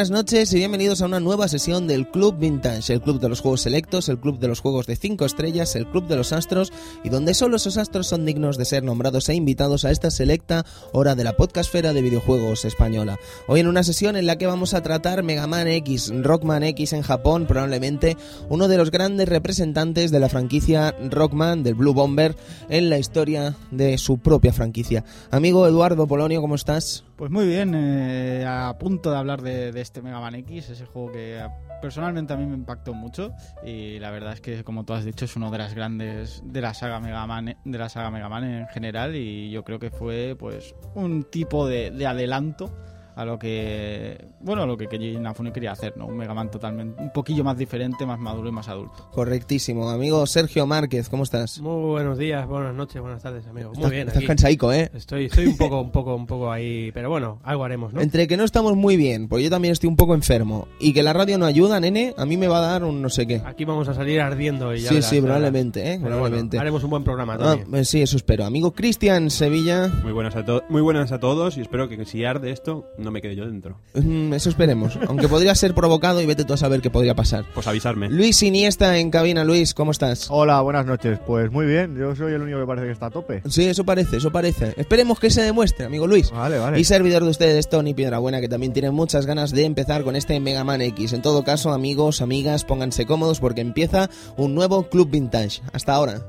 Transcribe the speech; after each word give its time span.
Buenas 0.00 0.12
noches 0.12 0.50
y 0.54 0.56
bienvenidos 0.56 1.02
a 1.02 1.04
una 1.04 1.20
nueva 1.20 1.46
sesión 1.46 1.86
del 1.86 2.10
Club 2.10 2.38
Vintage, 2.38 2.90
el 2.90 3.02
club 3.02 3.20
de 3.20 3.28
los 3.28 3.42
juegos 3.42 3.60
selectos, 3.60 4.08
el 4.08 4.18
club 4.18 4.38
de 4.38 4.48
los 4.48 4.60
juegos 4.60 4.86
de 4.86 4.96
5 4.96 5.26
estrellas, 5.26 5.76
el 5.76 5.86
club 5.86 6.06
de 6.06 6.16
los 6.16 6.32
astros 6.32 6.72
y 7.04 7.10
donde 7.10 7.34
solo 7.34 7.56
esos 7.56 7.76
astros 7.76 8.06
son 8.06 8.24
dignos 8.24 8.56
de 8.56 8.64
ser 8.64 8.82
nombrados 8.82 9.28
e 9.28 9.34
invitados 9.34 9.84
a 9.84 9.90
esta 9.90 10.10
selecta 10.10 10.64
hora 10.94 11.14
de 11.16 11.24
la 11.24 11.36
podcastfera 11.36 11.92
de 11.92 12.00
videojuegos 12.00 12.64
española. 12.64 13.18
Hoy 13.46 13.60
en 13.60 13.66
una 13.66 13.82
sesión 13.82 14.16
en 14.16 14.24
la 14.24 14.38
que 14.38 14.46
vamos 14.46 14.72
a 14.72 14.82
tratar 14.82 15.22
Mega 15.22 15.46
Man 15.46 15.68
X, 15.68 16.10
Rockman 16.22 16.62
X 16.62 16.94
en 16.94 17.02
Japón, 17.02 17.44
probablemente 17.46 18.16
uno 18.48 18.68
de 18.68 18.78
los 18.78 18.90
grandes 18.90 19.28
representantes 19.28 20.10
de 20.10 20.20
la 20.20 20.30
franquicia 20.30 20.96
Rockman, 21.10 21.62
del 21.62 21.74
Blue 21.74 21.92
Bomber, 21.92 22.36
en 22.70 22.88
la 22.88 22.98
historia 22.98 23.54
de 23.70 23.98
su 23.98 24.16
propia 24.16 24.54
franquicia. 24.54 25.04
Amigo 25.30 25.66
Eduardo 25.66 26.06
Polonio, 26.06 26.40
¿cómo 26.40 26.54
estás? 26.54 27.04
Pues 27.20 27.30
muy 27.30 27.46
bien, 27.46 27.74
eh, 27.74 28.46
a 28.48 28.78
punto 28.78 29.10
de 29.10 29.18
hablar 29.18 29.42
de, 29.42 29.78
este 29.78 30.00
Mega 30.00 30.20
Man 30.20 30.36
X, 30.36 30.70
ese 30.70 30.86
juego 30.86 31.12
que 31.12 31.46
personalmente 31.82 32.32
a 32.32 32.36
mí 32.38 32.46
me 32.46 32.54
impactó 32.54 32.94
mucho 32.94 33.34
y 33.62 33.98
la 33.98 34.10
verdad 34.10 34.32
es 34.32 34.40
que 34.40 34.64
como 34.64 34.86
tú 34.86 34.94
has 34.94 35.04
dicho 35.04 35.26
es 35.26 35.36
uno 35.36 35.50
de 35.50 35.58
las 35.58 35.74
grandes 35.74 36.42
de 36.46 36.62
la 36.62 36.72
saga 36.72 36.98
Mega 36.98 37.26
Man, 37.26 37.58
de 37.62 37.78
la 37.78 37.90
saga 37.90 38.10
Mega 38.10 38.30
Man 38.30 38.44
en 38.44 38.68
general 38.68 39.16
y 39.16 39.50
yo 39.50 39.64
creo 39.64 39.78
que 39.78 39.90
fue 39.90 40.34
pues 40.38 40.74
un 40.94 41.24
tipo 41.24 41.68
de 41.68 42.06
adelanto 42.06 42.74
a 43.20 43.24
lo 43.26 43.38
que 43.38 44.28
bueno 44.40 44.62
a 44.62 44.66
lo 44.66 44.76
que 44.76 44.86
Keiji 44.86 45.16
Inafune 45.16 45.52
quería 45.52 45.72
hacer 45.72 45.96
no 45.96 46.06
un 46.06 46.16
Mega 46.16 46.32
Man 46.32 46.50
totalmente 46.50 47.02
un 47.02 47.12
poquillo 47.12 47.44
más 47.44 47.58
diferente 47.58 48.06
más 48.06 48.18
maduro 48.18 48.48
y 48.48 48.52
más 48.52 48.68
adulto 48.68 49.08
Correctísimo, 49.12 49.90
amigo 49.90 50.26
Sergio 50.26 50.66
Márquez, 50.66 51.08
¿cómo 51.08 51.24
estás? 51.24 51.60
Muy 51.60 51.90
buenos 51.90 52.16
días, 52.18 52.46
buenas 52.46 52.74
noches, 52.74 53.00
buenas 53.02 53.22
tardes, 53.22 53.46
amigo. 53.46 53.68
Muy 53.70 53.76
Estás- 53.78 53.90
bien. 53.90 54.02
Estás 54.08 54.16
aquí. 54.18 54.26
cansaico, 54.26 54.72
¿eh? 54.72 54.90
Estoy, 54.94 55.26
estoy 55.26 55.46
un 55.46 55.56
poco, 55.56 55.80
un 55.80 55.90
poco, 55.92 56.14
un 56.14 56.26
poco 56.26 56.50
ahí, 56.50 56.90
pero 56.92 57.10
bueno, 57.10 57.38
algo 57.42 57.64
haremos, 57.64 57.92
¿no? 57.92 58.00
Entre 58.00 58.26
que 58.26 58.36
no 58.36 58.44
estamos 58.44 58.76
muy 58.76 58.96
bien, 58.96 59.28
porque 59.28 59.44
yo 59.44 59.50
también 59.50 59.72
estoy 59.72 59.88
un 59.88 59.96
poco 59.96 60.14
enfermo, 60.14 60.66
y 60.80 60.92
que 60.92 61.02
la 61.02 61.12
radio 61.12 61.36
no 61.38 61.44
ayuda, 61.46 61.78
nene, 61.80 62.14
a 62.16 62.24
mí 62.24 62.36
me 62.36 62.48
va 62.48 62.58
a 62.58 62.72
dar 62.72 62.84
un 62.84 63.02
no 63.02 63.08
sé 63.10 63.26
qué. 63.26 63.42
Aquí 63.44 63.64
vamos 63.64 63.88
a 63.88 63.94
salir 63.94 64.20
ardiendo 64.20 64.74
y 64.74 64.80
ya 64.80 64.88
Sí, 64.88 64.94
verás, 64.94 65.10
sí, 65.10 65.16
verás. 65.20 65.26
probablemente, 65.36 65.80
¿eh? 65.80 65.84
Pero 65.84 66.00
bueno, 66.00 66.16
Probablemente. 66.16 66.58
haremos 66.58 66.84
un 66.84 66.90
buen 66.90 67.04
programa 67.04 67.34
Ah, 67.34 67.38
también. 67.38 67.74
eh, 67.74 67.84
sí, 67.84 68.00
eso 68.02 68.16
espero. 68.16 68.44
Amigo 68.44 68.72
Cristian 68.72 69.30
Sevilla, 69.30 69.88
Muy 70.02 70.12
buenas, 70.12 70.34
a 70.36 70.44
to- 70.44 70.62
muy 70.68 70.80
buenas 70.82 71.12
a 71.12 71.20
todos 71.20 71.56
y 71.58 71.60
espero 71.60 71.88
que 71.88 72.04
si 72.04 72.24
arde 72.24 72.50
esto 72.52 72.86
no 72.98 73.09
me 73.10 73.20
quede 73.20 73.36
yo 73.36 73.46
dentro. 73.46 73.76
mm, 73.94 74.32
eso 74.34 74.48
esperemos. 74.50 74.98
Aunque 75.08 75.28
podría 75.28 75.54
ser 75.54 75.74
provocado 75.74 76.20
y 76.20 76.26
vete 76.26 76.44
tú 76.44 76.52
a 76.54 76.56
saber 76.56 76.80
qué 76.80 76.90
podría 76.90 77.14
pasar. 77.14 77.44
Pues 77.54 77.66
avisarme. 77.66 78.08
Luis 78.08 78.42
Iniesta 78.42 78.98
en 78.98 79.10
cabina. 79.10 79.44
Luis, 79.44 79.74
¿cómo 79.74 79.90
estás? 79.90 80.28
Hola, 80.30 80.60
buenas 80.60 80.86
noches. 80.86 81.18
Pues 81.26 81.50
muy 81.50 81.66
bien, 81.66 81.96
yo 81.96 82.14
soy 82.16 82.32
el 82.32 82.42
único 82.42 82.58
que 82.60 82.66
parece 82.66 82.86
que 82.86 82.92
está 82.92 83.06
a 83.06 83.10
tope. 83.10 83.42
Sí, 83.48 83.66
eso 83.66 83.84
parece, 83.84 84.16
eso 84.18 84.30
parece. 84.30 84.74
Esperemos 84.76 85.18
que 85.20 85.30
se 85.30 85.42
demuestre, 85.42 85.86
amigo 85.86 86.06
Luis. 86.06 86.30
Vale, 86.30 86.58
vale. 86.58 86.78
Y 86.80 86.84
servidor 86.84 87.24
de 87.24 87.30
ustedes, 87.30 87.68
Tony 87.68 87.94
Piedrabuena, 87.94 88.40
que 88.40 88.48
también 88.48 88.72
tiene 88.72 88.90
muchas 88.90 89.26
ganas 89.26 89.50
de 89.52 89.64
empezar 89.64 90.04
con 90.04 90.16
este 90.16 90.38
Mega 90.40 90.64
Man 90.64 90.82
X. 90.82 91.12
En 91.12 91.22
todo 91.22 91.44
caso, 91.44 91.72
amigos, 91.72 92.20
amigas, 92.22 92.64
pónganse 92.64 93.06
cómodos 93.06 93.40
porque 93.40 93.60
empieza 93.60 94.08
un 94.36 94.54
nuevo 94.54 94.88
Club 94.88 95.10
Vintage. 95.10 95.62
Hasta 95.72 95.94
ahora. 95.94 96.22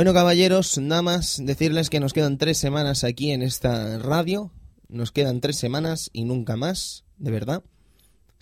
Bueno, 0.00 0.14
caballeros, 0.14 0.78
nada 0.78 1.02
más 1.02 1.44
decirles 1.44 1.90
que 1.90 2.00
nos 2.00 2.14
quedan 2.14 2.38
tres 2.38 2.56
semanas 2.56 3.04
aquí 3.04 3.32
en 3.32 3.42
esta 3.42 3.98
radio. 3.98 4.50
Nos 4.88 5.12
quedan 5.12 5.42
tres 5.42 5.56
semanas 5.56 6.08
y 6.14 6.24
nunca 6.24 6.56
más, 6.56 7.04
de 7.18 7.30
verdad. 7.30 7.62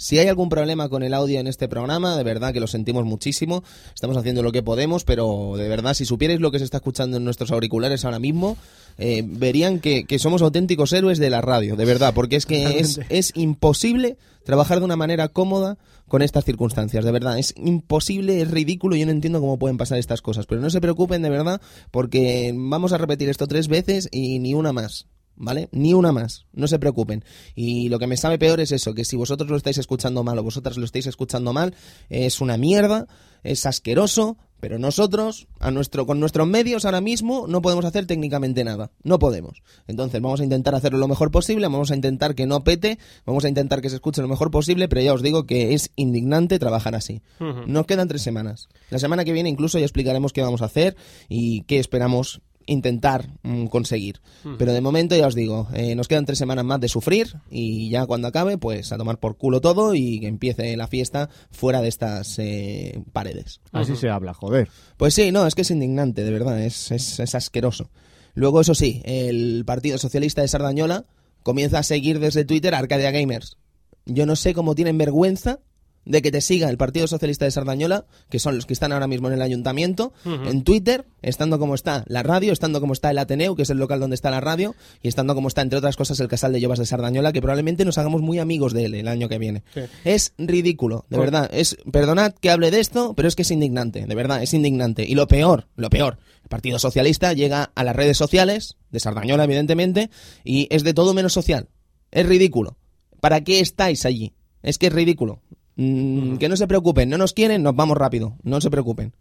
Si 0.01 0.17
hay 0.21 0.29
algún 0.29 0.49
problema 0.49 0.89
con 0.89 1.03
el 1.03 1.13
audio 1.13 1.41
en 1.41 1.49
este 1.49 1.67
programa, 1.67 2.17
de 2.17 2.23
verdad 2.23 2.53
que 2.53 2.61
lo 2.61 2.69
sentimos 2.69 3.05
muchísimo. 3.05 3.65
Estamos 3.93 4.17
haciendo 4.17 4.45
lo 4.45 4.53
que 4.53 4.63
podemos, 4.63 5.03
pero 5.03 5.55
de 5.57 5.69
verdad, 5.69 5.93
si 5.93 6.05
supierais 6.05 6.39
lo 6.39 6.53
que 6.53 6.61
se 6.61 6.65
está 6.65 6.77
escuchando 6.77 7.17
en 7.17 7.25
nuestros 7.25 7.51
auriculares 7.51 8.05
ahora 8.05 8.21
mismo, 8.21 8.57
eh, 8.97 9.25
verían 9.27 9.81
que, 9.81 10.05
que 10.05 10.21
somos 10.21 10.41
auténticos 10.41 10.93
héroes 10.93 11.19
de 11.19 11.31
la 11.31 11.41
radio, 11.41 11.75
de 11.75 11.85
verdad, 11.85 12.15
porque 12.15 12.37
es 12.37 12.47
que 12.47 12.79
es, 12.79 13.01
es 13.09 13.33
imposible 13.35 14.19
trabajar 14.45 14.79
de 14.79 14.85
una 14.85 14.95
manera 14.95 15.27
cómoda 15.27 15.79
con 16.07 16.23
estas 16.23 16.45
circunstancias, 16.45 17.05
de 17.05 17.11
verdad, 17.11 17.37
es 17.37 17.53
imposible, 17.57 18.41
es 18.41 18.51
ridículo, 18.51 18.95
yo 18.95 19.05
no 19.05 19.13
entiendo 19.13 19.41
cómo 19.41 19.59
pueden 19.59 19.79
pasar 19.79 19.99
estas 19.99 20.23
cosas, 20.23 20.47
pero 20.47 20.61
no 20.61 20.71
se 20.71 20.81
preocupen 20.81 21.23
de 21.23 21.31
verdad, 21.31 21.61
porque 21.91 22.55
vamos 22.55 22.93
a 22.93 22.99
repetir 22.99 23.29
esto 23.29 23.49
tres 23.49 23.67
veces 23.67 24.09
y 24.13 24.39
ni 24.39 24.55
una 24.55 24.73
más. 24.73 25.07
¿Vale? 25.41 25.69
Ni 25.71 25.95
una 25.95 26.11
más, 26.11 26.47
no 26.53 26.67
se 26.67 26.81
preocupen. 26.81 27.25
Y 27.55 27.89
lo 27.89 28.01
que 28.01 28.09
me 28.09 28.17
sabe 28.17 28.39
peor 28.39 28.59
es 28.61 28.73
eso, 28.73 28.93
que 28.93 29.05
si 29.05 29.17
vosotros 29.17 29.49
lo 29.49 29.57
estáis 29.57 29.79
escuchando 29.79 30.25
mal 30.25 30.39
o 30.39 30.43
vosotras 30.43 30.77
lo 30.77 30.85
estáis 30.85 31.07
escuchando 31.07 31.53
mal, 31.53 31.75
es 32.09 32.41
una 32.41 32.57
mierda, 32.57 33.07
es 33.45 33.65
asqueroso, 33.65 34.37
pero 34.61 34.81
nosotros, 34.81 35.47
a 35.61 35.71
nuestro, 35.71 36.07
con 36.07 36.19
nuestros 36.19 36.49
medios 36.49 36.85
ahora 36.85 37.01
mismo, 37.01 37.47
no 37.47 37.63
podemos 37.63 37.85
hacer 37.85 38.07
técnicamente 38.07 38.65
nada. 38.65 38.91
No 39.05 39.21
podemos. 39.21 39.63
Entonces 39.87 40.21
vamos 40.21 40.41
a 40.41 40.45
intentar 40.45 40.75
hacerlo 40.75 40.99
lo 40.99 41.07
mejor 41.07 41.31
posible, 41.31 41.69
vamos 41.69 41.93
a 41.93 41.95
intentar 41.95 42.35
que 42.35 42.47
no 42.47 42.65
pete, 42.65 42.99
vamos 43.25 43.45
a 43.45 43.49
intentar 43.49 43.81
que 43.81 43.91
se 43.91 43.97
escuche 43.97 44.21
lo 44.21 44.29
mejor 44.29 44.51
posible, 44.51 44.89
pero 44.89 45.03
ya 45.03 45.15
os 45.15 45.23
digo 45.23 45.47
que 45.47 45.75
es 45.75 45.91
indignante 45.95 46.59
trabajar 46.59 46.97
así. 46.97 47.23
Nos 47.39 47.87
quedan 47.87 48.09
tres 48.09 48.23
semanas. 48.23 48.69
La 48.91 48.99
semana 48.99 49.25
que 49.25 49.33
viene 49.33 49.49
incluso 49.49 49.79
ya 49.79 49.85
explicaremos 49.85 50.33
qué 50.33 50.43
vamos 50.43 50.63
a 50.63 50.67
hacer 50.67 50.97
y 51.29 51.63
qué 51.63 51.79
esperamos 51.79 52.41
intentar 52.69 53.31
mm, 53.43 53.67
conseguir. 53.67 54.21
Pero 54.59 54.73
de 54.73 54.81
momento 54.81 55.17
ya 55.17 55.27
os 55.27 55.35
digo, 55.35 55.69
eh, 55.75 55.95
nos 55.95 56.07
quedan 56.07 56.27
tres 56.27 56.39
semanas 56.39 56.65
más 56.65 56.81
de 56.81 56.89
sufrir 56.89 57.37
y 57.51 57.91
ya 57.91 58.07
cuando 58.07 58.29
acabe, 58.29 58.59
pues 58.59 58.93
a 58.93 58.99
tomar 58.99 59.19
por 59.19 59.37
culo 59.37 59.61
todo 59.61 59.95
y 59.95 60.21
que 60.21 60.29
empiece 60.29 60.77
la 60.77 60.87
fiesta 60.87 61.29
fuera 61.51 61.81
de 61.81 61.89
estas 61.89 62.39
eh, 62.39 63.03
paredes. 63.13 63.61
Así 63.73 63.97
se 63.97 64.11
habla, 64.11 64.35
joder. 64.35 64.69
Pues 64.97 65.15
sí, 65.15 65.33
no, 65.33 65.47
es 65.47 65.55
que 65.55 65.63
es 65.63 65.71
indignante, 65.71 66.25
de 66.25 66.31
verdad, 66.31 66.63
es, 66.63 66.91
es, 66.93 67.19
es 67.19 67.35
asqueroso. 67.35 67.91
Luego, 68.35 68.61
eso 68.61 68.75
sí, 68.75 69.03
el 69.05 69.65
Partido 69.67 69.99
Socialista 69.99 70.43
de 70.43 70.49
Sardañola 70.49 71.07
comienza 71.43 71.79
a 71.79 71.83
seguir 71.83 72.21
desde 72.21 72.45
Twitter 72.45 72.75
a 72.75 72.79
Arcadia 72.79 73.11
Gamers. 73.11 73.57
Yo 74.05 74.27
no 74.27 74.37
sé 74.37 74.55
cómo 74.55 74.75
tienen 74.75 74.99
vergüenza 74.99 75.61
de 76.05 76.23
que 76.23 76.31
te 76.31 76.41
siga 76.41 76.71
el 76.71 76.79
Partido 76.79 77.07
Socialista 77.07 77.45
de 77.45 77.51
Sardañola, 77.51 78.07
que 78.31 78.39
son 78.39 78.57
los 78.57 78.67
que 78.67 78.73
están 78.73 78.93
ahora 78.93 79.07
mismo 79.07 79.29
en 79.29 79.35
el 79.35 79.43
ayuntamiento, 79.43 80.13
en 80.25 80.65
Twitter, 80.65 81.07
estando 81.23 81.59
como 81.59 81.75
está 81.75 82.05
la 82.07 82.23
radio, 82.23 82.53
estando 82.53 82.81
como 82.81 82.93
está 82.93 83.11
el 83.11 83.19
Ateneu, 83.19 83.55
que 83.55 83.63
es 83.63 83.71
el 83.71 83.79
local 83.79 84.01
donde 84.01 84.15
está 84.15 84.31
la 84.31 84.41
radio, 84.41 84.75
y 85.03 85.09
estando 85.09 85.35
como 85.35 85.49
está, 85.49 85.63
entre 85.63 85.79
otras 85.79 85.97
cosas, 85.97 86.19
el 86.21 86.29
Casal 86.29 86.53
de 86.53 86.61
Llovas 86.61 86.79
de 86.79 86.87
Sardañola, 86.87 87.33
que 87.33 87.43
probablemente 87.43 87.85
nos 87.85 87.99
hagamos 87.99 88.23
muy 88.23 88.39
amigos 88.39 88.73
de 88.73 88.87
él 88.87 88.95
el 88.95 89.09
año 89.09 89.29
que 89.29 89.39
viene. 89.39 89.63
Es 90.05 90.33
ridículo, 90.39 91.05
de 91.11 91.19
verdad. 91.19 91.51
Es, 91.53 91.77
perdonad 91.93 92.33
que 92.33 92.51
hable 92.51 92.71
de 92.71 92.81
esto, 92.81 93.15
pero 93.15 93.29
es 93.29 93.37
que 93.37 93.43
es 93.43 93.51
indignante, 93.51 94.07
de 94.07 94.15
verdad, 94.15 94.43
es 94.43 94.55
indignante. 94.55 95.05
Y 95.07 95.15
lo 95.15 95.29
peor, 95.29 95.69
lo 95.77 95.91
peor, 95.91 96.19
el 96.43 96.49
Partido 96.49 96.79
Socialista 96.79 97.33
llega 97.33 97.71
a 97.75 97.85
las 97.85 97.95
redes 97.95 98.17
sociales, 98.17 98.77
de 98.91 99.01
Sardañola, 99.01 99.45
evidentemente, 99.45 100.11
y 100.45 100.67
es 100.71 100.85
de 100.85 100.95
todo 100.95 101.15
menos 101.15 101.33
social. 101.33 101.69
Es 102.11 102.27
ridículo. 102.27 102.79
¿Para 103.21 103.43
qué 103.43 103.61
estáis 103.61 104.07
allí? 104.07 104.35
Es 104.63 104.79
que 104.79 104.87
es 104.87 104.93
ridículo. 104.93 105.43
Mm, 105.79 106.37
Que 106.39 106.49
no 106.49 106.57
se 106.57 106.67
preocupen, 106.67 107.09
no 107.09 107.17
nos 107.19 107.33
quieren, 107.33 107.63
nos 107.63 107.75
vamos 107.75 107.97
rápido. 107.97 108.37
No 108.43 108.61
se 108.61 108.69
preocupen. 108.69 109.13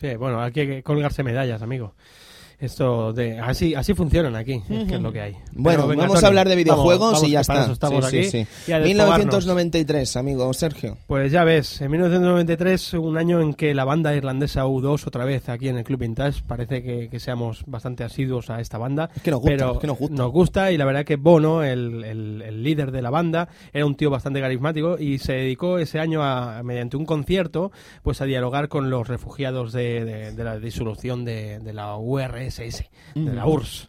Sí, 0.00 0.14
bueno, 0.16 0.40
hay 0.40 0.50
que 0.52 0.82
colgarse 0.82 1.22
medallas, 1.22 1.62
amigo. 1.62 1.94
Esto 2.58 3.12
de 3.12 3.38
así 3.38 3.74
así 3.74 3.92
funcionan 3.92 4.34
aquí, 4.34 4.62
es 4.70 4.88
que 4.88 4.94
es 4.94 5.00
lo 5.02 5.12
que 5.12 5.20
hay. 5.20 5.32
Bueno, 5.52 5.80
Pero 5.82 5.88
venga, 5.88 6.02
vamos 6.06 6.24
a 6.24 6.26
hablar 6.26 6.48
de 6.48 6.56
videojuegos 6.56 6.98
vamos, 7.00 7.12
vamos, 7.16 7.28
y 7.28 7.32
ya 7.32 7.40
está. 7.40 7.70
estamos 7.70 8.06
Sí, 8.08 8.18
aquí. 8.18 8.30
sí, 8.30 8.44
sí. 8.44 8.70
y 8.70 8.72
a 8.72 8.78
desfogarnos. 8.80 9.18
1993, 9.18 10.16
amigo 10.16 10.52
Sergio. 10.54 10.96
Pues 11.06 11.30
ya 11.30 11.44
ves, 11.44 11.80
en 11.82 11.90
1993, 11.90 12.94
un 12.94 13.18
año 13.18 13.40
en 13.42 13.52
que 13.52 13.74
la 13.74 13.84
banda 13.84 14.14
irlandesa 14.14 14.64
U2 14.64 15.06
otra 15.06 15.24
vez 15.26 15.48
aquí 15.50 15.68
en 15.68 15.76
el 15.76 15.84
Club 15.84 16.00
Vintage, 16.00 16.42
parece 16.46 16.82
que, 16.82 17.08
que 17.10 17.20
seamos 17.20 17.62
bastante 17.66 18.04
asiduos 18.04 18.48
a 18.48 18.60
esta 18.60 18.78
banda. 18.78 19.10
Es 19.14 19.22
que 19.22 19.30
nos 19.30 19.40
gusta, 19.40 19.54
pero 19.56 19.72
es 19.74 19.78
que 19.78 19.86
nos 20.10 20.30
gusta. 20.32 20.72
y 20.72 20.78
la 20.78 20.84
verdad 20.86 21.04
que 21.04 21.16
Bono, 21.16 21.62
el, 21.62 22.04
el- 22.04 22.42
el 22.42 22.62
líder 22.62 22.90
de 22.90 23.02
la 23.02 23.10
banda, 23.10 23.48
era 23.72 23.84
un 23.84 23.96
tío 23.96 24.08
bastante 24.10 24.40
carismático 24.40 24.98
y 24.98 25.18
se 25.18 25.34
dedicó 25.34 25.78
ese 25.78 25.98
año 26.00 26.22
a, 26.22 26.62
mediante 26.62 26.96
un 26.96 27.04
concierto, 27.04 27.70
pues 28.02 28.20
a 28.20 28.24
dialogar 28.24 28.68
con 28.68 28.88
los 28.88 29.06
refugiados 29.08 29.72
de, 29.72 30.04
de- 30.04 30.32
de 30.32 30.44
la 30.44 30.58
disolución 30.58 31.24
de, 31.24 31.58
de 31.58 31.72
la 31.72 31.96
URSS, 31.96 32.45
de 33.14 33.34
la 33.34 33.46
URSS. 33.46 33.88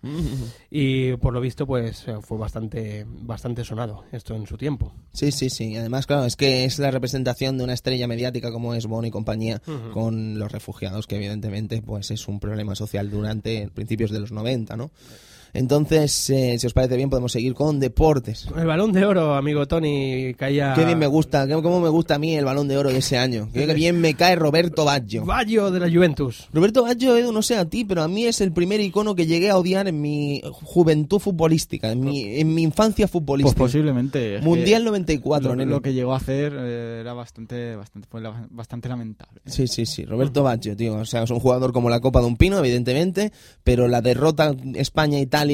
Y 0.70 1.16
por 1.18 1.34
lo 1.34 1.42
visto, 1.42 1.66
pues 1.66 2.08
eh, 2.08 2.16
fue 2.22 2.38
bastante, 2.38 3.06
bastante 3.08 3.64
sonado 3.64 4.04
esto 4.12 4.36
en 4.36 4.46
su 4.46 4.58
tiempo. 4.58 4.94
Sí, 5.14 5.32
sí, 5.32 5.50
sí. 5.50 5.76
Además, 5.76 6.08
claro, 6.08 6.26
es 6.26 6.36
que 6.36 6.66
es 6.66 6.80
la 6.80 6.92
representación 6.92 7.58
de 7.58 7.64
una 7.64 7.74
estrella 7.74 8.08
mediática 8.08 8.52
como 8.52 8.74
es 8.74 8.86
Bono 8.86 9.08
y 9.08 9.12
compañía 9.12 9.62
con 9.94 10.40
los 10.40 10.52
refugiados, 10.52 11.08
que 11.08 11.18
evidentemente 11.18 11.82
pues 11.82 12.12
es 12.12 12.28
un 12.28 12.40
problema 12.40 12.76
social 12.76 13.10
durante 13.10 13.70
principios 13.70 14.12
de 14.12 14.20
los 14.20 14.32
90, 14.32 14.78
¿no? 14.78 14.92
Entonces, 15.58 16.30
eh, 16.30 16.56
si 16.60 16.68
os 16.68 16.74
parece 16.74 16.96
bien, 16.98 17.10
podemos 17.10 17.32
seguir 17.32 17.56
con 17.56 17.80
deportes. 17.80 18.48
El 18.56 18.68
balón 18.68 18.92
de 18.92 19.04
oro, 19.06 19.34
amigo 19.34 19.68
Tony, 19.68 20.36
caía... 20.36 20.74
Qué 20.76 20.86
bien 20.86 21.00
me 21.00 21.08
gusta, 21.08 21.48
cómo 21.48 21.82
me 21.82 21.90
gusta 21.90 22.14
a 22.14 22.20
mí 22.20 22.36
el 22.36 22.46
balón 22.46 22.68
de 22.68 22.78
oro 22.78 22.92
de 22.92 23.00
ese 23.00 23.18
año. 23.18 23.50
Qué 23.52 23.66
bien 23.74 24.00
me 24.00 24.14
cae 24.14 24.36
Roberto 24.36 24.86
Baggio. 24.86 25.26
Baggio 25.26 25.72
de 25.72 25.80
la 25.80 25.90
Juventus. 25.90 26.48
Roberto 26.54 26.84
Baggio, 26.84 27.18
Edu, 27.18 27.32
no 27.32 27.42
sé 27.42 27.58
a 27.58 27.66
ti, 27.66 27.86
pero 27.86 28.04
a 28.04 28.08
mí 28.08 28.26
es 28.26 28.40
el 28.40 28.52
primer 28.52 28.82
icono 28.82 29.16
que 29.16 29.26
llegué 29.26 29.50
a 29.50 29.58
odiar 29.58 29.88
en 29.88 30.00
mi 30.00 30.44
juventud 30.44 31.18
futbolística, 31.18 31.92
en 31.92 32.02
mi, 32.02 32.40
en 32.40 32.54
mi 32.54 32.62
infancia 32.62 33.08
Pues 33.08 33.14
futbolística. 33.14 33.58
posiblemente. 33.58 34.36
es 34.36 34.44
Mundial 34.44 34.84
que 34.84 34.90
94, 34.90 35.50
lo, 35.50 35.56
nene. 35.56 35.72
lo 35.72 35.82
que 35.82 35.96
llegó 35.96 36.14
a 36.14 36.18
hacer 36.18 36.54
eh, 36.56 37.00
era 37.02 37.14
bastante, 37.14 37.76
bastante, 37.76 38.08
fue 38.12 38.22
bastante 38.52 38.90
lamentable. 38.90 39.42
Sí, 39.48 39.66
sí, 39.66 39.88
sí. 39.88 40.06
Roberto 40.06 40.44
Baggio, 40.44 40.78
tío. 40.78 40.98
O 40.98 41.06
sea, 41.06 41.24
es 41.24 41.32
un 41.32 41.40
jugador 41.40 41.74
como 41.74 41.90
la 41.90 42.00
Copa 42.00 42.20
de 42.20 42.28
un 42.28 42.38
Pino, 42.38 42.60
evidentemente, 42.60 43.32
pero 43.64 43.88
la 43.88 44.02
derrota 44.02 44.56
España-Italia 44.76 45.47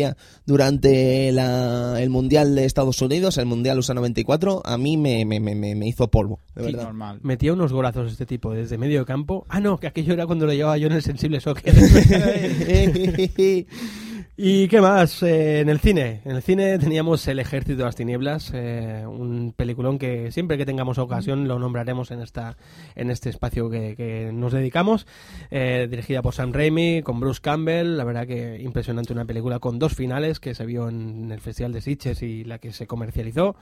durante 0.45 1.31
la- 1.31 2.01
el 2.01 2.09
Mundial 2.09 2.55
de 2.55 2.65
Estados 2.65 3.01
Unidos, 3.01 3.37
el 3.37 3.45
Mundial 3.45 3.79
USA 3.79 3.93
94, 3.93 4.61
a 4.65 4.77
mí 4.77 4.97
me, 4.97 5.25
me, 5.25 5.39
me, 5.39 5.55
me 5.55 5.87
hizo 5.87 6.07
polvo, 6.09 6.39
de 6.55 6.61
Sí, 6.63 6.71
verdad. 6.71 6.83
normal. 6.85 7.19
Metía 7.23 7.53
unos 7.53 7.71
golazos 7.73 8.11
este 8.11 8.25
tipo 8.25 8.53
desde 8.53 8.77
medio 8.77 9.05
campo. 9.05 9.45
Ah, 9.49 9.59
no, 9.59 9.79
que 9.79 9.87
aquello 9.87 10.13
era 10.13 10.25
cuando 10.25 10.45
lo 10.45 10.53
llevaba 10.53 10.77
yo 10.77 10.87
en 10.87 10.93
el 10.93 11.01
sensible 11.01 11.39
soccer. 11.39 11.73
¿Y 14.35 14.67
qué 14.67 14.81
más? 14.81 15.21
Eh, 15.21 15.59
en 15.59 15.69
el 15.69 15.79
cine. 15.79 16.21
En 16.25 16.31
el 16.35 16.41
cine 16.41 16.79
teníamos 16.79 17.27
El 17.27 17.37
Ejército 17.37 17.77
de 17.77 17.83
las 17.83 17.95
Tinieblas, 17.95 18.49
eh, 18.55 19.03
un 19.07 19.53
peliculón 19.55 19.99
que 19.99 20.31
siempre 20.31 20.57
que 20.57 20.65
tengamos 20.65 20.97
ocasión 20.97 21.47
lo 21.47 21.59
nombraremos 21.59 22.09
en 22.09 22.19
esta 22.19 22.57
en 22.95 23.11
este 23.11 23.29
espacio 23.29 23.69
que, 23.69 23.95
que 23.95 24.31
nos 24.33 24.51
dedicamos. 24.51 25.05
Eh, 25.51 25.87
dirigida 25.87 26.23
por 26.23 26.33
Sam 26.33 26.51
Raimi, 26.51 27.03
con 27.03 27.19
Bruce 27.19 27.41
Campbell. 27.43 27.95
La 27.95 28.05
verdad 28.05 28.25
que 28.25 28.59
impresionante 28.59 29.13
una 29.13 29.25
película 29.25 29.59
con 29.59 29.77
dos 29.77 29.93
finales 29.93 30.39
que 30.39 30.55
se 30.55 30.65
vio 30.65 30.89
en 30.89 31.31
el 31.31 31.39
Festival 31.39 31.71
de 31.71 31.81
Sitges 31.81 32.23
y 32.23 32.43
la 32.43 32.57
que 32.57 32.73
se 32.73 32.87
comercializó. 32.87 33.55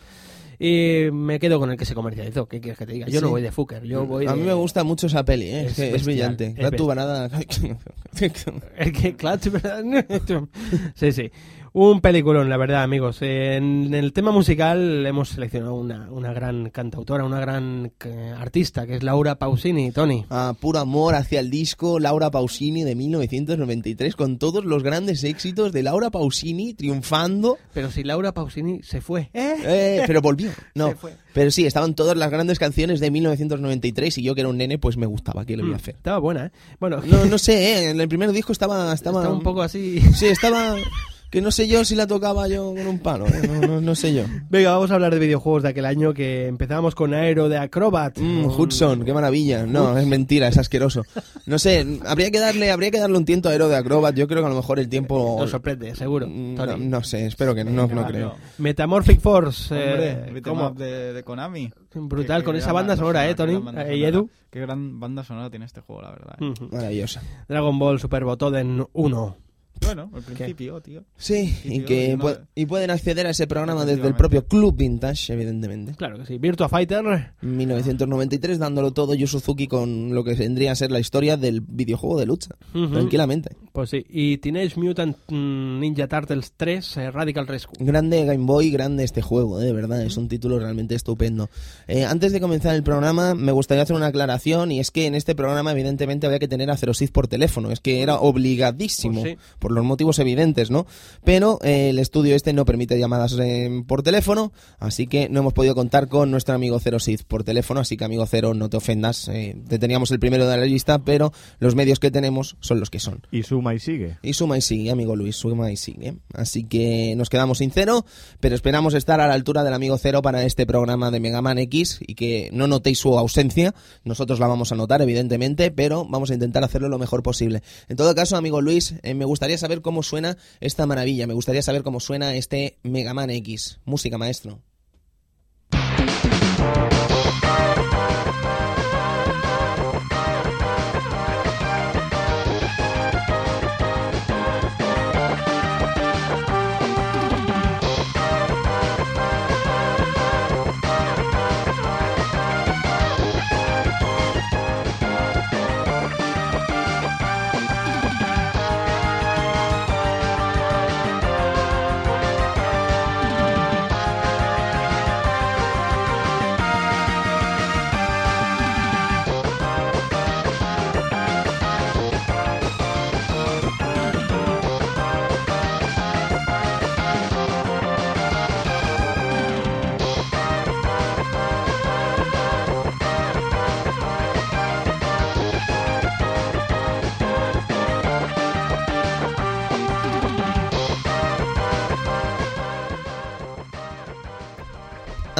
Y 0.57 1.09
me 1.11 1.39
quedo 1.39 1.59
con 1.59 1.71
el 1.71 1.77
que 1.77 1.85
se 1.85 1.95
comercializó. 1.95 2.47
¿Qué 2.47 2.61
quieres 2.61 2.77
que 2.77 2.85
te 2.85 2.93
diga? 2.93 3.07
Yo 3.07 3.19
Sí. 3.19 3.25
no 3.25 3.31
voy 3.31 3.41
de 3.41 3.51
Fucker. 3.51 3.83
Yo 3.83 4.05
voy 4.05 4.27
a 4.27 4.33
mí 4.35 4.41
de- 4.41 4.45
me 4.45 4.53
gusta 4.53 4.83
mucho 4.83 5.07
esa 5.07 5.25
peli, 5.25 5.47
¿eh? 5.47 5.65
es, 5.65 5.79
Es 5.79 5.95
es 5.95 6.05
brillante. 6.05 6.45
es 6.49 6.53
Claro, 6.55 6.77
tú, 6.77 6.87
bestial. 6.87 7.07
nada. 7.07 7.29
El 7.39 7.47
que, 7.47 9.15
¿verdad? 9.49 9.83
sí, 10.95 11.11
sí. 11.11 11.31
Un 11.73 12.01
peliculón, 12.01 12.49
la 12.49 12.57
verdad, 12.57 12.83
amigos. 12.83 13.21
En 13.21 13.93
el 13.93 14.11
tema 14.11 14.31
musical 14.31 15.05
hemos 15.05 15.29
seleccionado 15.29 15.75
una, 15.75 16.11
una 16.11 16.33
gran 16.33 16.69
cantautora, 16.69 17.23
una 17.23 17.39
gran 17.39 17.93
eh, 18.03 18.33
artista, 18.37 18.85
que 18.85 18.97
es 18.97 19.03
Laura 19.03 19.35
Pausini, 19.35 19.93
Tony. 19.93 20.25
Ah, 20.29 20.53
puro 20.59 20.79
amor 20.79 21.15
hacia 21.15 21.39
el 21.39 21.49
disco 21.49 21.97
Laura 21.97 22.29
Pausini 22.29 22.83
de 22.83 22.95
1993, 22.95 24.17
con 24.17 24.37
todos 24.37 24.65
los 24.65 24.83
grandes 24.83 25.23
éxitos 25.23 25.71
de 25.71 25.83
Laura 25.83 26.09
Pausini 26.09 26.73
triunfando. 26.73 27.57
Pero 27.73 27.89
si 27.89 28.03
Laura 28.03 28.33
Pausini 28.33 28.83
se 28.83 28.99
fue. 28.99 29.29
¿eh? 29.33 29.55
Eh, 29.63 30.03
pero 30.07 30.21
volvió. 30.21 30.51
No, 30.75 30.93
pero 31.33 31.51
sí, 31.51 31.65
estaban 31.65 31.95
todas 31.95 32.17
las 32.17 32.31
grandes 32.31 32.59
canciones 32.59 32.99
de 32.99 33.11
1993 33.11 34.17
y 34.17 34.23
yo 34.23 34.35
que 34.35 34.41
era 34.41 34.49
un 34.49 34.57
nene, 34.57 34.77
pues 34.77 34.97
me 34.97 35.05
gustaba. 35.05 35.45
¿Qué 35.45 35.55
le 35.55 35.63
voy 35.63 35.73
a 35.73 35.77
hacer? 35.77 35.95
Estaba 35.95 36.17
buena, 36.17 36.47
¿eh? 36.47 36.51
Bueno, 36.81 37.01
No, 37.05 37.25
no 37.25 37.37
sé, 37.37 37.53
¿eh? 37.53 37.89
en 37.91 38.01
el 38.01 38.07
primer 38.09 38.31
disco 38.33 38.51
estaba, 38.51 38.93
estaba, 38.93 39.19
estaba 39.19 39.33
un 39.33 39.43
poco 39.43 39.61
así. 39.61 40.01
Sí, 40.13 40.27
estaba... 40.27 40.75
Que 41.31 41.41
no 41.41 41.49
sé 41.49 41.65
yo 41.69 41.85
si 41.85 41.95
la 41.95 42.07
tocaba 42.07 42.49
yo 42.49 42.75
con 42.75 42.85
un 42.85 42.99
palo, 42.99 43.25
¿eh? 43.25 43.47
no, 43.47 43.65
no, 43.65 43.79
no 43.79 43.95
sé 43.95 44.13
yo. 44.13 44.25
Venga, 44.49 44.71
vamos 44.71 44.91
a 44.91 44.95
hablar 44.95 45.13
de 45.13 45.19
videojuegos 45.19 45.63
de 45.63 45.69
aquel 45.69 45.85
año 45.85 46.13
que 46.13 46.47
empezábamos 46.47 46.93
con 46.93 47.13
Aero 47.13 47.47
de 47.47 47.57
Acrobat. 47.57 48.17
Mm, 48.19 48.47
Hudson, 48.47 49.05
qué 49.05 49.13
maravilla. 49.13 49.65
No, 49.65 49.97
es 49.97 50.05
mentira, 50.05 50.49
es 50.49 50.57
asqueroso. 50.57 51.03
No 51.45 51.57
sé, 51.57 51.99
habría 52.05 52.31
que 52.31 52.39
darle, 52.39 52.69
habría 52.69 52.91
que 52.91 52.99
darle 52.99 53.17
un 53.17 53.23
tiento 53.23 53.47
a 53.47 53.53
Aero 53.53 53.69
de 53.69 53.77
Acrobat. 53.77 54.13
Yo 54.13 54.27
creo 54.27 54.41
que 54.41 54.47
a 54.47 54.49
lo 54.49 54.57
mejor 54.57 54.77
el 54.77 54.89
tiempo... 54.89 55.37
Nos 55.39 55.51
sorprende, 55.51 55.95
seguro. 55.95 56.27
Mm, 56.27 56.55
Tony. 56.55 56.71
No, 56.71 56.97
no 56.97 57.03
sé, 57.03 57.25
espero 57.27 57.55
que 57.55 57.63
no, 57.63 57.71
no, 57.71 57.87
no 57.87 58.05
creo. 58.05 58.35
Metamorphic 58.57 59.21
Force. 59.21 59.73
Hombre, 59.73 60.37
eh, 60.37 60.41
¿cómo? 60.41 60.71
de, 60.71 61.13
de 61.13 61.23
Konami. 61.23 61.71
Brutal, 61.93 62.43
con 62.43 62.57
esa 62.57 62.73
banda 62.73 62.97
sonora, 62.97 63.29
¿eh, 63.29 63.35
Tony? 63.35 63.57
Eh, 63.77 63.95
y. 63.95 64.03
Edu. 64.03 64.29
Qué 64.49 64.59
gran 64.59 64.99
banda 64.99 65.23
sonora 65.23 65.49
tiene 65.49 65.63
este 65.63 65.79
juego, 65.79 66.01
la 66.01 66.11
verdad. 66.11 66.35
¿eh? 66.41 66.53
Maravillosa. 66.71 67.21
Dragon 67.47 67.79
Ball 67.79 68.01
Super 68.01 68.25
Botoden 68.25 68.85
1. 68.91 69.37
Bueno, 69.83 70.09
al 70.13 70.21
principio, 70.21 70.79
tío. 70.81 71.03
Sí, 71.17 71.47
Sí, 71.63 71.73
y 71.75 71.79
que 71.81 72.11
y 72.11 72.15
no- 72.17 72.23
pu- 72.23 72.39
y 72.55 72.65
pueden 72.65 72.91
acceder 72.91 73.25
a 73.27 73.31
ese 73.31 73.47
programa 73.47 73.85
desde 73.85 74.07
el 74.07 74.15
propio 74.15 74.45
Club 74.45 74.75
Vintage, 74.77 75.33
evidentemente. 75.33 75.93
Claro 75.95 76.17
que 76.19 76.25
sí. 76.25 76.37
Virtua 76.37 76.69
Fighter. 76.69 77.33
1993 77.41 78.59
dándolo 78.59 78.91
todo 78.91 79.13
Yu 79.15 79.27
Suzuki 79.27 79.67
con 79.67 80.13
lo 80.13 80.23
que 80.23 80.33
vendría 80.35 80.71
a 80.71 80.75
ser 80.75 80.91
la 80.91 80.99
historia 80.99 81.37
del 81.37 81.61
videojuego 81.61 82.19
de 82.19 82.25
lucha. 82.25 82.55
Ujú. 82.73 82.89
Tranquilamente. 82.91 83.55
Pues 83.73 83.89
sí. 83.89 84.05
Y 84.09 84.37
Teenage 84.37 84.79
Mutant 84.79 85.17
Ninja 85.29 86.07
Turtles 86.07 86.53
3 86.57 86.97
eh, 86.97 87.11
Radical 87.11 87.47
Rescue. 87.47 87.75
Grande 87.85 88.23
Game 88.25 88.45
Boy, 88.45 88.69
grande 88.71 89.03
este 89.03 89.21
juego, 89.21 89.61
eh, 89.61 89.65
de 89.65 89.73
verdad, 89.73 90.03
es 90.03 90.17
un 90.17 90.27
título 90.27 90.59
realmente 90.59 90.95
estupendo. 90.95 91.49
Eh, 91.87 92.05
antes 92.05 92.31
de 92.31 92.39
comenzar 92.41 92.75
el 92.75 92.83
programa, 92.83 93.33
me 93.35 93.51
gustaría 93.51 93.83
hacer 93.83 93.95
una 93.95 94.07
aclaración 94.07 94.71
y 94.71 94.79
es 94.79 94.91
que 94.91 95.05
en 95.07 95.15
este 95.15 95.35
programa 95.35 95.71
evidentemente 95.71 96.27
había 96.27 96.39
que 96.39 96.47
tener 96.47 96.69
a 96.69 96.77
Zero 96.77 96.93
Sith 96.93 97.11
por 97.11 97.27
teléfono, 97.27 97.71
es 97.71 97.79
que 97.79 98.01
era 98.01 98.15
obligadísimo, 98.19 99.21
Pues 99.21 99.33
sí. 99.33 99.39
por 99.59 99.70
los 99.71 99.83
motivos 99.83 100.19
evidentes, 100.19 100.71
¿no? 100.71 100.85
Pero 101.23 101.59
eh, 101.63 101.89
el 101.89 101.99
estudio 101.99 102.35
este 102.35 102.53
no 102.53 102.65
permite 102.65 102.99
llamadas 102.99 103.37
eh, 103.39 103.83
por 103.87 104.03
teléfono, 104.03 104.51
así 104.79 105.07
que 105.07 105.29
no 105.29 105.39
hemos 105.39 105.53
podido 105.53 105.75
contar 105.75 106.07
con 106.07 106.31
nuestro 106.31 106.55
amigo 106.55 106.79
Zero 106.79 106.99
Sith 106.99 107.23
por 107.23 107.43
teléfono, 107.43 107.79
así 107.79 107.97
que 107.97 108.05
amigo 108.05 108.25
Cero, 108.25 108.53
no 108.53 108.69
te 108.69 108.77
ofendas, 108.77 109.27
eh, 109.29 109.55
te 109.67 109.79
teníamos 109.79 110.11
el 110.11 110.19
primero 110.19 110.47
de 110.47 110.57
la 110.57 110.65
lista, 110.65 110.99
pero 110.99 111.31
los 111.59 111.75
medios 111.75 111.99
que 111.99 112.11
tenemos 112.11 112.57
son 112.59 112.79
los 112.79 112.89
que 112.89 112.99
son. 112.99 113.21
Y 113.31 113.43
suma 113.43 113.73
y 113.73 113.79
sigue. 113.79 114.17
Y 114.21 114.33
suma 114.33 114.57
y 114.57 114.61
sigue, 114.61 114.91
amigo 114.91 115.15
Luis, 115.15 115.35
suma 115.35 115.71
y 115.71 115.77
sigue. 115.77 116.15
Así 116.33 116.63
que 116.63 117.15
nos 117.15 117.29
quedamos 117.29 117.59
sin 117.59 117.71
cero, 117.71 118.05
pero 118.39 118.55
esperamos 118.55 118.93
estar 118.93 119.21
a 119.21 119.27
la 119.27 119.33
altura 119.33 119.63
del 119.63 119.73
amigo 119.73 119.97
cero 119.97 120.21
para 120.21 120.43
este 120.43 120.65
programa 120.65 121.11
de 121.11 121.19
Mega 121.19 121.41
Man 121.41 121.57
X 121.57 121.99
y 122.01 122.15
que 122.15 122.49
no 122.53 122.67
notéis 122.67 122.99
su 122.99 123.17
ausencia. 123.17 123.73
Nosotros 124.03 124.39
la 124.39 124.47
vamos 124.47 124.71
a 124.71 124.75
notar, 124.75 125.01
evidentemente, 125.01 125.71
pero 125.71 126.05
vamos 126.09 126.31
a 126.31 126.33
intentar 126.33 126.63
hacerlo 126.63 126.89
lo 126.89 126.99
mejor 126.99 127.23
posible. 127.23 127.61
En 127.89 127.97
todo 127.97 128.13
caso, 128.15 128.37
amigo 128.37 128.61
Luis, 128.61 128.95
eh, 129.03 129.13
me 129.13 129.25
gustaría 129.25 129.57
saber 129.61 129.81
cómo 129.81 130.03
suena 130.03 130.37
esta 130.59 130.85
maravilla, 130.85 131.27
me 131.27 131.33
gustaría 131.33 131.61
saber 131.61 131.83
cómo 131.83 132.01
suena 132.01 132.35
este 132.35 132.77
Mega 132.83 133.13
Man 133.13 133.29
X. 133.29 133.79
Música, 133.85 134.17
maestro. 134.17 134.59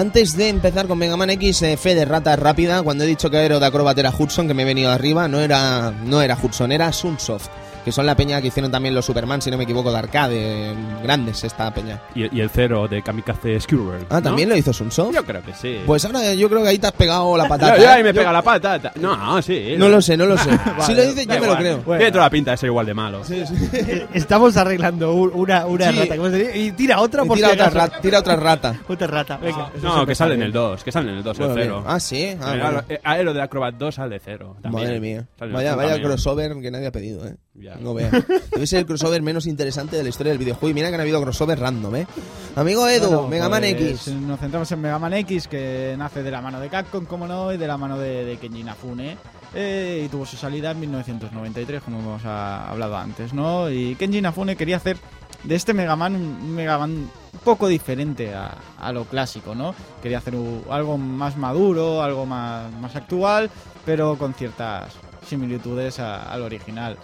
Antes 0.02 0.36
de 0.36 0.50
empezar 0.50 0.88
con 0.88 0.98
Mega 0.98 1.16
Man 1.16 1.30
X, 1.30 1.62
eh, 1.62 1.78
fe 1.78 1.94
de 1.94 2.06
rata 2.06 2.36
rápida, 2.36 2.82
cuando 2.82 3.04
he 3.04 3.08
dicho 3.08 3.30
que 3.30 3.38
era 3.38 3.60
de 3.60 3.66
Acrobat 3.68 3.96
era 4.00 4.10
Hudson, 4.10 4.48
que 4.48 4.56
me 4.56 4.64
he 4.64 4.66
venido 4.66 4.90
arriba, 4.90 5.28
no 5.28 5.40
era, 5.40 5.92
no 5.92 6.24
era 6.24 6.36
Hudson, 6.42 6.72
era 6.72 6.92
Sunsoft, 6.92 7.52
que 7.84 7.92
son 7.92 8.06
la 8.06 8.16
peña 8.16 8.42
que 8.42 8.48
hicieron 8.48 8.72
también 8.72 8.94
los 8.96 9.06
Superman, 9.06 9.42
si 9.42 9.50
no 9.52 9.58
me 9.58 9.64
equivoco, 9.64 9.92
de 9.92 9.98
arcade, 9.98 10.72
eh, 10.72 10.76
grandes 11.04 11.44
esta 11.44 11.74
peña. 11.74 12.00
Y, 12.16 12.36
y 12.36 12.42
el 12.42 12.50
cero 12.50 12.88
de 12.88 13.02
Kamikaze 13.02 13.60
Squirrel. 13.60 14.06
Ah, 14.10 14.22
¿también 14.22 14.50
lo 14.50 14.56
hizo 14.56 14.72
Sunsoft? 14.74 15.14
Yo 15.16 15.24
creo 15.26 15.42
que 15.44 15.54
sí. 15.54 15.80
Pues 15.86 16.06
ahora 16.06 16.34
yo 16.34 16.50
creo 16.50 16.62
que 16.64 16.70
ahí 16.70 16.78
te 16.80 16.88
has 16.88 16.94
pegado 16.94 17.36
la 17.38 17.48
patata. 17.48 17.76
Yo- 17.78 17.84
yo 17.84 17.90
ahí 17.90 18.02
¿eh? 18.02 18.04
me 18.04 18.10
Yo- 18.14 18.20
pega 18.22 18.32
la 18.32 18.42
patata. 18.42 18.92
No, 19.00 19.16
no, 19.18 19.42
sí. 19.42 19.76
No 19.78 19.90
lo 19.90 20.02
sé, 20.02 20.16
no 20.18 20.26
lo 20.26 20.38
sé. 20.38 20.50
si 20.86 20.94
lo 20.94 21.02
dices 21.04 21.26
yo 21.28 21.40
me 21.40 21.48
lo 21.48 21.56
creo. 21.58 21.78
Tiene 21.80 22.12
toda 22.12 22.26
la 22.26 22.30
pinta 22.30 22.52
de 22.52 22.58
ser 22.58 22.68
igual 22.68 22.86
de 22.86 22.94
malo. 22.94 23.22
Estamos 24.14 24.58
arreglando 24.58 25.14
un- 25.14 25.32
una, 25.34 25.66
una 25.66 25.92
Sí. 25.92 26.00
rata. 26.00 26.16
¿cómo 26.18 26.30
se 26.30 26.38
dice? 26.38 26.58
Y 26.60 26.72
tira 26.72 27.00
otra 27.00 27.24
Y 27.24 27.28
por 27.28 27.38
tira, 27.38 27.50
si 27.50 27.54
otra 27.56 27.70
rata, 27.70 28.02
tira 28.02 28.20
otra 28.20 28.36
rata. 28.36 28.76
Otra 28.88 29.08
rata. 29.08 29.38
Venga. 29.38 29.72
No, 29.82 30.06
que 30.06 30.16
sale 30.16 30.36
en 30.36 30.44
el 30.44 30.52
2, 30.52 30.84
que 30.84 30.92
sale 30.92 31.10
en 31.12 31.18
el 31.18 31.24
2, 31.24 31.38
Bueno, 31.38 31.54
el 31.54 31.58
bien. 31.58 31.68
cero. 31.70 31.84
Ah, 31.88 32.00
sí. 32.00 32.36
Ah, 32.42 32.54
El 32.54 32.62
bueno. 32.62 32.84
Aero- 33.04 33.34
de 33.34 33.42
Acrobat 33.42 33.76
2 33.76 33.96
sale 33.96 34.16
de 34.16 34.20
cero. 34.24 34.56
también. 34.62 34.84
Madre 34.86 35.00
mía. 35.00 35.28
Vaya, 35.40 35.76
vaya 35.76 36.02
crossover 36.02 36.54
que 36.62 36.72
nadie 36.72 36.88
ha 36.88 36.92
pedido, 36.92 37.26
¿eh? 37.28 37.36
Ya. 37.76 37.82
No. 37.82 37.94
Debe 37.94 38.68
ser 38.68 38.80
el 38.80 38.86
crossover 38.86 39.22
menos 39.22 39.46
interesante 39.48 39.96
de 39.96 40.04
la 40.04 40.10
historia 40.10 40.32
del 40.32 40.40
videojuego. 40.40 40.70
Y 40.70 40.74
mira 40.74 40.90
que 40.90 40.96
han 40.96 41.02
habido 41.02 41.22
crossover 41.22 41.60
random, 41.60 41.96
¿eh? 41.96 42.08
Amigo 42.56 42.88
Edu, 42.88 43.08
Bueno, 43.08 43.28
Mega 43.28 43.50
Man 43.50 43.62
pues, 43.62 44.08
X. 44.08 44.08
Nos 44.16 44.40
centramos 44.40 44.72
en 44.72 44.82
Mega 44.82 45.00
Man 45.00 45.14
X, 45.14 45.48
que 45.48 45.96
nace 45.98 46.22
de 46.24 46.32
la 46.32 46.42
mano 46.42 46.60
de 46.60 46.70
Capcom, 46.70 47.06
como 47.06 47.28
no, 47.28 47.54
y 47.54 47.58
de 47.58 47.68
la 47.68 47.78
mano 47.78 47.98
de, 47.98 48.26
de 48.26 48.38
Kenji 48.38 48.60
Inafune. 48.62 49.18
eh, 49.54 50.04
y 50.06 50.10
tuvo 50.10 50.26
su 50.26 50.36
salida 50.38 50.72
en 50.72 50.80
1993, 50.82 51.82
como 51.84 52.00
hemos 52.00 52.26
hablado 52.26 52.98
antes, 52.98 53.34
¿no? 53.34 53.70
Y 53.70 53.96
Kenji 53.96 54.18
Inafune 54.18 54.56
quería 54.58 54.78
hacer 54.78 54.98
de 55.44 55.56
este 55.56 55.74
Mega 55.74 55.96
Man 55.96 56.16
un 56.16 56.52
Mega 56.54 56.78
Man 56.78 56.92
un 56.92 57.40
poco 57.44 57.68
diferente 57.68 58.34
a, 58.34 58.54
a 58.80 58.92
lo 58.92 59.06
clásico, 59.06 59.56
¿no? 59.56 59.74
Quería 60.02 60.18
hacer 60.18 60.36
algo 60.70 60.98
más 60.98 61.38
maduro, 61.38 62.02
algo 62.04 62.26
más, 62.26 62.72
más 62.74 62.96
actual, 62.98 63.50
pero 63.86 64.18
con 64.18 64.34
ciertas 64.34 64.92
similitudes 65.28 66.00
al 66.00 66.42
original. 66.42 66.98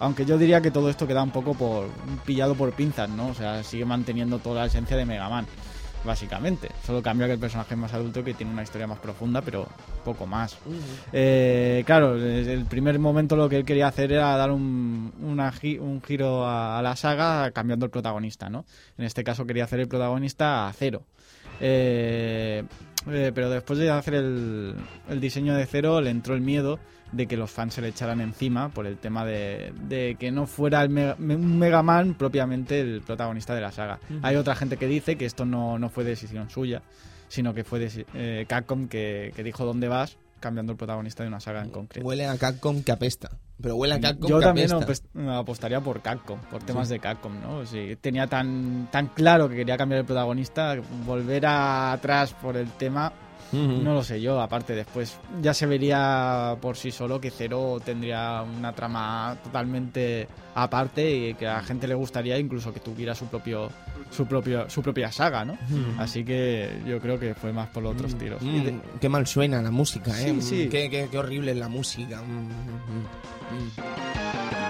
Aunque 0.00 0.24
yo 0.24 0.36
diría 0.38 0.60
que 0.60 0.70
todo 0.70 0.90
esto 0.90 1.06
queda 1.06 1.22
un 1.22 1.30
poco 1.30 1.54
por 1.54 1.88
pillado 2.24 2.54
por 2.54 2.72
pinzas, 2.72 3.08
¿no? 3.08 3.28
O 3.28 3.34
sea, 3.34 3.62
sigue 3.62 3.84
manteniendo 3.84 4.38
toda 4.38 4.60
la 4.60 4.66
esencia 4.66 4.96
de 4.96 5.06
Mega 5.06 5.28
Man, 5.28 5.46
básicamente. 6.04 6.68
Solo 6.84 7.02
cambia 7.02 7.26
que 7.26 7.32
el 7.32 7.38
personaje 7.38 7.74
es 7.74 7.80
más 7.80 7.94
adulto 7.94 8.22
que 8.22 8.34
tiene 8.34 8.52
una 8.52 8.62
historia 8.62 8.86
más 8.86 8.98
profunda, 8.98 9.40
pero 9.40 9.66
poco 10.04 10.26
más. 10.26 10.58
Eh, 11.12 11.82
claro, 11.86 12.14
desde 12.16 12.52
el 12.52 12.66
primer 12.66 12.98
momento 12.98 13.36
lo 13.36 13.48
que 13.48 13.56
él 13.56 13.64
quería 13.64 13.88
hacer 13.88 14.12
era 14.12 14.36
dar 14.36 14.50
un, 14.50 15.12
una 15.22 15.50
gi- 15.50 15.78
un 15.78 16.02
giro 16.02 16.44
a, 16.44 16.78
a 16.78 16.82
la 16.82 16.94
saga 16.94 17.50
cambiando 17.52 17.86
el 17.86 17.90
protagonista, 17.90 18.50
¿no? 18.50 18.64
En 18.98 19.06
este 19.06 19.24
caso 19.24 19.46
quería 19.46 19.64
hacer 19.64 19.80
el 19.80 19.88
protagonista 19.88 20.68
a 20.68 20.72
cero. 20.74 21.02
Eh, 21.60 22.64
eh, 23.08 23.32
pero 23.34 23.48
después 23.48 23.78
de 23.78 23.90
hacer 23.90 24.14
el, 24.14 24.74
el 25.08 25.20
diseño 25.20 25.54
de 25.54 25.64
cero 25.64 26.00
le 26.02 26.10
entró 26.10 26.34
el 26.34 26.42
miedo 26.42 26.78
de 27.12 27.26
que 27.26 27.36
los 27.36 27.50
fans 27.50 27.74
se 27.74 27.80
le 27.82 27.88
echaran 27.88 28.20
encima 28.20 28.68
por 28.68 28.86
el 28.86 28.98
tema 28.98 29.24
de, 29.24 29.72
de 29.88 30.16
que 30.18 30.30
no 30.32 30.46
fuera 30.46 30.82
el 30.82 30.88
Mega, 30.90 31.16
un 31.18 31.58
Mega 31.58 31.82
Man 31.82 32.14
propiamente 32.14 32.80
el 32.80 33.00
protagonista 33.02 33.54
de 33.54 33.60
la 33.60 33.72
saga. 33.72 33.98
Hay 34.22 34.36
otra 34.36 34.54
gente 34.56 34.76
que 34.76 34.86
dice 34.86 35.16
que 35.16 35.24
esto 35.26 35.44
no, 35.44 35.78
no 35.78 35.88
fue 35.88 36.04
decisión 36.04 36.50
suya, 36.50 36.82
sino 37.28 37.54
que 37.54 37.64
fue 37.64 37.80
deci- 37.80 38.06
eh, 38.14 38.44
Capcom 38.48 38.88
que, 38.88 39.32
que 39.36 39.42
dijo 39.42 39.64
dónde 39.64 39.88
vas 39.88 40.16
cambiando 40.40 40.72
el 40.72 40.78
protagonista 40.78 41.22
de 41.22 41.28
una 41.28 41.40
saga 41.40 41.62
en 41.62 41.70
concreto. 41.70 42.06
Huele 42.06 42.26
a 42.26 42.36
Capcom 42.36 42.82
que 42.82 42.92
apesta. 42.92 43.30
Pero 43.60 43.74
huele 43.76 43.94
a 43.94 44.00
Capcom 44.00 44.28
Yo 44.28 44.38
que 44.38 44.44
también 44.44 44.70
apesta. 44.72 45.08
apostaría 45.38 45.80
por 45.80 46.02
Capcom, 46.02 46.38
por 46.50 46.62
temas 46.62 46.88
de 46.90 46.98
Capcom, 46.98 47.32
¿no? 47.40 47.64
Si 47.64 47.96
tenía 47.96 48.26
tan, 48.26 48.88
tan 48.92 49.06
claro 49.08 49.48
que 49.48 49.56
quería 49.56 49.78
cambiar 49.78 50.00
el 50.00 50.06
protagonista, 50.06 50.76
volver 51.06 51.46
a- 51.46 51.92
atrás 51.92 52.34
por 52.34 52.56
el 52.58 52.68
tema, 52.72 53.12
No 53.56 53.94
lo 53.94 54.02
sé 54.04 54.20
yo. 54.20 54.40
Aparte, 54.40 54.74
después 54.74 55.18
ya 55.40 55.54
se 55.54 55.66
vería 55.66 56.56
por 56.60 56.76
sí 56.76 56.90
solo 56.90 57.20
que 57.20 57.30
Zero 57.30 57.80
tendría 57.84 58.42
una 58.42 58.72
trama 58.72 59.36
totalmente 59.42 60.28
aparte 60.54 61.28
y 61.30 61.34
que 61.34 61.46
a 61.46 61.54
la 61.54 61.62
gente 61.62 61.86
le 61.86 61.94
gustaría 61.94 62.38
incluso 62.38 62.72
que 62.72 62.80
tuviera 62.80 63.14
su 63.14 63.26
propio 63.26 63.68
su 64.10 64.26
propio 64.26 64.68
su 64.70 64.82
propia 64.82 65.10
saga, 65.10 65.44
¿no? 65.44 65.56
Así 65.98 66.24
que 66.24 66.80
yo 66.86 67.00
creo 67.00 67.18
que 67.18 67.34
fue 67.34 67.52
más 67.52 67.68
por 67.68 67.82
los 67.82 67.94
otros 67.94 68.14
tiros. 68.16 68.42
Mm, 68.42 68.56
Y 68.56 68.60
de- 68.60 68.80
qué 69.00 69.08
mal 69.08 69.26
suena 69.26 69.60
la 69.62 69.70
música, 69.70 70.10
¿eh? 70.20 70.24
Sí, 70.24 70.32
Mm, 70.32 70.40
sí. 70.42 70.68
Qué, 70.70 70.90
qué- 70.90 71.08
qué 71.10 71.18
horrible 71.18 71.52
es 71.52 71.56
la 71.58 71.68
música. 71.68 72.22
Mm, 72.22 74.65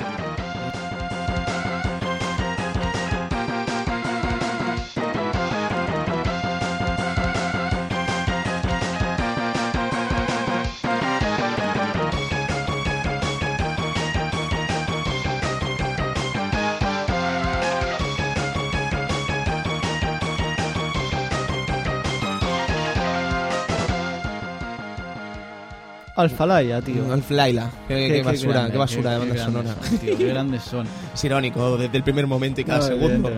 mm, 26.16 26.20
mm, 26.20 26.22
mm. 26.24 26.32
Alfalaya, 26.32 26.82
tío. 26.82 27.12
Alf 27.12 27.30
Laila. 27.30 27.70
Qué, 27.88 28.08
qué 28.08 28.22
basura, 28.22 28.52
grande, 28.52 28.72
qué 28.72 28.78
basura 28.78 29.10
de 29.12 29.18
banda 29.18 29.44
sonora. 29.44 29.74
son, 29.82 29.98
tío, 29.98 30.18
qué 30.18 30.26
grandes 30.26 30.62
son. 30.62 30.86
Es 31.14 31.24
irónico 31.24 31.76
desde 31.76 31.96
el 31.96 32.02
primer 32.02 32.26
momento 32.26 32.60
y 32.60 32.64
cada 32.64 32.78
No, 32.78 32.84
segundo. 32.84 33.30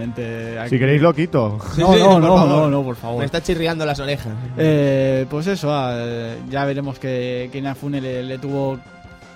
Si 0.68 0.78
queréis 0.78 1.02
lo 1.02 1.14
quito. 1.14 1.58
Sí, 1.74 1.80
No, 1.80 1.92
sí, 1.94 2.00
no, 2.00 2.20
no, 2.20 2.46
no, 2.46 2.70
no, 2.70 2.82
por 2.82 2.96
favor. 2.96 3.20
Me 3.20 3.24
está 3.26 3.42
chirriando 3.42 3.84
las 3.84 4.00
orejas. 4.00 4.32
Eh, 4.56 5.26
pues 5.30 5.46
eso, 5.46 5.72
ah, 5.72 5.92
eh, 5.96 6.38
ya 6.50 6.64
veremos 6.64 6.98
que, 6.98 7.48
que 7.52 7.58
Inafune 7.58 8.00
le, 8.00 8.22
le 8.22 8.38
tuvo 8.38 8.78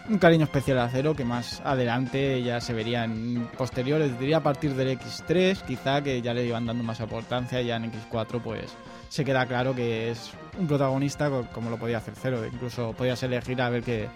un 0.09 0.19
cariño 0.19 0.45
especial 0.45 0.79
a 0.81 0.89
Cero, 0.89 1.15
que 1.15 1.25
más 1.25 1.63
adelante 1.65 2.43
ya 2.43 2.61
se 2.61 2.73
vería 2.73 3.05
en 3.05 3.49
posteriores, 3.57 4.19
diría 4.19 4.39
a 4.39 4.43
partir 4.43 4.75
del 4.75 4.99
X3, 4.99 5.63
quizá 5.63 6.03
que 6.03 6.21
ya 6.21 6.35
le 6.35 6.45
iban 6.45 6.67
dando 6.67 6.83
más 6.83 7.01
importancia, 7.01 7.61
y 7.61 7.67
ya 7.67 7.77
en 7.77 7.91
X4 7.93 8.41
pues 8.43 8.65
se 9.09 9.25
queda 9.25 9.47
claro 9.47 9.75
que 9.75 10.11
es 10.11 10.33
un 10.59 10.67
protagonista 10.67 11.31
co- 11.31 11.47
como 11.53 11.71
lo 11.71 11.79
podía 11.79 11.99
hacer 11.99 12.15
Cero, 12.21 12.43
incluso 12.51 12.93
podías 12.93 13.23
elegir 13.23 13.61
a 13.63 13.71
ver 13.71 13.83
qué, 13.83 14.09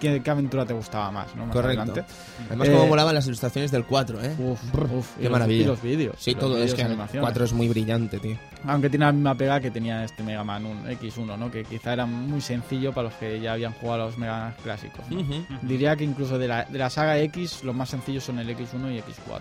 qué, 0.00 0.20
qué 0.22 0.30
aventura 0.30 0.66
te 0.66 0.74
gustaba 0.74 1.10
más, 1.10 1.34
¿no? 1.36 1.46
Más 1.46 1.54
Correcto. 1.54 1.82
adelante. 1.82 2.12
Además, 2.48 2.68
Eh, 2.68 2.72
como 2.72 2.86
molaban 2.88 3.14
las 3.14 3.26
ilustraciones 3.26 3.70
del 3.70 3.84
4, 3.84 4.22
¿eh? 4.24 4.34
Uf, 4.38 4.60
uf, 4.74 5.10
y 5.16 5.18
qué 5.18 5.22
los- 5.24 5.32
maravilla. 5.32 5.62
Y 5.62 5.64
los 5.66 5.82
vídeos. 5.82 6.16
Sí, 6.18 6.32
los 6.32 6.40
todo. 6.40 6.58
Es 6.58 6.74
que 6.74 6.82
animaciones. 6.82 7.22
4 7.22 7.44
es 7.44 7.52
muy 7.52 7.68
brillante, 7.68 8.18
tío. 8.18 8.36
Aunque 8.66 8.90
tiene 8.90 9.04
la 9.06 9.12
misma 9.12 9.34
pega 9.36 9.60
que 9.60 9.70
tenía 9.70 10.02
este 10.04 10.22
Mega 10.24 10.42
Man 10.42 10.66
un 10.66 10.86
X1, 10.88 11.36
¿no? 11.38 11.50
Que 11.50 11.64
quizá 11.64 11.92
era 11.92 12.04
muy 12.06 12.40
sencillo 12.40 12.92
para 12.92 13.08
los 13.08 13.14
que 13.14 13.40
ya 13.40 13.52
habían 13.52 13.72
jugado 13.74 14.02
a 14.02 14.06
los 14.06 14.18
Mega 14.18 14.38
Man 14.38 14.54
clásicos. 14.62 15.04
¿no? 15.08 15.24
Diría 15.62 15.94
que 15.96 16.02
incluso 16.04 16.36
de 16.38 16.48
la, 16.48 16.64
de 16.64 16.78
la 16.78 16.90
saga 16.90 17.18
X, 17.18 17.62
los 17.62 17.74
más 17.74 17.88
sencillos 17.90 18.24
son 18.24 18.38
el 18.40 18.48
X1 18.50 18.92
y 18.92 18.98
X4. 18.98 19.40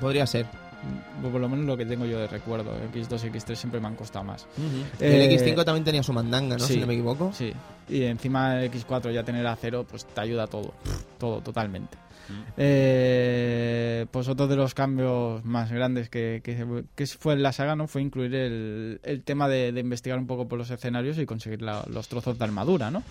Podría 0.00 0.26
ser. 0.26 0.46
Por 1.22 1.32
por 1.32 1.40
lo 1.40 1.48
menos 1.48 1.66
lo 1.66 1.76
que 1.76 1.86
tengo 1.86 2.04
yo 2.06 2.18
de 2.18 2.26
recuerdo. 2.26 2.72
X2 2.92 3.24
y 3.26 3.30
X3 3.30 3.54
siempre 3.54 3.80
me 3.80 3.86
han 3.88 3.96
costado 3.96 4.24
más. 4.24 4.46
El 5.00 5.12
Eh, 5.12 5.38
X5 5.38 5.64
también 5.64 5.84
tenía 5.84 6.02
su 6.02 6.12
mandanga, 6.12 6.56
¿no? 6.56 6.64
sí. 6.66 6.74
Si 6.74 6.80
no 6.80 6.86
me 6.86 6.94
equivoco. 6.94 7.32
Sí. 7.32 7.52
Y 7.88 8.02
encima 8.04 8.60
el 8.62 8.70
X4 8.70 9.12
ya 9.12 9.22
tener 9.24 9.46
a 9.46 9.56
cero, 9.56 9.86
pues 9.88 10.04
te 10.06 10.20
ayuda 10.20 10.46
todo. 10.46 10.72
Todo, 11.18 11.40
totalmente. 11.40 11.96
Eh, 12.56 14.06
pues 14.10 14.28
otro 14.28 14.46
de 14.48 14.56
los 14.56 14.74
cambios 14.74 15.44
más 15.44 15.70
grandes 15.70 16.08
que, 16.08 16.40
que, 16.42 16.84
que 16.94 17.06
fue 17.06 17.34
en 17.34 17.42
la 17.42 17.52
saga 17.52 17.76
no 17.76 17.86
fue 17.86 18.02
incluir 18.02 18.34
el, 18.34 19.00
el 19.02 19.22
tema 19.22 19.48
de, 19.48 19.72
de 19.72 19.80
investigar 19.80 20.18
un 20.18 20.26
poco 20.26 20.46
por 20.48 20.58
los 20.58 20.70
escenarios 20.70 21.18
y 21.18 21.26
conseguir 21.26 21.62
la- 21.62 21.84
los 21.90 22.08
trozos 22.08 22.38
de 22.38 22.44
armadura, 22.44 22.90
¿no? 22.90 23.02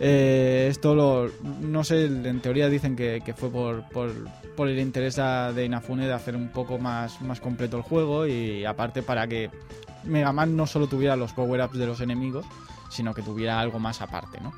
Eh, 0.00 0.68
esto 0.70 0.94
lo, 0.94 1.30
no 1.60 1.84
sé, 1.84 2.06
en 2.06 2.40
teoría 2.40 2.68
dicen 2.68 2.96
que, 2.96 3.22
que 3.24 3.34
fue 3.34 3.50
por, 3.50 3.88
por, 3.90 4.12
por 4.56 4.68
el 4.68 4.78
interés 4.78 5.16
de 5.16 5.64
Inafune 5.64 6.06
de 6.06 6.12
hacer 6.12 6.36
un 6.36 6.48
poco 6.48 6.78
más, 6.78 7.20
más 7.20 7.40
completo 7.40 7.76
el 7.76 7.82
juego 7.82 8.26
y 8.26 8.64
aparte 8.64 9.02
para 9.02 9.26
que 9.26 9.50
Mega 10.04 10.32
Man 10.32 10.56
no 10.56 10.66
solo 10.66 10.86
tuviera 10.86 11.16
los 11.16 11.32
power-ups 11.32 11.76
de 11.78 11.86
los 11.86 12.00
enemigos, 12.00 12.46
sino 12.90 13.14
que 13.14 13.22
tuviera 13.22 13.58
algo 13.58 13.78
más 13.78 14.02
aparte, 14.02 14.38
¿no? 14.40 14.52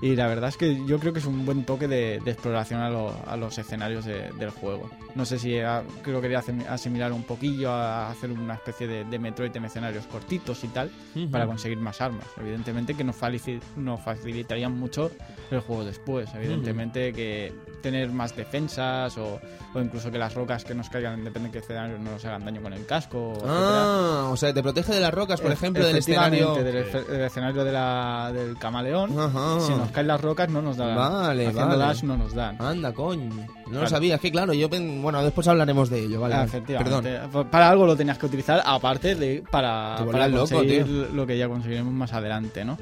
Y 0.00 0.16
la 0.16 0.26
verdad 0.26 0.48
es 0.48 0.56
que 0.56 0.84
yo 0.86 0.98
creo 0.98 1.12
que 1.12 1.18
es 1.18 1.26
un 1.26 1.44
buen 1.44 1.64
toque 1.64 1.86
de, 1.86 2.18
de 2.24 2.30
exploración 2.30 2.80
a, 2.80 2.88
lo- 2.88 3.14
a 3.26 3.36
los 3.36 3.56
escenarios 3.58 4.06
de- 4.06 4.30
del 4.32 4.48
juego. 4.50 4.88
No 5.14 5.24
sé 5.26 5.38
si 5.38 5.58
a- 5.58 5.82
creo 6.02 6.16
que 6.16 6.22
quería 6.22 6.40
asim- 6.40 6.66
asimilar 6.66 7.12
un 7.12 7.22
poquillo 7.22 7.70
a 7.70 8.10
hacer 8.10 8.32
una 8.32 8.54
especie 8.54 8.86
de, 8.88 9.04
de 9.04 9.18
Metroid 9.18 9.54
en 9.54 9.66
escenarios 9.66 10.06
cortitos 10.06 10.64
y 10.64 10.68
tal, 10.68 10.90
para 11.30 11.44
conseguir 11.46 11.78
más 11.78 12.00
armas. 12.00 12.24
Evidentemente 12.40 12.94
que 12.94 13.04
nos 13.04 14.00
facilitarían 14.00 14.76
mucho 14.78 15.10
el 15.54 15.60
juego 15.62 15.84
después. 15.84 16.28
Evidentemente 16.34 17.12
que 17.12 17.52
tener 17.82 18.10
más 18.10 18.34
defensas 18.34 19.16
o, 19.18 19.38
o 19.74 19.80
incluso 19.80 20.10
que 20.10 20.16
las 20.18 20.32
rocas 20.34 20.64
que 20.64 20.74
nos 20.74 20.88
caigan 20.88 21.18
en 21.18 21.24
depende 21.24 21.48
de 21.48 21.52
qué 21.52 21.58
escenario 21.58 21.98
no 21.98 22.12
nos 22.12 22.24
hagan 22.24 22.44
daño 22.44 22.62
con 22.62 22.72
el 22.72 22.86
casco. 22.86 23.32
etcétera. 23.34 23.52
Ah, 23.54 24.28
o 24.30 24.36
sea, 24.36 24.54
te 24.54 24.62
protege 24.62 24.94
de 24.94 25.00
las 25.00 25.12
rocas, 25.12 25.40
por 25.40 25.52
ejemplo, 25.52 25.84
del 25.86 25.96
escenario. 25.98 26.54
Del, 26.54 26.90
del 27.06 27.20
escenario 27.22 27.62
de 27.64 27.72
la- 27.72 28.30
del 28.32 28.56
camaleón. 28.58 29.18
Ajá. 29.18 29.60
Si 29.60 29.74
nos 29.74 29.90
caen 29.90 30.06
las 30.06 30.20
rocas 30.20 30.48
no 30.48 30.62
nos 30.62 30.76
dan. 30.76 30.96
Vale, 30.96 31.46
Haciendo 31.48 31.68
vale. 31.68 31.78
dash 31.84 32.02
no 32.04 32.16
nos 32.16 32.34
dan. 32.34 32.56
Anda, 32.60 32.92
coño. 32.92 33.46
No 33.70 33.80
lo 33.80 33.86
sabía. 33.88 34.14
Es 34.16 34.20
que 34.20 34.30
claro, 34.30 34.52
yo... 34.54 34.68
Bueno, 34.68 35.22
después 35.22 35.46
hablaremos 35.48 35.90
de 35.90 36.04
ello, 36.04 36.20
vale. 36.20 36.34
Ah, 36.36 36.44
efectivamente. 36.44 37.10
Perdón. 37.10 37.48
Para 37.50 37.68
algo 37.68 37.84
lo 37.86 37.96
tenías 37.96 38.16
que 38.18 38.26
utilizar, 38.26 38.62
aparte 38.64 39.14
de 39.14 39.42
para, 39.50 39.96
para 40.10 40.28
loco, 40.28 40.48
conseguir 40.48 40.86
lo 40.86 41.26
que 41.26 41.36
ya 41.36 41.48
conseguiremos 41.48 41.92
más 41.92 42.12
adelante, 42.12 42.64
¿no? 42.64 42.78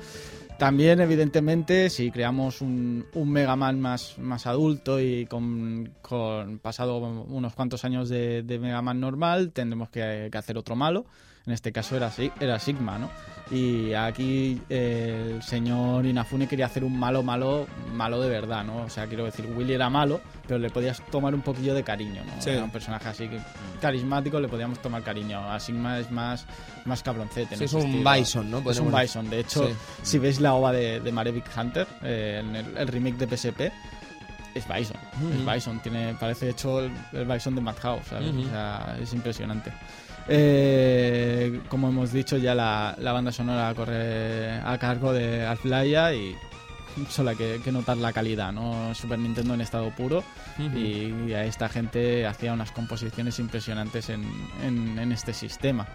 También, 0.62 1.00
evidentemente, 1.00 1.90
si 1.90 2.12
creamos 2.12 2.60
un, 2.60 3.04
Mega 3.12 3.56
Man 3.56 3.80
más, 3.80 4.16
más 4.18 4.46
adulto 4.46 5.00
y 5.00 5.26
con, 5.26 5.90
con 6.02 6.60
pasado 6.60 6.98
unos 6.98 7.54
cuantos 7.54 7.84
años 7.84 8.08
de, 8.08 8.58
Mega 8.60 8.80
Man 8.80 9.00
normal, 9.00 9.50
tendremos 9.50 9.90
que, 9.90 10.30
hacer 10.32 10.56
otro 10.56 10.76
malo. 10.76 11.04
En 11.46 11.52
este 11.52 11.72
caso 11.72 11.96
era, 11.96 12.12
era 12.38 12.60
Sigma, 12.60 12.96
¿no? 12.96 13.10
Y 13.52 13.92
aquí 13.92 14.58
eh, 14.70 15.32
el 15.34 15.42
señor 15.42 16.06
Inafune 16.06 16.48
quería 16.48 16.64
hacer 16.66 16.84
un 16.84 16.98
malo, 16.98 17.22
malo, 17.22 17.66
malo 17.92 18.18
de 18.22 18.30
verdad, 18.30 18.64
¿no? 18.64 18.78
O 18.84 18.88
sea, 18.88 19.06
quiero 19.06 19.26
decir, 19.26 19.44
Willy 19.54 19.74
era 19.74 19.90
malo, 19.90 20.22
pero 20.46 20.58
le 20.58 20.70
podías 20.70 21.02
tomar 21.10 21.34
un 21.34 21.42
poquillo 21.42 21.74
de 21.74 21.82
cariño, 21.84 22.22
¿no? 22.24 22.40
Sí. 22.40 22.48
Era 22.48 22.64
un 22.64 22.70
personaje 22.70 23.10
así 23.10 23.28
que 23.28 23.38
carismático, 23.80 24.40
le 24.40 24.48
podíamos 24.48 24.78
tomar 24.80 25.02
cariño. 25.02 25.38
A 25.52 25.60
Sigma 25.60 25.98
es 25.98 26.10
más, 26.10 26.46
más 26.86 27.02
cabroncete. 27.02 27.56
Sí, 27.56 27.64
es 27.64 27.72
un 27.74 27.82
estilo. 27.82 28.10
Bison, 28.10 28.50
¿no? 28.50 28.58
Es 28.58 28.64
Podríamos 28.64 28.92
un. 28.94 29.00
Bison. 29.00 29.30
De 29.30 29.40
hecho, 29.40 29.66
Sí. 29.68 29.74
si 30.02 30.18
veis 30.18 30.40
la 30.40 30.54
ova 30.54 30.72
de, 30.72 31.00
de 31.00 31.12
Marevic 31.12 31.44
Hunter, 31.54 31.86
eh, 32.02 32.40
en 32.42 32.56
el, 32.56 32.76
el 32.78 32.88
remake 32.88 33.18
de 33.18 33.36
PSP, 33.36 33.60
es 34.54 34.66
Bison. 34.66 34.96
Es 35.38 35.54
Bison. 35.54 35.80
Tiene, 35.80 36.14
parece 36.18 36.48
hecho 36.48 36.80
el, 36.80 36.90
el 37.12 37.26
Bison 37.26 37.54
de 37.54 37.60
Madhouse, 37.60 38.06
¿sabes? 38.06 38.30
O 38.34 38.48
sea, 38.48 38.96
es 38.98 39.12
impresionante. 39.12 39.70
Eh, 40.28 41.60
como 41.68 41.88
hemos 41.88 42.12
dicho, 42.12 42.36
ya 42.36 42.54
la, 42.54 42.94
la 42.98 43.12
banda 43.12 43.32
sonora 43.32 43.74
corre 43.74 44.52
a 44.64 44.78
cargo 44.78 45.12
de 45.12 45.44
Alflaya 45.44 46.14
y 46.14 46.36
solo 47.08 47.30
hay 47.30 47.36
que, 47.36 47.60
que 47.64 47.72
notar 47.72 47.96
la 47.96 48.12
calidad, 48.12 48.52
¿no? 48.52 48.94
Super 48.94 49.18
Nintendo 49.18 49.54
en 49.54 49.60
estado 49.60 49.90
puro 49.90 50.22
y, 50.58 51.32
a 51.32 51.44
esta 51.44 51.68
gente 51.68 52.26
hacía 52.26 52.52
unas 52.52 52.70
composiciones 52.72 53.38
impresionantes 53.38 54.08
en, 54.10 54.24
en- 54.64 54.98
en 54.98 55.12
este 55.12 55.32
sistema. 55.32 55.86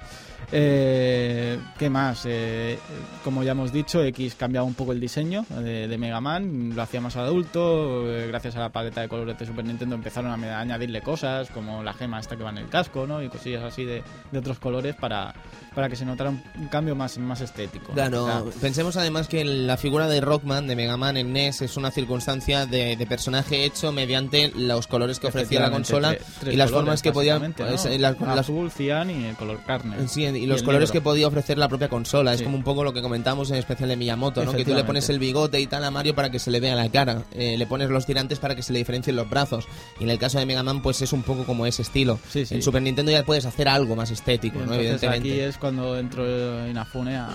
Eh, 0.52 1.60
¿Qué 1.78 1.90
más? 1.90 2.22
Eh, 2.26 2.80
como 3.24 3.44
ya 3.44 3.52
hemos 3.52 3.72
dicho, 3.74 4.02
X 4.04 4.36
cambiaba 4.36 4.66
un 4.66 4.74
poco 4.74 4.92
el 4.94 5.00
diseño 5.00 5.46
de, 5.50 5.88
de 5.88 5.98
Mega 5.98 6.22
Man, 6.22 6.72
lo 6.76 6.82
hacía 6.82 7.02
más 7.02 7.16
adulto, 7.18 8.10
eh, 8.10 8.28
gracias 8.28 8.56
a 8.56 8.60
la 8.60 8.70
paleta 8.70 9.02
de 9.02 9.10
colores 9.10 9.38
de 9.38 9.46
Super 9.46 9.66
Nintendo 9.66 9.96
empezaron 9.96 10.32
a 10.44 10.60
añadirle 10.60 11.02
cosas, 11.02 11.50
como 11.50 11.84
la 11.84 11.94
gema 11.94 12.20
esta 12.20 12.36
que 12.38 12.44
va 12.44 12.50
en 12.52 12.60
el 12.60 12.70
casco, 12.70 13.06
¿no? 13.06 13.22
Y 13.22 13.30
cosillas 13.30 13.64
así 13.64 13.84
de, 13.84 14.04
de 14.32 14.40
otros 14.40 14.58
colores 14.60 14.96
para, 14.96 15.34
para 15.76 15.90
que 15.90 15.96
se 15.96 16.06
notara 16.06 16.30
un, 16.30 16.42
un 16.58 16.68
cambio 16.70 16.96
más, 16.96 17.18
más 17.18 17.42
estético. 17.42 17.90
¿no? 17.90 17.94
Claro, 17.96 18.24
O 18.24 18.52
sea, 18.52 18.62
pensemos 18.62 18.96
además 18.98 19.28
que 19.28 19.44
la 19.44 19.78
figura 19.78 20.08
de 20.08 20.22
Rockman, 20.22 20.66
de 20.68 20.76
Mega 20.76 20.87
Man 20.96 21.18
en 21.18 21.34
NES, 21.34 21.64
es 21.64 21.76
una 21.76 21.92
circunstancia 21.92 22.66
de, 22.66 22.96
de 22.96 23.06
personaje 23.06 23.66
hecho 23.66 23.92
mediante 23.92 24.52
los 24.56 24.88
colores 24.88 25.20
que 25.20 25.28
ofrecía 25.28 25.60
la 25.60 25.72
consola 25.72 26.16
tres 26.40 26.54
y 26.54 26.58
las 26.58 26.70
colores, 26.70 26.72
formas 26.86 27.02
que 27.02 27.12
podía... 27.12 27.40
¿no? 27.40 27.46
eh, 27.48 28.00
las- 28.00 28.20
las- 28.22 28.38
Azul, 28.38 28.72
cian 28.72 29.10
y 29.10 29.26
el 29.26 29.36
color 29.36 29.60
carne. 29.66 30.08
Sí, 30.08 30.24
y 30.24 30.46
los 30.46 30.62
colores 30.64 30.90
negro. 30.90 30.94
que 30.94 31.02
podía 31.02 31.28
ofrecer 31.28 31.58
la 31.58 31.68
propia 31.68 31.90
consola. 31.90 32.34
Es 32.34 32.42
como 32.44 32.56
un 32.56 32.64
poco 32.64 32.84
lo 32.84 32.94
que 32.94 33.02
comentábamos 33.02 33.50
en 33.52 33.58
especial 33.58 33.90
de 33.90 33.98
Miyamoto, 33.98 34.46
¿no? 34.46 34.54
Que 34.54 34.64
tú 34.64 34.74
le 34.74 34.84
pones 34.84 35.10
el 35.10 35.20
bigote 35.20 35.60
y 35.60 35.68
tal 35.68 35.84
a 35.84 35.92
Mario 35.92 36.14
para 36.16 36.30
que 36.30 36.40
se 36.40 36.52
le 36.52 36.60
vea 36.60 36.76
la 36.76 36.90
cara. 36.90 37.24
Eh, 37.34 37.58
le 37.58 37.66
pones 37.66 37.90
los 37.90 38.06
tirantes 38.06 38.38
para 38.40 38.56
que 38.56 38.62
se 38.62 38.72
le 38.72 38.80
diferencien 38.80 39.16
los 39.16 39.30
brazos. 39.30 39.66
Y 40.00 40.04
en 40.04 40.12
el 40.12 40.20
caso 40.20 40.38
de 40.40 40.46
Mega 40.46 40.62
Man, 40.62 40.82
pues 40.84 41.02
es 41.02 41.12
un 41.14 41.24
poco 41.24 41.44
como 41.46 41.66
ese 41.66 41.82
estilo. 41.82 42.20
Sí, 42.30 42.46
sí. 42.46 42.56
En 42.56 42.62
Super 42.62 42.82
Nintendo 42.82 43.12
ya 43.12 43.24
puedes 43.24 43.46
hacer 43.46 43.68
algo 43.68 43.96
más 43.96 44.12
estético, 44.12 44.60
¿no? 44.60 44.74
Evidentemente. 44.76 45.32
aquí 45.32 45.40
es 45.40 45.58
cuando 45.58 45.98
entró 45.98 46.68
Inafune 46.68 47.16
a, 47.18 47.30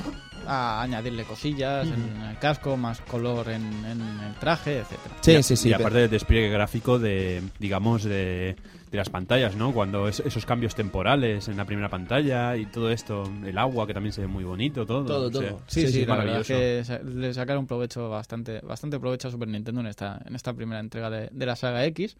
a 0.46 0.82
añadirle 0.82 1.24
cosillas 1.24 1.86
en 1.88 2.20
el 2.22 2.38
casco, 2.38 2.76
más 2.76 3.00
color 3.00 3.48
en, 3.48 3.62
en 3.84 4.00
el 4.00 4.34
traje, 4.40 4.78
etcétera. 4.78 5.14
Sí, 5.20 5.32
Y- 5.32 5.42
sí, 5.42 5.56
sí. 5.56 5.68
Y 5.70 5.72
aparte 5.72 5.98
del 5.98 6.10
despliegue 6.10 6.48
gráfico 6.50 6.98
de, 6.98 7.42
digamos, 7.58 8.02
de, 8.04 8.56
de 8.90 8.98
las 8.98 9.08
pantallas, 9.08 9.56
¿no? 9.56 9.72
Cuando 9.72 10.08
es- 10.08 10.20
esos 10.20 10.44
cambios 10.46 10.74
temporales 10.74 11.48
en 11.48 11.56
la 11.56 11.64
primera 11.64 11.88
pantalla 11.88 12.56
y 12.56 12.66
todo 12.66 12.90
esto, 12.90 13.24
el 13.44 13.56
agua 13.58 13.86
que 13.86 13.94
también 13.94 14.12
se 14.12 14.20
ve 14.22 14.26
muy 14.26 14.44
bonito, 14.44 14.84
todo. 14.86 15.04
Todo, 15.04 15.28
o 15.28 15.30
sea, 15.32 15.50
todo. 15.50 15.62
Sí, 15.66 15.86
sí, 15.88 16.02
es 16.02 16.08
la 16.08 16.16
verdad 16.16 16.40
es 16.40 16.50
maravilloso. 16.50 17.04
que 17.12 17.18
le 17.20 17.34
sacaron 17.34 17.66
provecho 17.66 18.08
bastante, 18.10 18.60
bastante 18.60 18.98
provecho 19.00 19.28
a 19.28 19.30
Super 19.30 19.48
Nintendo 19.48 19.80
en 19.80 19.86
esta, 19.86 20.20
en 20.26 20.34
esta 20.34 20.52
primera 20.52 20.80
entrega 20.80 21.08
de, 21.10 21.28
de 21.32 21.46
la 21.46 21.56
saga 21.56 21.84
X, 21.86 22.16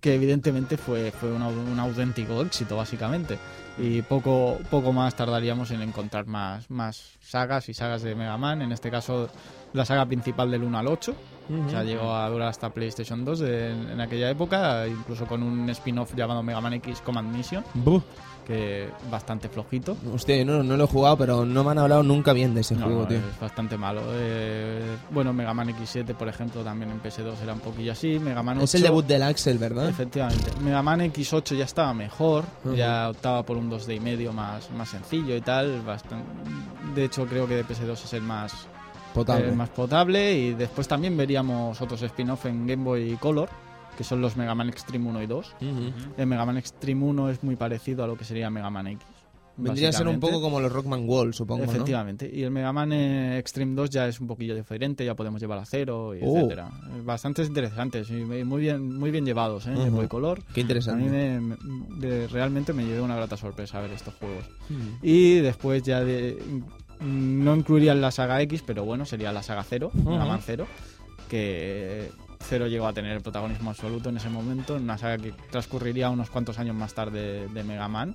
que 0.00 0.14
evidentemente 0.14 0.76
fue, 0.76 1.10
fue 1.12 1.30
un, 1.32 1.42
au- 1.42 1.72
un 1.72 1.78
auténtico 1.78 2.40
éxito, 2.42 2.76
básicamente. 2.76 3.38
Y 3.78 4.02
poco, 4.02 4.58
poco 4.70 4.92
más 4.92 5.14
tardaríamos 5.14 5.70
en 5.70 5.82
encontrar 5.82 6.26
más, 6.26 6.70
más 6.70 7.18
sagas 7.22 7.68
y 7.68 7.74
sagas 7.74 8.02
de 8.02 8.14
Mega 8.14 8.36
Man, 8.36 8.62
en 8.62 8.72
este 8.72 8.90
caso 8.90 9.28
la 9.72 9.84
saga 9.84 10.04
principal 10.06 10.50
del 10.50 10.64
1 10.64 10.78
al 10.78 10.86
8. 10.88 11.14
O 11.66 11.70
sea, 11.70 11.82
llegó 11.82 12.14
a 12.14 12.28
durar 12.28 12.48
hasta 12.48 12.70
PlayStation 12.70 13.24
2 13.24 13.38
de- 13.40 13.70
en 13.70 14.00
aquella 14.00 14.30
época, 14.30 14.86
incluso 14.86 15.26
con 15.26 15.42
un 15.42 15.68
spin-off 15.70 16.14
llamado 16.14 16.42
Mega 16.42 16.60
Man 16.60 16.74
X 16.74 17.00
Command 17.00 17.34
Mission, 17.34 17.64
Buh. 17.74 18.02
Que 18.50 18.88
bastante 19.10 19.48
flojito. 19.48 19.96
Hostia, 20.12 20.44
no, 20.44 20.62
no 20.64 20.76
lo 20.76 20.84
he 20.84 20.86
jugado, 20.88 21.16
pero 21.16 21.44
no 21.44 21.62
me 21.62 21.70
han 21.70 21.78
hablado 21.78 22.02
nunca 22.02 22.32
bien 22.32 22.52
de 22.54 22.62
ese 22.62 22.74
No, 22.74 22.86
juego, 22.86 23.02
no, 23.02 23.06
tío. 23.08 23.18
es 23.18 23.40
bastante 23.40 23.76
malo. 23.78 24.00
Eh, 24.12 24.96
bueno, 25.10 25.32
Mega 25.32 25.54
Man 25.54 25.68
X7, 25.68 26.14
por 26.14 26.28
ejemplo, 26.28 26.62
también 26.62 26.90
en 26.90 27.00
PS2 27.00 27.34
era 27.42 27.52
un 27.52 27.60
poquillo 27.60 27.92
así. 27.92 28.18
Mega 28.18 28.42
Man 28.42 28.56
8, 28.58 28.64
Es 28.64 28.74
el 28.74 28.82
debut 28.82 29.06
del 29.06 29.22
Axel, 29.22 29.58
¿verdad? 29.58 29.88
Efectivamente. 29.88 30.50
Mega 30.62 30.82
Man 30.82 31.00
X8 31.00 31.56
ya 31.56 31.64
estaba 31.64 31.94
mejor, 31.94 32.44
ya 32.74 33.10
optaba 33.10 33.44
por 33.44 33.56
un 33.56 33.70
2D 33.70 33.94
y 33.96 34.00
medio 34.00 34.32
más, 34.32 34.70
más 34.72 34.88
sencillo 34.88 35.36
y 35.36 35.40
tal. 35.40 35.82
bastan- 35.86 36.24
De 36.94 37.04
hecho, 37.04 37.26
creo 37.26 37.46
que 37.46 37.54
de 37.54 37.64
PS2 37.64 37.92
es 38.04 38.12
el 38.14 38.22
más, 38.22 38.52
Potable. 39.14 39.48
el 39.48 39.54
más 39.56 39.68
potable. 39.70 40.32
Y 40.36 40.54
después 40.54 40.88
también 40.88 41.16
veríamos 41.16 41.80
otros 41.80 42.02
spin-off 42.02 42.46
en 42.46 42.66
Game 42.66 42.82
Boy 42.82 43.16
Color, 43.20 43.48
que 43.96 44.04
son 44.04 44.20
los 44.20 44.36
Mega 44.36 44.54
Man 44.54 44.68
Extreme 44.68 45.08
1 45.08 45.22
y 45.22 45.26
2. 45.26 45.56
Ujú. 45.60 45.92
El 46.16 46.26
Mega 46.26 46.44
Man 46.46 46.56
Extreme 46.56 47.04
1 47.04 47.30
es 47.30 47.42
muy 47.44 47.56
parecido 47.56 48.04
a 48.04 48.06
lo 48.06 48.16
que 48.16 48.24
sería 48.24 48.48
Mega 48.50 48.70
Man 48.70 48.86
X. 48.88 49.06
Vendría 49.56 49.90
a 49.90 49.92
ser 49.92 50.08
un 50.08 50.18
poco 50.20 50.40
como 50.40 50.58
los 50.58 50.72
Rockman 50.72 51.06
Wall, 51.06 51.34
supongo, 51.34 51.66
¿no? 51.66 51.70
Efectivamente. 51.70 52.30
Y 52.32 52.44
el 52.44 52.50
Mega 52.50 52.72
Man 52.72 52.94
eh, 52.94 53.36
Extreme 53.38 53.74
2 53.74 53.90
ya 53.90 54.08
es 54.08 54.18
un 54.18 54.26
poquillo 54.26 54.54
diferente, 54.54 55.04
ya 55.04 55.14
podemos 55.14 55.38
llevar 55.38 55.58
a 55.58 55.66
cero, 55.66 56.14
y 56.14 56.20
Oh. 56.22 56.38
etcétera. 56.38 56.70
Eh, 56.86 57.02
Bastante 57.04 57.42
interesantes 57.42 58.08
y 58.08 58.14
muy 58.24 58.60
bien, 58.62 58.96
muy 58.96 59.10
bien 59.10 59.26
llevados, 59.26 59.66
¿eh? 59.66 59.74
Boy 59.90 60.08
Color. 60.08 60.38
Qué 60.44 60.44
A 60.46 60.54
mí 60.54 60.60
interesante. 60.62 61.04
me- 61.10 61.40
me- 61.40 61.56
de- 61.98 62.26
realmente 62.28 62.72
me 62.72 62.86
llevé 62.86 63.02
una 63.02 63.16
grata 63.16 63.36
sorpresa 63.36 63.80
ver 63.82 63.90
estos 63.90 64.14
juegos. 64.14 64.44
Y 65.02 65.40
después 65.40 65.82
ya 65.82 66.00
de... 66.02 66.42
No 67.02 67.54
incluirían 67.54 68.00
la 68.00 68.10
saga 68.12 68.40
X, 68.42 68.62
pero 68.66 68.84
bueno, 68.86 69.04
sería 69.04 69.30
la 69.30 69.42
saga 69.42 69.62
0, 69.62 69.90
Mega 69.92 70.24
Man 70.24 70.40
0, 70.42 70.66
que 71.28 72.10
Zero 72.42 72.66
llegó 72.66 72.86
a 72.86 72.92
tener 72.92 73.20
protagonismo 73.22 73.70
absoluto 73.70 74.08
en 74.08 74.16
ese 74.16 74.28
momento, 74.28 74.76
en 74.76 74.82
una 74.84 74.98
saga 74.98 75.18
que 75.18 75.32
transcurriría 75.50 76.10
unos 76.10 76.30
cuantos 76.30 76.58
años 76.58 76.74
más 76.74 76.94
tarde 76.94 77.48
de 77.48 77.64
Mega 77.64 77.86
Man 77.88 78.14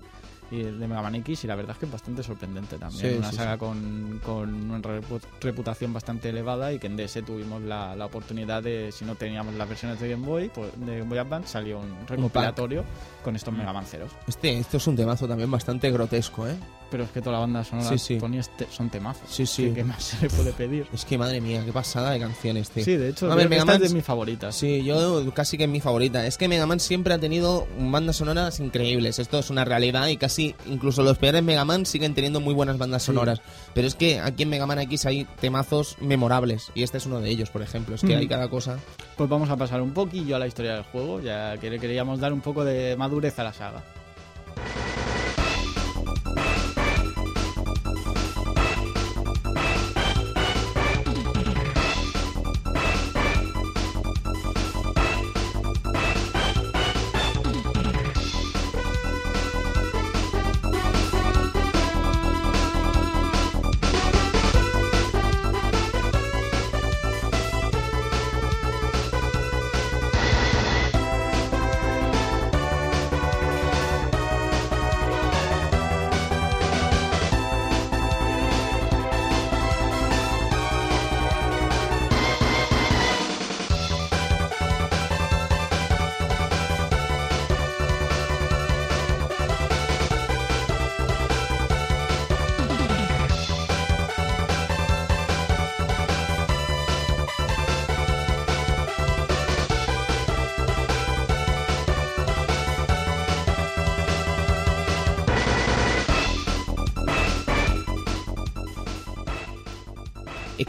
y 0.51 0.61
de 0.61 0.87
Mega 0.87 1.01
Man 1.01 1.15
X 1.15 1.43
y 1.43 1.47
la 1.47 1.55
verdad 1.55 1.71
es 1.71 1.77
que 1.79 1.85
es 1.85 1.91
bastante 1.91 2.21
sorprendente 2.21 2.77
también. 2.77 3.13
Sí, 3.13 3.17
una 3.17 3.29
sí, 3.31 3.35
saga 3.37 3.57
Con, 3.57 4.19
con 4.23 4.53
una 4.71 4.79
repu- 4.79 5.21
reputación 5.41 5.93
bastante 5.93 6.29
elevada 6.29 6.71
y 6.73 6.79
que 6.79 6.87
en 6.87 6.97
DS 6.97 7.23
tuvimos 7.25 7.61
la, 7.61 7.95
la 7.95 8.05
oportunidad 8.05 8.61
de, 8.61 8.91
si 8.91 9.05
no 9.05 9.15
teníamos 9.15 9.55
las 9.55 9.67
versiones 9.69 9.99
de 9.99 10.09
Game 10.09 10.25
Boy, 10.25 10.49
pues, 10.53 10.69
de 10.85 10.97
Game 10.99 11.09
Boy 11.09 11.17
Advance 11.17 11.47
salió 11.49 11.79
un 11.79 11.95
recopilatorio 12.07 12.83
con 13.23 13.35
estos 13.35 13.53
Mega 13.53 13.73
Man 13.73 13.85
Zeros. 13.85 14.11
Este, 14.27 14.59
esto 14.59 14.77
es 14.77 14.85
un 14.87 14.95
temazo 14.95 15.27
también 15.27 15.49
bastante 15.49 15.89
grotesco, 15.91 16.47
¿eh? 16.47 16.55
Pero 16.91 17.03
es 17.03 17.09
que 17.09 17.19
toda 17.19 17.33
la 17.33 17.39
banda 17.39 17.63
sonora 17.63 17.89
Sí, 17.89 17.97
sí. 17.97 18.17
Tony, 18.19 18.39
son 18.69 18.89
temazos. 18.89 19.27
Sí, 19.29 19.45
sí. 19.45 19.71
¿Qué, 19.73 19.83
más 19.83 20.03
se 20.03 20.21
le 20.21 20.29
puede 20.29 20.51
pedir? 20.53 20.87
Es 20.93 21.03
que 21.03 21.17
madre 21.17 21.41
mía, 21.41 21.61
qué 21.65 21.73
pasada 21.73 22.11
de 22.11 22.19
canciones, 22.19 22.69
tío. 22.69 22.85
Sí, 22.85 22.95
de 22.95 23.09
hecho, 23.09 23.31
A 23.31 23.35
ver, 23.35 23.49
Mega 23.49 23.61
es 23.63 23.65
Man- 23.67 23.81
de 23.81 23.89
mis 23.89 24.03
favoritas. 24.05 24.55
Sí, 24.55 24.83
yo 24.83 25.23
casi 25.33 25.57
que 25.57 25.63
es 25.63 25.69
mi 25.69 25.81
favorita. 25.81 26.25
Es 26.27 26.37
que 26.37 26.47
Mega 26.47 26.65
Man 26.67 26.79
siempre 26.79 27.13
ha 27.13 27.17
tenido 27.19 27.67
bandas 27.77 28.17
sonoras 28.17 28.59
increíbles. 28.59 29.19
Esto 29.19 29.39
es 29.39 29.49
una 29.49 29.65
realidad 29.65 30.07
y 30.07 30.17
casi 30.17 30.55
incluso 30.67 31.01
los 31.03 31.17
peores 31.17 31.43
Mega 31.43 31.65
Man 31.65 31.85
siguen 31.85 32.13
teniendo 32.13 32.39
muy 32.39 32.53
buenas 32.53 32.77
bandas 32.77 33.03
sonoras. 33.03 33.41
Pero 33.73 33.87
es 33.87 33.95
que 33.95 34.19
aquí 34.19 34.43
en 34.43 34.49
Mega 34.49 34.65
Man 34.67 34.79
X 34.79 35.05
hay 35.07 35.25
temazos 35.41 35.97
memorables 35.99 36.71
y 36.75 36.83
este 36.83 36.97
es 36.99 37.05
uno 37.07 37.19
de 37.19 37.29
ellos, 37.29 37.49
por 37.49 37.61
ejemplo. 37.63 37.95
Es 37.95 38.01
que 38.01 38.15
Mm. 38.15 38.19
hay 38.19 38.27
cada 38.27 38.47
cosa. 38.49 38.77
Pues 39.17 39.29
vamos 39.29 39.49
a 39.49 39.57
pasar 39.57 39.81
un 39.81 39.93
poquillo 39.93 40.35
a 40.35 40.39
la 40.39 40.47
historia 40.47 40.75
del 40.75 40.83
juego, 40.83 41.19
ya 41.19 41.57
que 41.57 41.69
le 41.69 41.79
queríamos 41.79 42.19
dar 42.19 42.31
un 42.31 42.41
poco 42.41 42.63
de 42.63 42.95
madurez 42.95 43.37
a 43.39 43.43
la 43.43 43.53
saga. 43.53 43.83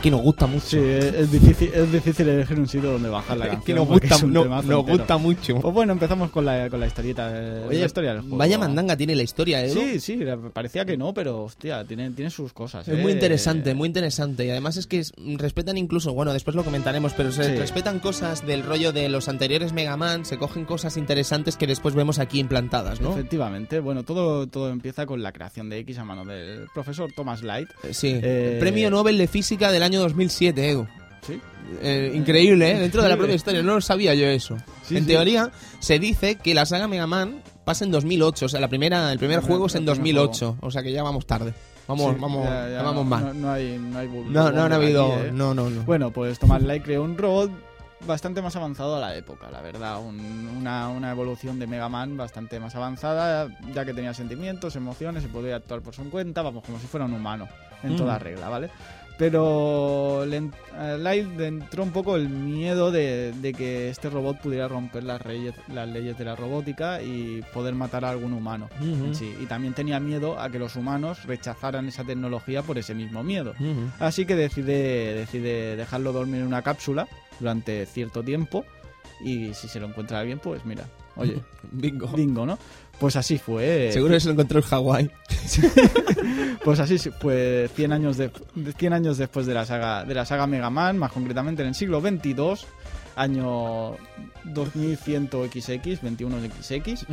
Que 0.06 0.10
nos 0.12 0.20
gusta 0.22 0.46
mucho. 0.46 0.66
Sí, 0.66 0.78
es, 0.78 1.04
es 1.04 1.32
difícil, 1.32 1.70
es 1.74 1.90
difícil 1.92 2.28
elegir 2.28 2.58
un 2.60 2.68
sitio 2.68 2.92
donde 2.92 3.08
bajar 3.08 3.36
la 3.38 3.46
canción. 3.46 3.64
que 3.64 3.74
nos 3.74 3.88
gusta, 3.88 4.18
no- 4.26 4.44
nos 4.44 4.60
entero. 4.62 4.82
gusta 4.84 5.18
mucho. 5.18 5.60
Pues 5.60 5.74
bueno, 5.74 5.92
empezamos 5.94 6.30
con 6.30 6.44
la, 6.44 6.70
con 6.70 6.78
la 6.78 6.86
historieta. 6.86 7.30
eh, 7.34 7.64
Oye, 7.68 7.80
la 7.80 7.86
historia 7.86 8.12
del 8.12 8.20
juego. 8.22 8.36
vaya 8.36 8.56
mandanga 8.58 8.96
tiene 8.96 9.16
la 9.16 9.22
historia, 9.24 9.64
¿eh? 9.64 9.70
Sí, 9.70 9.98
sí, 10.00 10.20
parecía 10.52 10.84
que 10.84 10.96
no, 10.96 11.12
pero 11.12 11.42
hostia, 11.42 11.84
tiene, 11.84 12.10
tiene 12.12 12.30
sus 12.30 12.52
cosas. 12.52 12.86
Es 12.86 12.96
eh. 12.96 13.02
muy 13.02 13.12
interesante, 13.12 13.74
muy 13.74 13.86
interesante. 13.88 14.44
Y 14.46 14.50
además 14.50 14.76
es 14.76 14.86
que 14.86 15.00
es- 15.00 15.12
respetan 15.38 15.76
incluso, 15.76 16.14
bueno, 16.14 16.32
después 16.32 16.54
lo 16.54 16.62
comentaremos, 16.62 17.12
pero 17.14 17.32
se 17.32 17.42
Sí. 17.44 17.56
respetan 17.56 17.98
cosas 17.98 18.46
del 18.46 18.62
rollo 18.62 18.92
de 18.92 19.08
los 19.08 19.28
anteriores 19.28 19.72
Mega 19.72 19.96
Man, 19.96 20.24
se 20.24 20.38
cogen 20.38 20.64
cosas 20.66 20.96
interesantes 20.96 21.56
que 21.56 21.66
después 21.66 21.94
vemos 21.96 22.18
aquí 22.20 22.38
implantadas, 22.38 23.00
¿no? 23.00 23.10
Efectivamente, 23.12 23.80
bueno, 23.80 24.04
todo, 24.04 24.46
todo 24.46 24.70
empieza 24.70 25.04
con 25.06 25.22
la 25.22 25.32
creación 25.32 25.68
de 25.68 25.78
X 25.78 25.98
a 25.98 26.04
mano 26.04 26.24
del 26.24 26.68
profesor 26.72 27.10
Thomas 27.14 27.42
Light. 27.42 27.68
Eh, 27.82 27.92
Sí. 27.92 28.20
Eh, 28.22 28.58
Premio 28.60 28.90
Nobel 28.90 29.18
de 29.18 29.26
Física 29.26 29.72
del 29.72 29.82
año 29.82 29.95
2007, 29.98 30.70
Edu. 30.70 30.86
Sí, 31.26 31.40
Eh, 31.82 32.12
increíble, 32.14 32.70
¿eh? 32.70 32.78
Dentro 32.78 33.02
de 33.02 33.08
la 33.08 33.16
propia 33.16 33.34
historia, 33.34 33.62
no 33.62 33.74
lo 33.74 33.80
sabía 33.80 34.14
yo 34.14 34.26
eso. 34.26 34.56
Sí, 34.82 34.96
en 34.96 35.02
sí. 35.04 35.08
teoría, 35.08 35.50
se 35.80 35.98
dice 35.98 36.36
que 36.36 36.54
la 36.54 36.64
saga 36.66 36.86
Mega 36.86 37.06
Man 37.08 37.42
pasa 37.64 37.84
en 37.84 37.90
2008, 37.90 38.46
o 38.46 38.48
sea, 38.48 38.60
la 38.60 38.68
primera, 38.68 39.10
el 39.12 39.18
primer 39.18 39.40
juego 39.40 39.66
es 39.66 39.74
en 39.74 39.82
el 39.88 39.94
primer 39.94 40.14
2008, 40.14 40.58
o 40.60 40.70
sea 40.70 40.82
que 40.84 40.92
ya 40.92 41.02
vamos 41.02 41.26
tarde. 41.26 41.52
Vamos, 41.88 42.14
Sí, 42.14 42.20
vamos, 42.20 42.44
ya- 42.46 42.82
vamos 42.82 43.04
no, 43.04 43.04
mal. 43.04 43.24
No, 43.26 43.34
no 43.34 43.50
hay, 43.52 43.78
no 43.78 43.98
hay 43.98 44.08
No, 44.08 44.50
no, 44.52 44.62
aquí, 44.64 44.74
habido. 44.74 45.08
eh. 45.24 45.30
No, 45.32 45.54
no, 45.54 45.68
no. 45.70 45.82
Bueno, 45.82 46.10
pues 46.12 46.38
Thomas 46.38 46.62
Light 46.62 46.84
creó 46.84 47.02
un 47.02 47.16
robot 47.18 47.50
bastante 48.06 48.42
más 48.42 48.54
avanzado 48.56 48.96
a 48.96 49.00
la 49.00 49.16
época, 49.16 49.50
la 49.50 49.60
verdad. 49.62 50.00
Un- 50.00 50.48
una, 50.58 50.88
una 50.88 51.10
evolución 51.10 51.58
de 51.58 51.66
Mega 51.66 51.88
Man 51.88 52.16
bastante 52.16 52.60
más 52.60 52.74
avanzada, 52.76 53.48
ya 53.74 53.84
que 53.84 53.92
tenía 53.94 54.14
sentimientos, 54.14 54.76
emociones, 54.76 55.22
se 55.24 55.28
podía 55.28 55.56
actuar 55.56 55.80
por 55.80 55.94
su 55.94 56.08
cuenta, 56.10 56.42
vamos, 56.42 56.62
como 56.64 56.78
si 56.78 56.86
fuera 56.86 57.06
un 57.06 57.12
humano, 57.14 57.48
en 57.82 57.94
Mm. 57.94 57.96
toda 57.96 58.18
regla, 58.18 58.48
¿vale? 58.48 58.70
Pero 59.18 60.24
le 60.26 60.50
a 60.78 60.96
Light 60.98 61.26
le 61.38 61.46
entró 61.46 61.82
un 61.82 61.90
poco 61.90 62.16
el 62.16 62.28
miedo 62.28 62.90
de, 62.92 63.32
de 63.32 63.54
que 63.54 63.88
este 63.88 64.10
robot 64.10 64.40
pudiera 64.40 64.68
romper 64.68 65.04
las, 65.04 65.22
reyes- 65.22 65.54
las 65.72 65.88
leyes 65.88 66.18
de 66.18 66.24
la 66.26 66.36
robótica 66.36 67.00
y 67.02 67.42
poder 67.54 67.74
matar 67.74 68.04
a 68.04 68.10
algún 68.10 68.34
humano. 68.34 68.68
En 68.80 69.14
sí. 69.14 69.34
Y 69.40 69.46
también 69.46 69.72
tenía 69.74 69.98
miedo 70.00 70.38
a 70.38 70.50
que 70.50 70.58
los 70.58 70.76
humanos 70.76 71.24
rechazaran 71.24 71.88
esa 71.88 72.04
tecnología 72.04 72.62
por 72.62 72.76
ese 72.78 72.94
mismo 72.94 73.22
miedo. 73.24 73.54
Así 74.00 74.26
que 74.26 74.36
decide, 74.36 75.14
decide 75.14 75.76
dejarlo 75.76 76.12
dormir 76.12 76.42
en 76.42 76.46
una 76.46 76.62
cápsula 76.62 77.08
durante 77.40 77.86
cierto 77.86 78.22
tiempo 78.22 78.64
y 79.24 79.54
si 79.54 79.66
se 79.68 79.80
lo 79.80 79.86
encuentra 79.86 80.22
bien, 80.24 80.38
pues 80.38 80.64
mira, 80.66 80.84
oye, 81.16 81.40
Bingo. 81.72 82.08
bingo, 82.08 82.44
¿no? 82.44 82.58
Pues 82.98 83.16
así 83.16 83.38
fue. 83.38 83.90
Seguro 83.92 84.14
que 84.14 84.20
se 84.20 84.28
lo 84.28 84.32
encontró 84.32 84.60
en 84.60 84.64
Hawái. 84.64 85.10
Pues 86.64 86.80
así 86.80 86.98
fue 86.98 87.70
100 87.76 87.92
años, 87.92 88.16
de, 88.16 88.28
100 88.76 88.92
años 88.92 89.18
después 89.18 89.46
de 89.46 89.54
la 89.54 89.64
saga 89.64 90.04
de 90.04 90.14
la 90.14 90.26
saga 90.26 90.48
Mega 90.48 90.68
Man, 90.68 90.98
más 90.98 91.12
concretamente 91.12 91.62
en 91.62 91.68
el 91.68 91.76
siglo 91.76 92.00
22, 92.00 92.66
año 93.14 93.92
2100XX, 94.46 96.00
21XX. 96.00 97.06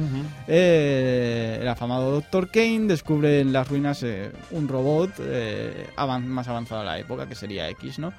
Eh, 0.47 1.59
el 1.61 1.67
afamado 1.67 2.11
Dr. 2.19 2.49
Kane 2.49 2.87
descubre 2.87 3.41
en 3.41 3.53
las 3.53 3.67
ruinas 3.67 4.01
eh, 4.01 4.31
un 4.49 4.67
robot 4.67 5.11
eh, 5.19 5.87
más 6.25 6.47
avanzado 6.47 6.81
a 6.81 6.85
la 6.85 6.97
época, 6.97 7.27
que 7.27 7.35
sería 7.35 7.69
X, 7.69 7.99
¿no? 7.99 8.11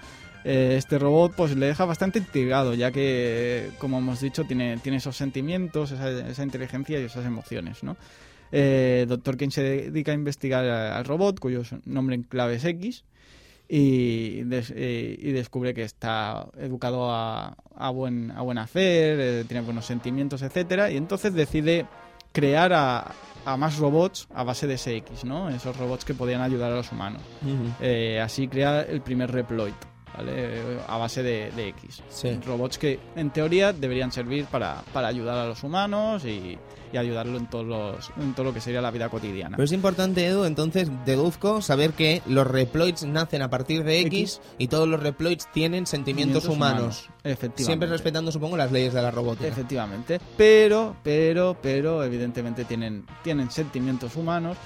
Eh, 0.44 0.74
este 0.76 0.98
robot 0.98 1.32
pues 1.34 1.56
le 1.56 1.66
deja 1.66 1.84
bastante 1.86 2.18
intrigado, 2.18 2.74
ya 2.74 2.90
que, 2.92 3.70
como 3.78 3.98
hemos 3.98 4.20
dicho, 4.20 4.44
tiene, 4.44 4.76
tiene 4.78 4.98
esos 4.98 5.16
sentimientos, 5.16 5.90
esa, 5.92 6.10
esa 6.28 6.42
inteligencia 6.42 7.00
y 7.00 7.04
esas 7.04 7.24
emociones, 7.24 7.82
¿no? 7.82 7.96
Eh, 8.52 9.06
Dr. 9.08 9.36
Kane 9.38 9.50
se 9.50 9.62
dedica 9.62 10.12
a 10.12 10.14
investigar 10.14 10.64
al 10.66 11.04
robot, 11.06 11.40
cuyo 11.40 11.62
nombre 11.86 12.14
en 12.14 12.22
clave 12.24 12.56
es 12.56 12.64
X, 12.64 13.04
y, 13.68 14.42
des- 14.42 14.72
eh, 14.76 15.16
y 15.18 15.32
descubre 15.32 15.72
que 15.72 15.82
está 15.82 16.46
educado 16.58 17.10
a, 17.10 17.56
a 17.74 17.90
buen, 17.90 18.30
a 18.32 18.42
buen 18.42 18.58
hacer, 18.58 19.18
eh, 19.18 19.44
tiene 19.48 19.62
buenos 19.64 19.86
sentimientos, 19.86 20.42
etcétera, 20.42 20.90
y 20.90 20.98
entonces 20.98 21.32
decide 21.32 21.86
crear 22.32 22.72
a, 22.74 23.12
a 23.46 23.56
más 23.56 23.78
robots 23.78 24.28
a 24.34 24.44
base 24.44 24.66
de 24.66 24.74
ese 24.74 24.94
X, 24.98 25.24
¿no? 25.24 25.48
Esos 25.48 25.76
robots 25.78 26.04
que 26.04 26.12
podían 26.14 26.42
ayudar 26.42 26.70
a 26.72 26.76
los 26.76 26.92
humanos. 26.92 27.22
Así 28.22 28.46
crea 28.48 28.82
el 28.82 29.00
primer 29.00 29.30
Reploid, 29.32 29.72
¿vale? 30.16 30.78
A 30.86 30.96
base 30.96 31.22
de, 31.22 31.50
de 31.52 31.68
X. 31.68 32.02
Sí. 32.08 32.38
Robots 32.46 32.78
que 32.78 32.98
en 33.16 33.30
teoría 33.30 33.72
deberían 33.72 34.12
servir 34.12 34.46
para, 34.46 34.82
para 34.92 35.08
ayudar 35.08 35.38
a 35.38 35.46
los 35.46 35.62
humanos 35.62 36.24
y, 36.24 36.58
y 36.92 36.96
ayudarlo 36.96 37.38
en, 37.38 37.46
todos 37.48 37.66
los, 37.66 38.10
en 38.16 38.34
todo 38.34 38.46
lo 38.46 38.54
que 38.54 38.60
sería 38.60 38.80
la 38.80 38.90
vida 38.90 39.08
cotidiana. 39.08 39.56
Pero 39.56 39.64
es 39.64 39.72
importante, 39.72 40.26
Edu, 40.26 40.44
entonces 40.44 40.90
deduzco 41.04 41.60
saber 41.60 41.92
que 41.92 42.22
los 42.26 42.46
reploids 42.46 43.04
nacen 43.04 43.42
a 43.42 43.50
partir 43.50 43.84
de 43.84 44.00
X, 44.00 44.40
X. 44.40 44.40
y 44.58 44.68
todos 44.68 44.88
los 44.88 45.00
reploids 45.00 45.50
tienen 45.52 45.86
sentimientos, 45.86 46.46
humanos. 46.46 47.08
Efectivamente. 47.24 47.64
Siempre 47.64 47.88
respetando, 47.88 48.30
supongo, 48.30 48.56
las 48.56 48.70
leyes 48.70 48.92
de 48.94 49.02
la 49.02 49.10
robótica. 49.10 49.48
Efectivamente. 49.48 50.20
Pero, 50.36 50.96
pero, 51.02 51.56
pero, 51.60 52.04
evidentemente 52.04 52.64
tienen, 52.64 53.06
tienen 53.22 53.50
sentimientos 53.50 54.16
humanos 54.16 54.56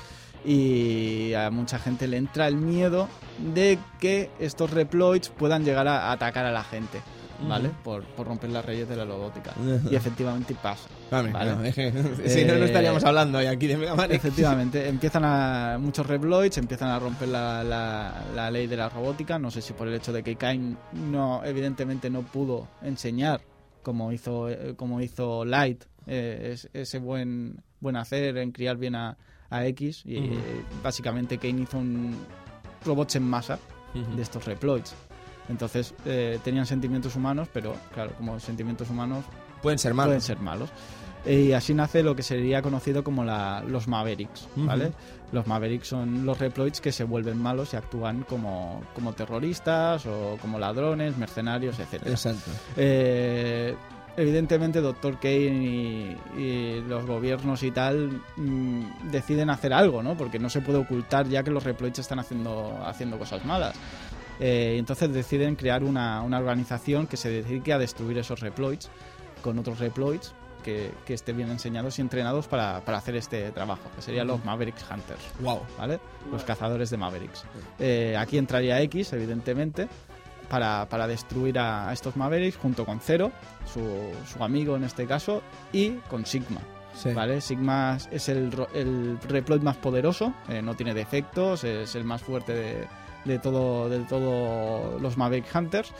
y 0.44 1.32
a 1.34 1.50
mucha 1.50 1.78
gente 1.78 2.06
le 2.08 2.16
entra 2.16 2.46
el 2.48 2.56
miedo 2.56 3.08
de 3.54 3.78
que 4.00 4.30
estos 4.38 4.70
reploids 4.70 5.28
puedan 5.30 5.64
llegar 5.64 5.86
a 5.88 6.10
atacar 6.12 6.44
a 6.46 6.52
la 6.52 6.64
gente, 6.64 7.00
¿vale? 7.48 7.70
por, 7.84 8.04
por 8.04 8.26
romper 8.26 8.50
las 8.50 8.66
leyes 8.66 8.88
de 8.88 8.96
la 8.96 9.04
robótica. 9.04 9.52
Y 9.90 9.94
efectivamente 9.94 10.54
pasa. 10.60 10.88
Vale, 11.10 11.32
Vale. 11.32 11.54
no, 11.56 11.64
es 11.64 11.74
que- 11.74 11.90
si 12.28 12.44
no, 12.44 12.54
no 12.54 12.64
Eh, 12.64 12.66
estaríamos 12.66 13.02
hablando 13.04 13.38
hoy 13.38 13.46
aquí 13.46 13.66
de 13.66 13.76
Mega 13.76 13.94
Man. 13.94 14.10
Efectivamente, 14.12 14.88
empiezan 14.88 15.24
a 15.24 15.78
muchos 15.80 16.06
reploids, 16.06 16.58
empiezan 16.58 16.88
a 16.90 16.98
romper 16.98 17.28
la, 17.28 17.64
la- 17.64 18.24
la 18.34 18.50
ley 18.50 18.66
de 18.66 18.76
la 18.76 18.88
robótica. 18.88 19.38
No 19.38 19.50
sé 19.50 19.62
si 19.62 19.72
por 19.72 19.88
el 19.88 19.94
hecho 19.94 20.12
de 20.12 20.22
que 20.22 20.36
Kain 20.36 20.76
no, 20.92 21.42
evidentemente 21.44 22.10
no 22.10 22.22
pudo 22.22 22.68
enseñar 22.82 23.40
como 23.82 24.12
hizo, 24.12 24.50
eh, 24.50 24.74
como 24.76 25.00
hizo 25.00 25.44
Light 25.46 25.84
eh, 26.06 26.50
es- 26.52 26.68
ese 26.74 26.98
buen, 26.98 27.62
buen 27.80 27.96
hacer 27.96 28.36
en 28.36 28.50
criar 28.52 28.76
bien 28.76 28.94
a, 28.94 29.16
a 29.50 29.66
X. 29.66 30.02
Y 30.04 30.16
eh, 30.16 30.38
básicamente 30.82 31.38
Kain 31.38 31.58
hizo 31.62 31.78
un 31.78 32.16
robots 32.84 33.16
en 33.16 33.24
masa 33.28 33.58
de 34.16 34.22
estos 34.22 34.44
reploids. 34.44 34.94
Entonces 35.48 35.94
eh, 36.04 36.38
tenían 36.44 36.66
sentimientos 36.66 37.16
humanos, 37.16 37.48
pero 37.52 37.74
claro, 37.94 38.12
como 38.16 38.38
sentimientos 38.38 38.90
humanos 38.90 39.24
Pueden 39.62 39.78
ser 39.78 39.94
malos. 39.94 40.08
pueden 40.10 40.20
ser 40.20 40.38
malos. 40.40 40.70
Y 41.26 41.52
así 41.52 41.74
nace 41.74 42.02
lo 42.02 42.14
que 42.14 42.22
sería 42.22 42.62
conocido 42.62 43.02
como 43.02 43.24
la, 43.24 43.62
los 43.66 43.88
Mavericks, 43.88 44.48
¿vale? 44.56 44.92
Los 45.32 45.46
Mavericks 45.46 45.88
son 45.88 46.24
los 46.24 46.38
Reploids 46.38 46.80
que 46.80 46.92
se 46.92 47.02
vuelven 47.04 47.42
malos 47.42 47.74
y 47.74 47.76
actúan 47.76 48.22
como, 48.22 48.82
como 48.94 49.12
terroristas 49.12 50.06
o 50.06 50.38
como 50.40 50.58
ladrones, 50.58 51.16
mercenarios, 51.18 51.78
etc. 51.80 52.06
Exacto. 52.06 52.50
Eh, 52.76 53.74
evidentemente 54.18 54.80
Dr. 54.80 55.18
Kane 55.18 55.64
y, 55.64 56.18
y 56.36 56.84
los 56.88 57.06
gobiernos 57.06 57.62
y 57.62 57.70
tal 57.70 58.20
mm, 58.36 59.10
deciden 59.10 59.48
hacer 59.48 59.72
algo, 59.72 60.02
¿no? 60.02 60.16
Porque 60.16 60.38
no 60.38 60.50
se 60.50 60.60
puede 60.60 60.78
ocultar 60.78 61.28
ya 61.28 61.42
que 61.44 61.50
los 61.50 61.62
Reploids 61.62 62.00
están 62.00 62.18
haciendo, 62.18 62.78
haciendo 62.84 63.18
cosas 63.18 63.44
malas. 63.44 63.76
Eh, 64.40 64.76
entonces 64.76 65.12
deciden 65.12 65.54
crear 65.56 65.84
una, 65.84 66.22
una 66.22 66.38
organización 66.38 67.06
que 67.06 67.16
se 67.16 67.30
dedique 67.30 67.72
a 67.72 67.78
destruir 67.78 68.18
esos 68.18 68.40
Reploids 68.40 68.90
con 69.42 69.58
otros 69.58 69.78
Reploids 69.78 70.34
que, 70.64 70.90
que 71.06 71.14
estén 71.14 71.36
bien 71.36 71.50
enseñados 71.50 71.98
y 71.98 72.02
entrenados 72.02 72.48
para, 72.48 72.84
para 72.84 72.98
hacer 72.98 73.16
este 73.16 73.50
trabajo, 73.52 73.88
que 73.94 74.02
serían 74.02 74.26
los 74.26 74.44
Mavericks 74.44 74.84
Hunters. 74.90 75.22
Wow. 75.40 75.60
¿vale? 75.78 76.00
Los 76.30 76.42
cazadores 76.42 76.90
de 76.90 76.96
Mavericks. 76.96 77.44
Eh, 77.78 78.16
aquí 78.18 78.38
entraría 78.38 78.80
X, 78.82 79.12
evidentemente, 79.12 79.88
para, 80.48 80.88
para 80.88 81.06
destruir 81.06 81.58
a, 81.58 81.88
a 81.88 81.92
estos 81.92 82.16
Mavericks 82.16 82.56
junto 82.56 82.84
con 82.84 83.00
Zero, 83.00 83.32
su, 83.72 83.80
su 84.26 84.42
amigo 84.42 84.76
en 84.76 84.84
este 84.84 85.06
caso, 85.06 85.42
y 85.72 85.90
con 86.08 86.24
Sigma. 86.26 86.60
Sí. 86.94 87.10
¿vale? 87.12 87.40
Sigma 87.40 87.98
es 88.10 88.28
el, 88.28 88.50
el 88.74 89.18
Reploid 89.28 89.60
más 89.62 89.76
poderoso, 89.76 90.34
eh, 90.48 90.62
no 90.62 90.74
tiene 90.74 90.94
defectos, 90.94 91.62
es 91.62 91.94
el 91.94 92.02
más 92.04 92.22
fuerte 92.22 92.52
de, 92.52 92.86
de 93.24 93.38
todo 93.38 93.88
de 93.88 94.00
todo 94.00 94.98
los 94.98 95.16
Maverick 95.16 95.46
Hunters. 95.54 95.92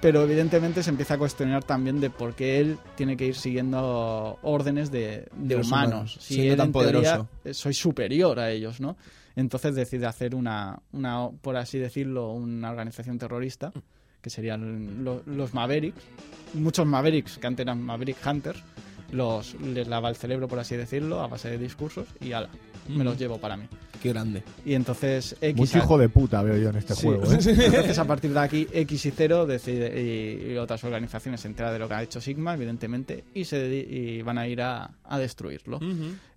Pero 0.00 0.22
evidentemente 0.22 0.82
se 0.82 0.90
empieza 0.90 1.14
a 1.14 1.18
cuestionar 1.18 1.64
también 1.64 2.00
de 2.00 2.10
por 2.10 2.34
qué 2.34 2.60
él 2.60 2.78
tiene 2.96 3.16
que 3.16 3.24
ir 3.24 3.34
siguiendo 3.34 4.38
órdenes 4.42 4.92
de, 4.92 5.26
de 5.34 5.56
humanos. 5.56 6.18
Si 6.20 6.34
siendo 6.34 6.52
él, 6.52 6.56
tan 6.58 6.66
en 6.66 6.72
teoría, 6.72 6.92
poderoso. 6.92 7.28
eh, 7.44 7.54
soy 7.54 7.74
superior 7.74 8.38
a 8.38 8.50
ellos, 8.50 8.78
¿no? 8.78 8.96
Entonces 9.36 9.74
decide 9.74 10.06
hacer 10.06 10.34
una, 10.34 10.80
una, 10.92 11.28
por 11.42 11.56
así 11.56 11.78
decirlo, 11.78 12.32
una 12.32 12.70
organización 12.70 13.18
terrorista, 13.18 13.72
que 14.22 14.30
serían 14.30 15.04
lo- 15.04 15.22
los 15.26 15.54
Mavericks. 15.54 16.02
Muchos 16.54 16.86
Mavericks, 16.86 17.38
que 17.38 17.46
antes 17.46 17.64
eran 17.64 17.80
Maverick 17.82 18.16
Hunters, 18.26 18.62
los, 19.12 19.54
les 19.60 19.86
lava 19.86 20.08
el 20.08 20.16
cerebro, 20.16 20.48
por 20.48 20.58
así 20.58 20.74
decirlo, 20.74 21.20
a 21.20 21.28
base 21.28 21.50
de 21.50 21.58
discursos, 21.58 22.08
y 22.20 22.32
ala, 22.32 22.48
me 22.88 23.04
los 23.04 23.18
llevo 23.18 23.38
para 23.38 23.56
mí. 23.56 23.64
Qué 24.02 24.10
grande. 24.10 24.42
Y 24.64 24.74
entonces 24.74 25.34
X 25.40 25.56
Mucho 25.56 25.78
a- 25.78 25.82
hijo 25.82 25.98
de 25.98 26.08
puta 26.08 26.42
veo 26.42 26.56
yo 26.58 26.68
en 26.68 26.76
este 26.76 26.94
Sí. 26.94 27.06
juego, 27.06 27.24
¿eh? 27.32 27.38
Entonces, 27.46 27.98
a 27.98 28.04
partir 28.04 28.32
de 28.32 28.38
aquí, 28.40 28.66
X 28.72 29.06
y 29.06 29.10
Cero 29.10 29.46
decide, 29.46 30.00
y, 30.00 30.52
y 30.52 30.56
otras 30.58 30.84
organizaciones 30.84 31.40
se 31.40 31.48
enteran 31.48 31.72
de 31.72 31.78
lo 31.78 31.88
que 31.88 31.94
ha 31.94 32.02
hecho 32.02 32.20
Sigma, 32.20 32.54
evidentemente, 32.54 33.24
y, 33.34 33.44
se 33.44 33.66
y 33.66 34.22
van 34.22 34.38
a 34.38 34.46
ir 34.46 34.60
a, 34.60 34.90
a 35.04 35.18
destruirlo. 35.18 35.80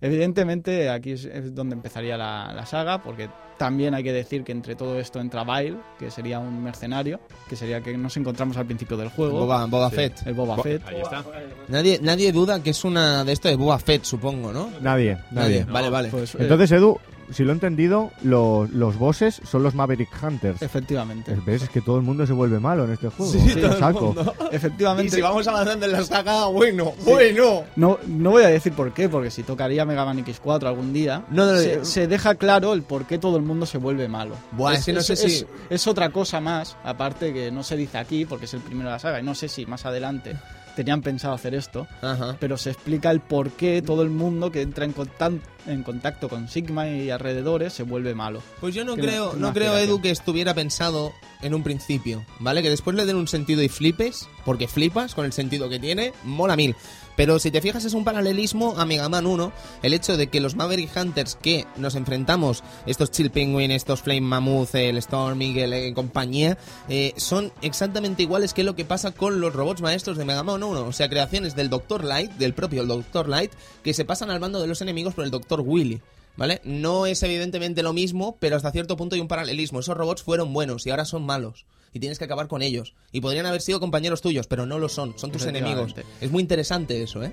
Evidentemente, 0.00 0.88
aquí 0.88 1.12
es, 1.12 1.24
es 1.26 1.54
donde 1.54 1.74
empezaría 1.74 2.16
la, 2.16 2.52
la 2.54 2.64
saga, 2.66 3.02
porque 3.02 3.28
también 3.58 3.94
hay 3.94 4.02
que 4.02 4.12
decir 4.14 4.42
que 4.42 4.52
entre 4.52 4.74
todo 4.74 4.98
esto 4.98 5.20
entra 5.20 5.44
Vile, 5.44 5.76
que 5.98 6.10
sería 6.10 6.38
un 6.38 6.62
mercenario, 6.62 7.20
que 7.46 7.56
sería 7.56 7.82
que 7.82 7.96
nos 7.98 8.16
encontramos 8.16 8.56
al 8.56 8.64
principio 8.64 8.96
del 8.96 9.10
juego. 9.10 9.40
Boba, 9.40 9.66
Boba 9.66 9.90
Sí. 9.90 9.96
Fett. 9.96 10.26
El 10.26 10.32
Boba 10.32 10.56
Bo- 10.56 10.62
Fett. 10.62 10.82
Ahí 10.86 11.00
está. 11.02 11.22
Nadie, 11.68 11.98
nadie 12.00 12.32
duda 12.32 12.62
que 12.62 12.70
es 12.70 12.82
una 12.84 13.22
de 13.22 13.32
esto 13.32 13.48
de 13.48 13.56
Boba 13.56 13.78
Fett, 13.78 14.04
supongo, 14.04 14.50
¿no? 14.50 14.70
Nadie, 14.80 15.18
nadie. 15.30 15.64
Vale, 15.64 15.90
vale. 15.90 16.08
Pues, 16.08 16.34
eh, 16.36 16.38
Entonces, 16.40 16.72
Edu, 16.72 16.98
si 17.32 17.44
lo 17.44 17.50
he 17.50 17.54
entendido, 17.54 18.10
los, 18.22 18.68
los 18.70 18.96
bosses 18.96 19.40
son 19.44 19.62
los 19.62 19.74
Maverick 19.76 20.08
Hunters. 20.20 20.60
efectivamente. 20.62 21.36
¿Ves? 21.46 21.62
Es 21.62 21.68
que 21.70 21.80
todo 21.80 21.96
el 21.96 22.02
mundo 22.02 22.26
se 22.26 22.32
vuelve 22.32 22.58
malo 22.58 22.84
en 22.86 22.92
este 22.92 23.08
juego. 23.08 23.30
Sí, 23.32 23.54
todo 23.54 23.72
el 23.72 23.78
saco. 23.78 24.06
mundo. 24.06 24.34
Efectivamente. 24.50 25.06
Y 25.06 25.10
si 25.16 25.20
vamos 25.20 25.46
avanzando 25.46 25.86
en 25.86 25.92
la 25.92 26.02
saga, 26.04 26.46
bueno, 26.46 26.92
bueno. 27.04 27.62
No, 27.76 27.98
no 28.08 28.30
voy 28.30 28.42
a 28.42 28.48
decir 28.48 28.72
por 28.72 28.92
qué, 28.92 29.08
porque 29.08 29.30
si 29.30 29.44
tocaría 29.44 29.84
Mega 29.84 30.04
Man 30.04 30.24
X4 30.24 30.66
algún 30.66 30.92
día, 30.92 31.22
No, 31.30 31.46
no, 31.46 31.56
se, 31.58 31.76
no. 31.76 31.84
se 31.84 32.08
deja 32.08 32.34
claro 32.34 32.72
el 32.72 32.82
por 32.82 33.04
qué 33.06 33.18
todo 33.18 33.36
el 33.36 33.44
mundo 33.44 33.64
se 33.64 33.78
vuelve 33.78 34.08
malo. 34.08 34.34
Buah, 34.52 34.74
es 34.74 34.84
que 34.84 34.92
no 34.92 35.00
sé 35.00 35.14
si- 35.14 35.26
es- 35.26 35.46
es 35.70 35.86
otra 35.86 36.10
cosa 36.10 36.40
más, 36.40 36.76
aparte 36.82 37.32
que 37.32 37.52
no 37.52 37.62
se 37.62 37.76
dice 37.76 37.98
aquí, 37.98 38.24
porque 38.24 38.46
es 38.46 38.54
el 38.54 38.60
primero 38.60 38.88
de 38.88 38.94
la 38.94 38.98
saga, 38.98 39.20
y 39.20 39.22
no 39.22 39.36
sé 39.36 39.46
si 39.48 39.66
más 39.66 39.86
adelante 39.86 40.36
tenían 40.76 41.02
pensado 41.02 41.34
hacer 41.34 41.54
esto, 41.54 41.86
Ajá. 42.02 42.36
pero 42.40 42.56
se 42.56 42.70
explica 42.70 43.10
el 43.10 43.20
por 43.20 43.50
qué 43.50 43.82
todo 43.82 44.02
el 44.02 44.10
mundo 44.10 44.50
que 44.50 44.62
entra 44.62 44.84
en, 44.84 44.94
contan- 44.94 45.40
en 45.66 45.82
contacto 45.82 46.28
con 46.28 46.48
Sigma 46.48 46.88
y 46.88 47.10
alrededores 47.10 47.72
se 47.72 47.82
vuelve 47.82 48.14
malo. 48.14 48.42
Pues 48.60 48.74
yo 48.74 48.84
no 48.84 48.96
creo, 48.96 49.34
no- 49.34 49.52
creo, 49.52 49.76
Edu, 49.76 50.00
que 50.00 50.10
estuviera 50.10 50.54
pensado 50.54 51.12
en 51.42 51.54
un 51.54 51.62
principio, 51.62 52.24
¿vale? 52.38 52.62
Que 52.62 52.70
después 52.70 52.96
le 52.96 53.06
den 53.06 53.16
un 53.16 53.28
sentido 53.28 53.62
y 53.62 53.68
flipes, 53.68 54.28
porque 54.44 54.68
flipas 54.68 55.14
con 55.14 55.24
el 55.24 55.32
sentido 55.32 55.68
que 55.68 55.78
tiene, 55.78 56.12
mola 56.24 56.56
mil. 56.56 56.74
Pero 57.20 57.38
si 57.38 57.50
te 57.50 57.60
fijas 57.60 57.84
es 57.84 57.92
un 57.92 58.02
paralelismo 58.02 58.76
a 58.78 58.86
Mega 58.86 59.10
Man 59.10 59.26
1, 59.26 59.52
el 59.82 59.92
hecho 59.92 60.16
de 60.16 60.28
que 60.28 60.40
los 60.40 60.56
Maverick 60.56 60.96
Hunters 60.96 61.34
que 61.34 61.66
nos 61.76 61.94
enfrentamos, 61.94 62.64
estos 62.86 63.10
Chill 63.10 63.30
Penguin, 63.30 63.72
estos 63.72 64.00
Flame 64.00 64.22
Mammoth, 64.22 64.74
el 64.74 64.96
Storm 64.96 65.42
Eagle 65.42 65.88
y 65.88 65.92
compañía, 65.92 66.56
eh, 66.88 67.12
son 67.18 67.52
exactamente 67.60 68.22
iguales 68.22 68.54
que 68.54 68.64
lo 68.64 68.74
que 68.74 68.86
pasa 68.86 69.12
con 69.12 69.38
los 69.38 69.52
robots 69.52 69.82
maestros 69.82 70.16
de 70.16 70.24
Mega 70.24 70.42
Man 70.42 70.62
1, 70.62 70.80
o 70.80 70.92
sea, 70.92 71.10
creaciones 71.10 71.54
del 71.54 71.68
Dr. 71.68 72.04
Light, 72.04 72.30
del 72.38 72.54
propio 72.54 72.86
Dr. 72.86 73.28
Light, 73.28 73.52
que 73.84 73.92
se 73.92 74.06
pasan 74.06 74.30
al 74.30 74.40
bando 74.40 74.58
de 74.58 74.66
los 74.66 74.80
enemigos 74.80 75.12
por 75.12 75.26
el 75.26 75.30
Dr. 75.30 75.60
Willy. 75.60 76.00
¿Vale? 76.38 76.62
No 76.64 77.04
es 77.04 77.22
evidentemente 77.22 77.82
lo 77.82 77.92
mismo, 77.92 78.38
pero 78.40 78.56
hasta 78.56 78.72
cierto 78.72 78.96
punto 78.96 79.14
hay 79.14 79.20
un 79.20 79.28
paralelismo. 79.28 79.80
Esos 79.80 79.94
robots 79.94 80.22
fueron 80.22 80.54
buenos 80.54 80.86
y 80.86 80.90
ahora 80.90 81.04
son 81.04 81.26
malos. 81.26 81.66
Y 81.92 81.98
tienes 82.00 82.18
que 82.18 82.24
acabar 82.24 82.46
con 82.46 82.62
ellos. 82.62 82.94
Y 83.10 83.20
podrían 83.20 83.46
haber 83.46 83.60
sido 83.62 83.80
compañeros 83.80 84.20
tuyos, 84.20 84.46
pero 84.46 84.64
no 84.64 84.78
lo 84.78 84.88
son. 84.88 85.18
Son 85.18 85.32
tus 85.32 85.42
enemigos. 85.58 85.92
Es 86.20 86.30
muy 86.30 86.40
interesante 86.42 87.02
eso, 87.02 87.22
¿eh? 87.24 87.32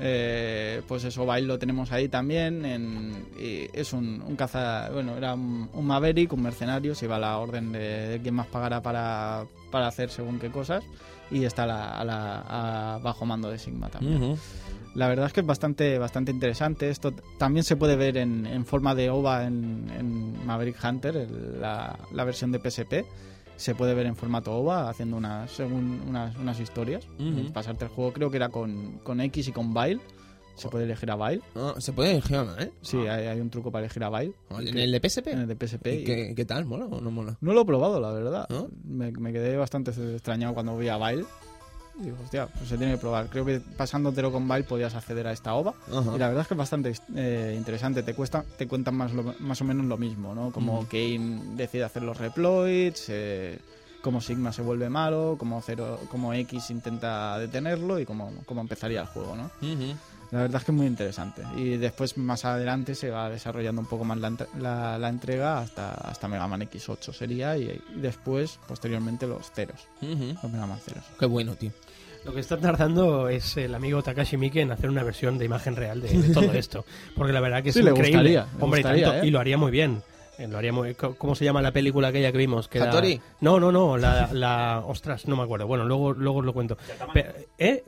Eh, 0.00 0.82
pues 0.88 1.04
eso, 1.04 1.24
Bail 1.24 1.46
lo 1.46 1.58
tenemos 1.58 1.92
ahí 1.92 2.08
también. 2.08 2.64
En, 2.64 3.26
y 3.38 3.68
es 3.72 3.92
un, 3.92 4.20
un 4.22 4.34
caza. 4.36 4.90
Bueno, 4.90 5.16
era 5.16 5.34
un, 5.34 5.70
un 5.72 5.86
Maverick, 5.86 6.32
un 6.32 6.42
mercenario. 6.42 6.94
Se 6.94 7.04
iba 7.06 7.16
a 7.16 7.20
la 7.20 7.38
orden 7.38 7.70
de, 7.72 7.78
de 8.08 8.20
quién 8.20 8.34
más 8.34 8.46
pagará 8.48 8.82
para, 8.82 9.46
para 9.70 9.86
hacer 9.86 10.10
según 10.10 10.38
qué 10.40 10.50
cosas. 10.50 10.82
Y 11.30 11.44
está 11.44 11.62
a 11.62 11.66
la- 11.66 11.98
a 11.98 12.04
la- 12.04 12.94
a 12.94 12.98
bajo 12.98 13.24
mando 13.24 13.48
de 13.50 13.58
Sigma 13.58 13.88
también. 13.88 14.36
La 14.94 15.08
verdad 15.08 15.26
es 15.26 15.32
que 15.32 15.40
es 15.40 15.46
bastante, 15.46 15.98
bastante 15.98 16.30
interesante. 16.32 16.88
Esto 16.90 17.12
también 17.38 17.64
se 17.64 17.76
puede 17.76 17.96
ver 17.96 18.16
en, 18.16 18.46
en 18.46 18.64
forma 18.66 18.94
de 18.94 19.10
OVA 19.10 19.44
en, 19.46 19.90
en 19.96 20.46
Maverick 20.46 20.76
Hunter, 20.84 21.16
el- 21.16 21.60
la, 21.60 21.98
la 22.12 22.24
versión 22.24 22.52
de 22.52 22.58
PSP. 22.58 23.04
Se 23.56 23.74
puede 23.74 23.94
ver 23.94 24.06
en 24.06 24.16
formato 24.16 24.52
OVA 24.52 24.88
haciendo 24.90 25.16
unas, 25.16 25.50
según 25.50 26.02
unas, 26.08 26.36
unas 26.36 26.58
historias. 26.60 27.06
Ujú. 27.18 27.52
Pasarte 27.52 27.84
el 27.84 27.90
juego, 27.90 28.12
creo 28.12 28.30
que 28.30 28.36
era 28.36 28.48
con, 28.48 28.98
con 29.04 29.20
X 29.20 29.48
y 29.48 29.52
con 29.52 29.72
Vile. 29.72 30.00
Se 30.56 30.68
puede 30.68 30.84
elegir 30.84 31.10
a 31.10 31.16
Vile. 31.16 31.42
Ah, 31.56 31.74
se 31.78 31.92
puede 31.92 32.12
elegir, 32.12 32.36
¿eh? 32.60 32.70
Sí, 32.80 32.96
hay, 32.98 33.26
hay 33.26 33.40
un 33.40 33.50
truco 33.50 33.72
para 33.72 33.84
elegir 33.86 34.04
a 34.04 34.10
Vile. 34.10 34.34
¿En 34.50 34.78
el 34.78 34.92
de 34.92 35.00
PSP? 35.08 35.26
En 35.28 35.40
el 35.40 35.46
de 35.48 35.56
PSP. 35.56 35.86
¿Y 35.86 35.90
y- 36.30 36.34
¿Qué, 36.34 36.44
tal? 36.44 36.64
¿Mola 36.64 36.86
o 36.86 37.00
no 37.00 37.10
mola? 37.10 37.36
No 37.40 37.54
lo 37.54 37.62
he 37.62 37.64
probado, 37.64 38.00
la 38.00 38.12
verdad. 38.12 38.46
¿No? 38.50 38.68
Me, 38.84 39.10
me 39.12 39.32
quedé 39.32 39.56
bastante 39.56 39.90
extrañado 39.90 40.54
cuando 40.54 40.76
vi 40.76 40.88
a 40.88 40.96
Vile. 40.98 41.24
Y 41.98 42.02
digo, 42.04 42.16
hostia, 42.24 42.46
pues 42.46 42.68
se 42.68 42.76
tiene 42.76 42.92
que 42.94 42.98
probar. 42.98 43.28
Creo 43.28 43.44
que 43.44 43.60
pasándotelo 43.60 44.32
con 44.32 44.48
Vile 44.48 44.64
podías 44.64 44.94
acceder 44.94 45.26
a 45.28 45.32
esta 45.32 45.54
OVA. 45.54 45.74
Ajá. 45.92 46.12
Y 46.16 46.18
la 46.18 46.26
verdad 46.28 46.42
es 46.42 46.48
que 46.48 46.54
es 46.54 46.58
bastante 46.58 46.92
eh, 47.14 47.54
interesante. 47.56 48.02
Te 48.02 48.14
cuesta, 48.14 48.44
te 48.58 48.66
cuentan 48.66 48.96
más, 48.96 49.12
lo- 49.12 49.34
más 49.38 49.60
o 49.60 49.64
menos 49.64 49.86
lo 49.86 49.96
mismo, 49.96 50.34
¿no? 50.34 50.50
Como 50.50 50.80
Ujú. 50.80 50.88
Kane 50.88 51.40
decide 51.56 51.84
hacer 51.84 52.02
los 52.02 52.16
reploids, 52.18 53.04
eh, 53.08 53.58
cómo 54.02 54.20
Sigma 54.20 54.52
se 54.52 54.62
vuelve 54.62 54.88
malo, 54.90 55.36
cómo, 55.38 55.62
Zero, 55.62 56.00
cómo 56.10 56.34
X 56.34 56.70
intenta 56.70 57.38
detenerlo 57.38 57.98
y 58.00 58.04
cómo, 58.04 58.32
cómo 58.44 58.60
empezaría 58.60 59.00
el 59.00 59.06
juego, 59.06 59.36
¿no? 59.36 59.50
La 60.30 60.40
verdad 60.40 60.60
es 60.62 60.64
que 60.64 60.72
es 60.72 60.76
muy 60.76 60.86
interesante. 60.86 61.42
Y 61.54 61.76
después, 61.76 62.16
más 62.18 62.44
adelante, 62.44 62.96
se 62.96 63.08
va 63.08 63.30
desarrollando 63.30 63.80
un 63.82 63.86
poco 63.86 64.04
más 64.04 64.18
la, 64.18 64.32
la- 64.58 64.98
la 64.98 65.08
entrega 65.08 65.60
hasta, 65.60 65.92
hasta 65.94 66.26
Mega 66.26 66.48
Man 66.48 66.62
X8 66.62 67.12
sería. 67.12 67.56
Y, 67.56 67.80
y 67.94 68.00
después, 68.00 68.58
posteriormente, 68.66 69.28
los 69.28 69.52
ceros. 69.52 69.86
Los 70.00 70.50
Mega 70.50 70.66
Man 70.66 70.80
ceros. 70.80 71.04
Qué 71.20 71.26
bueno, 71.26 71.54
tío. 71.54 71.70
Lo 72.24 72.32
que 72.32 72.40
está 72.40 72.56
tardando 72.56 73.28
es 73.28 73.56
el 73.56 73.74
amigo 73.74 74.02
Takashi 74.02 74.36
Miike 74.36 74.60
en 74.62 74.72
hacer 74.72 74.88
una 74.88 75.02
versión 75.02 75.36
de 75.38 75.44
imagen 75.44 75.76
real 75.76 76.00
de, 76.00 76.08
de 76.08 76.32
todo 76.34 76.52
esto. 76.54 76.84
Porque 77.14 77.32
la 77.32 77.40
verdad 77.40 77.62
que 77.62 77.68
es 77.68 77.74
Sí, 77.74 77.82
le 77.82 77.90
increíble. 77.90 78.18
gustaría, 78.18 78.46
le 78.58 78.62
Hombre, 78.64 78.80
y 78.80 78.82
gustaría, 78.82 79.06
tanto, 79.08 79.24
¿eh? 79.24 79.26
y 79.28 79.30
lo 79.30 79.40
haría 79.40 79.58
muy 79.58 79.70
bien. 79.70 80.02
Eh, 80.36 80.48
Lo 80.48 80.58
haría 80.58 80.72
muy- 80.72 80.94
¿Cómo 80.96 81.36
se 81.36 81.44
llama 81.44 81.62
la 81.62 81.70
película 81.70 82.08
aquella 82.08 82.32
que 82.32 82.38
vimos? 82.38 82.66
Que. 82.66 82.80
No, 83.40 83.60
no, 83.60 83.70
no. 83.70 83.96
La, 83.96 84.30
la- 84.32 84.82
Ostras, 84.84 85.28
no 85.28 85.36
me 85.36 85.44
acuerdo. 85.44 85.68
Bueno, 85.68 85.84
luego, 85.84 86.12
luego 86.12 86.40
os 86.40 86.44
lo 86.44 86.52
cuento. 86.52 86.76
Pe- 87.12 87.46
¿Eh? 87.56 87.84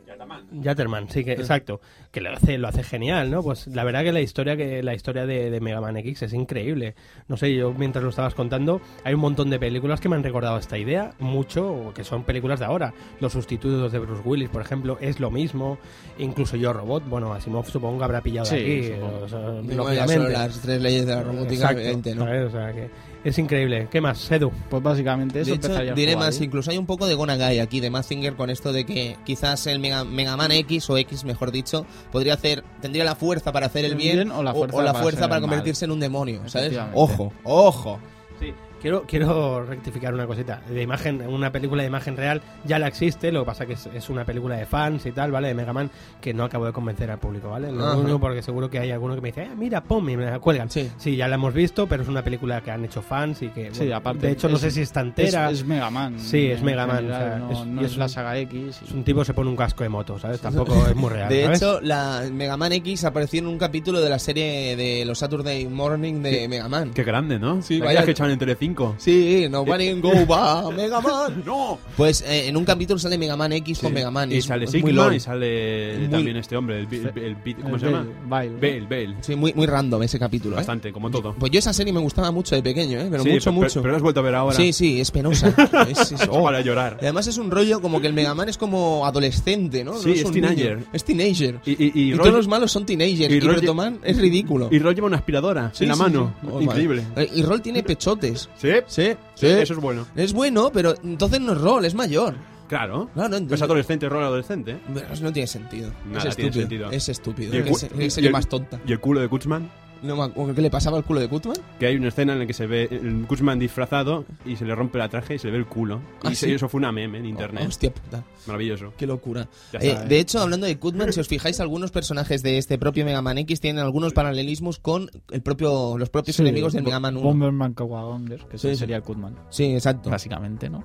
Yatterman, 0.52 1.08
sí, 1.08 1.24
que, 1.24 1.32
exacto. 1.32 1.80
Que 2.10 2.20
lo 2.20 2.30
hace, 2.30 2.58
lo 2.58 2.68
hace 2.68 2.82
genial, 2.82 3.30
¿no? 3.30 3.42
Pues 3.42 3.66
la 3.68 3.84
verdad 3.84 4.02
que 4.02 4.12
la 4.12 4.20
historia 4.20 4.56
que 4.56 4.82
la 4.82 4.94
historia 4.94 5.26
de, 5.26 5.50
de 5.50 5.60
Mega 5.60 5.80
Man 5.80 5.96
X 5.98 6.22
es 6.22 6.32
increíble. 6.32 6.94
No 7.28 7.36
sé, 7.36 7.54
yo 7.54 7.72
mientras 7.72 8.02
lo 8.02 8.10
estabas 8.10 8.34
contando, 8.34 8.80
hay 9.04 9.14
un 9.14 9.20
montón 9.20 9.50
de 9.50 9.58
películas 9.58 10.00
que 10.00 10.08
me 10.08 10.16
han 10.16 10.22
recordado 10.22 10.58
esta 10.58 10.78
idea, 10.78 11.12
mucho, 11.18 11.92
que 11.94 12.04
son 12.04 12.24
películas 12.24 12.60
de 12.60 12.66
ahora. 12.66 12.94
Los 13.20 13.32
sustitutos 13.32 13.92
de 13.92 13.98
Bruce 13.98 14.22
Willis, 14.24 14.48
por 14.48 14.62
ejemplo, 14.62 14.98
es 15.00 15.20
lo 15.20 15.30
mismo. 15.30 15.78
Incluso 16.18 16.56
Yo 16.56 16.72
Robot, 16.72 17.08
bueno, 17.08 17.32
Asimov 17.32 17.66
supongo 17.68 17.98
que 17.98 18.04
habrá 18.04 18.20
pillado 18.20 18.46
Sí, 18.46 18.56
de 18.56 18.94
aquí. 18.94 19.02
o 19.02 19.28
sea, 19.28 19.38
lógicamente. 19.40 20.30
las 20.32 20.60
tres 20.60 20.80
leyes 20.80 21.06
de 21.06 21.14
la 21.14 21.22
robótica, 21.22 21.54
Exacto, 21.54 21.78
evidente, 21.80 22.14
¿no? 22.14 22.24
¿sabes? 22.24 22.44
O 22.46 22.50
sea, 22.50 22.72
que 22.72 22.90
es 23.28 23.38
increíble. 23.38 23.88
¿Qué 23.90 24.00
más, 24.00 24.30
Edu? 24.30 24.52
Pues 24.70 24.82
básicamente 24.82 25.40
eso 25.40 25.50
de 25.50 25.56
hecho, 25.56 25.94
diré 25.94 26.16
más, 26.16 26.38
ahí. 26.38 26.44
incluso 26.44 26.70
hay 26.70 26.78
un 26.78 26.86
poco 26.86 27.06
de 27.06 27.14
Gonagai 27.14 27.58
aquí, 27.58 27.80
de 27.80 27.90
Mazinger, 27.90 28.34
con 28.34 28.50
esto 28.50 28.72
de 28.72 28.86
que 28.86 29.16
quizás 29.24 29.66
el 29.66 29.80
Mega, 29.80 30.04
Mega 30.04 30.36
Man 30.36 30.52
X 30.52 30.88
o 30.90 30.96
X, 30.96 31.24
mejor 31.24 31.50
dicho, 31.50 31.86
podría 32.12 32.34
hacer, 32.34 32.62
tendría 32.80 33.04
la 33.04 33.16
fuerza 33.16 33.52
para 33.52 33.66
hacer 33.66 33.84
el 33.84 33.96
bien, 33.96 34.16
bien 34.16 34.30
o 34.30 34.42
la 34.42 34.54
fuerza 34.54 34.76
para 34.76 34.94
fuerza 34.94 35.20
ser 35.20 35.28
para 35.28 35.36
el 35.36 35.42
mal. 35.42 35.50
convertirse 35.50 35.84
en 35.84 35.90
un 35.90 36.00
demonio, 36.00 36.48
¿sabes? 36.48 36.78
Ojo, 36.94 37.32
ojo. 37.42 37.98
Sí, 38.38 38.52
quiero, 38.80 39.02
quiero 39.06 39.64
rectificar 39.64 40.14
una 40.14 40.26
cosita. 40.26 40.60
De 40.68 40.82
imagen, 40.82 41.22
una 41.26 41.50
película 41.52 41.82
de 41.82 41.88
imagen 41.88 42.16
real 42.16 42.42
ya 42.64 42.78
la 42.78 42.88
existe, 42.88 43.32
lo 43.32 43.40
que 43.40 43.46
pasa 43.46 43.66
que 43.66 43.74
es, 43.74 43.86
es 43.86 44.08
una 44.10 44.24
película 44.24 44.56
de 44.56 44.66
fans 44.66 45.06
y 45.06 45.12
tal, 45.12 45.30
¿vale? 45.32 45.48
De 45.48 45.54
Mega 45.54 45.72
Man, 45.72 45.90
que 46.20 46.32
no 46.34 46.44
acabo 46.44 46.66
de 46.66 46.72
convencer 46.72 47.10
al 47.10 47.18
público, 47.18 47.50
¿vale? 47.50 47.72
Lo 47.72 47.84
Ajá. 47.86 47.96
único 47.96 48.18
porque 48.20 48.42
seguro 48.42 48.68
que 48.70 48.78
hay 48.78 48.90
alguno 48.90 49.14
que 49.14 49.20
me 49.20 49.28
dice, 49.28 49.48
ah, 49.50 49.54
mira, 49.56 49.82
pum, 49.82 50.08
y 50.08 50.16
me 50.16 50.26
la 50.26 50.38
cuelgan. 50.38 50.68
Sí. 50.70 50.90
ya 51.16 51.28
la 51.28 51.36
hemos 51.36 51.54
visto, 51.54 51.86
pero 51.86 52.02
es 52.02 52.08
una 52.08 52.22
película 52.22 52.60
que 52.60 52.70
han 52.70 52.84
hecho 52.84 53.02
fans 53.02 53.42
y 53.42 53.48
que, 53.48 53.72
Sí, 53.74 53.90
aparte. 53.92 54.26
de 54.26 54.32
hecho, 54.32 54.48
no 54.48 54.56
es- 54.56 54.60
sé 54.62 54.70
si 54.70 54.80
está 54.82 55.00
Es, 55.00 55.06
entera. 55.06 55.50
es 55.50 55.64
Mega 55.64 55.90
Man. 55.90 56.18
Sí, 56.18 56.46
es 56.50 56.62
Mega 56.62 56.86
Man, 56.86 56.96
general, 56.98 57.22
o 57.22 57.26
sea, 57.26 57.38
no, 57.38 57.50
es- 57.52 57.66
no 57.66 57.82
y 57.82 57.84
es, 57.84 57.90
es 57.92 57.96
la 57.96 58.04
un- 58.04 58.10
saga 58.10 58.38
X. 58.38 58.80
y- 58.82 58.84
Es 58.86 58.92
un 58.92 59.04
tipo 59.04 59.24
se 59.24 59.34
pone 59.34 59.50
un 59.50 59.56
casco 59.56 59.82
de 59.82 59.88
moto, 59.88 60.18
¿sabes? 60.18 60.40
Tampoco 60.40 60.86
es 60.86 60.94
muy 60.94 61.10
real, 61.10 61.28
De 61.28 61.44
¿sabes? 61.44 61.62
hecho, 61.62 61.80
la 61.80 62.22
Mega 62.32 62.56
Man 62.56 62.72
X 62.72 63.04
apareció 63.04 63.40
en 63.40 63.46
un 63.46 63.58
capítulo 63.58 64.00
de 64.00 64.08
la 64.10 64.18
serie 64.18 64.76
de 64.76 65.04
los 65.04 65.18
Saturday 65.18 65.66
Morning 65.66 66.22
de 66.22 66.48
Mega 66.48 66.68
Man. 66.68 66.92
Qué 66.94 67.04
grande, 67.04 67.38
¿no? 67.38 67.62
Sí, 67.62 67.80
vaya- 67.80 68.04
que 68.04 68.10
echaban 68.10 68.32
en 68.32 68.38
Telecinco. 68.38 68.65
Sí, 68.98 69.46
nobody 69.50 69.92
go 70.00 70.26
back, 70.26 70.72
Mega 70.74 71.00
Man. 71.00 71.42
¡No! 71.44 71.78
Pues 71.96 72.22
eh, 72.22 72.48
en 72.48 72.56
un 72.56 72.64
capítulo 72.64 72.98
sale 72.98 73.18
Mega 73.18 73.36
Man 73.36 73.52
X 73.52 73.78
con 73.80 73.92
Mega 73.92 74.10
Man. 74.10 74.32
Y 74.32 74.36
es- 74.36 74.44
sale 74.46 74.64
es 74.64 74.70
Sigma 74.70 74.90
lol. 74.90 75.14
y 75.14 75.20
sale 75.20 75.98
Muy- 75.98 76.08
también 76.08 76.36
este 76.36 76.56
hombre, 76.56 76.80
el, 76.80 76.86
Bi- 76.86 77.02
el, 77.16 77.36
Bi- 77.36 77.54
¿cómo 77.54 77.74
el 77.74 77.80
se 77.80 77.86
llama? 77.86 78.06
Bale, 78.26 78.50
Bale. 78.50 78.80
Bale. 78.88 79.16
Sí, 79.20 79.34
muy, 79.36 79.52
muy 79.54 79.66
random 79.66 80.02
ese 80.02 80.18
capítulo. 80.18 80.54
¿eh? 80.56 80.58
Bastante, 80.58 80.92
como 80.92 81.10
todo. 81.10 81.34
Pues 81.38 81.52
yo 81.52 81.58
esa 81.58 81.72
serie 81.72 81.92
me 81.92 82.00
gustaba 82.00 82.30
mucho 82.30 82.54
de 82.54 82.62
pequeño, 82.62 82.98
¿eh? 83.00 83.08
Pero 83.10 83.22
Sí, 83.22 83.30
mucho, 83.30 83.52
mucho. 83.52 83.80
Pero 83.82 83.90
lo 83.92 83.96
has 83.96 84.02
vuelto 84.02 84.20
a 84.20 84.22
ver 84.22 84.34
ahora. 84.34 84.56
Sí, 84.56 84.72
sí, 84.72 85.00
es 85.00 85.10
penosa. 85.10 85.48
es, 85.88 86.12
es- 86.12 86.28
oh. 86.30 86.42
Para 86.44 86.60
llorar. 86.60 86.98
Y 87.00 87.04
Además 87.04 87.26
es 87.26 87.38
un 87.38 87.50
rollo 87.50 87.80
como 87.80 88.00
que 88.00 88.06
el 88.06 88.12
Mega 88.12 88.34
Man 88.34 88.48
es 88.48 88.56
como 88.58 89.04
adolescente, 89.06 89.84
¿no? 89.84 89.94
Sí, 89.98 90.08
No 90.08 90.14
es 90.14 90.24
un 90.24 90.32
teenager. 90.32 90.76
niño. 90.78 90.88
Es 90.92 91.04
teenager. 91.04 91.60
Y, 91.66 91.70
Y, 91.72 91.92
y, 91.94 92.00
y, 92.02 92.12
Roy- 92.14 92.18
todos 92.24 92.34
los 92.34 92.48
malos 92.48 92.70
son 92.72 92.86
teenagers. 92.86 93.32
y 93.32 93.36
Y, 93.36 93.40
Roy- 93.40 93.56
Protoman 93.56 93.98
es 94.04 94.16
ridículo. 94.18 94.68
y 94.70 94.78
Roy 94.78 94.94
lleva 94.94 95.06
una 95.08 95.16
aspiradora 95.16 95.70
Sí, 95.74 95.84
en 95.84 95.88
la 95.90 95.96
mano. 95.96 96.32
sí. 96.40 96.48
Oh, 96.52 96.60
Increíble. 96.60 97.02
Eh, 97.16 97.28
Y 97.34 97.42
Roll 97.42 97.60
tiene 97.62 97.82
pechotes. 97.82 98.48
¿Sí? 98.56 98.70
Sí, 98.86 99.12
Sí, 99.34 99.46
eso 99.46 99.74
es 99.74 99.80
bueno. 99.80 100.06
Es 100.16 100.32
bueno, 100.32 100.70
pero 100.72 100.94
entonces 101.04 101.40
no 101.40 101.52
es 101.52 101.60
Roll, 101.60 101.84
es 101.84 101.94
mayor. 101.94 102.34
Claro. 102.68 103.08
Claro, 103.14 103.38
no, 103.40 103.54
Es 103.54 103.62
adolescente, 103.62 104.08
rol 104.08 104.24
adolescente. 104.24 104.76
Pero 104.92 105.12
eso 105.12 105.22
no 105.22 105.32
tiene 105.32 105.46
sentido. 105.46 105.92
Nada 106.06 106.28
es 106.28 106.34
tiene 106.34 106.48
estúpido. 106.50 106.52
sentido. 106.62 106.90
Es 106.90 107.08
estúpido. 107.08 107.54
Y 107.54 107.58
el 107.58 107.64
cu- 107.64 107.78
el- 108.18 108.30
más 108.32 108.48
tonta. 108.48 108.80
¿Y 108.84 108.90
el 108.92 108.98
culo 108.98 109.20
de 109.20 109.28
Kutzman? 109.28 109.70
No 110.02 110.16
me 110.44 110.54
¿Qué 110.54 110.62
le 110.62 110.70
pasaba 110.70 110.96
al 110.96 111.04
culo 111.04 111.20
de 111.20 111.28
Kutman? 111.28 111.56
Que 111.78 111.86
hay 111.86 111.96
una 111.96 112.08
escena 112.08 112.32
en 112.34 112.40
la 112.40 112.46
que 112.46 112.52
se 112.52 112.66
ve 112.66 112.88
el 112.90 113.26
disfrazado 113.58 114.24
y 114.44 114.56
se 114.56 114.64
le 114.64 114.74
rompe 114.74 114.98
la 114.98 115.08
traje 115.08 115.34
y 115.36 115.38
se 115.38 115.46
le 115.48 115.52
ve 115.52 115.58
el 115.58 115.66
culo. 115.66 116.00
¿Ah, 116.22 116.32
y 116.32 116.34
sí? 116.34 116.52
eso 116.52 116.68
fue 116.68 116.78
una 116.78 116.92
meme 116.92 117.18
en 117.18 117.26
internet. 117.26 117.64
Hostia 117.66 117.92
puta, 117.92 118.24
Maravilloso. 118.46 118.92
qué 118.96 119.06
locura. 119.06 119.42
Eh, 119.72 119.78
está, 119.80 120.02
¿eh? 120.04 120.08
de 120.08 120.18
hecho, 120.18 120.40
hablando 120.40 120.66
de 120.66 120.78
Kutman, 120.78 121.12
si 121.12 121.20
os 121.20 121.28
fijáis, 121.28 121.60
algunos 121.60 121.90
personajes 121.90 122.42
de 122.42 122.58
este 122.58 122.78
propio 122.78 123.04
Mega 123.04 123.22
Man 123.22 123.38
X 123.38 123.60
tienen 123.60 123.82
algunos 123.82 124.12
paralelismos 124.12 124.78
con 124.78 125.10
el 125.30 125.42
propio, 125.42 125.98
los 125.98 126.10
propios 126.10 126.36
Sí, 126.36 126.42
enemigos 126.42 126.72
del 126.72 126.84
Mega 126.84 127.00
Man 127.00 127.16
1. 127.16 127.24
Bomberman 127.24 127.74
Kawagonder, 127.74 128.40
que 128.46 128.58
Sí, 128.58 128.76
sería 128.76 128.96
el 128.96 129.02
Kutman. 129.02 129.36
Sí, 129.50 129.64
exacto. 129.74 130.10
básicamente, 130.10 130.68
¿no? 130.68 130.84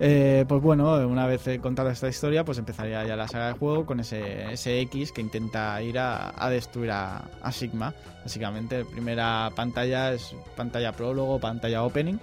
Eh, 0.00 0.44
pues 0.46 0.62
bueno, 0.62 0.94
una 1.08 1.26
vez 1.26 1.42
contada 1.60 1.90
esta 1.90 2.08
historia, 2.08 2.44
pues 2.44 2.58
empezaría 2.58 3.04
ya 3.04 3.16
la 3.16 3.26
saga 3.26 3.48
de 3.48 3.52
juego 3.54 3.84
con 3.84 3.98
ese, 3.98 4.52
ese 4.52 4.80
X 4.82 5.10
que 5.10 5.20
intenta 5.20 5.80
ir 5.82 5.98
a, 5.98 6.32
a 6.36 6.48
destruir 6.50 6.92
a, 6.92 7.22
a 7.42 7.50
Sigma. 7.52 7.92
Básicamente, 8.22 8.84
primera 8.84 9.50
pantalla 9.56 10.12
es 10.12 10.34
pantalla 10.56 10.92
prólogo, 10.92 11.40
pantalla 11.40 11.82
opening, 11.82 12.18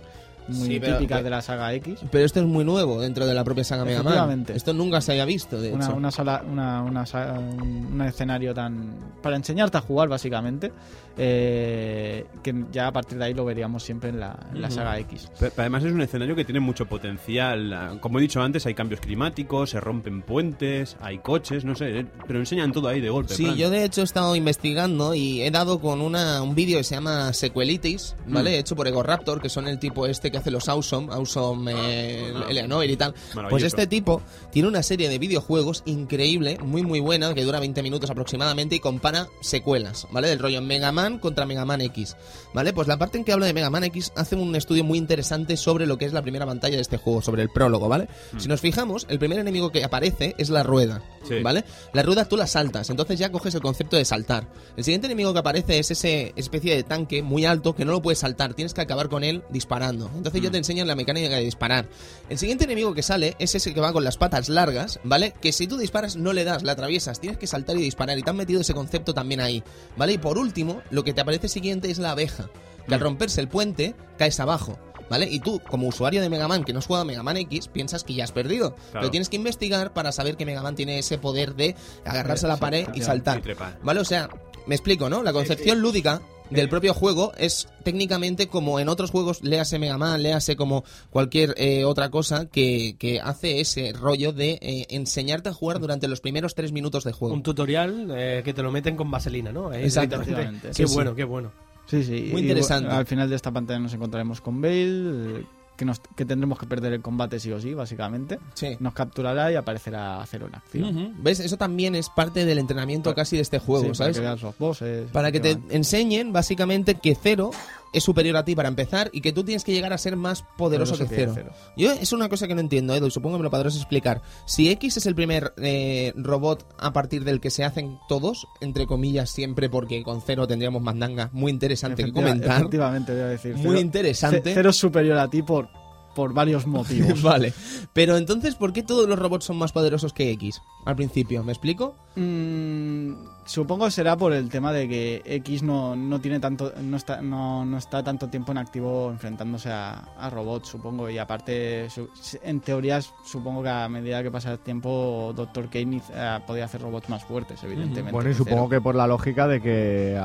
muy 0.47 0.67
Sí, 0.67 0.79
típica 0.79 1.15
pero- 1.15 1.23
de 1.23 1.29
la 1.31 1.41
saga 1.41 1.73
X. 1.73 1.99
Pero 2.11 2.23
esto 2.23 2.39
es 2.39 2.45
muy 2.45 2.63
nuevo 2.63 3.01
dentro 3.01 3.25
de 3.25 3.33
la 3.33 3.43
propia 3.43 3.63
saga 3.65 3.83
Mega 3.83 4.03
Man. 4.03 4.45
Esto 4.53 4.71
nunca 4.73 5.01
se 5.01 5.11
haya 5.13 5.25
visto, 5.25 5.59
de 5.59 5.73
Una, 5.73 5.85
hecho. 5.85 5.95
una 5.95 6.11
sala, 6.11 6.43
una, 6.49 6.81
una 6.81 7.03
un, 7.37 7.89
un 7.93 8.01
escenario 8.03 8.53
tan. 8.53 8.93
para 9.21 9.35
enseñarte 9.35 9.77
a 9.77 9.81
jugar, 9.81 10.07
básicamente. 10.07 10.71
Eh, 11.17 12.25
que 12.43 12.53
ya 12.71 12.87
a 12.87 12.91
partir 12.91 13.17
de 13.17 13.25
ahí 13.25 13.33
lo 13.33 13.45
veríamos 13.45 13.83
siempre 13.83 14.09
en 14.09 14.19
la, 14.19 14.37
en 14.53 14.61
la 14.61 14.69
saga 14.69 14.99
X. 14.99 15.29
Pero, 15.39 15.51
pero 15.55 15.61
además 15.63 15.83
es 15.83 15.91
un 15.93 16.01
escenario 16.01 16.35
que 16.35 16.45
tiene 16.45 16.59
mucho 16.59 16.85
potencial. 16.85 17.73
Ah, 17.73 17.93
Como 17.99 18.19
he 18.19 18.21
dicho 18.21 18.41
antes, 18.41 18.65
hay 18.65 18.73
cambios 18.73 18.99
climáticos, 19.01 19.69
se 19.71 19.79
rompen 19.79 20.21
puentes, 20.21 20.97
hay 21.01 21.19
coches, 21.19 21.65
no 21.65 21.75
sé, 21.75 22.05
pero 22.27 22.39
enseñan 22.39 22.71
todo 22.71 22.87
ahí 22.87 23.01
de 23.01 23.09
golpe. 23.09 23.33
Sí, 23.33 23.55
yo 23.55 23.69
de 23.69 23.83
hecho 23.85 24.01
he 24.01 24.03
estado 24.03 24.35
investigando 24.35 25.13
y 25.15 25.41
he 25.41 25.51
dado 25.51 25.79
con 25.79 26.01
una, 26.01 26.41
un 26.41 26.55
vídeo 26.55 26.77
que 26.77 26.83
se 26.83 26.95
llama 26.95 27.33
Sequelitis, 27.33 28.15
¿vale? 28.27 28.51
Mm. 28.51 28.59
Hecho 28.59 28.75
por 28.75 28.87
Ego 28.87 29.03
Raptor, 29.03 29.41
que 29.41 29.49
son 29.49 29.67
el 29.67 29.79
tipo 29.79 30.05
este 30.07 30.31
que 30.31 30.37
hace 30.37 30.51
los 30.51 30.67
Awesome, 30.69 31.11
Awesome 31.13 31.71
eh, 31.73 32.33
Ah. 32.35 32.45
Eleanor 32.49 32.85
y 32.85 32.97
tal. 32.97 33.13
Pues 33.49 33.63
este 33.63 33.87
tipo 33.87 34.21
tiene 34.51 34.67
una 34.67 34.83
serie 34.83 35.09
de 35.09 35.17
videojuegos 35.17 35.83
increíble, 35.85 36.57
muy 36.63 36.83
muy 36.83 36.99
buena, 36.99 37.33
que 37.33 37.43
dura 37.43 37.59
20 37.59 37.81
minutos 37.83 38.09
aproximadamente 38.09 38.75
y 38.75 38.79
compara 38.79 39.27
secuelas, 39.41 40.07
¿vale? 40.11 40.27
Del 40.27 40.39
rollo 40.39 40.61
Mega 40.61 40.91
Man 40.91 41.04
contra 41.19 41.45
Mega 41.45 41.65
Man 41.65 41.81
X, 41.81 42.15
¿vale? 42.53 42.73
Pues 42.73 42.87
la 42.87 42.97
parte 42.97 43.17
en 43.17 43.23
que 43.23 43.31
habla 43.31 43.45
de 43.45 43.53
Mega 43.53 43.69
Man 43.69 43.83
X 43.85 44.11
hace 44.15 44.35
un 44.35 44.55
estudio 44.55 44.83
muy 44.83 44.97
interesante 44.97 45.55
sobre 45.57 45.85
lo 45.85 45.97
que 45.97 46.05
es 46.05 46.13
la 46.13 46.21
primera 46.21 46.45
pantalla 46.45 46.75
de 46.75 46.81
este 46.81 46.97
juego, 46.97 47.21
sobre 47.21 47.41
el 47.41 47.49
prólogo, 47.49 47.87
¿vale? 47.87 48.07
Si 48.37 48.47
nos 48.47 48.61
fijamos, 48.61 49.05
el 49.09 49.19
primer 49.19 49.39
enemigo 49.39 49.71
que 49.71 49.83
aparece 49.83 50.35
es 50.37 50.49
la 50.49 50.63
rueda, 50.63 51.01
Sí. 51.27 51.39
¿vale? 51.41 51.63
La 51.93 52.03
rueda 52.03 52.25
tú 52.25 52.37
la 52.37 52.45
saltas, 52.47 52.89
entonces 52.89 53.17
ya 53.17 53.31
coges 53.31 53.55
el 53.55 53.61
concepto 53.61 53.95
de 53.97 54.05
saltar. 54.05 54.47
El 54.77 54.83
siguiente 54.83 55.07
enemigo 55.07 55.33
que 55.33 55.39
aparece 55.39 55.79
es 55.79 55.89
ese 55.91 56.33
especie 56.35 56.75
de 56.75 56.83
tanque 56.83 57.23
muy 57.23 57.45
alto 57.45 57.73
que 57.75 57.85
no 57.85 57.91
lo 57.93 58.01
puedes 58.01 58.19
saltar, 58.19 58.53
tienes 58.53 58.73
que 58.73 58.81
acabar 58.81 59.09
con 59.09 59.23
él 59.23 59.43
disparando. 59.49 60.09
Entonces 60.15 60.41
ya 60.41 60.51
te 60.51 60.57
enseñan 60.57 60.87
la 60.87 60.95
mecánica 60.95 61.35
de 61.35 61.41
disparar. 61.43 61.87
El 62.29 62.37
siguiente 62.37 62.65
enemigo 62.65 62.93
que 62.93 63.01
sale 63.03 63.35
es 63.39 63.55
ese 63.55 63.73
que 63.73 63.79
va 63.81 63.93
con 63.93 64.03
las 64.03 64.17
patas 64.17 64.49
largas, 64.49 64.99
¿vale? 65.03 65.33
Que 65.41 65.51
si 65.51 65.67
tú 65.67 65.77
disparas 65.77 66.15
no 66.15 66.33
le 66.33 66.43
das, 66.43 66.63
la 66.63 66.73
atraviesas, 66.73 67.19
tienes 67.19 67.37
que 67.39 67.47
saltar 67.47 67.75
y 67.77 67.81
disparar 67.81 68.17
y 68.17 68.23
te 68.23 68.29
han 68.29 68.35
metido 68.35 68.61
ese 68.61 68.73
concepto 68.73 69.13
también 69.13 69.41
ahí, 69.41 69.63
¿vale? 69.97 70.13
Y 70.13 70.17
por 70.17 70.37
último, 70.37 70.81
lo 70.95 71.03
que 71.03 71.13
te 71.13 71.21
aparece 71.21 71.49
siguiente 71.49 71.91
es 71.91 71.99
la 71.99 72.11
abeja, 72.11 72.49
que 72.87 72.93
al 72.93 73.01
romperse 73.01 73.41
el 73.41 73.47
puente 73.47 73.95
caes 74.17 74.39
abajo. 74.39 74.79
¿Vale? 75.07 75.29
Y 75.29 75.39
tú, 75.39 75.59
como 75.59 75.87
usuario 75.87 76.19
de 76.19 76.29
Mega 76.29 76.47
Man 76.47 76.63
que 76.63 76.73
no 76.73 76.79
has 76.79 76.87
jugado 76.87 77.03
a 77.03 77.05
Mega 77.05 77.21
Man 77.21 77.37
X, 77.37 77.67
piensas 77.67 78.03
que 78.03 78.15
ya 78.15 78.23
has 78.23 78.31
perdido. 78.31 78.75
Pero 78.91 79.11
tienes 79.11 79.29
que 79.29 79.35
investigar 79.35 79.93
para 79.93 80.11
saber 80.11 80.35
que 80.35 80.47
Mega 80.47 80.63
Man 80.63 80.73
tiene 80.73 80.97
ese 80.97 81.19
poder 81.19 81.53
de 81.53 81.75
agarrarse 82.05 82.47
a 82.47 82.49
la 82.49 82.57
pared 82.57 82.87
y 82.95 83.03
saltar. 83.03 83.43
¿Vale? 83.83 83.99
O 83.99 84.05
sea, 84.05 84.29
me 84.65 84.73
explico, 84.73 85.07
¿no? 85.07 85.21
La 85.21 85.31
concepción 85.31 85.79
lúdica 85.79 86.23
del 86.49 86.69
propio 86.69 86.93
juego 86.93 87.33
es 87.37 87.67
técnicamente 87.83 88.47
como 88.47 88.79
en 88.79 88.89
otros 88.89 89.11
juegos, 89.11 89.43
léase 89.43 89.79
Mega 89.79 89.97
Man, 89.97 90.21
léase 90.21 90.55
como 90.55 90.83
cualquier 91.09 91.53
eh, 91.57 91.85
otra 91.85 92.09
cosa 92.09 92.45
que, 92.47 92.95
que 92.99 93.19
hace 93.19 93.59
ese 93.59 93.93
rollo 93.93 94.31
de 94.31 94.59
eh, 94.61 94.85
enseñarte 94.89 95.49
a 95.49 95.53
jugar 95.53 95.79
durante 95.79 96.07
los 96.07 96.21
primeros 96.21 96.55
tres 96.55 96.71
minutos 96.71 97.03
de 97.03 97.11
juego. 97.13 97.33
Un 97.33 97.43
tutorial 97.43 98.11
eh, 98.15 98.41
que 98.43 98.53
te 98.53 98.61
lo 98.61 98.71
meten 98.71 98.95
con 98.95 99.09
vaselina, 99.09 99.51
¿no? 99.51 99.69
Directamente. 99.71 100.15
Efectivamente. 100.15 100.67
Qué 100.69 100.87
Sí, 100.87 100.93
bueno, 100.93 101.11
sí. 101.11 101.15
qué 101.17 101.23
bueno. 101.23 101.51
Sí, 101.87 102.03
sí. 102.03 102.29
Muy 102.31 102.41
interesante. 102.41 102.89
al 102.89 103.05
final 103.05 103.29
de 103.29 103.35
esta 103.35 103.51
pantalla 103.51 103.79
nos 103.79 103.93
encontraremos 103.93 104.41
con 104.41 104.61
Bale, 104.61 105.39
eh, 105.39 105.45
que, 105.75 105.85
nos, 105.85 105.99
que 106.15 106.25
tendremos 106.25 106.57
que 106.59 106.65
perder 106.65 106.93
el 106.93 107.01
combate 107.01 107.39
sí 107.39 107.51
o 107.51 107.59
sí, 107.59 107.73
básicamente. 107.73 108.39
Sí. 108.53 108.77
Nos 108.79 108.93
capturará 108.93 109.51
y 109.51 109.55
aparecerá 109.55 110.23
Cero 110.29 110.47
en 110.47 110.55
acción. 110.55 111.13
¿Ves? 111.21 111.39
Eso 111.39 111.57
también 111.57 111.95
es 111.95 112.09
parte 112.09 112.45
del 112.45 112.57
entrenamiento 112.59 113.09
Pa- 113.11 113.15
casi 113.15 113.35
de 113.35 113.41
este 113.41 113.59
juego, 113.59 113.83
Sí, 113.85 113.87
para 113.89 113.95
¿sabes? 113.97 114.15
que 114.17 114.21
veas 114.21 114.41
los 114.41 114.57
bosses. 114.57 115.11
Para 115.11 115.31
que 115.31 115.39
te 115.39 115.55
van. 115.55 115.63
enseñen 115.71 116.33
básicamente 116.33 116.95
que 116.95 117.15
Cero 117.21 117.51
es 117.97 118.03
superior 118.03 118.35
a 118.37 118.45
ti 118.45 118.55
para 118.55 118.67
empezar 118.69 119.09
y 119.13 119.21
que 119.21 119.31
tú 119.31 119.43
tienes 119.43 119.63
que 119.63 119.71
llegar 119.73 119.93
a 119.93 119.97
ser 119.97 120.15
más 120.15 120.43
poderoso, 120.57 120.97
que 120.97 121.05
Cero. 121.07 121.33
Yo 121.77 121.91
es 121.91 122.11
una 122.13 122.29
cosa 122.29 122.47
que 122.47 122.55
no 122.55 122.61
entiendo, 122.61 122.93
Edu, 122.95 123.07
y 123.07 123.11
supongo 123.11 123.35
que 123.35 123.39
me 123.39 123.43
lo 123.45 123.51
podrás 123.51 123.75
explicar. 123.75 124.21
Si 124.45 124.69
X 124.69 124.97
es 124.97 125.05
el 125.05 125.15
primer 125.15 125.53
eh, 125.57 126.13
robot 126.15 126.65
a 126.77 126.93
partir 126.93 127.23
del 127.23 127.39
que 127.39 127.49
se 127.49 127.63
hacen 127.63 127.97
todos, 128.07 128.47
entre 128.61 128.85
comillas 128.87 129.29
siempre, 129.29 129.69
porque 129.69 130.03
con 130.03 130.21
Cero 130.21 130.47
tendríamos 130.47 130.81
mandanga 130.81 131.29
muy 131.33 131.51
interesante 131.51 132.03
que 132.03 132.11
comentar. 132.11 132.57
Efectivamente, 132.59 133.11
voy 133.13 133.21
a 133.21 133.27
decir. 133.27 133.55
Muy 133.55 133.79
interesante. 133.79 134.41
Ce- 134.43 134.53
Cero 134.53 134.69
es 134.69 134.75
superior 134.77 135.17
a 135.17 135.29
ti 135.29 135.41
por, 135.41 135.69
por 136.15 136.33
varios 136.33 136.65
motivos. 136.65 137.21
vale. 137.21 137.53
Pero 137.93 138.17
entonces, 138.17 138.55
¿por 138.55 138.73
qué 138.73 138.81
todos 138.81 139.07
los 139.07 139.19
robots 139.19 139.45
son 139.45 139.57
más 139.57 139.71
poderosos 139.71 140.13
que 140.13 140.31
X? 140.31 140.61
Al 140.85 140.95
principio, 140.95 141.43
¿me 141.43 141.51
explico? 141.51 141.95
Mm, 142.15 143.13
supongo 143.45 143.89
será 143.91 144.15
por 144.17 144.33
el 144.33 144.49
tema 144.49 144.71
de 144.71 144.87
que 144.87 145.21
X 145.25 145.61
no, 145.63 145.95
no 145.95 146.19
tiene 146.21 146.39
tanto 146.39 146.73
no 146.81 146.97
está 146.97 147.21
no, 147.21 147.65
no 147.65 147.77
está 147.77 148.03
tanto 148.03 148.27
tiempo 148.29 148.51
en 148.51 148.57
activo 148.57 149.11
enfrentándose 149.11 149.69
a, 149.69 149.91
a 150.17 150.29
robots 150.29 150.69
supongo 150.69 151.09
y 151.09 151.17
aparte 151.17 151.89
su- 151.89 152.09
en 152.43 152.59
teorías 152.61 153.13
supongo 153.25 153.61
que 153.63 153.69
a 153.69 153.87
medida 153.89 154.23
que 154.23 154.31
pasa 154.31 154.53
el 154.53 154.59
tiempo 154.59 155.33
Dr. 155.35 155.69
Kane 155.69 156.01
eh, 156.13 156.39
podía 156.47 156.65
hacer 156.65 156.81
robots 156.81 157.09
más 157.09 157.23
fuertes 157.25 157.63
evidentemente 157.63 158.11
Bueno, 158.11 158.29
y 158.29 158.33
supongo 158.33 158.69
que 158.69 158.81
por 158.81 158.95
la 158.95 159.05
lógica 159.07 159.47
de 159.47 159.61
que 159.61 160.19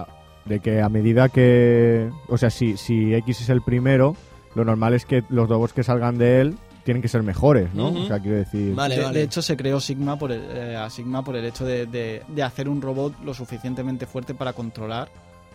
de 0.47 0.61
que 0.61 0.81
a 0.81 0.89
medida 0.89 1.29
que 1.29 2.11
o 2.29 2.39
sea, 2.39 2.49
si 2.51 2.77
si 2.77 3.15
X 3.15 3.43
es 3.43 3.49
el 3.51 3.61
primero, 3.63 4.17
lo 4.55 4.65
normal 4.65 4.95
es 4.95 5.05
que 5.07 5.23
los 5.29 5.49
robots 5.49 5.73
que 5.73 5.83
salgan 5.83 6.19
de 6.19 6.41
él 6.41 6.59
tienen 6.85 7.03
que 7.03 7.09
ser 7.09 7.23
mejores, 7.23 7.73
¿no? 7.75 7.89
O 7.89 8.07
sea, 8.07 8.19
quiero 8.21 8.39
decir, 8.39 8.75
Vale, 8.75 8.97
de, 8.97 9.03
vale. 9.03 9.19
de 9.19 9.25
hecho 9.25 9.43
se 9.43 9.57
creó 9.57 9.81
Sigma 9.81 10.19
por 10.19 10.33
el, 10.33 10.43
eh, 10.51 10.77
a 10.77 10.89
Sigma 10.91 11.23
por 11.23 11.37
el 11.37 11.45
hecho 11.45 11.65
de, 11.65 11.87
de- 11.87 12.23
de 12.27 12.43
hacer 12.43 12.69
un 12.69 12.81
robot 12.81 13.15
lo 13.23 13.35
suficientemente 13.35 14.07
fuerte 14.07 14.35
para 14.35 14.53
controlar 14.55 15.09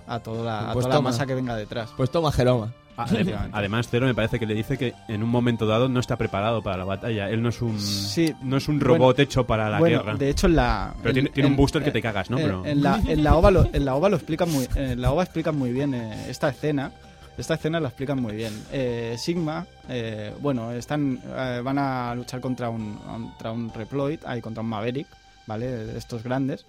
a 0.08 0.20
toda 0.20 0.44
la, 0.46 0.70
a 0.70 0.74
Pues 0.74 0.86
toda 0.86 0.96
la 0.98 1.02
masa 1.02 1.26
que 1.26 1.34
venga 1.34 1.56
detrás 1.56 1.90
Pues 1.98 2.12
toma, 2.12 2.32
Jeroma. 2.32 2.72
Ah. 2.98 3.06
Además, 3.52 3.88
Cero 3.92 4.06
me 4.06 4.14
parece 4.16 4.40
que 4.40 4.46
le 4.46 4.54
dice 4.54 4.78
que 4.78 4.94
en 5.10 5.22
un 5.24 5.28
momento 5.30 5.66
dado 5.66 5.90
no 5.90 6.00
está 6.00 6.16
preparado 6.16 6.62
para 6.62 6.78
la 6.78 6.86
batalla. 6.86 7.30
Él 7.30 7.42
no 7.42 7.50
es 7.50 7.62
un, 7.62 7.78
Sí. 7.78 8.34
no 8.42 8.56
es 8.56 8.70
un 8.70 8.80
Bueno, 8.80 8.94
robot 8.94 9.20
hecho 9.20 9.46
para 9.46 9.70
la 9.70 9.80
bueno, 9.80 9.98
guerra. 10.04 10.16
de 10.16 10.30
hecho 10.30 10.48
en 10.48 10.56
la 10.56 10.94
Pero 11.00 11.10
en- 11.10 11.14
tiene, 11.16 11.30
tiene 11.32 11.48
un 11.48 11.54
en- 11.54 11.58
booster 11.58 11.84
que 11.84 11.90
eh, 11.90 11.92
te 11.92 12.02
cagas, 12.02 12.30
¿no? 12.30 12.38
Eh, 12.38 12.44
Pero... 12.44 12.66
en, 12.66 12.82
la, 12.82 13.02
en 13.06 13.22
la 13.24 13.36
OVA 13.36 13.52
lo, 13.52 13.68
en 13.74 13.84
la 13.84 13.96
OVA 13.96 14.08
lo 14.10 14.16
explican 14.16 14.50
muy 14.50 14.66
en 14.76 15.02
la 15.02 15.12
OVA 15.12 15.24
explican 15.24 15.58
muy 15.58 15.74
bien 15.74 15.94
eh, 15.94 16.30
esta 16.30 16.48
escena 16.48 16.92
esta 17.38 17.56
escena 17.56 17.80
la 17.80 17.90
explican 17.90 18.22
muy 18.22 18.36
bien 18.36 18.54
Eh, 18.72 19.16
Sigma 19.18 19.66
eh, 19.90 20.34
bueno 20.42 20.72
están 20.72 21.20
eh, 21.26 21.62
van 21.64 21.78
a 21.78 22.16
luchar 22.16 22.40
contra 22.42 22.70
un 22.70 22.96
contra 22.98 23.52
un 23.52 23.74
Reploid 23.74 24.20
ahí 24.26 24.42
contra 24.42 24.62
un 24.64 24.70
Maverick 24.70 25.08
vale 25.48 25.68
de 25.68 25.98
estos 25.98 26.24
grandes 26.24 26.66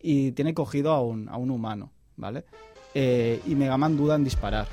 y 0.00 0.32
tiene 0.32 0.54
cogido 0.54 0.92
a 0.92 1.00
un, 1.02 1.28
a 1.28 1.36
un 1.36 1.50
humano 1.50 1.90
vale 2.16 2.44
Eh, 2.94 3.40
y 3.46 3.54
Mega 3.54 3.76
Man 3.78 3.96
duda 3.96 4.16
en 4.16 4.24
disparar 4.24 4.66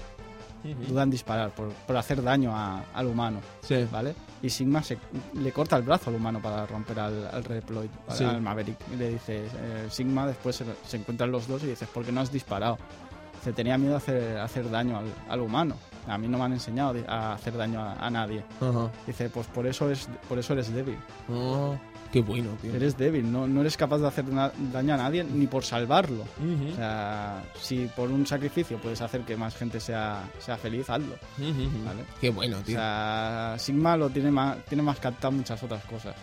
duda 0.89 1.03
en 1.03 1.09
disparar 1.11 1.51
por, 1.55 1.69
por 1.85 1.95
hacer 1.95 2.21
daño 2.21 2.51
a- 2.53 2.83
al 2.93 3.05
humano 3.07 3.39
Sí. 3.61 3.85
¿vale? 3.91 4.15
Y 4.41 4.49
Sigma 4.49 4.81
se, 4.83 4.97
le 5.35 5.51
corta 5.51 5.77
el 5.77 5.83
brazo 5.83 6.09
al 6.09 6.15
humano 6.17 6.41
para 6.41 6.65
romper 6.65 6.99
al, 6.99 7.27
al 7.31 7.43
Reploid, 7.43 7.89
al- 8.07 8.17
Sí. 8.17 8.23
al 8.23 8.41
Maverick. 8.41 8.77
Y 8.93 8.95
le 8.97 9.09
dice, 9.11 9.43
Sigma 9.89 10.25
después 10.27 10.55
se, 10.57 10.65
se 10.85 10.97
encuentran 10.97 11.31
los 11.31 11.47
dos 11.47 11.63
y 11.63 11.67
dices, 11.67 11.87
¿por 11.87 12.03
qué 12.03 12.11
no 12.11 12.21
has 12.21 12.31
disparado? 12.31 12.77
Se 13.47 13.53
tenía 13.53 13.77
miedo 13.77 13.93
a 13.93 13.97
hacer, 13.99 14.37
a 14.39 14.43
hacer 14.43 14.69
daño 14.69 14.97
al, 14.97 15.05
al 15.29 15.39
humano. 15.39 15.75
A 16.05 16.17
mí 16.17 16.27
no 16.27 16.37
me 16.37 16.43
han 16.43 16.51
enseñado 16.51 16.93
a 17.07 17.31
hacer 17.31 17.55
daño 17.55 17.79
a, 17.81 17.93
a 17.93 18.09
nadie. 18.09 18.43
Dice, 19.05 19.29
pues 19.29 19.47
por 19.47 19.65
eso, 19.65 19.89
es, 19.89 20.09
por 20.27 20.37
eso 20.37 20.51
eres 20.51 20.73
débil. 20.73 20.97
Oh, 21.29 21.77
qué 22.11 22.19
bueno, 22.21 22.49
tío. 22.61 22.75
Eres 22.75 22.97
débil, 22.97 23.31
no, 23.31 23.47
no 23.47 23.61
eres 23.61 23.77
capaz 23.77 23.99
de 23.99 24.07
hacer 24.07 24.25
daño 24.73 24.93
a 24.95 24.97
nadie 24.97 25.23
ni 25.23 25.47
por 25.47 25.63
salvarlo. 25.63 26.23
O 26.73 26.75
sea, 26.75 27.41
si 27.57 27.85
por 27.95 28.11
un 28.11 28.27
sacrificio 28.27 28.79
puedes 28.79 28.99
hacer 29.01 29.21
que 29.21 29.37
más 29.37 29.55
gente 29.55 29.79
sea, 29.79 30.23
sea 30.39 30.57
feliz, 30.57 30.89
hazlo. 30.89 31.15
Qué 32.19 32.29
bueno, 32.29 32.57
O 32.57 32.61
tío. 32.63 32.75
sea, 32.75 33.55
Sigma 33.57 33.95
lo 33.95 34.09
tiene 34.09 34.29
más, 34.29 34.57
tiene 34.65 34.83
más 34.83 34.99
captado 34.99 35.31
muchas 35.31 35.63
otras 35.63 35.85
cosas. 35.85 36.13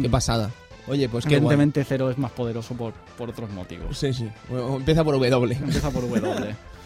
Qué 0.00 0.08
pasada. 0.08 0.50
Oye, 0.88 1.08
pues 1.08 1.24
guay. 1.24 1.36
Evidentemente 1.36 1.84
Cero 1.84 2.10
es 2.10 2.18
más 2.18 2.30
poderoso 2.32 2.74
por, 2.74 2.92
por 3.16 3.30
otros 3.30 3.50
motivos. 3.50 3.98
Sí, 3.98 4.12
sí. 4.12 4.28
Bueno, 4.48 4.76
empieza 4.76 5.02
por 5.04 5.14
W. 5.18 5.54
Empieza 5.62 5.90
por 5.90 6.08
W. 6.08 6.54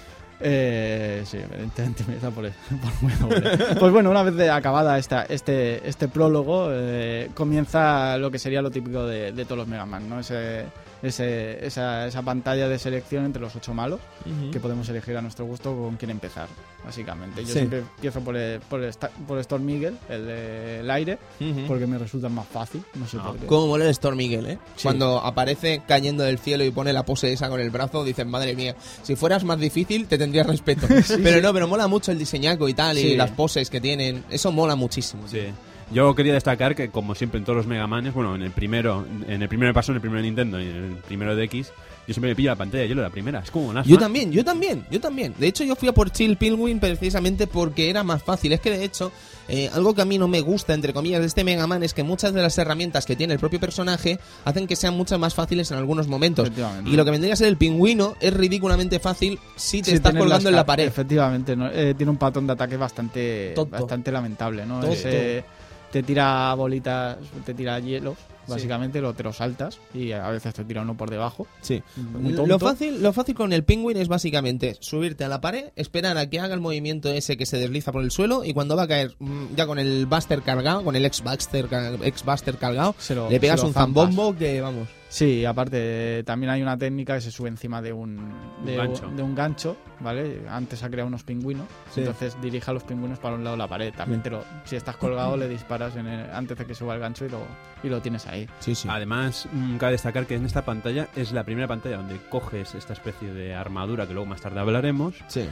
Eh, 0.43 1.23
sí, 1.27 1.37
evidentemente 1.37 2.03
empieza 2.03 2.31
por, 2.31 2.51
por 3.01 3.29
W. 3.29 3.59
Pues 3.79 3.93
bueno, 3.93 4.11
una 4.11 4.23
vez 4.23 4.35
de 4.37 4.49
acabada 4.49 4.99
esta, 4.99 5.25
este, 5.25 5.87
este 5.87 6.09
prólogo, 6.09 6.69
eh, 6.71 7.31
comienza 7.35 8.17
lo 8.17 8.31
que 8.31 8.39
sería 8.39 8.63
lo 8.63 8.71
típico 8.71 9.05
de, 9.05 9.33
de 9.33 9.45
todos 9.45 9.59
los 9.59 9.69
Mega 9.69 9.85
Man, 9.85 10.09
¿no? 10.09 10.21
Ese, 10.21 10.65
ese- 11.03 11.65
esa, 11.67 12.07
esa 12.07 12.23
pantalla 12.23 12.69
de 12.69 12.79
selección 12.79 13.25
entre 13.25 13.41
los 13.41 13.55
ocho 13.57 13.73
malos 13.75 14.01
que 14.53 14.61
podemos 14.61 14.89
elegir 14.89 15.17
a 15.17 15.23
nuestro 15.23 15.45
gusto 15.47 15.75
con 15.75 15.97
quién 15.97 16.11
empezar, 16.11 16.49
básicamente. 16.85 17.41
Yo 17.43 17.47
Sí. 17.49 17.53
siempre 17.55 17.79
empiezo 17.81 18.21
por, 18.21 18.37
el, 18.37 18.61
por, 18.61 18.83
el, 18.83 18.91
sta- 18.93 19.11
por 19.27 19.39
Storm 19.41 19.65
Miguel, 19.65 19.97
el 20.09 20.27
del 20.27 20.91
aire, 20.91 21.19
porque 21.67 21.87
me 21.87 21.99
resulta 21.99 22.29
más 22.29 22.47
fácil, 22.47 22.83
no 22.95 23.07
sé 23.07 23.17
Ah, 23.21 23.29
por 23.29 23.37
qué. 23.39 23.47
Cómo 23.47 23.67
mola 23.69 23.85
el 23.85 23.91
Storm 23.91 24.17
Miguel, 24.17 24.47
¿eh? 24.47 24.59
Sí. 24.77 24.83
Cuando 24.85 25.19
aparece 25.19 25.83
cayendo 25.87 26.23
del 26.25 26.39
cielo 26.39 26.65
y 26.65 26.71
pone 26.71 26.93
la 26.93 27.05
pose 27.05 27.33
esa 27.33 27.49
con 27.49 27.61
el 27.61 27.71
brazo, 27.71 28.05
dices, 28.05 28.27
madre 28.27 28.55
mía, 28.55 28.75
si 29.03 29.17
fueras 29.17 29.45
más 29.45 29.59
difícil 29.59 30.07
te 30.07 30.19
tendrías 30.19 30.47
respeto. 30.47 30.87
pero 31.23 31.41
no, 31.41 31.53
pero 31.53 31.67
mola 31.69 31.89
mucho 31.89 32.13
el 32.13 32.19
diseñaco 32.19 32.69
y 32.69 32.75
tal, 32.75 32.99
y 32.99 33.17
las 33.17 33.31
poses 33.31 33.71
que 33.71 33.81
tienen. 33.81 34.25
Eso 34.31 34.53
mola 34.53 34.77
muchísimo. 34.77 35.27
Sí. 35.29 35.47
Yo 35.93 36.15
quería 36.15 36.35
destacar 36.35 36.77
que, 36.77 36.89
como 36.91 37.15
siempre 37.15 37.39
en 37.39 37.45
todos 37.45 37.57
los 37.57 37.67
Mega 37.67 37.87
Manes, 37.87 38.15
bueno, 38.15 38.35
en 38.37 38.43
el 38.43 38.53
primero, 38.53 39.05
en 39.27 39.43
el 39.43 39.49
primero 39.49 39.71
me 39.71 39.75
pasó 39.75 39.91
en 39.93 39.97
el 39.97 40.01
primero 40.01 40.19
de 40.23 40.27
Nintendo 40.29 40.61
y 40.61 40.65
en 40.69 40.77
el 40.77 40.95
primero 40.97 41.35
de 41.35 41.45
X, 41.45 41.73
yo 42.07 42.15
siempre 42.15 42.31
me 42.31 42.37
pillo 42.37 42.51
la 42.51 42.57
pantalla 42.57 42.83
de 42.83 42.89
hielo 42.89 43.03
la 43.03 43.11
primera. 43.11 43.41
Es 43.41 43.51
como 43.51 43.69
una 43.69 43.83
Yo 43.83 43.99
también, 43.99 44.31
yo 44.31 44.45
también, 44.45 44.85
yo 44.91 45.01
también. 45.01 45.35
De 45.39 45.49
hecho, 45.49 45.65
yo 45.65 45.75
fui 45.75 45.89
a 45.89 45.93
por 45.93 46.11
Chill 46.11 46.37
Penguin 46.37 46.79
precisamente 46.79 47.47
porque 47.49 47.91
era 47.91 48.05
más 48.05 48.23
fácil. 48.23 48.53
Es 48.53 48.61
que, 48.61 48.71
de 48.71 48.85
hecho, 48.85 49.11
eh, 49.49 49.69
algo 49.75 49.93
que 49.95 50.03
a 50.03 50.05
mí 50.05 50.17
no 50.17 50.29
me 50.29 50.41
gusta, 50.41 50.75
entre 50.75 50.93
comillas, 50.93 51.21
de 51.21 51.27
este 51.27 51.43
Mega 51.43 51.67
Man 51.67 51.83
es 51.83 51.93
que 51.93 52.05
muchas 52.05 52.33
de 52.35 52.43
las 52.43 52.57
herramientas 52.59 53.05
que 53.05 53.17
tiene 53.17 53.33
el 53.35 53.41
propio 53.41 53.59
personaje 53.59 54.19
hacen 54.45 54.69
que 54.69 54.77
sean 54.77 54.97
muchas 54.97 55.19
más 55.19 55.35
fáciles 55.35 55.71
en 55.73 55.79
algunos 55.79 56.07
momentos. 56.07 56.45
Efectivamente. 56.47 56.89
Y 56.91 56.95
lo 56.97 57.05
que 57.05 57.11
vendría 57.11 57.33
a 57.35 57.37
ser 57.37 57.49
el 57.49 57.57
pingüino 57.57 58.15
es 58.21 58.33
ridículamente 58.33 59.01
fácil 59.01 59.39
si 59.57 59.83
te 59.83 59.91
Sí, 59.91 59.97
estás 59.97 60.15
colgando 60.15 60.49
en 60.49 60.55
la 60.55 60.65
pared. 60.67 60.87
Efectivamente, 60.87 61.57
¿no? 61.57 61.69
Eh, 61.69 61.95
tiene 61.97 62.11
un 62.11 62.17
patrón 62.19 62.47
de 62.47 62.53
ataque 62.53 62.77
bastante, 62.77 63.53
Tonto. 63.57 63.73
bastante 63.77 64.13
lamentable, 64.13 64.65
¿no? 64.67 64.81
Tonto. 64.81 64.95
Ese- 64.95 65.45
te 65.93 66.03
tira 66.03 66.55
bolitas, 66.55 67.19
te 67.45 67.55
tira 67.55 67.79
hielo, 67.81 68.17
básicamente, 68.47 69.01
lo, 69.01 69.13
te 69.15 69.23
lo 69.23 69.33
saltas 69.33 69.79
y 69.95 70.13
a 70.13 70.29
veces 70.29 70.55
te 70.55 70.65
tira 70.65 70.83
uno 70.83 70.97
por 70.97 71.11
debajo. 71.11 71.47
Sí. 71.61 71.83
Muy 71.97 72.33
Lo 72.33 72.59
fácil, 72.59 73.03
lo 73.03 73.13
fácil 73.13 73.35
con 73.35 73.53
el 73.53 73.65
Penguin 73.65 73.97
es 73.97 74.09
básicamente 74.09 74.77
subirte 74.81 75.25
a 75.25 75.29
la 75.29 75.41
pared, 75.41 75.67
esperar 75.77 76.17
a 76.19 76.29
que 76.29 76.41
haga 76.41 76.55
el 76.55 76.61
movimiento 76.61 77.09
ese 77.11 77.37
que 77.37 77.47
se 77.47 77.59
desliza 77.59 77.93
por 77.93 78.03
el 78.03 78.11
suelo 78.11 78.45
y 78.45 78.53
cuando 78.53 78.77
va 78.77 78.85
a 78.85 78.89
caer 78.89 79.15
mm, 79.19 79.55
ya 79.57 79.67
con 79.67 79.79
el 79.79 80.07
Buster 80.07 80.43
cargado, 80.43 80.83
con 80.85 80.97
el 80.97 81.05
ex-Buster 81.05 81.69
ex 82.03 82.25
-Buster 82.25 82.57
cargado, 82.57 82.95
Se 82.99 83.15
lo- 83.15 83.31
le 83.31 83.39
pegas 83.41 83.63
un 83.63 83.73
zambombo 83.73 84.37
que 84.37 84.61
vamos. 84.61 84.89
Sí, 85.11 85.45
aparte 85.45 86.23
también 86.25 86.51
hay 86.51 86.63
una 86.63 86.79
técnica 86.79 87.17
que 87.17 87.21
se 87.21 87.33
sube 87.33 87.49
encima 87.49 87.83
de 87.83 87.93
un, 87.93 88.33
de, 88.65 88.77
gancho. 88.77 89.09
de 89.09 89.23
un 89.25 89.35
gancho, 89.35 89.77
¿vale? 89.99 90.43
Antes 90.49 90.85
ha 90.85 90.89
creado 90.89 91.09
unos 91.09 91.25
pingüinos, 91.25 91.67
Sí. 91.93 92.01
entonces 92.03 92.37
dirige 92.41 92.71
a 92.71 92.75
los 92.75 92.85
pingüinos 92.85 93.19
para 93.19 93.35
un 93.35 93.43
lado 93.43 93.57
de 93.57 93.59
la 93.59 93.67
pared. 93.69 93.93
También 93.93 94.23
te 94.23 94.31
lo, 94.31 94.45
si 94.65 94.77
estás 94.77 94.97
colgado 94.97 95.37
le 95.37 95.49
disparas 95.49 95.97
en 95.97 96.07
el- 96.07 96.31
antes 96.31 96.57
de 96.57 96.65
que 96.65 96.75
suba 96.77 96.95
el 96.95 97.01
gancho 97.01 97.25
y 97.27 97.29
lo, 97.29 97.41
y 97.83 97.89
lo 97.89 98.01
tienes 98.01 98.25
ahí. 98.29 98.47
Sí, 98.61 98.77
sí. 98.77 98.87
Además, 98.89 99.49
mm, 99.53 99.79
cabe 99.79 99.93
destacar 99.93 100.27
que 100.27 100.37
en 100.37 100.47
esta 100.47 100.65
pantalla 100.65 101.09
es 101.17 101.33
la 101.33 101.43
primera 101.43 101.67
pantalla 101.67 101.97
donde 101.97 102.17
coges 102.31 102.77
esta 102.77 102.93
especie 102.93 103.35
de 103.35 103.53
armadura 103.53 104.07
que 104.07 104.15
luego 104.15 104.27
más 104.29 104.41
tarde 104.41 104.61
hablaremos 104.61 105.17
Sí. 105.27 105.45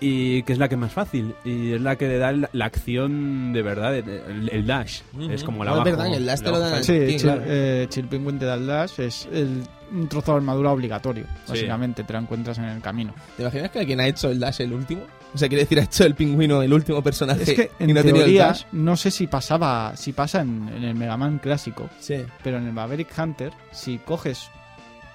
y 0.00 0.42
que 0.44 0.54
es 0.54 0.58
la 0.58 0.68
que 0.68 0.76
es 0.76 0.80
más 0.80 0.92
fácil 0.92 1.34
y 1.44 1.72
es 1.74 1.80
la 1.82 1.96
que 1.96 2.08
le 2.08 2.16
da 2.16 2.32
la, 2.32 2.48
la 2.54 2.64
acción 2.64 3.52
de 3.52 3.60
verdad, 3.62 3.94
el, 3.96 4.48
el 4.50 4.66
dash. 4.66 5.00
Es 5.30 5.44
como 5.44 5.62
la 5.62 5.72
No, 5.72 5.78
es 5.78 5.84
verdad 5.84 6.06
el 6.14 6.24
dash 6.24 6.38
te 6.40 6.44
lo 6.46 6.52
bajo 6.52 6.62
da- 6.64 6.70
salto. 6.70 6.84
Sí, 6.86 6.94
Sí, 7.04 7.06
Chill, 7.18 7.20
claro. 7.22 7.42
eh, 7.46 7.86
Chill 7.90 8.06
Penguin 8.08 8.38
te 8.38 8.46
da 8.46 8.54
el 8.54 8.66
dash, 8.66 8.93
es 8.98 9.28
el, 9.32 9.62
un 9.92 10.08
trozo 10.08 10.32
de 10.32 10.38
armadura 10.38 10.70
obligatorio, 10.72 11.24
Sí. 11.44 11.52
básicamente, 11.52 12.04
te 12.04 12.12
la 12.12 12.18
encuentras 12.20 12.58
en 12.58 12.64
el 12.64 12.80
camino. 12.80 13.14
¿Te 13.36 13.42
imaginas 13.42 13.70
que 13.70 13.78
alguien 13.80 14.00
ha 14.00 14.06
hecho 14.06 14.30
el 14.30 14.40
Dash 14.40 14.60
el 14.60 14.72
último? 14.72 15.02
O 15.34 15.38
sea, 15.38 15.48
quiere 15.48 15.64
decir, 15.64 15.80
ha 15.80 15.84
hecho 15.84 16.04
el 16.04 16.14
pingüino 16.14 16.62
el 16.62 16.72
último 16.72 17.02
personaje 17.02 17.42
Es 17.42 17.54
que 17.54 17.70
y 17.80 17.84
en 17.84 17.94
no 17.94 18.00
tenido 18.02 18.16
el 18.18 18.22
teoría, 18.24 18.46
Dash. 18.46 18.62
no 18.72 18.96
sé 18.96 19.10
si 19.10 19.26
pasaba, 19.26 19.96
si 19.96 20.12
pasa 20.12 20.40
en, 20.42 20.68
en 20.68 20.84
el 20.84 20.94
Mega 20.94 21.16
Man 21.16 21.38
clásico, 21.38 21.90
Sí. 21.98 22.16
pero 22.42 22.58
en 22.58 22.66
el 22.66 22.72
Maverick 22.72 23.08
Hunter, 23.18 23.52
si 23.72 23.98
coges 23.98 24.48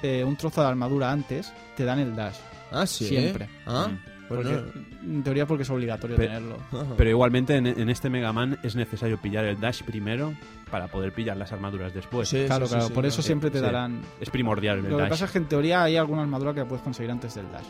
eh, 0.01 0.23
un 0.23 0.35
trozo 0.35 0.61
de 0.61 0.67
armadura 0.67 1.11
antes, 1.11 1.51
te 1.77 1.83
dan 1.85 1.99
el 1.99 2.15
dash. 2.15 2.35
Ah, 2.71 2.85
sí. 2.85 3.05
Siempre. 3.07 3.49
Ah, 3.65 3.87
Mm. 3.89 4.18
Pues 4.29 4.47
Porque- 4.47 4.79
no. 4.79 4.89
En 5.15 5.23
teoría 5.23 5.45
porque 5.45 5.63
es 5.63 5.69
obligatorio 5.69 6.15
Pe- 6.15 6.27
tenerlo. 6.27 6.57
Pero 6.97 7.09
igualmente 7.09 7.55
en, 7.57 7.67
en 7.67 7.89
este 7.89 8.09
Mega 8.09 8.31
Man 8.31 8.57
es 8.63 8.75
necesario 8.75 9.17
pillar 9.17 9.43
el 9.45 9.59
dash 9.59 9.81
primero 9.83 10.33
para 10.71 10.87
poder 10.87 11.11
pillar 11.13 11.35
las 11.35 11.51
armaduras 11.51 11.93
después. 11.93 12.29
Sí, 12.29 12.43
claro, 12.45 12.67
sí, 12.67 12.73
claro, 12.73 12.87
sí, 12.87 12.93
por 12.93 13.03
sí, 13.03 13.07
eso 13.07 13.21
siempre 13.23 13.49
te 13.49 13.57
sí. 13.57 13.63
darán... 13.65 14.01
Es 14.21 14.29
primordial 14.29 14.77
el 14.77 14.83
Lo 14.83 14.97
que 14.97 15.01
dash. 15.01 15.09
pasa 15.09 15.25
es 15.25 15.31
que 15.31 15.39
en 15.39 15.45
teoría 15.45 15.83
hay 15.83 15.97
alguna 15.97 16.21
armadura 16.21 16.53
que 16.53 16.63
puedes 16.65 16.83
conseguir 16.83 17.09
antes 17.11 17.33
del 17.35 17.51
dash. 17.51 17.65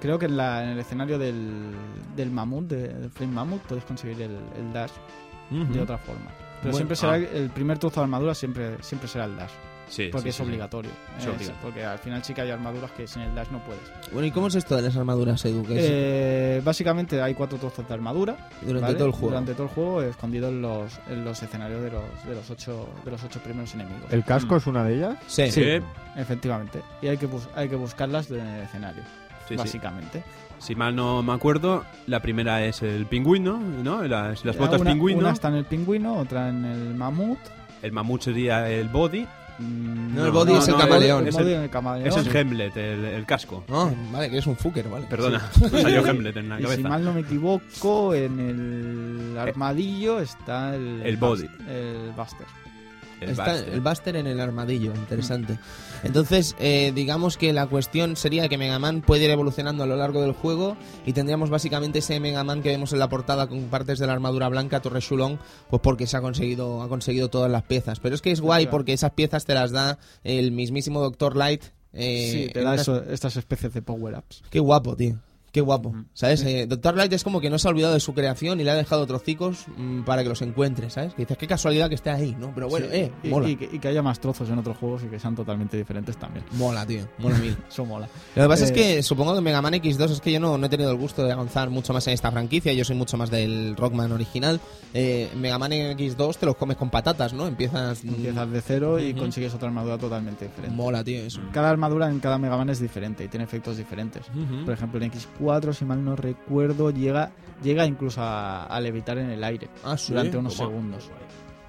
Creo 0.00 0.18
que 0.18 0.26
en, 0.26 0.36
la- 0.36 0.64
en 0.64 0.70
el 0.70 0.78
escenario 0.78 1.18
del, 1.18 1.72
del 2.16 2.30
mamut, 2.30 2.66
de- 2.68 2.88
del 2.88 3.10
Flame 3.10 3.32
Mammoth, 3.34 3.60
puedes 3.62 3.84
conseguir 3.84 4.22
el, 4.22 4.38
el 4.58 4.72
dash 4.72 4.92
de 5.50 5.80
otra 5.80 5.98
forma. 5.98 6.30
Pero 6.62 6.72
Bueno, 6.72 6.76
siempre 6.78 6.96
será 6.96 7.12
ah. 7.12 7.16
el 7.18 7.50
primer 7.50 7.78
trozo 7.78 8.00
de 8.00 8.04
armadura 8.04 8.34
siempre, 8.34 8.76
siempre 8.82 9.08
será 9.08 9.26
el 9.26 9.36
dash. 9.36 9.52
Sí, 9.88 10.08
Porque 10.10 10.24
sí, 10.24 10.28
es 10.30 10.34
sí, 10.36 10.42
sí. 10.42 10.48
obligatorio. 10.48 10.90
Es 11.16 11.24
Eh, 11.24 11.28
obligatorio. 11.28 11.60
porque 11.62 11.84
al 11.84 11.98
final 12.00 12.24
sí 12.24 12.34
que 12.34 12.40
hay 12.40 12.50
armaduras 12.50 12.90
que 12.90 13.06
sin 13.06 13.22
el 13.22 13.34
dash 13.34 13.48
no 13.50 13.60
puedes. 13.60 13.82
Bueno, 14.12 14.26
¿y 14.26 14.30
cómo 14.32 14.48
es 14.48 14.56
esto 14.56 14.74
de 14.74 14.82
las 14.82 14.96
armaduras, 14.96 15.44
Edu? 15.44 15.64
Eh, 15.70 16.60
básicamente 16.64 17.22
hay 17.22 17.34
cuatro 17.34 17.56
trozos 17.58 17.86
de 17.86 17.94
armadura 17.94 18.36
durante 18.62 18.80
¿vale? 18.82 18.94
todo 18.96 19.06
el 19.06 19.12
juego. 19.12 19.28
Durante 19.28 19.52
todo 19.54 19.62
el 19.64 19.68
juego, 19.68 20.02
escondidos 20.02 20.50
en 20.50 20.62
los, 20.62 20.98
en 21.08 21.24
los 21.24 21.40
escenarios 21.42 21.82
de 21.82 21.90
los, 21.92 22.02
de 22.26 22.34
los 22.34 22.50
ocho 22.50 22.88
de 23.04 23.10
los 23.12 23.22
ocho 23.22 23.38
primeros 23.40 23.74
enemigos. 23.74 24.12
¿El 24.12 24.24
casco 24.24 24.56
es 24.56 24.66
una 24.66 24.82
de 24.84 24.96
ellas? 24.96 25.18
Sí. 25.28 25.50
Sí, 25.52 25.62
Efectivamente. 26.16 26.82
Y 27.02 27.08
hay 27.08 27.16
que, 27.16 27.26
bus- 27.26 27.48
hay 27.54 27.68
que 27.68 27.76
buscarlas 27.76 28.30
en 28.30 28.40
el 28.46 28.62
escenario, 28.64 29.02
sí, 29.46 29.50
sí. 29.50 29.56
básicamente. 29.56 30.24
Si 30.58 30.74
mal 30.74 30.96
no 30.96 31.22
me 31.22 31.32
acuerdo, 31.34 31.84
la 32.06 32.20
primera 32.20 32.64
es 32.64 32.82
el 32.82 33.06
pingüino, 33.06 33.58
¿no? 33.58 34.02
Las, 34.02 34.44
las 34.44 34.56
botas 34.56 34.80
una, 34.80 34.92
pingüino. 34.92 35.20
Una 35.20 35.30
está 35.32 35.48
en 35.48 35.56
el 35.56 35.64
pingüino, 35.66 36.14
otra 36.16 36.48
en 36.48 36.64
el 36.64 36.94
mamut. 36.94 37.38
El 37.82 37.92
mamut 37.92 38.22
sería 38.22 38.68
el 38.70 38.88
body. 38.88 39.26
No, 39.58 40.26
el 40.26 40.30
body 40.32 40.54
es 40.54 40.68
el 40.68 40.76
camaleón. 40.76 41.26
Es 41.28 41.36
el 41.36 41.48
el- 41.48 41.70
camaleón. 41.70 42.08
Es 42.08 42.16
el 42.16 42.36
Hemlet, 42.36 42.76
el, 42.76 43.04
el 43.04 43.26
casco. 43.26 43.64
Ah, 43.70 43.90
vale, 44.12 44.28
que 44.28 44.36
eres 44.36 44.46
un 44.46 44.56
fucker, 44.56 44.88
vale. 44.88 45.06
Perdona, 45.06 45.50
me 45.72 45.82
salió 45.82 46.06
Hemlet 46.06 46.36
en 46.36 46.48
la 46.48 46.60
Y 46.60 46.66
si 46.66 46.82
mal 46.82 47.04
no 47.04 47.12
me 47.12 47.20
equivoco, 47.20 48.14
en 48.14 48.38
el 49.32 49.38
armadillo 49.38 50.20
está 50.20 50.74
el... 50.74 51.02
El 51.02 51.16
body. 51.16 51.48
El 51.68 52.12
Buster. 52.16 52.46
El 53.20 53.30
Está 53.30 53.52
Buster. 53.52 53.74
el 53.74 53.80
Buster 53.80 54.16
en 54.16 54.26
el 54.26 54.40
armadillo, 54.40 54.92
interesante. 54.94 55.58
Entonces, 56.02 56.54
eh, 56.58 56.92
digamos 56.94 57.36
que 57.38 57.52
la 57.52 57.66
cuestión 57.66 58.14
sería 58.16 58.48
que 58.48 58.58
Mega 58.58 58.78
Man 58.78 59.00
puede 59.00 59.24
ir 59.24 59.30
evolucionando 59.30 59.82
a 59.82 59.86
lo 59.86 59.96
largo 59.96 60.20
del 60.20 60.32
juego 60.32 60.76
y 61.06 61.12
tendríamos 61.14 61.48
básicamente 61.48 62.00
ese 62.00 62.20
Mega 62.20 62.44
Man 62.44 62.62
que 62.62 62.68
vemos 62.68 62.92
en 62.92 62.98
la 62.98 63.08
portada 63.08 63.46
con 63.46 63.62
partes 63.64 63.98
de 63.98 64.06
la 64.06 64.12
armadura 64.12 64.48
blanca, 64.48 64.80
Torre 64.82 65.00
Shulong, 65.00 65.38
pues 65.70 65.80
porque 65.82 66.06
se 66.06 66.16
ha 66.16 66.20
conseguido, 66.20 66.82
ha 66.82 66.88
conseguido 66.88 67.28
todas 67.28 67.50
las 67.50 67.62
piezas. 67.62 68.00
Pero 68.00 68.14
es 68.14 68.22
que 68.22 68.32
es 68.32 68.40
guay 68.40 68.66
porque 68.66 68.92
esas 68.92 69.12
piezas 69.12 69.44
te 69.46 69.54
las 69.54 69.70
da 69.72 69.98
el 70.22 70.52
mismísimo 70.52 71.00
Doctor 71.00 71.36
Light. 71.36 71.62
eh, 71.98 72.30
sí, 72.48 72.52
te 72.52 72.60
da 72.60 72.72
unas- 72.72 72.82
eso- 72.82 73.02
estas 73.04 73.36
especies 73.36 73.72
de 73.72 73.80
power-ups. 73.80 74.42
Qué 74.50 74.60
guapo, 74.60 74.94
tío. 74.94 75.18
Qué 75.52 75.60
guapo. 75.62 75.94
¿Sabes? 76.12 76.42
Eh, 76.44 76.66
Doctor 76.68 76.94
Light 76.96 77.12
es 77.14 77.24
como 77.24 77.40
que 77.40 77.48
no 77.48 77.58
se 77.58 77.66
ha 77.66 77.70
olvidado 77.70 77.94
de 77.94 78.00
su 78.00 78.12
creación 78.12 78.60
y 78.60 78.64
le 78.64 78.70
ha 78.70 78.74
dejado 78.74 79.06
trocicos 79.06 79.64
mm, 79.76 80.02
para 80.02 80.22
que 80.22 80.28
los 80.28 80.42
encuentre, 80.42 80.90
¿sabes? 80.90 81.14
Que 81.14 81.22
dices, 81.22 81.38
qué 81.38 81.46
casualidad 81.46 81.88
que 81.88 81.94
esté 81.94 82.10
ahí, 82.10 82.36
¿no? 82.38 82.52
Pero 82.54 82.68
bueno, 82.68 82.86
Sí, 82.90 82.96
eh, 82.96 83.12
y, 83.22 83.28
mola. 83.28 83.48
y 83.48 83.56
que, 83.56 83.64
y 83.72 83.78
que 83.78 83.88
haya 83.88 84.02
más 84.02 84.20
trozos 84.20 84.50
en 84.50 84.58
otros 84.58 84.76
juegos 84.76 85.02
y 85.04 85.06
que 85.06 85.18
sean 85.18 85.34
totalmente 85.34 85.76
diferentes 85.78 86.16
también. 86.18 86.44
Mola, 86.52 86.84
tío. 86.84 87.08
Mola 87.18 87.38
mil. 87.38 87.56
Eso 87.70 87.86
mola. 87.86 88.06
Lo 88.34 88.42
que 88.42 88.48
pasa 88.48 88.64
es 88.64 88.70
Eh, 88.72 88.74
que 88.74 89.02
supongo 89.02 89.34
que 89.34 89.40
Mega 89.40 89.62
Man 89.62 89.72
X2 89.74 90.10
es 90.10 90.20
que 90.20 90.30
yo 90.32 90.40
no, 90.40 90.58
no 90.58 90.66
he 90.66 90.68
tenido 90.68 90.90
el 90.90 90.98
gusto 90.98 91.24
de 91.24 91.32
avanzar 91.32 91.70
mucho 91.70 91.94
más 91.94 92.06
en 92.06 92.12
esta 92.12 92.30
franquicia. 92.30 92.74
Yo 92.74 92.84
soy 92.84 92.96
mucho 92.96 93.16
más 93.16 93.30
del 93.30 93.76
Rockman 93.76 94.12
original. 94.12 94.60
Eh, 94.92 95.30
Mega 95.36 95.58
Man 95.58 95.72
X2 95.72 96.36
te 96.36 96.44
los 96.44 96.56
comes 96.56 96.76
con 96.76 96.90
patatas, 96.90 97.32
¿no? 97.32 97.46
Empiezas. 97.46 98.04
mm, 98.04 98.08
Empiezas 98.08 98.50
de 98.50 98.60
cero 98.60 99.00
y 99.00 99.14
consigues 99.14 99.54
otra 99.54 99.68
armadura 99.68 99.96
totalmente 99.96 100.44
diferente. 100.48 100.76
Mola, 100.76 101.02
tío, 101.02 101.22
eso. 101.22 101.40
Cada 101.52 101.70
armadura 101.70 102.10
en 102.10 102.20
cada 102.20 102.36
Mega 102.36 102.58
Man 102.58 102.68
es 102.68 102.78
diferente 102.80 103.24
y 103.24 103.28
tiene 103.28 103.44
efectos 103.44 103.78
diferentes. 103.78 104.22
Por 104.64 104.74
ejemplo, 104.74 105.00
en 105.02 105.10
X4, 105.10 105.45
si 105.72 105.84
mal 105.84 106.04
no 106.04 106.16
recuerdo, 106.16 106.90
llega, 106.90 107.30
llega 107.62 107.86
incluso 107.86 108.20
a, 108.22 108.64
a 108.66 108.80
levitar 108.80 109.18
en 109.18 109.30
el 109.30 109.42
aire 109.44 109.68
Ah, 109.84 109.96
sí. 109.96 110.12
durante 110.12 110.36
unos 110.36 110.54
¿Cómo? 110.56 110.68
segundos. 110.70 111.10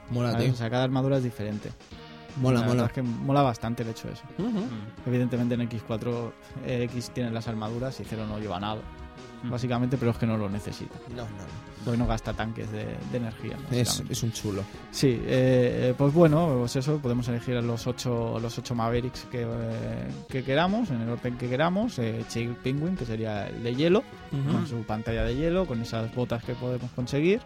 Mola, 0.09 0.32
¿vale? 0.32 0.45
tío. 0.45 0.53
O 0.53 0.55
sea, 0.57 0.69
cada 0.69 0.84
armadura 0.84 1.17
es 1.17 1.23
diferente. 1.23 1.71
Mola, 2.38 2.61
La 2.61 2.67
mola. 2.67 2.86
es 2.86 2.91
que 2.91 3.01
mola 3.01 3.41
bastante 3.41 3.84
el 3.84 3.89
hecho 3.89 4.07
ese. 4.09 4.23
Ujú. 4.41 4.61
Evidentemente 5.05 5.55
en 5.55 5.61
X4 5.69 6.32
eh, 6.65 6.84
X 6.84 7.09
tiene 7.11 7.32
las 7.32 7.47
armaduras 7.47 7.99
y 7.99 8.03
Cero 8.05 8.25
no 8.28 8.38
lleva 8.39 8.59
nada. 8.59 8.82
Básicamente, 9.43 9.97
pero 9.97 10.11
es 10.11 10.17
que 10.17 10.25
no 10.28 10.38
lo 10.38 10.49
necesita. 10.49 10.95
No, 11.09 11.23
no. 11.23 11.28
Porque 11.84 11.97
no 11.97 12.07
gasta 12.07 12.34
tanques 12.34 12.71
de, 12.71 12.86
de 13.11 13.17
energía. 13.17 13.57
Es, 13.71 14.23
un 14.23 14.32
chulo. 14.32 14.63
Sí, 14.91 15.21
eh, 15.25 15.93
pues 15.97 16.13
bueno, 16.13 16.57
pues 16.59 16.75
eso, 16.75 16.97
podemos 16.97 17.28
elegir 17.28 17.55
los 17.63 17.88
ocho, 17.88 18.39
los 18.39 18.57
ocho 18.57 18.75
Mavericks 18.75 19.25
que, 19.32 19.43
eh, 19.43 20.07
que 20.28 20.43
queramos, 20.43 20.89
en 20.89 21.01
el 21.01 21.09
orden 21.09 21.38
que 21.38 21.49
queramos. 21.49 21.97
Eh, 21.99 22.25
Chill 22.28 22.55
Penguin, 22.55 22.95
que 22.95 23.05
sería 23.05 23.47
el 23.47 23.63
de 23.63 23.75
hielo, 23.75 24.03
con 24.32 24.67
su 24.67 24.84
pantalla 24.84 25.23
de 25.23 25.36
hielo, 25.36 25.65
con 25.65 25.82
esas 25.82 26.13
botas 26.13 26.43
que 26.43 26.53
podemos 26.55 26.91
conseguir. 26.91 27.41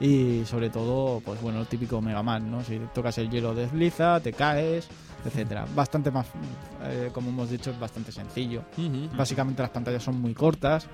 Y 0.00 0.44
sobre 0.44 0.70
todo, 0.70 1.20
pues 1.20 1.40
bueno, 1.40 1.60
el 1.60 1.66
típico 1.66 2.00
Mega 2.00 2.22
Man, 2.22 2.50
¿no? 2.50 2.64
Si 2.64 2.80
tocas 2.92 3.16
el 3.18 3.30
hielo 3.30 3.54
desliza, 3.54 4.18
te 4.20 4.32
caes, 4.32 4.88
etcétera. 5.24 5.66
Bastante 5.74 6.10
más, 6.10 6.26
eh, 6.82 7.10
como 7.12 7.30
hemos 7.30 7.50
dicho, 7.50 7.70
es 7.70 7.78
bastante 7.78 8.10
sencillo. 8.10 8.64
Ujú. 8.76 9.16
Básicamente 9.16 9.62
las 9.62 9.70
pantallas 9.70 10.02
son 10.02 10.20
muy 10.20 10.34
cortas 10.34 10.88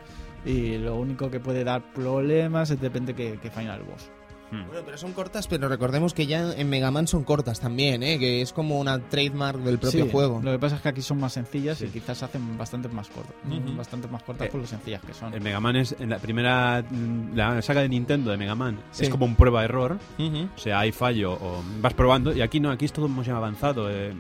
y 0.45 0.79
lo 0.79 0.97
único 0.97 1.31
que 1.31 1.41
puede 1.41 1.65
dar 1.65 1.83
problemas 1.93 2.71
es 2.71 2.81
depende 2.81 3.15
que, 3.15 3.39
que 3.41 3.51
Final 3.51 3.83
Boss. 3.83 4.11
Hmm. 4.53 4.67
Bueno, 4.67 4.83
pero 4.85 4.99
son 4.99 5.13
cortas, 5.13 5.47
pero 5.47 5.69
recordemos 5.69 6.13
que 6.13 6.27
ya 6.27 6.53
en 6.55 6.69
Mega 6.69 6.91
Man 6.91 7.07
son 7.07 7.23
cortas 7.23 7.61
también, 7.61 8.03
¿eh? 8.03 8.19
Que 8.19 8.43
es 8.43 8.53
como 8.53 8.81
una 8.81 8.99
trademark 8.99 9.59
del 9.61 9.79
propio 9.79 10.07
Sí, 10.07 10.11
juego. 10.11 10.41
Lo 10.43 10.51
que 10.51 10.59
pasa 10.59 10.75
es 10.75 10.83
que 10.83 10.89
aquí 10.89 11.03
son 11.03 11.21
más 11.21 11.35
sencillas 11.35 11.79
Sí. 11.79 11.85
y 11.85 11.89
quizás 11.91 12.19
se 12.19 12.25
hacen 12.25 12.59
bastante 12.59 12.89
más 12.89 13.09
cortas. 13.11 13.33
Bastante 13.77 14.09
más 14.09 14.25
cortas 14.25 14.49
Eh, 14.49 14.51
por 14.51 14.61
lo 14.61 14.67
sencillas 14.67 15.03
que 15.03 15.15
son. 15.15 15.33
El 15.35 15.41
Mega 15.41 15.61
Man 15.61 15.77
es 15.77 15.95
en 16.01 16.11
la 16.11 16.19
primera 16.19 16.83
mm, 16.83 17.37
la 17.37 17.63
saga 17.63 17.83
de 17.83 17.89
Nintendo 17.91 18.33
de 18.33 18.39
Mega 18.39 18.57
Man 18.57 18.81
Sí. 18.91 19.05
es 19.05 19.09
como 19.09 19.25
un 19.25 19.37
prueba 19.37 19.63
error, 19.65 19.99
Ujú. 20.19 20.49
o 20.53 20.59
sea, 20.59 20.81
hay 20.81 20.91
fallo 20.91 21.35
o 21.35 21.63
vas 21.81 21.95
probando 21.95 22.35
y 22.35 22.41
aquí 22.41 22.59
no, 22.59 22.73
aquí 22.73 22.87
es 22.87 22.93
todo 22.93 23.07
mucho 23.07 23.31
más 23.31 23.37
avanzado, 23.39 23.89
eh, 23.89 24.13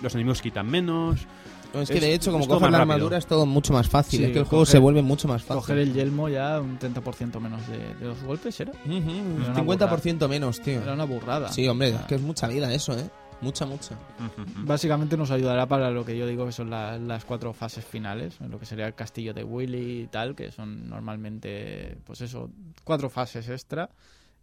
los 0.00 0.14
enemigos 0.14 0.40
quitan 0.42 0.68
menos, 0.70 1.26
Es 1.74 1.88
que 1.88 1.94
Es- 1.96 2.00
de 2.02 2.14
hecho, 2.14 2.32
como 2.32 2.46
coges 2.46 2.70
la 2.70 2.78
armadura, 2.78 3.16
es 3.18 3.26
todo 3.26 3.46
mucho 3.46 3.72
más 3.72 3.88
fácil. 3.88 4.18
Sí, 4.18 4.24
es 4.26 4.32
que 4.32 4.38
el 4.40 4.44
juego 4.44 4.64
coger- 4.64 4.68
se 4.72 4.78
vuelve 4.78 5.02
mucho 5.02 5.26
más 5.28 5.42
fácil. 5.42 5.60
Coger 5.60 5.78
el 5.78 5.92
yelmo 5.94 6.28
ya 6.28 6.60
un 6.60 6.78
30% 6.78 7.40
menos 7.40 7.66
de, 7.68 7.78
de 7.94 8.04
los 8.06 8.22
golpes, 8.22 8.58
¿era? 8.60 8.72
Ujú, 8.72 8.92
un 8.92 9.42
Era 9.42 9.52
una 9.52 9.54
50% 9.54 10.28
menos, 10.28 10.60
tío. 10.60 10.82
Era 10.82 10.92
una 10.94 11.04
burrada. 11.04 11.48
Sí, 11.52 11.66
hombre, 11.68 11.88
O 11.88 11.90
sea, 11.92 12.00
es 12.00 12.06
que 12.06 12.14
es 12.16 12.20
mucha 12.22 12.46
vida 12.48 12.72
eso, 12.74 12.92
¿eh? 12.98 13.08
Mucha, 13.40 13.66
mucha. 13.66 13.96
Básicamente 14.58 15.16
nos 15.16 15.32
ayudará 15.32 15.66
para 15.66 15.90
lo 15.90 16.04
que 16.04 16.16
yo 16.16 16.26
digo 16.28 16.46
que 16.46 16.52
son 16.52 16.70
la- 16.70 16.96
las 16.98 17.24
cuatro 17.24 17.52
fases 17.52 17.84
finales, 17.84 18.34
en 18.40 18.50
lo 18.52 18.60
que 18.60 18.66
sería 18.66 18.86
el 18.86 18.94
castillo 18.94 19.34
de 19.34 19.42
Willy 19.42 20.02
y 20.02 20.06
tal, 20.06 20.36
que 20.36 20.52
son 20.52 20.88
normalmente, 20.88 21.96
pues 22.04 22.20
eso, 22.20 22.50
cuatro 22.84 23.10
fases 23.10 23.48
extra 23.48 23.90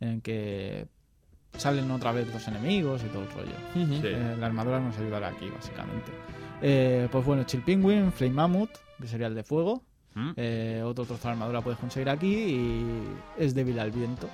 en 0.02 0.20
que 0.20 0.88
salen 1.58 1.90
otra 1.92 2.12
vez 2.12 2.28
los 2.34 2.46
enemigos 2.50 3.02
y 3.04 3.08
todo 3.08 3.24
el 3.24 3.32
rollo. 3.32 3.56
Sí. 4.02 4.02
Eh, 4.08 4.36
la 4.38 4.48
armadura 4.48 4.80
nos 4.82 4.98
ayudará 4.98 5.30
aquí, 5.30 5.50
básicamente. 5.50 6.12
Eh, 6.62 7.08
pues 7.12 7.26
bueno, 7.26 7.44
Chill 7.44 7.62
Penguin, 7.62 8.12
Flame 8.12 8.34
Mammoth, 8.34 8.72
que 9.00 9.08
sería 9.08 9.28
el 9.28 9.36
de 9.36 9.44
fuego. 9.44 9.82
Mm. 10.16 10.32
Eh, 10.36 10.82
otro 10.86 11.06
trozo 11.06 11.28
de 11.28 11.32
armadura 11.34 11.62
puedes 11.62 11.80
conseguir 11.80 12.10
aquí 12.10 12.34
y 12.36 13.04
es 13.38 13.54
débil 13.56 13.80
al 13.80 13.92
viento, 13.92 14.28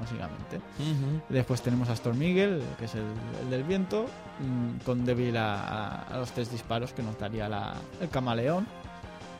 básicamente. 0.00 0.60
Después 1.28 1.62
tenemos 1.62 1.88
a 1.88 1.92
Storm 1.94 2.20
Eagle, 2.22 2.60
que 2.78 2.84
es 2.86 2.94
el, 2.94 3.04
el 3.44 3.50
del 3.50 3.62
viento, 3.62 4.06
mm, 4.40 4.84
con 4.84 5.04
débil 5.04 5.36
a, 5.36 6.06
los 6.16 6.30
tres 6.32 6.50
disparos 6.50 6.92
que 6.92 7.02
nos 7.02 7.18
daría 7.18 7.48
la- 7.48 7.74
el 8.00 8.08
camaleón. 8.08 8.66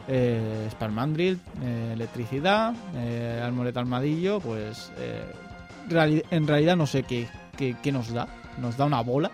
Eh, 0.09 0.66
Sparmandrill, 0.70 1.39
eh, 1.62 1.91
electricidad, 1.93 2.74
eh, 2.97 3.41
Armoret 3.45 3.76
Armadillo, 3.76 4.41
pues 4.41 4.91
eh, 4.99 5.22
reali- 5.89 6.24
en 6.30 6.47
realidad 6.49 6.76
no 6.76 6.87
sé 6.87 7.05
qué, 7.05 7.28
qué, 7.57 7.76
qué 7.83 7.93
nos 7.93 8.12
da. 8.12 8.26
Nos 8.59 8.76
da 8.76 8.85
una 8.85 9.01
bola. 9.03 9.30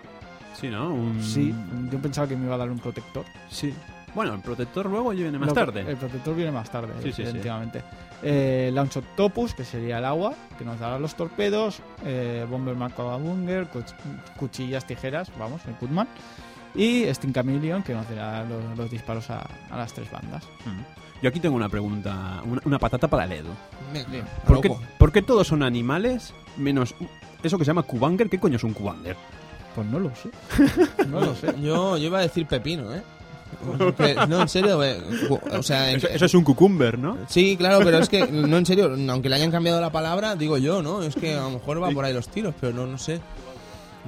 Sí, 0.59 0.67
¿no? 0.67 0.93
Un- 0.93 1.21
Sí, 1.23 1.53
yo 1.91 1.99
pensaba 1.99 2.27
que 2.27 2.35
me 2.35 2.45
iba 2.45 2.55
a 2.55 2.57
dar 2.57 2.69
un 2.69 2.79
protector. 2.79 3.25
Sí. 3.49 3.73
Bueno, 4.15 4.33
el 4.33 4.41
protector 4.41 4.87
luego 4.87 5.11
viene 5.11 5.37
más 5.37 5.49
Lo- 5.49 5.53
tarde. 5.53 5.85
El 5.87 5.97
protector 5.97 6.35
viene 6.35 6.51
más 6.51 6.69
tarde, 6.71 6.93
Sí, 7.03 7.09
sí, 7.11 7.13
sí. 7.13 7.21
efectivamente. 7.23 7.83
Eh, 8.23 8.71
Launch 8.73 8.97
Octopus, 8.97 9.53
que 9.53 9.63
sería 9.63 9.99
el 9.99 10.05
agua, 10.05 10.33
que 10.57 10.65
nos 10.65 10.79
dará 10.79 10.97
los 10.99 11.15
torpedos. 11.15 11.81
Eh, 12.03 12.45
Bomber 12.49 12.75
Macabunger, 12.75 13.67
cuchillas, 14.37 14.85
tijeras, 14.85 15.31
vamos, 15.37 15.61
el 15.67 15.75
Kutman. 15.75 16.07
Y 16.75 17.03
Sting 17.05 17.33
Chameleon, 17.33 17.83
que 17.83 17.93
nos 17.93 18.07
dará 18.09 18.43
los, 18.45 18.77
los 18.77 18.91
disparos 18.91 19.29
a, 19.29 19.47
a 19.69 19.77
las 19.77 19.93
tres 19.93 20.09
bandas. 20.11 20.43
Mm. 20.65 21.21
Yo 21.21 21.29
aquí 21.29 21.39
tengo 21.39 21.55
una 21.55 21.67
pregunta, 21.69 22.41
una, 22.45 22.61
una 22.65 22.79
patata 22.79 23.07
para 23.07 23.25
Ledo. 23.25 23.49
Venga, 23.93 24.25
¿Por 24.45 24.61
qué, 24.61 24.69
loco. 24.69 24.81
por 24.97 25.11
qué 25.11 25.21
todos 25.21 25.47
son 25.47 25.63
animales 25.63 26.33
menos 26.57 26.95
eso 27.43 27.57
que 27.57 27.65
se 27.65 27.69
llama 27.69 27.83
Kubanger? 27.83 28.29
¿Qué 28.29 28.39
coño 28.39 28.55
es 28.57 28.63
un 28.63 28.73
Kubanger? 28.73 29.17
Pues 29.75 29.87
no 29.87 29.99
lo 29.99 30.11
sé. 30.15 30.29
no 31.09 31.19
lo 31.21 31.35
sé. 31.35 31.53
Yo, 31.61 31.97
yo 31.97 32.05
iba 32.05 32.19
a 32.19 32.21
decir 32.23 32.45
pepino, 32.47 32.93
¿eh? 32.93 33.01
No, 34.27 34.41
en 34.41 34.47
serio, 34.49 34.83
eh, 34.83 35.01
o 35.51 35.63
sea, 35.63 35.89
en- 35.89 35.97
Eso, 35.97 36.07
eso 36.07 36.25
es 36.25 36.33
un 36.35 36.43
cucumber, 36.43 36.99
¿no? 36.99 37.17
Sí, 37.27 37.55
claro, 37.57 37.79
pero 37.83 37.97
es 37.97 38.07
que, 38.07 38.27
no 38.27 38.57
en 38.57 38.65
serio, 38.65 38.95
aunque 39.09 39.27
le 39.29 39.35
hayan 39.35 39.49
cambiado 39.51 39.81
la 39.81 39.91
palabra, 39.91 40.35
digo 40.35 40.57
yo, 40.57 40.83
¿no? 40.83 41.01
Es 41.01 41.15
que 41.15 41.33
a 41.35 41.41
lo 41.41 41.51
mejor 41.51 41.81
va 41.81 41.89
por 41.89 42.05
ahí 42.05 42.13
los 42.13 42.29
tiros, 42.29 42.53
pero 42.59 42.73
no, 42.73 42.85
no 42.85 42.97
sé. 42.97 43.19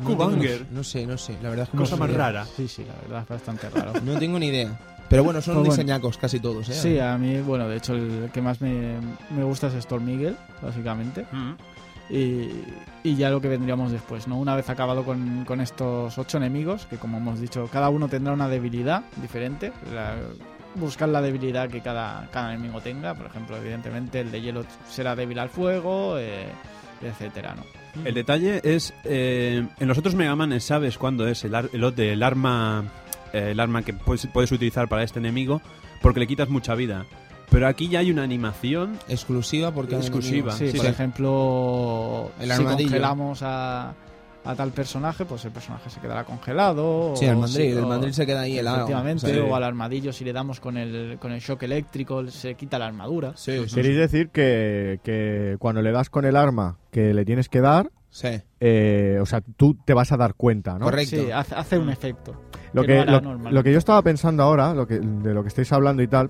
No 0.01 0.09
tengo- 0.09 0.25
Kubanger. 0.25 0.67
No 0.71 0.83
sé, 0.83 1.05
no 1.07 1.17
sé, 1.17 1.37
la 1.41 1.49
verdad 1.49 1.63
es 1.65 1.71
que 1.71 1.77
Cosa 1.77 1.95
no 1.95 1.99
más 2.01 2.11
sé. 2.11 2.17
rara. 2.17 2.45
Sí, 2.55 2.67
sí, 2.67 2.85
la 2.85 2.93
verdad 3.01 3.23
es 3.23 3.27
bastante 3.29 3.69
raro. 3.69 3.93
No 4.03 4.17
tengo 4.19 4.37
ni 4.39 4.47
idea. 4.47 4.79
Pero 5.09 5.23
bueno, 5.25 5.41
son 5.41 5.55
Pues 5.55 5.67
bueno. 5.67 5.73
diseñacos 5.73 6.17
casi 6.17 6.39
todos, 6.39 6.69
¿eh? 6.69 6.73
Sí, 6.73 6.99
a 6.99 7.17
mí, 7.17 7.39
bueno, 7.41 7.67
de 7.67 7.77
hecho, 7.77 7.93
el 7.93 8.29
que 8.31 8.41
más 8.41 8.61
me, 8.61 8.95
me 9.35 9.43
gusta 9.43 9.67
es 9.67 9.73
Storm 9.73 10.07
Eagle, 10.07 10.35
básicamente. 10.61 11.25
Mm. 11.31 11.53
Y, 12.11 12.49
ya 13.15 13.29
lo 13.29 13.39
que 13.41 13.47
vendríamos 13.47 13.91
después, 13.91 14.27
¿no? 14.27 14.37
Una 14.37 14.55
vez 14.55 14.69
acabado 14.69 15.03
con, 15.05 15.45
estos 15.61 16.17
ocho 16.17 16.37
enemigos, 16.37 16.85
que 16.87 16.97
como 16.97 17.17
hemos 17.17 17.39
dicho, 17.39 17.67
cada 17.71 17.89
uno 17.89 18.07
tendrá 18.09 18.33
una 18.33 18.47
debilidad 18.49 19.03
diferente. 19.21 19.71
la- 19.93 20.15
buscar 20.73 21.09
la 21.09 21.21
debilidad 21.21 21.69
que 21.69 21.81
cada, 21.81 22.29
cada 22.31 22.53
enemigo 22.53 22.79
tenga. 22.79 23.13
Por 23.13 23.25
ejemplo, 23.25 23.57
evidentemente 23.57 24.21
el 24.21 24.31
de 24.31 24.41
hielo 24.41 24.63
será 24.87 25.15
débil 25.17 25.37
al 25.39 25.49
fuego, 25.49 26.17
eh, 26.17 26.45
etcétera, 27.01 27.55
¿no? 27.55 27.63
El 28.05 28.13
detalle 28.13 28.61
es, 28.63 28.93
eh, 29.03 29.67
en 29.79 29.87
los 29.87 29.97
otros 29.97 30.15
Mega 30.15 30.33
Man 30.35 30.57
sabes 30.61 30.97
cuándo 30.97 31.27
es 31.27 31.43
el, 31.43 31.55
ar- 31.55 31.69
el, 31.73 31.83
el 31.99 32.23
arma 32.23 32.85
eh, 33.33 33.49
el 33.51 33.59
arma 33.59 33.81
que 33.81 33.93
puedes, 33.93 34.25
puedes 34.27 34.51
utilizar 34.53 34.87
para 34.87 35.03
este 35.03 35.19
enemigo 35.19 35.61
porque 36.01 36.21
le 36.21 36.27
quitas 36.27 36.47
mucha 36.47 36.73
vida. 36.73 37.05
Pero 37.51 37.67
aquí 37.67 37.89
ya 37.89 37.99
hay 37.99 38.09
una 38.09 38.23
animación 38.23 38.97
Exclusiva 39.09 39.71
porque 39.71 39.95
Exclusiva. 39.95 40.53
Sí, 40.53 40.71
sí, 40.71 40.77
por 40.77 40.85
sí. 40.85 40.91
ejemplo, 40.91 42.31
El 42.39 42.49
si 42.51 42.63
congelamos 42.63 43.41
a, 43.43 43.93
a 44.43 44.55
tal 44.55 44.71
personaje, 44.71 45.25
pues 45.25 45.43
el 45.45 45.51
personaje 45.51 45.89
se 45.89 45.99
quedará 45.99 46.23
congelado. 46.23 47.13
Sí, 47.15 47.25
el 47.25 47.35
mandril, 47.35 47.71
si- 47.73 47.77
el 47.77 47.85
mandril 47.85 48.13
se 48.13 48.25
queda 48.25 48.41
ahí 48.41 48.57
helado. 48.57 48.77
Efectivamente, 48.77 49.25
O 49.25 49.29
sea, 49.33 49.43
o 49.43 49.55
al 49.55 49.63
armadillo 49.63 50.13
si 50.13 50.23
le 50.23 50.33
damos 50.33 50.59
con 50.59 50.77
el, 50.77 51.17
con 51.19 51.31
el 51.33 51.41
shock 51.41 51.63
eléctrico 51.63 52.25
se 52.27 52.55
quita 52.55 52.79
la 52.79 52.87
armadura. 52.87 53.33
Sí, 53.35 53.67
sí, 53.67 53.75
¿Queréis 53.75 53.97
decir 53.97 54.29
que, 54.29 54.99
que 55.03 55.57
cuando 55.59 55.81
le 55.81 55.91
das 55.91 56.09
con 56.09 56.25
el 56.25 56.35
arma 56.37 56.77
que 56.91 57.13
le 57.13 57.25
tienes 57.25 57.49
que 57.49 57.59
dar, 57.61 57.91
Sí, 58.09 58.27
eh, 58.59 59.19
o 59.21 59.25
sea, 59.25 59.39
tú 59.41 59.73
te 59.85 59.93
vas 59.93 60.11
a 60.11 60.17
dar 60.17 60.33
cuenta, 60.35 60.73
¿no? 60.77 60.85
Correcto. 60.85 61.15
Sí, 61.15 61.31
hace, 61.31 61.55
hace 61.55 61.77
un 61.77 61.89
efecto. 61.89 62.33
Lo 62.73 62.81
que 62.81 62.87
que, 62.87 62.95
no 62.95 63.01
hará 63.01 63.21
lo, 63.21 63.51
lo 63.51 63.63
que 63.63 63.71
yo 63.71 63.77
estaba 63.77 64.01
pensando 64.01 64.43
ahora, 64.43 64.73
lo 64.73 64.85
que, 64.87 64.99
de 64.99 65.33
lo 65.33 65.41
que 65.43 65.47
estáis 65.49 65.71
hablando 65.71 66.01
y 66.03 66.07
tal, 66.07 66.29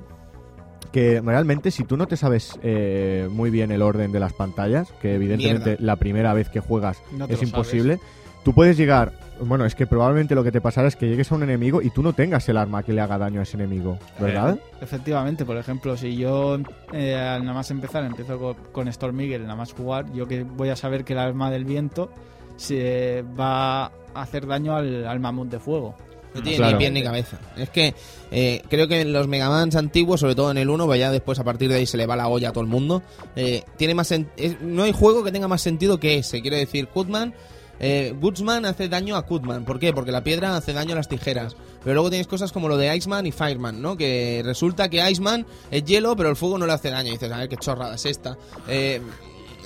que 0.91 1.21
realmente 1.21 1.71
si 1.71 1.83
tú 1.83 1.97
no 1.97 2.07
te 2.07 2.17
sabes 2.17 2.59
eh, 2.63 3.27
muy 3.31 3.49
bien 3.49 3.71
el 3.71 3.81
orden 3.81 4.11
de 4.11 4.19
las 4.19 4.33
pantallas, 4.33 4.91
que 5.01 5.15
evidentemente 5.15 5.71
Mierda. 5.71 5.85
la 5.85 5.95
primera 5.95 6.33
vez 6.33 6.49
que 6.49 6.59
juegas 6.59 7.01
No 7.11 7.25
es 7.25 7.41
imposible, 7.41 7.99
tú 8.43 8.53
puedes 8.53 8.77
llegar, 8.77 9.13
bueno, 9.39 9.65
es 9.65 9.75
que 9.75 9.87
probablemente 9.87 10.35
lo 10.35 10.43
que 10.43 10.51
te 10.51 10.61
pasará 10.61 10.87
es 10.87 10.95
que 10.95 11.07
llegues 11.07 11.31
a 11.31 11.35
un 11.35 11.43
enemigo 11.43 11.81
y 11.81 11.89
tú 11.89 12.03
no 12.03 12.13
tengas 12.13 12.47
el 12.49 12.57
arma 12.57 12.83
que 12.83 12.93
le 12.93 13.01
haga 13.01 13.17
daño 13.17 13.39
a 13.39 13.43
ese 13.43 13.57
enemigo, 13.57 13.97
¿verdad? 14.19 14.59
Efectivamente, 14.81 15.45
por 15.45 15.57
ejemplo, 15.57 15.95
si 15.95 16.15
yo 16.15 16.57
eh, 16.91 17.15
al 17.15 17.41
nada 17.43 17.53
más 17.53 17.71
empezar 17.71 18.03
empiezo 18.03 18.37
con, 18.37 18.55
con 18.71 18.87
Storm 18.89 19.19
Eagle, 19.21 19.39
nada 19.39 19.55
más 19.55 19.73
jugar, 19.73 20.11
yo 20.13 20.27
que 20.27 20.43
voy 20.43 20.69
a 20.69 20.75
saber 20.75 21.03
que 21.05 21.13
el 21.13 21.19
arma 21.19 21.49
del 21.51 21.65
viento 21.65 22.11
se 22.57 23.23
va 23.39 23.85
a 23.85 23.91
hacer 24.13 24.45
daño 24.45 24.75
al, 24.75 25.07
al 25.07 25.19
mamut 25.19 25.49
de 25.49 25.59
fuego. 25.59 25.95
No 26.33 26.41
tiene 26.41 26.57
Claro. 26.57 26.71
ni 26.73 26.77
pie 26.79 26.91
ni 26.91 27.03
cabeza. 27.03 27.39
Es 27.57 27.69
que 27.69 27.93
eh, 28.31 28.61
creo 28.69 28.87
que 28.87 29.01
en 29.01 29.11
los 29.11 29.27
Megamans 29.27 29.75
antiguos, 29.75 30.19
sobre 30.21 30.35
todo 30.35 30.49
en 30.51 30.57
el 30.57 30.69
1, 30.69 30.85
pues 30.85 30.99
ya 30.99 31.11
después 31.11 31.37
a 31.39 31.43
partir 31.43 31.69
de 31.69 31.75
ahí 31.75 31.85
se 31.85 31.97
le 31.97 32.05
va 32.05 32.15
la 32.15 32.27
olla 32.29 32.49
a 32.49 32.51
todo 32.53 32.63
el 32.63 32.69
mundo. 32.69 33.01
eh, 33.35 33.63
tiene 33.77 33.93
más 33.95 34.11
es- 34.11 34.25
no 34.61 34.83
hay 34.83 34.91
juego 34.93 35.23
que 35.23 35.31
tenga 35.31 35.47
más 35.47 35.61
sentido 35.61 35.99
que 35.99 36.17
ese. 36.17 36.41
Quiero 36.41 36.55
decir, 36.57 36.87
Kutman, 36.87 37.33
eh, 37.79 38.13
Goodsman 38.19 38.65
hace 38.65 38.87
daño 38.87 39.15
a 39.17 39.25
Kutman. 39.25 39.65
¿Por 39.65 39.79
qué? 39.79 39.91
Porque 39.91 40.11
la 40.11 40.23
piedra 40.23 40.55
hace 40.55 40.71
daño 40.71 40.93
a 40.93 40.95
las 40.97 41.09
tijeras. 41.09 41.55
Pero 41.83 41.95
luego 41.95 42.09
tienes 42.09 42.27
cosas 42.27 42.51
como 42.51 42.67
lo 42.69 42.77
de 42.77 42.95
Iceman 42.95 43.25
y 43.25 43.31
Fireman, 43.31 43.81
¿no? 43.81 43.97
Que 43.97 44.41
resulta 44.45 44.87
que 44.87 44.97
Iceman 45.09 45.45
es 45.71 45.83
hielo, 45.83 46.15
pero 46.15 46.29
el 46.29 46.35
fuego 46.35 46.57
no 46.59 46.67
le 46.67 46.73
hace 46.73 46.91
daño. 46.91 47.09
Y 47.09 47.13
dices, 47.13 47.31
a 47.31 47.37
ver 47.39 47.49
qué 47.49 47.57
chorrada 47.57 47.95
es 47.95 48.05
esta. 48.05 48.37
Eh, 48.67 49.01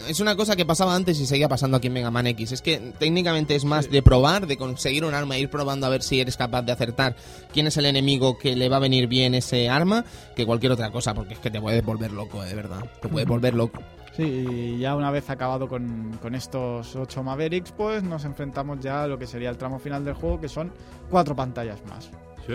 es 0.07 0.19
una 0.19 0.35
cosa 0.35 0.55
que 0.55 0.65
pasaba 0.65 0.95
antes 0.95 1.19
y 1.19 1.25
seguía 1.25 1.49
pasando 1.49 1.77
aquí 1.77 1.87
en 1.87 1.93
Mega 1.93 2.11
Man 2.11 2.27
X. 2.27 2.51
Es 2.51 2.61
que 2.61 2.93
técnicamente 2.99 3.55
es 3.55 3.65
más 3.65 3.89
de 3.89 4.01
probar, 4.01 4.47
de 4.47 4.57
conseguir 4.57 5.05
un 5.05 5.13
arma, 5.13 5.35
e 5.35 5.41
ir 5.41 5.49
probando 5.49 5.85
a 5.87 5.89
ver 5.89 6.03
si 6.03 6.19
eres 6.19 6.37
capaz 6.37 6.61
de 6.63 6.71
acertar 6.71 7.15
quién 7.53 7.67
es 7.67 7.77
el 7.77 7.85
enemigo 7.85 8.37
que 8.37 8.55
le 8.55 8.69
va 8.69 8.77
a 8.77 8.79
venir 8.79 9.07
bien 9.07 9.35
ese 9.35 9.69
arma, 9.69 10.05
que 10.35 10.45
cualquier 10.45 10.71
otra 10.71 10.91
cosa, 10.91 11.13
porque 11.13 11.35
es 11.35 11.39
que 11.39 11.51
te 11.51 11.59
puedes 11.61 11.83
volver 11.83 12.11
loco, 12.11 12.43
de 12.43 12.55
verdad. 12.55 12.83
Te 13.01 13.07
puedes 13.07 13.27
volver 13.27 13.53
loco. 13.53 13.81
Sí, 14.15 14.23
y 14.23 14.79
ya 14.79 14.95
una 14.95 15.11
vez 15.11 15.29
acabado 15.29 15.67
con, 15.67 16.17
con 16.21 16.35
estos 16.35 16.95
ocho 16.95 17.21
Mavericks, 17.21 17.73
pues 17.73 18.01
nos 18.01 18.23
enfrentamos 18.23 18.79
ya 18.79 19.03
a 19.03 19.07
lo 19.07 19.19
que 19.19 19.27
sería 19.27 19.49
el 19.49 19.57
tramo 19.57 19.77
final 19.77 20.05
del 20.05 20.13
juego, 20.13 20.39
que 20.39 20.47
son 20.47 20.71
cuatro 21.09 21.35
pantallas 21.35 21.79
más. 21.85 22.09
Sí. 22.47 22.53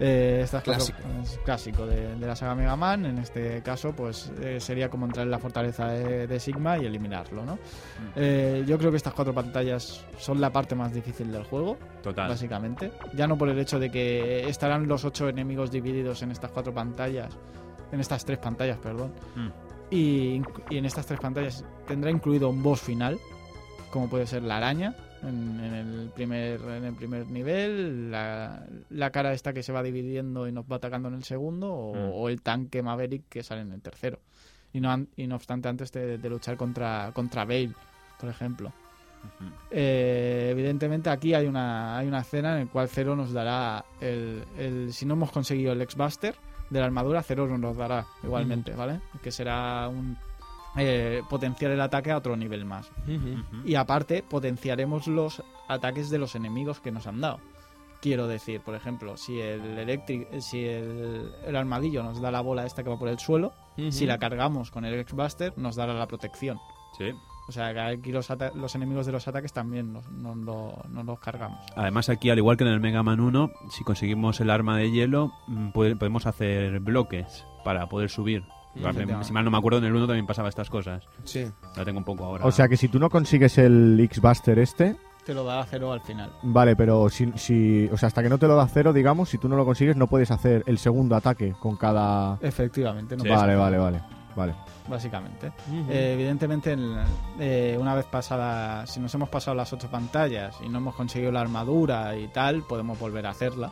Eh, 0.00 0.40
estas 0.42 0.62
Clásico. 0.62 0.98
es 1.22 1.38
clásico 1.44 1.86
de, 1.86 2.16
de 2.16 2.26
la 2.26 2.34
saga 2.34 2.54
Mega 2.54 2.74
Man. 2.76 3.06
En 3.06 3.18
este 3.18 3.62
caso, 3.62 3.92
pues 3.92 4.32
eh, 4.40 4.58
sería 4.58 4.88
como 4.88 5.06
entrar 5.06 5.24
en 5.26 5.30
la 5.30 5.38
fortaleza 5.38 5.88
de, 5.88 6.26
de 6.26 6.40
Sigma 6.40 6.78
y 6.78 6.86
eliminarlo, 6.86 7.44
¿no? 7.44 7.58
Eh, 8.16 8.64
yo 8.66 8.78
creo 8.78 8.90
que 8.90 8.96
estas 8.96 9.12
cuatro 9.14 9.32
pantallas 9.34 10.04
son 10.18 10.40
la 10.40 10.50
parte 10.50 10.74
más 10.74 10.92
difícil 10.92 11.30
del 11.30 11.44
juego, 11.44 11.76
Total. 12.02 12.28
básicamente. 12.28 12.90
Ya 13.14 13.26
no 13.26 13.36
por 13.38 13.48
el 13.48 13.58
hecho 13.58 13.78
de 13.78 13.90
que 13.90 14.48
estarán 14.48 14.88
los 14.88 15.04
ocho 15.04 15.28
enemigos 15.28 15.70
divididos 15.70 16.22
en 16.22 16.32
estas 16.32 16.50
cuatro 16.50 16.72
pantallas, 16.74 17.36
en 17.92 18.00
estas 18.00 18.24
tres 18.24 18.38
pantallas, 18.38 18.78
perdón. 18.78 19.12
Mm. 19.36 19.48
Y 19.90 20.42
en 20.70 20.84
estas 20.86 21.04
tres 21.06 21.20
pantallas 21.20 21.64
tendrá 21.86 22.10
incluido 22.10 22.48
un 22.48 22.62
boss 22.62 22.80
final, 22.80 23.18
como 23.90 24.08
puede 24.08 24.26
ser 24.26 24.42
la 24.42 24.56
araña 24.56 24.96
en, 25.22 25.60
en 25.60 25.74
el, 25.74 26.10
primer, 26.14 26.60
en 26.60 26.84
el 26.84 26.94
primer 26.94 27.26
nivel, 27.26 28.10
la, 28.10 28.64
la 28.90 29.10
cara 29.10 29.32
esta 29.32 29.52
que 29.52 29.62
se 29.62 29.72
va 29.72 29.82
dividiendo 29.82 30.46
y 30.48 30.52
nos 30.52 30.64
va 30.64 30.76
atacando 30.76 31.08
en 31.08 31.14
el 31.14 31.24
segundo, 31.24 31.72
o, 31.72 31.94
Mm. 31.94 32.10
o 32.14 32.28
el 32.28 32.42
tanque 32.42 32.82
Maverick 32.82 33.28
que 33.28 33.42
sale 33.42 33.60
en 33.62 33.72
el 33.72 33.80
tercero. 33.80 34.18
Y 34.72 34.80
no, 34.80 35.06
y 35.16 35.26
no 35.26 35.36
obstante, 35.36 35.68
antes 35.68 35.92
de, 35.92 36.18
de 36.18 36.28
luchar 36.30 36.56
contra, 36.56 37.10
contra 37.14 37.44
Bale, 37.44 37.72
por 38.18 38.28
ejemplo. 38.30 38.72
Eh, 39.70 40.48
evidentemente 40.50 41.08
aquí 41.10 41.32
hay 41.34 41.46
una, 41.46 41.96
hay 41.96 42.08
una 42.08 42.20
escena 42.20 42.58
en 42.60 42.66
la 42.66 42.72
cual 42.72 42.88
Zero 42.88 43.14
nos 43.14 43.32
dará 43.32 43.84
el, 44.00 44.42
el- 44.58 44.92
si 44.92 45.06
no 45.06 45.14
hemos 45.14 45.30
conseguido 45.30 45.72
el 45.72 45.80
X-Buster 45.82 46.34
de 46.70 46.80
la 46.80 46.86
armadura, 46.86 47.22
Zero 47.22 47.46
nos 47.58 47.76
dará 47.76 48.04
igualmente, 48.24 48.72
¿vale? 48.74 49.00
Que 49.22 49.30
será 49.30 49.88
un 49.88 50.16
eh, 50.76 51.22
potenciar 51.28 51.70
el 51.72 51.80
ataque 51.80 52.10
a 52.10 52.16
otro 52.18 52.36
nivel 52.36 52.64
más. 52.64 52.90
Y 53.64 53.74
aparte 53.74 54.22
potenciaremos 54.22 55.06
los 55.06 55.42
ataques 55.68 56.10
de 56.10 56.18
los 56.18 56.34
enemigos 56.34 56.80
que 56.80 56.90
nos 56.92 57.06
han 57.06 57.20
dado. 57.20 57.40
Quiero 58.00 58.26
decir, 58.26 58.60
por 58.60 58.74
ejemplo, 58.74 59.16
si 59.16 59.40
el 59.40 59.78
electric, 59.78 60.40
si 60.40 60.64
el, 60.64 61.30
el 61.46 61.54
armadillo 61.56 62.02
nos 62.02 62.20
da 62.20 62.32
la 62.32 62.40
bola 62.40 62.66
esta 62.66 62.82
que 62.82 62.90
va 62.90 62.98
por 62.98 63.08
el 63.08 63.18
suelo, 63.20 63.52
si 63.90 64.06
la 64.06 64.18
cargamos 64.18 64.70
con 64.72 64.84
el 64.84 64.94
X-Buster 65.00 65.54
nos 65.56 65.76
dará 65.76 65.94
la 65.94 66.06
protección. 66.08 66.58
Sí. 66.98 67.10
O 67.48 67.52
sea, 67.52 67.72
que 67.72 67.80
aquí 67.80 68.12
los, 68.12 68.28
enemigos 68.74 69.06
de 69.06 69.12
los 69.12 69.26
ataques 69.28 69.52
también 69.52 69.92
nos, 69.92 70.08
nos 70.10 70.36
lo- 70.36 70.82
nos 70.88 71.04
los 71.04 71.18
cargamos. 71.20 71.58
Además 71.76 72.08
aquí, 72.08 72.30
al 72.30 72.38
igual 72.38 72.56
que 72.56 72.64
en 72.64 72.70
el 72.70 72.80
Mega 72.80 73.02
Man 73.02 73.18
1, 73.20 73.50
si 73.70 73.82
conseguimos 73.84 74.40
el 74.40 74.50
arma 74.50 74.76
de 74.78 74.90
hielo, 74.90 75.32
mm, 75.48 75.70
puede- 75.70 75.96
podemos 75.96 76.26
hacer 76.26 76.80
bloques 76.80 77.44
para 77.64 77.88
poder 77.88 78.10
subir. 78.10 78.44
Si 78.74 79.32
mal 79.32 79.44
no 79.44 79.50
me 79.50 79.58
acuerdo, 79.58 79.78
en 79.78 79.84
el 79.84 79.94
1 79.94 80.06
también 80.06 80.26
pasaba 80.26 80.48
estas 80.48 80.70
cosas. 80.70 81.04
Sí. 81.24 81.46
La 81.76 81.84
tengo 81.84 81.98
un 81.98 82.04
poco 82.04 82.24
ahora. 82.24 82.44
O 82.46 82.50
sea 82.52 82.68
que 82.68 82.76
si 82.76 82.88
tú 82.88 82.98
no 82.98 83.10
consigues 83.10 83.58
el 83.58 83.98
X-Buster 84.00 84.58
este, 84.58 84.96
Te 85.26 85.34
lo 85.34 85.44
dará 85.44 85.64
cero 85.64 85.92
al 85.92 86.00
final. 86.00 86.32
vale, 86.42 86.74
pero 86.74 87.08
si, 87.08 87.30
si, 87.36 87.88
o 87.92 87.96
sea, 87.96 88.06
hasta 88.08 88.22
que 88.22 88.28
no 88.28 88.38
te 88.38 88.46
lo 88.48 88.56
da 88.56 88.66
cero, 88.66 88.92
digamos, 88.92 89.28
si 89.28 89.38
tú 89.38 89.48
no 89.48 89.56
lo 89.56 89.64
consigues, 89.64 89.96
no 89.96 90.06
puedes 90.06 90.30
hacer 90.30 90.64
el 90.66 90.78
segundo 90.78 91.14
ataque 91.16 91.54
con 91.60 91.76
cada. 91.76 92.38
Efectivamente, 92.40 93.16
no 93.16 93.22
Sí, 93.24 93.28
pasa 93.28 93.42
vale, 93.42 93.52
nada, 93.54 93.64
vale, 93.64 93.78
vale, 93.78 94.02
vale. 94.34 94.54
básicamente. 94.88 95.52
Eh, 95.90 96.12
evidentemente, 96.14 96.72
en- 96.72 96.96
eh, 97.38 97.76
una 97.78 97.94
vez 97.94 98.06
pasada, 98.06 98.86
si 98.86 98.98
nos 99.00 99.14
hemos 99.14 99.28
pasado 99.28 99.54
las 99.54 99.72
ocho 99.72 99.88
pantallas 99.90 100.56
y 100.64 100.68
no 100.68 100.78
hemos 100.78 100.94
conseguido 100.94 101.30
la 101.30 101.40
armadura 101.42 102.16
y 102.16 102.28
tal, 102.28 102.62
podemos 102.64 102.98
volver 102.98 103.26
a 103.26 103.30
hacerla 103.30 103.70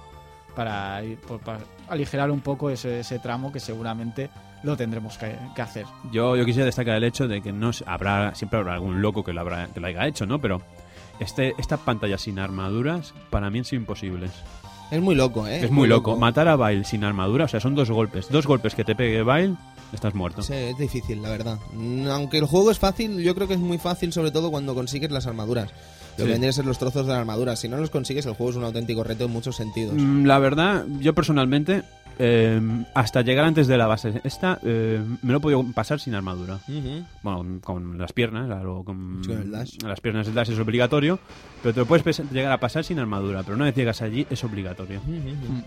para, 0.55 1.03
ir- 1.03 1.19
por- 1.21 1.41
para 1.41 1.61
aligerar 1.89 2.31
un 2.31 2.41
poco 2.41 2.71
ese, 2.71 3.01
ese 3.01 3.19
tramo 3.19 3.51
que 3.51 3.61
seguramente 3.61 4.31
lo 4.63 4.77
tendremos 4.77 5.17
que, 5.19 5.37
que 5.55 5.63
hacer. 5.63 5.87
Yo, 6.13 6.37
yo 6.37 6.45
quisiera 6.45 6.67
destacar 6.67 6.97
el 6.97 7.05
hecho 7.05 7.27
de 7.29 7.41
que 7.43 7.53
no 7.53 7.73
se- 7.73 7.85
habrá 7.87 8.35
siempre 8.35 8.59
habrá 8.59 8.75
algún 8.75 9.01
loco 9.03 9.25
que 9.25 9.33
lo, 9.33 9.41
habrá, 9.41 9.67
que 9.69 9.81
lo 9.81 9.87
haya 9.87 10.07
hecho, 10.07 10.27
¿no? 10.27 10.41
Pero 10.41 10.61
este, 11.19 11.55
estas 11.59 11.81
pantallas 11.81 12.23
sin 12.23 12.39
armaduras 12.39 13.15
para 13.31 13.51
mí 13.51 13.59
han 13.59 13.65
sido 13.65 13.81
imposibles. 13.81 14.31
Es 14.91 15.01
muy 15.01 15.15
loco, 15.15 15.47
¿eh? 15.47 15.65
es 15.65 15.71
muy 15.71 15.87
loco. 15.89 16.17
Matar 16.17 16.49
a 16.49 16.57
Bile 16.57 16.85
sin 16.85 17.05
armadura, 17.05 17.45
o 17.45 17.49
sea, 17.49 17.61
son 17.61 17.75
dos 17.77 17.91
golpes. 17.91 18.29
Dos 18.29 18.47
golpes 18.47 18.75
que 18.75 18.83
te 18.85 18.97
pegue 18.97 19.23
Bile, 19.23 19.55
estás 19.93 20.15
muerto. 20.15 20.43
Sí, 20.43 20.53
es 20.55 20.77
difícil, 20.77 21.23
la 21.23 21.29
verdad. 21.31 21.59
Mm, 21.73 22.09
Aunque 22.09 22.39
el 22.39 22.47
juego 22.47 22.73
es 22.73 22.79
fácil, 22.81 23.21
yo 23.23 23.35
creo 23.37 23.47
que 23.47 23.55
es 23.55 23.61
muy 23.61 23.79
fácil, 23.79 24.13
sobre 24.13 24.33
todo 24.33 24.51
cuando 24.51 24.75
consigues 24.75 25.11
las 25.13 25.27
armaduras. 25.29 25.71
Lo 26.19 26.25
Sí. 26.25 26.25
que 26.25 26.33
vendrían 26.33 26.51
a 26.51 26.55
ser 26.55 26.67
los 26.67 26.77
trozos 26.79 27.07
de 27.07 27.13
la 27.13 27.21
armadura. 27.21 27.55
Si 27.55 27.69
no 27.69 27.77
los 27.77 27.89
consigues, 27.89 28.27
el 28.27 28.35
juego 28.35 28.51
es 28.51 28.57
un 28.57 28.65
auténtico 28.65 29.05
reto 29.05 29.27
en 29.27 29.31
muchos 29.31 29.55
sentidos. 29.55 29.95
Mm, 29.97 30.25
La 30.27 30.41
verdad, 30.41 30.85
yo 30.99 31.15
personalmente, 31.15 31.83
eh, 32.23 32.61
hasta 32.95 33.23
llegar 33.23 33.47
antes 33.47 33.67
de 33.67 33.79
la 33.79 33.87
base 33.87 34.21
esta, 34.25 34.59
eh, 34.63 35.03
me 35.23 35.33
lo 35.33 35.39
he 35.39 35.41
podido 35.41 35.65
pasar 35.73 36.01
sin 36.01 36.15
armadura. 36.15 36.59
Bueno, 37.23 37.61
con 37.63 37.97
las 37.97 38.13
piernas, 38.13 38.47
claro, 38.47 38.83
con, 38.85 39.23
Sí, 39.25 39.33
el 39.33 39.51
dash. 39.51 39.79
las 39.83 40.01
piernas 40.03 40.27
del 40.27 40.35
dash 40.35 40.51
es 40.51 40.59
obligatorio, 40.59 41.19
pero 41.63 41.73
te 41.73 41.81
lo 41.81 41.87
puedes 41.87 42.19
llegar 42.31 42.53
a 42.53 42.61
pasar 42.61 42.85
sin 42.85 42.99
armadura, 42.99 43.43
pero 43.43 43.57
una 43.57 43.65
vez 43.65 43.75
llegas 43.75 44.03
allí 44.03 44.27
es 44.29 44.45
obligatorio. 44.45 45.01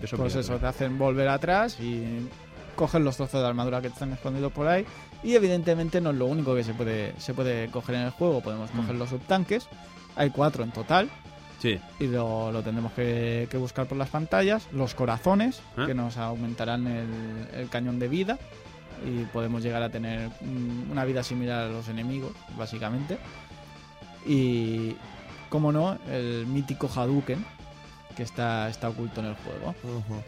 Es 0.01 0.11
pues 0.11 0.35
eso, 0.35 0.57
te 0.57 0.67
hacen 0.67 0.99
volver 0.99 1.27
atrás 1.27 1.79
y 1.79 2.27
cogen 2.75 3.03
los 3.03 3.17
trozos 3.17 3.41
de 3.41 3.47
armadura 3.47 3.81
que 3.81 3.87
están 3.87 4.13
escondidos 4.13 4.51
por 4.51 4.67
ahí. 4.67 4.85
Y 5.23 5.33
evidentemente 5.33 6.01
no 6.01 6.11
es 6.11 6.17
lo 6.17 6.27
único 6.27 6.53
que 6.53 6.63
se 6.63 6.75
puede, 6.75 7.13
se 7.17 7.33
puede 7.33 7.67
coger 7.69 7.95
en 7.95 8.01
el 8.01 8.11
juego. 8.11 8.41
Podemos 8.41 8.69
coger 8.69 8.93
los 8.95 9.09
subtanques. 9.09 9.67
Hay 10.15 10.29
cuatro 10.29 10.63
en 10.63 10.71
total. 10.71 11.09
Sí, 11.63 11.79
y 11.97 12.07
lo, 12.07 12.51
lo 12.51 12.61
tendremos 12.61 12.91
que, 12.91 13.47
que 13.49 13.55
buscar 13.55 13.87
por 13.87 13.97
las 13.97 14.09
pantallas. 14.09 14.67
Los 14.73 14.95
corazones, 14.95 15.61
¿Ah? 15.77 15.85
que 15.85 15.93
nos 15.93 16.17
aumentarán 16.17 16.87
el, 16.87 17.07
el 17.53 17.69
cañón 17.69 17.99
de 17.99 18.09
vida 18.09 18.37
y 19.05 19.23
podemos 19.27 19.63
llegar 19.63 19.81
a 19.81 19.89
tener 19.89 20.29
mm, 20.41 20.91
una 20.91 21.05
vida 21.05 21.23
similar 21.23 21.61
a 21.61 21.69
los 21.69 21.87
enemigos, 21.87 22.33
básicamente. 22.57 23.17
Y, 24.25 24.97
como 25.47 25.71
no, 25.71 25.97
el 26.11 26.45
mítico 26.47 26.89
Hadouken, 26.93 27.45
que 28.13 28.23
está, 28.23 28.69
está 28.69 28.89
oculto 28.89 29.19
en 29.21 29.27
el 29.27 29.35
juego. 29.35 29.75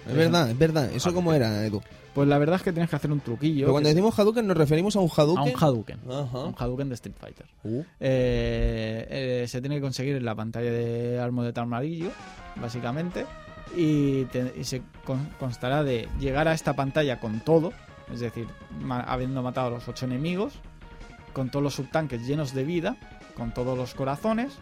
Es 0.07 0.15
verdad, 0.15 0.49
es 0.49 0.57
verdad. 0.57 0.89
¿Eso 0.93 1.13
cómo 1.13 1.33
era, 1.33 1.65
Edu? 1.65 1.81
Pues 2.13 2.27
la 2.29 2.37
verdad 2.37 2.55
es 2.55 2.61
que 2.63 2.71
tienes 2.71 2.89
que 2.89 2.95
hacer 2.95 3.11
un 3.11 3.19
truquillo. 3.19 3.65
Pero 3.65 3.73
cuando 3.73 3.89
decimos 3.89 4.17
Hadouken, 4.17 4.47
¿nos 4.47 4.55
referimos 4.55 4.95
a 4.95 4.99
un 4.99 5.09
Hadouken? 5.15 5.37
a 5.37 5.43
un 5.43 5.63
Hadouken. 5.63 5.99
Ajá. 6.09 6.39
Un 6.45 6.55
Hadouken 6.57 6.87
de 6.89 6.95
Street 6.95 7.15
Fighter. 7.19 7.45
Uh. 7.63 7.81
Eh, 7.99 9.07
eh, 9.43 9.47
se 9.49 9.59
tiene 9.59 9.75
que 9.75 9.81
conseguir 9.81 10.15
en 10.15 10.23
la 10.25 10.33
pantalla 10.35 10.71
de 10.71 11.19
armo 11.19 11.43
de 11.43 11.51
amarillo, 11.59 12.09
básicamente, 12.55 13.25
y, 13.75 14.23
te- 14.25 14.53
y 14.57 14.63
se 14.63 14.81
con- 15.03 15.29
constará 15.39 15.83
de 15.83 16.07
llegar 16.19 16.47
a 16.47 16.53
esta 16.53 16.73
pantalla 16.73 17.19
con 17.19 17.41
todo, 17.41 17.73
es 18.13 18.21
decir, 18.21 18.47
ma- 18.81 19.01
habiendo 19.01 19.43
matado 19.43 19.67
a 19.67 19.71
los 19.71 19.87
ocho 19.89 20.05
enemigos, 20.05 20.53
con 21.33 21.49
todos 21.49 21.63
los 21.63 21.73
subtanques 21.75 22.25
llenos 22.25 22.53
de 22.53 22.63
vida, 22.63 22.95
con 23.35 23.53
todos 23.53 23.77
los 23.77 23.93
corazones, 23.93 24.53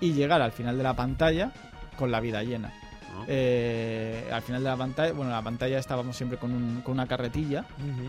y 0.00 0.14
llegar 0.14 0.42
al 0.42 0.50
final 0.50 0.76
de 0.78 0.82
la 0.82 0.96
pantalla 0.96 1.52
con 1.96 2.10
la 2.10 2.20
vida 2.20 2.42
llena. 2.42 2.72
¿no? 3.14 3.24
Eh, 3.28 4.28
al 4.32 4.40
final 4.42 4.62
de 4.62 4.70
la 4.70 4.76
pantalla, 4.76 5.12
bueno, 5.12 5.30
la 5.30 5.42
pantalla 5.42 5.78
estábamos 5.78 6.16
siempre 6.16 6.38
con, 6.38 6.52
un- 6.52 6.80
con 6.82 6.92
una 6.94 7.06
carretilla. 7.06 7.64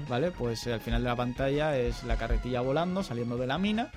¿vale? 0.07 0.31
Pues 0.31 0.65
eh, 0.67 0.73
al 0.73 0.79
final 0.81 1.03
de 1.03 1.09
la 1.09 1.15
pantalla 1.15 1.77
es 1.77 2.03
la 2.03 2.15
carretilla 2.15 2.61
volando, 2.61 3.03
saliendo 3.03 3.35
de 3.37 3.47
la 3.47 3.57
mina, 3.57 3.91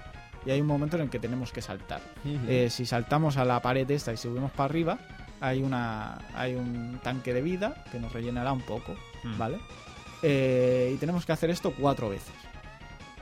y 0.44 0.50
hay 0.50 0.60
un 0.60 0.66
momento 0.66 0.96
en 0.96 1.02
el 1.02 1.10
que 1.10 1.18
tenemos 1.18 1.52
que 1.52 1.62
saltar. 1.62 2.00
Eh, 2.48 2.68
si 2.70 2.86
saltamos 2.86 3.36
a 3.36 3.44
la 3.44 3.60
pared 3.62 3.88
esta 3.90 4.12
y 4.12 4.16
subimos 4.16 4.50
para 4.52 4.64
arriba, 4.64 4.98
hay 5.40 5.62
una 5.62 6.18
hay 6.34 6.54
un 6.54 6.98
tanque 7.02 7.32
de 7.34 7.42
vida 7.42 7.84
que 7.92 7.98
nos 8.00 8.12
rellenará 8.12 8.52
un 8.52 8.62
poco, 8.62 8.94
Mm. 9.24 9.38
¿vale? 9.38 9.58
Y 10.22 10.96
tenemos 10.98 11.24
que 11.26 11.32
hacer 11.32 11.50
esto 11.50 11.72
cuatro 11.78 12.08
veces. 12.08 12.32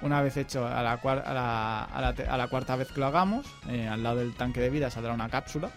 Una 0.02 0.20
vez 0.22 0.36
hecho, 0.36 0.66
a 0.66 0.82
la, 0.82 0.92
a 0.92 1.34
la, 1.34 1.84
a 1.84 2.00
la 2.00 2.08
a 2.32 2.36
la 2.36 2.48
cuarta 2.48 2.76
vez 2.76 2.88
que 2.92 3.00
lo 3.00 3.06
hagamos, 3.06 3.46
al 3.66 4.02
lado 4.02 4.16
del 4.16 4.34
tanque 4.34 4.60
de 4.60 4.70
vida 4.70 4.90
saldrá 4.90 5.12
una 5.14 5.28
cápsula 5.28 5.70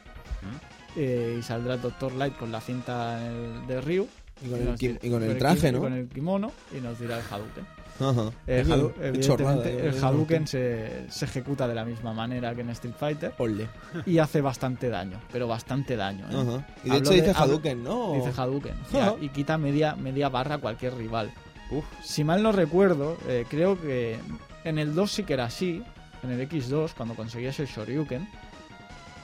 eh, 0.98 1.38
y 1.40 1.44
saldrá 1.44 1.76
el 1.76 1.82
Dr. 1.82 2.14
Light 2.14 2.36
con 2.38 2.52
la 2.52 2.60
cinta 2.60 3.26
el- 3.26 3.66
de 3.68 3.80
Ryu. 3.82 4.08
Y 4.46 4.50
con 4.50 4.60
el, 4.62 5.00
y 5.02 5.10
con 5.10 5.24
el 5.24 5.38
traje, 5.38 5.70
y 5.70 5.72
¿no? 5.72 5.80
Con 5.80 5.94
el 5.94 6.08
kimono 6.10 6.52
y 6.76 6.82
nos 6.82 7.00
dirá 7.00 7.18
el 7.20 7.24
Hadouken. 7.30 7.66
Ajá. 8.00 8.32
Eh, 8.46 9.18
chorrada, 9.22 9.68
eh, 9.68 9.88
el 9.90 9.96
eh, 9.96 10.00
Hadouken 10.00 10.46
se, 10.46 11.06
se 11.10 11.26
ejecuta 11.26 11.68
de 11.68 11.74
la 11.74 11.84
misma 11.84 12.14
manera 12.14 12.54
que 12.54 12.62
en 12.62 12.70
Street 12.70 12.94
Fighter 13.00 13.34
Ole. 13.40 13.68
y 14.06 14.20
hace 14.20 14.42
bastante 14.42 14.90
daño, 14.90 15.20
pero 15.32 15.48
bastante 15.48 15.96
daño. 15.96 16.26
¿eh? 16.30 16.36
Ajá. 16.36 16.68
Y 16.84 16.90
de 16.90 16.96
Hablo 16.98 16.98
hecho 16.98 17.14
dice 17.14 17.32
Hadouken, 17.36 17.84
¿no? 17.84 18.14
Dice 18.14 18.32
Hadouken 18.40 18.76
Ajá. 18.94 19.16
y 19.20 19.30
quita 19.30 19.58
media, 19.58 19.96
media 19.96 20.30
barra 20.30 20.56
a 20.56 20.58
cualquier 20.60 20.94
rival. 20.96 21.32
Uf. 21.72 21.84
Si 22.04 22.24
mal 22.24 22.44
no 22.44 22.52
recuerdo, 22.52 23.18
eh, 23.28 23.46
creo 23.50 23.82
que 23.82 24.20
en 24.64 24.78
el 24.78 24.94
2 24.94 25.12
sí 25.12 25.24
que 25.24 25.34
era 25.34 25.46
así, 25.46 25.82
en 26.22 26.30
el 26.30 26.48
X2, 26.48 26.92
cuando 26.96 27.16
conseguías 27.16 27.60
el 27.60 27.66
Shoryuken, 27.66 28.30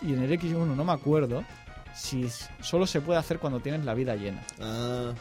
y 0.02 0.14
en 0.14 0.24
el 0.24 0.32
X1 0.40 0.76
no 0.76 0.84
me 0.84 0.92
acuerdo 0.94 1.44
si 1.96 2.28
solo 2.62 2.86
se 2.88 3.02
puede 3.02 3.20
hacer 3.20 3.40
cuando 3.40 3.60
tienes 3.60 3.86
la 3.86 3.94
vida 3.94 4.16
llena. 4.16 4.42
Ah, 4.62 5.14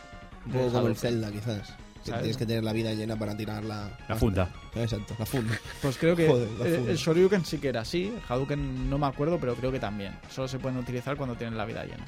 un 0.46 0.52
poco 0.52 0.72
como 0.72 0.86
el. 0.88 0.96
Zelda, 0.96 1.30
quizás. 1.30 1.74
Que 2.04 2.10
tienes 2.10 2.36
que 2.36 2.46
tener 2.46 2.64
la 2.64 2.72
vida 2.72 2.92
llena 2.94 3.14
para 3.16 3.36
tirar 3.36 3.62
la... 3.62 3.88
La 4.08 4.16
funda. 4.16 4.48
Exacto, 4.74 5.14
la 5.20 5.24
funda. 5.24 5.56
Pues 5.80 5.96
creo 5.96 6.16
que 6.16 6.26
Joder, 6.28 6.48
el, 6.66 6.88
el 6.88 6.96
Shoryuken 6.96 7.44
sí 7.44 7.58
que 7.58 7.68
era 7.68 7.82
así, 7.82 8.06
el 8.08 8.20
Hadouken 8.28 8.90
no 8.90 8.98
me 8.98 9.06
acuerdo, 9.06 9.38
pero 9.38 9.54
creo 9.54 9.70
que 9.70 9.78
también. 9.78 10.12
Solo 10.28 10.48
se 10.48 10.58
pueden 10.58 10.78
utilizar 10.78 11.16
cuando 11.16 11.36
tienen 11.36 11.56
la 11.56 11.64
vida 11.64 11.84
llena. 11.84 12.04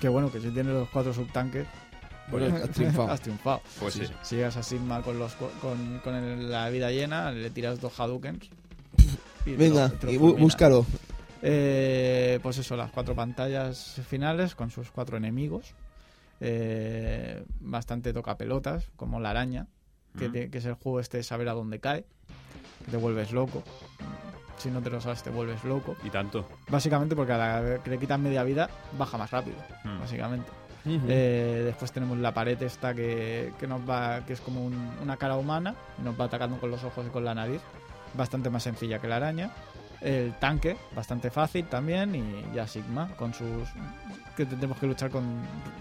Que 0.00 0.08
bueno, 0.08 0.32
que 0.32 0.40
si 0.40 0.48
tienes 0.48 0.72
los 0.72 0.88
cuatro 0.88 1.12
subtanques, 1.12 1.66
Bueno, 2.30 2.56
has 2.56 2.70
triunfado. 2.70 3.10
has 3.10 3.20
triunfado. 3.20 3.60
Pues 3.80 3.92
sí. 3.94 4.04
Si 4.22 4.36
llegas 4.36 4.56
a 4.56 4.62
Sigma 4.62 5.02
con, 5.02 5.18
los, 5.18 5.34
con, 5.34 5.98
con 6.02 6.14
el- 6.14 6.50
la 6.50 6.70
vida 6.70 6.90
llena, 6.90 7.32
le 7.32 7.50
tiras 7.50 7.82
dos 7.82 7.92
Hadoukens. 8.00 8.48
y 9.44 9.50
Venga, 9.56 9.92
lo- 10.02 10.10
y 10.10 10.16
búscalo. 10.16 10.86
Eh, 11.42 12.38
pues 12.42 12.58
eso, 12.58 12.76
las 12.76 12.90
cuatro 12.92 13.14
pantallas 13.14 14.00
finales 14.08 14.54
con 14.54 14.70
sus 14.70 14.90
cuatro 14.90 15.16
enemigos. 15.16 15.74
Eh, 16.40 17.44
bastante 17.60 18.12
toca 18.12 18.36
pelotas, 18.36 18.90
como 18.96 19.20
la 19.20 19.30
araña, 19.30 19.66
que, 20.18 20.28
te- 20.28 20.50
que 20.50 20.58
es 20.58 20.64
el 20.64 20.74
juego 20.74 21.00
este 21.00 21.18
de 21.18 21.22
saber 21.22 21.48
a 21.48 21.52
dónde 21.52 21.78
cae. 21.80 22.04
Te 22.90 22.96
vuelves 22.96 23.32
loco. 23.32 23.62
Si 24.58 24.70
no 24.70 24.80
te 24.80 24.90
lo 24.90 25.00
sabes, 25.00 25.22
te 25.22 25.30
vuelves 25.30 25.62
loco. 25.64 25.96
Y 26.04 26.10
tanto. 26.10 26.48
Básicamente 26.68 27.14
porque 27.16 27.32
a 27.32 27.38
la 27.38 27.82
que 27.82 27.90
le 27.90 27.98
quitan 27.98 28.22
media 28.22 28.42
vida, 28.44 28.68
baja 28.98 29.18
más 29.18 29.30
rápido. 29.30 29.56
Mm. 29.84 29.98
Básicamente. 30.00 30.50
Eh, 30.84 31.62
después 31.64 31.92
tenemos 31.92 32.18
la 32.18 32.34
pared 32.34 32.60
esta 32.60 32.92
que, 32.92 33.52
que 33.58 33.66
nos 33.68 33.88
va, 33.88 34.24
que 34.26 34.32
es 34.32 34.40
como 34.40 34.64
un- 34.64 34.90
una 35.00 35.16
cara 35.16 35.36
humana, 35.36 35.74
nos 36.02 36.18
va 36.20 36.24
atacando 36.24 36.58
con 36.58 36.70
los 36.72 36.82
ojos 36.82 37.06
y 37.06 37.10
con 37.10 37.24
la 37.24 37.34
nariz, 37.36 37.60
bastante 38.14 38.50
más 38.50 38.64
sencilla 38.64 38.98
que 39.00 39.06
la 39.06 39.16
araña. 39.16 39.52
El 40.02 40.34
tanque, 40.34 40.76
bastante 40.96 41.30
fácil 41.30 41.66
también, 41.66 42.14
y 42.14 42.54
ya 42.54 42.66
Sigma, 42.66 43.08
con 43.16 43.32
sus 43.32 43.68
que 44.36 44.46
tendremos 44.46 44.78
que 44.78 44.86
luchar 44.86 45.10
con 45.10 45.24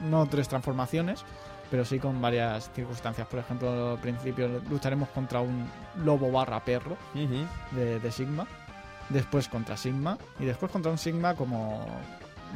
no 0.09 0.28
tres 0.28 0.47
transformaciones, 0.47 1.24
pero 1.72 1.86
sí 1.86 1.97
con 1.99 2.22
varias 2.22 2.69
circunstancias. 2.76 3.28
Por 3.28 3.39
ejemplo, 3.39 3.91
al 3.93 3.99
principio 3.99 4.61
lucharemos 4.69 5.09
contra 5.09 5.39
un 5.41 5.65
lobo 6.03 6.32
barra 6.32 6.59
perro 6.63 6.97
de, 7.72 7.99
de 7.99 8.11
Sigma. 8.11 8.45
después 9.11 9.47
contra 9.47 9.78
Sigma 9.78 10.17
y 10.39 10.45
después 10.45 10.72
contra 10.72 10.91
un 10.91 10.97
Sigma 10.97 11.36
como 11.36 11.86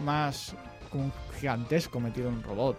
más 0.03 0.55
como 0.91 1.05
un 1.05 1.13
gigantesco 1.39 1.99
metido 1.99 2.29
en 2.29 2.35
un 2.35 2.43
robot. 2.43 2.77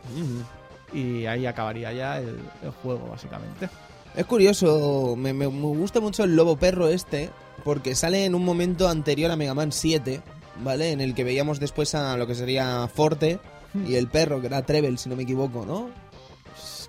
Y 0.93 1.26
ahí 1.26 1.47
acabaría 1.47 1.93
ya 1.93 2.18
el, 2.18 2.39
el 2.62 2.70
juego, 2.70 3.09
básicamente. 3.09 3.68
Es 4.17 4.25
curioso, 4.25 5.14
me, 5.14 5.33
gusta 5.47 6.01
mucho 6.01 6.25
el 6.25 6.37
lobo 6.37 6.57
perro 6.57 6.89
este, 6.89 7.29
porque 7.64 7.95
sale 7.95 8.25
en 8.25 8.35
un 8.35 8.47
momento 8.47 8.89
anterior 8.89 9.31
a 9.31 9.37
Mega 9.37 9.53
Man 9.53 9.73
7, 9.73 10.23
¿vale? 10.64 10.93
En 10.93 11.03
el 11.03 11.14
que 11.14 11.23
veíamos 11.23 11.61
después 11.61 11.95
a 11.95 12.17
lo 12.17 12.27
que 12.27 12.35
sería 12.35 12.89
Forte 12.89 13.39
y 13.87 13.97
el 13.97 14.09
perro, 14.09 14.41
que 14.41 14.47
era 14.47 14.62
Treble, 14.62 14.97
si 14.97 15.11
no 15.11 15.17
me 15.17 15.25
equivoco, 15.25 15.67
¿no? 15.67 15.91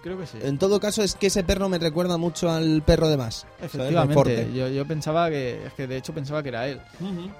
Creo 0.07 0.17
que 0.17 0.25
sí. 0.25 0.37
En 0.41 0.57
todo 0.57 0.79
caso, 0.79 1.03
es 1.03 1.15
que 1.15 1.27
ese 1.27 1.43
perro 1.43 1.67
me 1.67 1.79
recuerda 1.79 2.15
mucho 2.15 2.49
al 2.49 2.81
perro 2.81 3.09
de 3.09 3.17
más. 3.17 3.45
Efectivamente, 3.61 4.49
yo, 4.53 4.69
yo 4.69 4.87
pensaba 4.87 5.29
que, 5.29 5.65
es 5.65 5.73
que 5.73 5.85
de 5.85 5.97
hecho 5.97 6.13
pensaba 6.13 6.41
que 6.41 6.47
era 6.47 6.65
él. 6.65 6.79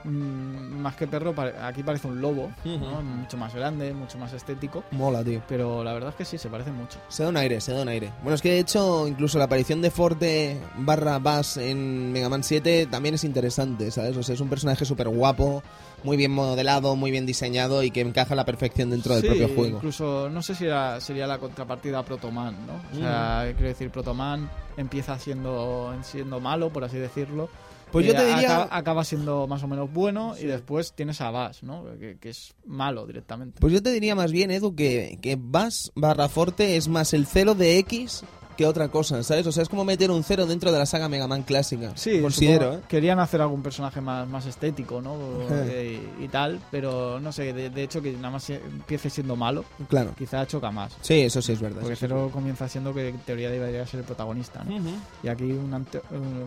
Mm, 0.04 0.82
más 0.82 0.98
que 0.98 1.08
perro, 1.08 1.34
aquí 1.62 1.82
parece 1.82 2.08
un 2.08 2.20
lobo, 2.20 2.52
¿no? 2.66 3.02
Mucho 3.02 3.38
más 3.38 3.56
grande, 3.56 3.94
mucho 3.94 4.18
más 4.18 4.34
estético. 4.34 4.84
Mola, 4.92 5.24
tío. 5.24 5.42
Pero 5.48 5.82
la 5.82 5.94
verdad 5.94 6.10
es 6.10 6.16
que 6.18 6.26
sí, 6.26 6.38
se 6.38 6.50
parece 6.50 6.72
mucho. 6.72 7.00
Se 7.08 7.24
da 7.24 7.30
un 7.30 7.38
aire, 7.38 7.62
se 7.62 7.72
da 7.72 7.84
un 7.84 7.88
aire. 7.88 8.12
Bueno, 8.22 8.36
es 8.36 8.42
que 8.42 8.52
de 8.52 8.60
hecho, 8.60 9.08
incluso 9.08 9.38
la 9.38 9.46
aparición 9.46 9.82
de 9.82 9.90
Forte 9.90 10.60
barra 10.80 11.20
Bass 11.20 11.56
en 11.56 12.12
Mega 12.12 12.28
Man 12.28 12.44
7 12.44 12.88
también 12.92 13.16
es 13.16 13.24
interesante, 13.24 13.92
¿sabes? 13.92 14.18
O 14.18 14.24
sea, 14.24 14.36
es 14.36 14.42
un 14.42 14.50
personaje 14.50 14.84
súper 14.84 15.08
guapo, 15.08 15.64
muy 16.04 16.16
bien 16.18 16.32
modelado, 16.32 16.96
muy 16.96 17.12
bien 17.12 17.26
diseñado 17.26 17.84
y 17.84 17.92
que 17.92 18.02
encaja 18.02 18.34
a 18.34 18.38
la 18.38 18.46
perfección 18.46 18.90
dentro 18.90 19.14
del 19.16 19.22
Sí, 19.24 19.28
propio 19.30 19.48
juego. 19.50 19.78
Incluso, 19.78 20.30
no 20.30 20.42
sé 20.42 20.56
si 20.56 20.66
era, 20.66 21.02
sería 21.02 21.28
la 21.28 21.38
contrapartida 21.40 22.00
a 22.00 22.04
Protoman, 22.06 22.56
¿no? 22.68 22.74
O 22.94 23.00
sea, 23.02 23.44
quiero 23.56 23.68
decir, 23.70 23.90
Protoman 23.90 24.50
empieza 24.78 25.18
siendo, 25.20 25.94
siendo 26.04 26.40
malo, 26.40 26.70
por 26.70 26.84
así 26.84 26.98
decirlo. 26.98 27.50
Pues 27.92 28.06
yo 28.06 28.12
Eh, 28.12 28.16
te 28.16 28.26
diría... 28.26 28.58
Acaba, 28.64 28.78
acaba 28.78 29.04
siendo 29.06 29.48
más 29.48 29.64
o 29.64 29.68
menos 29.68 29.92
bueno 29.92 30.36
y 30.38 30.44
después 30.44 30.94
tienes 30.94 31.22
a 31.22 31.32
Bass, 31.32 31.64
¿no? 31.64 31.86
Que, 32.00 32.18
que 32.20 32.30
es 32.30 32.54
malo 32.66 33.08
directamente. 33.08 33.60
Pues 33.62 33.72
yo 33.74 33.82
te 33.82 33.92
diría 33.92 34.14
más 34.14 34.32
bien, 34.32 34.52
Edu, 34.52 34.76
que, 34.76 35.18
que 35.22 35.38
Bass 35.40 35.92
barra 35.96 36.28
Forte 36.30 36.76
es 36.76 36.90
más 36.90 37.14
el 37.14 37.26
cero 37.26 37.56
de 37.56 37.78
X 37.80 38.24
que 38.58 38.66
otra 38.66 38.90
cosa, 38.90 39.22
¿sabes? 39.24 39.46
O 39.48 39.52
sea, 39.52 39.64
es 39.64 39.70
como 39.70 39.86
meter 39.86 40.10
un 40.12 40.24
cero 40.24 40.46
dentro 40.46 40.72
de 40.72 40.80
la 40.80 40.86
saga 40.86 41.08
Mega 41.08 41.28
Man 41.28 41.44
clásica. 41.44 41.92
Sí, 41.96 42.20
considero, 42.22 42.74
¿eh? 42.74 42.80
Querían 42.88 43.20
hacer 43.20 43.40
algún 43.42 43.62
personaje 43.62 44.02
más, 44.02 44.28
más 44.28 44.46
estético, 44.48 45.02
¿no? 45.02 45.16
Y, 45.68 46.24
y 46.24 46.28
tal, 46.30 46.60
pero 46.72 47.20
no 47.20 47.32
sé, 47.32 47.54
de, 47.54 47.70
de 47.70 47.84
hecho 47.84 48.02
que 48.02 48.12
nada 48.14 48.32
más 48.32 48.50
empiece 48.50 49.10
siendo 49.10 49.36
malo, 49.36 49.64
Claro. 49.88 50.12
quizá 50.18 50.46
choca 50.48 50.72
más. 50.72 50.98
Sí, 51.02 51.22
eso 51.22 51.42
sí 51.42 51.52
es 51.54 51.62
verdad. 51.62 51.82
Porque 51.82 51.96
Cero 51.96 52.30
comienza 52.34 52.68
siendo 52.68 52.94
que 52.94 53.10
en 53.10 53.18
teoría 53.20 53.50
debería 53.52 53.86
ser 53.86 54.00
el 54.00 54.06
protagonista, 54.06 54.64
¿no? 54.64 54.76
Y 55.24 55.28
aquí 55.28 55.44
un 55.52 55.74
ante- 55.74 56.02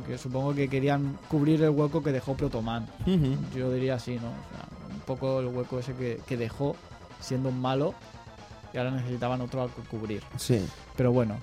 que 0.06 0.18
supongo 0.18 0.54
que 0.54 0.68
querían 0.68 1.16
cubrir 1.28 1.62
el 1.62 1.70
hueco 1.70 2.02
que 2.02 2.10
dejó 2.12 2.34
Protoman. 2.34 2.88
Ujú. 3.06 3.36
Yo 3.56 3.72
diría 3.72 3.94
así, 3.94 4.16
¿no? 4.16 4.28
O 4.28 4.56
sea, 4.56 4.68
un 4.92 5.00
poco 5.00 5.40
el 5.40 5.46
hueco 5.46 5.78
ese 5.78 5.94
que, 5.94 6.20
que 6.26 6.36
dejó 6.36 6.74
siendo 7.20 7.50
un 7.50 7.60
malo 7.60 7.94
y 8.74 8.78
ahora 8.78 8.90
necesitaban 8.90 9.40
otro 9.40 9.62
al 9.62 9.70
que 9.70 9.82
cubrir. 9.82 10.22
Sí. 10.36 10.60
Pero 10.96 11.12
bueno, 11.12 11.36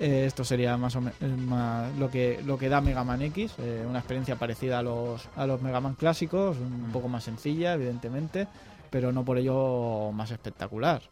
eh, 0.00 0.24
esto 0.26 0.44
sería 0.44 0.76
más 0.76 0.96
o 0.96 1.00
menos 1.00 1.98
lo 1.98 2.10
que 2.10 2.40
lo 2.44 2.58
que 2.58 2.68
da 2.68 2.80
Mega 2.80 3.04
Man 3.04 3.22
X, 3.22 3.54
eh, 3.58 3.84
una 3.88 4.00
experiencia 4.00 4.36
parecida 4.36 4.80
a 4.80 4.82
los 4.82 5.28
a 5.36 5.46
los 5.46 5.62
Mega 5.62 5.80
Man 5.80 5.94
clásicos, 5.94 6.56
un 6.58 6.90
poco 6.92 7.08
más 7.08 7.24
sencilla, 7.24 7.74
evidentemente, 7.74 8.48
pero 8.90 9.12
no 9.12 9.24
por 9.24 9.38
ello 9.38 10.10
más 10.12 10.30
espectacular. 10.30 11.02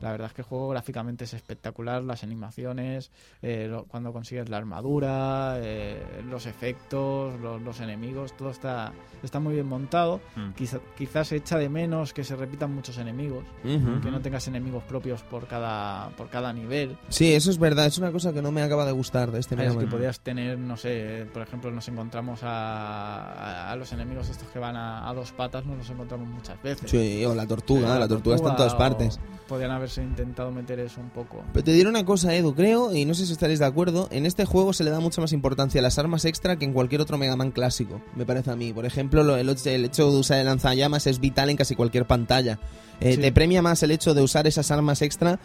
La 0.00 0.12
verdad 0.12 0.28
es 0.28 0.32
que 0.32 0.42
el 0.42 0.46
juego 0.48 0.68
gráficamente 0.68 1.24
es 1.24 1.34
espectacular, 1.34 2.02
las 2.04 2.22
animaciones, 2.22 3.10
eh, 3.42 3.66
lo- 3.68 3.84
cuando 3.84 4.12
consigues 4.12 4.48
la 4.48 4.56
armadura, 4.58 5.56
eh, 5.58 6.00
los 6.28 6.46
efectos, 6.46 7.38
los, 7.40 7.60
los 7.62 7.80
enemigos, 7.80 8.36
todo 8.36 8.50
está, 8.50 8.92
está 9.22 9.40
muy 9.40 9.54
bien 9.54 9.66
montado. 9.66 10.20
Mm. 10.36 10.50
Quizá- 10.52 10.80
quizás 10.96 11.28
se 11.28 11.36
echa 11.36 11.58
de 11.58 11.68
menos 11.68 12.12
que 12.12 12.22
se 12.24 12.36
repitan 12.36 12.72
muchos 12.74 12.98
enemigos, 12.98 13.44
Ujú. 13.64 14.00
que 14.00 14.10
no 14.10 14.20
tengas 14.20 14.46
enemigos 14.48 14.82
propios 14.84 15.22
por 15.22 15.46
cada, 15.46 16.10
por 16.10 16.28
cada 16.28 16.52
nivel. 16.52 16.96
Sí, 17.08 17.34
eso 17.34 17.50
es 17.50 17.58
verdad. 17.58 17.86
Es 17.86 17.98
una 17.98 18.12
cosa 18.12 18.32
que 18.32 18.40
no 18.42 18.52
me 18.52 18.62
acaba 18.62 18.84
de 18.84 18.92
gustar 18.92 19.30
de 19.32 19.40
este 19.40 19.54
Es 19.66 19.76
que 19.76 19.86
podías 19.86 20.20
tener, 20.20 20.58
no 20.58 20.76
sé, 20.76 21.26
por 21.32 21.42
ejemplo, 21.42 21.70
nos 21.70 21.88
encontramos 21.88 22.42
a, 22.44 23.68
a- 23.68 23.72
a 23.72 23.76
los 23.76 23.92
enemigos 23.92 24.28
estos 24.28 24.48
que 24.48 24.58
van 24.58 24.76
a, 24.76 25.08
a 25.08 25.14
dos 25.14 25.32
patas, 25.32 25.64
nos 25.66 25.78
los 25.78 25.90
encontramos 25.90 26.28
muchas 26.28 26.60
veces. 26.62 26.90
Sí, 26.90 27.24
o 27.24 27.34
la 27.34 27.46
tortuga. 27.46 27.88
Pero 27.88 27.98
la 27.98 28.08
tortuga 28.08 28.36
está 28.36 28.50
en 28.50 28.56
todas 28.56 28.74
partes. 28.74 29.18
Podían 29.48 29.70
haberse 29.88 30.02
intentado 30.02 30.50
meter 30.50 30.78
eso 30.80 31.00
un 31.00 31.10
poco. 31.10 31.42
Pero 31.52 31.64
te 31.64 31.72
diré 31.72 31.88
una 31.88 32.04
cosa, 32.04 32.34
Edu, 32.34 32.54
creo, 32.54 32.94
y 32.94 33.04
no 33.04 33.14
sé 33.14 33.26
si 33.26 33.32
estaréis 33.32 33.58
de 33.58 33.64
acuerdo, 33.66 34.08
en 34.10 34.26
este 34.26 34.44
juego 34.44 34.72
se 34.72 34.84
le 34.84 34.90
da 34.90 35.00
mucha 35.00 35.20
más 35.20 35.32
importancia 35.32 35.80
a 35.80 35.82
las 35.82 35.98
armas 35.98 36.24
extra 36.24 36.56
que 36.56 36.64
en 36.64 36.72
cualquier 36.72 37.00
otro 37.00 37.16
Mega 37.18 37.36
Man 37.36 37.50
clásico, 37.50 38.00
me 38.14 38.26
parece 38.26 38.50
a 38.50 38.56
mí. 38.56 38.72
Por 38.72 38.84
ejemplo, 38.86 39.22
lo- 39.24 39.36
el, 39.36 39.48
hecho 39.48 40.10
de 40.12 40.18
usar 40.18 40.38
el 40.38 40.46
lanzallamas 40.46 41.06
es 41.06 41.18
vital 41.20 41.50
en 41.50 41.56
casi 41.56 41.74
cualquier 41.74 42.06
pantalla. 42.06 42.58
Eh, 43.00 43.14
Sí. 43.14 43.20
Te 43.20 43.32
premia 43.32 43.62
más 43.62 43.82
el 43.82 43.90
hecho 43.92 44.12
de 44.14 44.22
usar 44.22 44.46
esas 44.46 44.70
armas 44.70 45.02
extra 45.02 45.38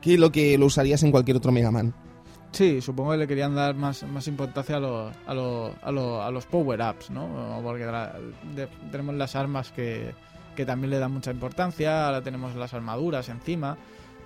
que 0.00 0.18
lo 0.18 0.32
que 0.32 0.58
lo 0.58 0.66
usarías 0.66 1.02
en 1.02 1.10
cualquier 1.10 1.36
otro 1.36 1.52
Mega 1.52 1.70
Man. 1.70 1.94
Sí, 2.52 2.80
supongo 2.80 3.10
que 3.12 3.16
le 3.18 3.26
querían 3.26 3.54
dar 3.54 3.74
más, 3.74 4.04
más 4.04 4.28
importancia 4.28 4.76
a 4.76 4.80
los, 4.80 5.12
a 5.26 5.34
los, 5.34 5.72
a 5.82 5.90
los, 5.90 6.24
a 6.24 6.30
los 6.30 6.46
power-ups, 6.46 7.10
¿no? 7.10 7.60
Porque 7.64 7.84
la- 7.84 8.14
de- 8.54 8.68
tenemos 8.92 9.14
las 9.16 9.34
armas 9.34 9.70
que, 9.72 10.12
que 10.54 10.64
también 10.66 10.90
le 10.90 10.98
dan 10.98 11.12
mucha 11.12 11.30
importancia, 11.30 12.06
ahora 12.06 12.22
tenemos 12.22 12.54
las 12.56 12.72
armaduras 12.74 13.28
encima, 13.28 13.76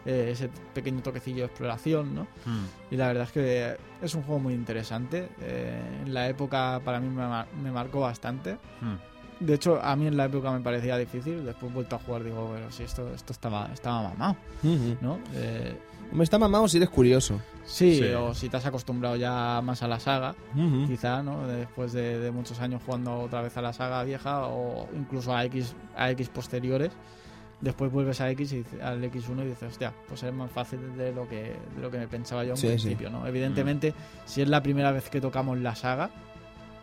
eh, 0.07 0.31
ese 0.33 0.49
pequeño 0.75 1.03
toquecillo 1.03 1.39
de 1.39 1.45
exploración, 1.47 2.15
¿no? 2.15 2.23
Mm. 2.47 2.65
Y 2.93 2.97
la 2.97 3.09
verdad 3.09 3.25
es 3.25 3.33
que 3.33 3.77
es 4.01 4.15
un 4.15 4.23
juego 4.23 4.41
muy 4.41 4.55
interesante. 4.55 5.29
eh, 5.41 6.03
en 6.05 6.15
la 6.15 6.29
época 6.29 6.81
para 6.85 7.01
mí 7.01 7.09
me, 7.09 7.27
mar- 7.27 7.49
me 7.63 7.71
marcó 7.71 8.01
bastante. 8.01 8.55
Mm. 8.81 9.45
De 9.45 9.55
hecho, 9.55 9.81
a 9.83 9.95
mí 9.97 10.07
en 10.07 10.17
la 10.17 10.25
época 10.25 10.51
me 10.51 10.61
parecía 10.61 10.97
difícil. 10.97 11.45
Después 11.45 11.71
he 11.71 11.75
vuelto 11.75 11.97
a 11.97 11.99
jugar, 12.01 12.25
digo, 12.25 12.51
pero 12.55 12.71
si 12.73 12.83
esto, 12.83 13.13
esto 13.15 13.33
estaba, 13.33 13.71
estaba 13.73 14.03
mamado, 14.03 14.37
¿no? 15.01 15.19
Eh, 15.35 15.77
Me 16.13 16.25
está 16.25 16.39
mamado 16.39 16.67
si 16.69 16.79
eres 16.79 16.89
curioso. 16.89 17.41
Sí, 17.69 17.99
Sí. 17.99 18.05
o 18.15 18.35
si 18.35 18.49
te 18.49 18.57
has 18.57 18.67
acostumbrado 18.67 19.17
ya 19.17 19.61
más 19.63 19.83
a 19.83 19.89
la 19.89 20.01
saga, 20.01 20.35
quizá, 20.87 21.23
¿no? 21.23 21.47
Después 21.47 21.93
de, 21.93 22.19
de 22.19 22.31
muchos 22.31 22.59
años 22.61 22.83
jugando 22.85 23.21
otra 23.21 23.43
vez 23.43 23.57
a 23.57 23.63
la 23.63 23.73
saga 23.73 24.03
vieja 24.05 24.47
o 24.47 24.89
incluso 24.97 25.35
a 25.37 25.45
X, 25.45 25.75
a 25.97 26.11
X 26.11 26.29
posteriores. 26.31 26.93
Después 27.61 27.91
vuelves 27.91 28.21
a 28.21 28.31
X 28.31 28.53
y 28.53 28.65
al 28.81 29.03
X1 29.03 29.43
y 29.43 29.49
dices, 29.49 29.65
hostia, 29.73 29.93
pues 30.07 30.23
es 30.23 30.33
más 30.33 30.49
fácil 30.51 30.97
de 30.97 31.13
lo 31.13 31.29
que, 31.29 31.57
de 31.75 31.83
lo 31.83 31.91
que 31.91 31.99
me 31.99 32.07
pensaba 32.07 32.45
yo 32.45 32.51
en 32.53 32.57
Sí, 32.57 32.69
sí. 32.69 32.73
principio, 32.75 33.11
¿no? 33.11 33.27
Evidentemente, 33.27 33.95
si 34.27 34.43
es 34.43 34.49
la 34.49 34.63
primera 34.63 34.93
vez 34.93 35.11
que 35.11 35.21
tocamos 35.21 35.59
la 35.59 35.75
saga, 35.75 36.11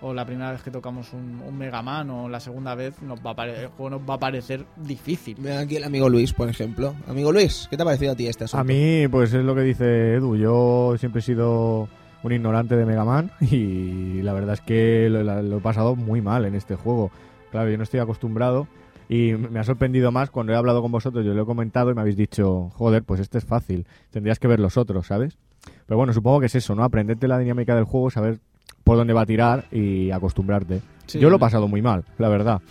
o 0.02 0.14
la 0.14 0.26
primera 0.26 0.52
vez 0.52 0.62
que 0.62 0.72
tocamos 0.72 1.14
un, 1.14 1.41
un 1.48 1.58
Mega 1.58 1.82
Man, 1.82 2.10
o 2.10 2.30
la 2.30 2.39
segunda 2.39 2.76
vez, 2.76 3.02
nos 3.02 3.20
va 3.26 3.32
a 3.32 3.36
pare- 3.36 3.62
el 3.64 3.68
juego 3.70 3.89
nos 3.98 4.02
va 4.10 4.16
a 4.16 4.20
parecer 4.20 4.66
difícil. 4.76 5.38
Ve 5.39 5.56
aquí 5.58 5.78
el 5.78 5.84
amigo 5.84 6.10
Luis, 6.10 6.34
por 6.34 6.50
ejemplo. 6.50 6.93
Amigo 7.08 7.32
Luis, 7.32 7.68
¿qué 7.70 7.78
te 7.78 7.84
ha 7.84 7.86
parecido 7.86 8.12
a 8.12 8.16
ti 8.16 8.28
este 8.28 8.43
asunto? 8.43 8.62
A 8.62 8.64
mí, 8.64 9.08
pues 9.10 9.34
es 9.34 9.43
lo 9.43 9.56
que 9.56 9.62
dice 9.62 10.16
Edu. 10.16 10.36
Yo 10.36 10.96
siempre 11.00 11.20
he 11.20 11.24
sido 11.24 11.88
un 12.24 12.32
ignorante 12.32 12.76
de 12.76 12.86
Mega 12.86 13.06
Man 13.06 13.32
y 13.39 14.22
la 14.22 14.34
verdad 14.34 14.54
es 14.56 14.62
que 14.62 15.08
lo, 15.10 15.24
lo 15.41 15.58
he 15.58 15.62
pasado 15.62 15.96
muy 15.96 16.22
mal 16.22 16.46
en 16.46 16.56
este 16.56 16.76
juego. 16.76 17.12
Claro, 17.52 17.70
yo 17.70 17.78
no 17.78 17.84
estoy 17.84 18.00
acostumbrado 18.02 18.68
y 19.08 19.34
me 19.34 19.60
ha 19.60 19.64
sorprendido 19.64 20.12
más 20.12 20.30
cuando 20.32 20.52
he 20.52 20.56
hablado 20.56 20.82
con 20.82 20.91
vosotros. 20.91 21.24
Yo 21.26 21.34
lo 21.34 21.43
he 21.43 21.46
comentado 21.46 21.91
y 21.91 21.93
me 21.96 22.02
habéis 22.02 22.18
dicho, 22.18 22.70
joder, 22.74 23.04
pues 23.04 23.22
este 23.22 23.38
es 23.38 23.46
fácil. 23.46 23.88
Tendrías 24.12 24.39
que 24.39 24.48
ver 24.48 24.60
los 24.60 24.78
otros, 24.78 25.08
¿sabes? 25.08 25.38
Pero 25.86 25.98
bueno, 25.98 26.12
supongo 26.14 26.39
que 26.41 26.48
es 26.48 26.56
eso, 26.56 26.76
¿no? 26.76 26.84
Aprenderte 26.84 27.28
la 27.28 27.38
dinámica 27.39 27.76
del 27.76 27.86
juego, 27.86 28.10
saber 28.12 28.39
por 28.84 28.97
dónde 28.97 29.13
va 29.13 29.22
a 29.22 29.26
tirar 29.26 29.66
y 29.72 30.11
acostumbrarte. 30.11 30.82
Sí, 31.07 31.20
yo 31.20 31.30
lo 31.30 31.38
he 31.38 31.39
pasado 31.39 31.68
muy 31.68 31.82
mal, 31.82 32.03
la 32.18 32.30
verdad. 32.30 32.61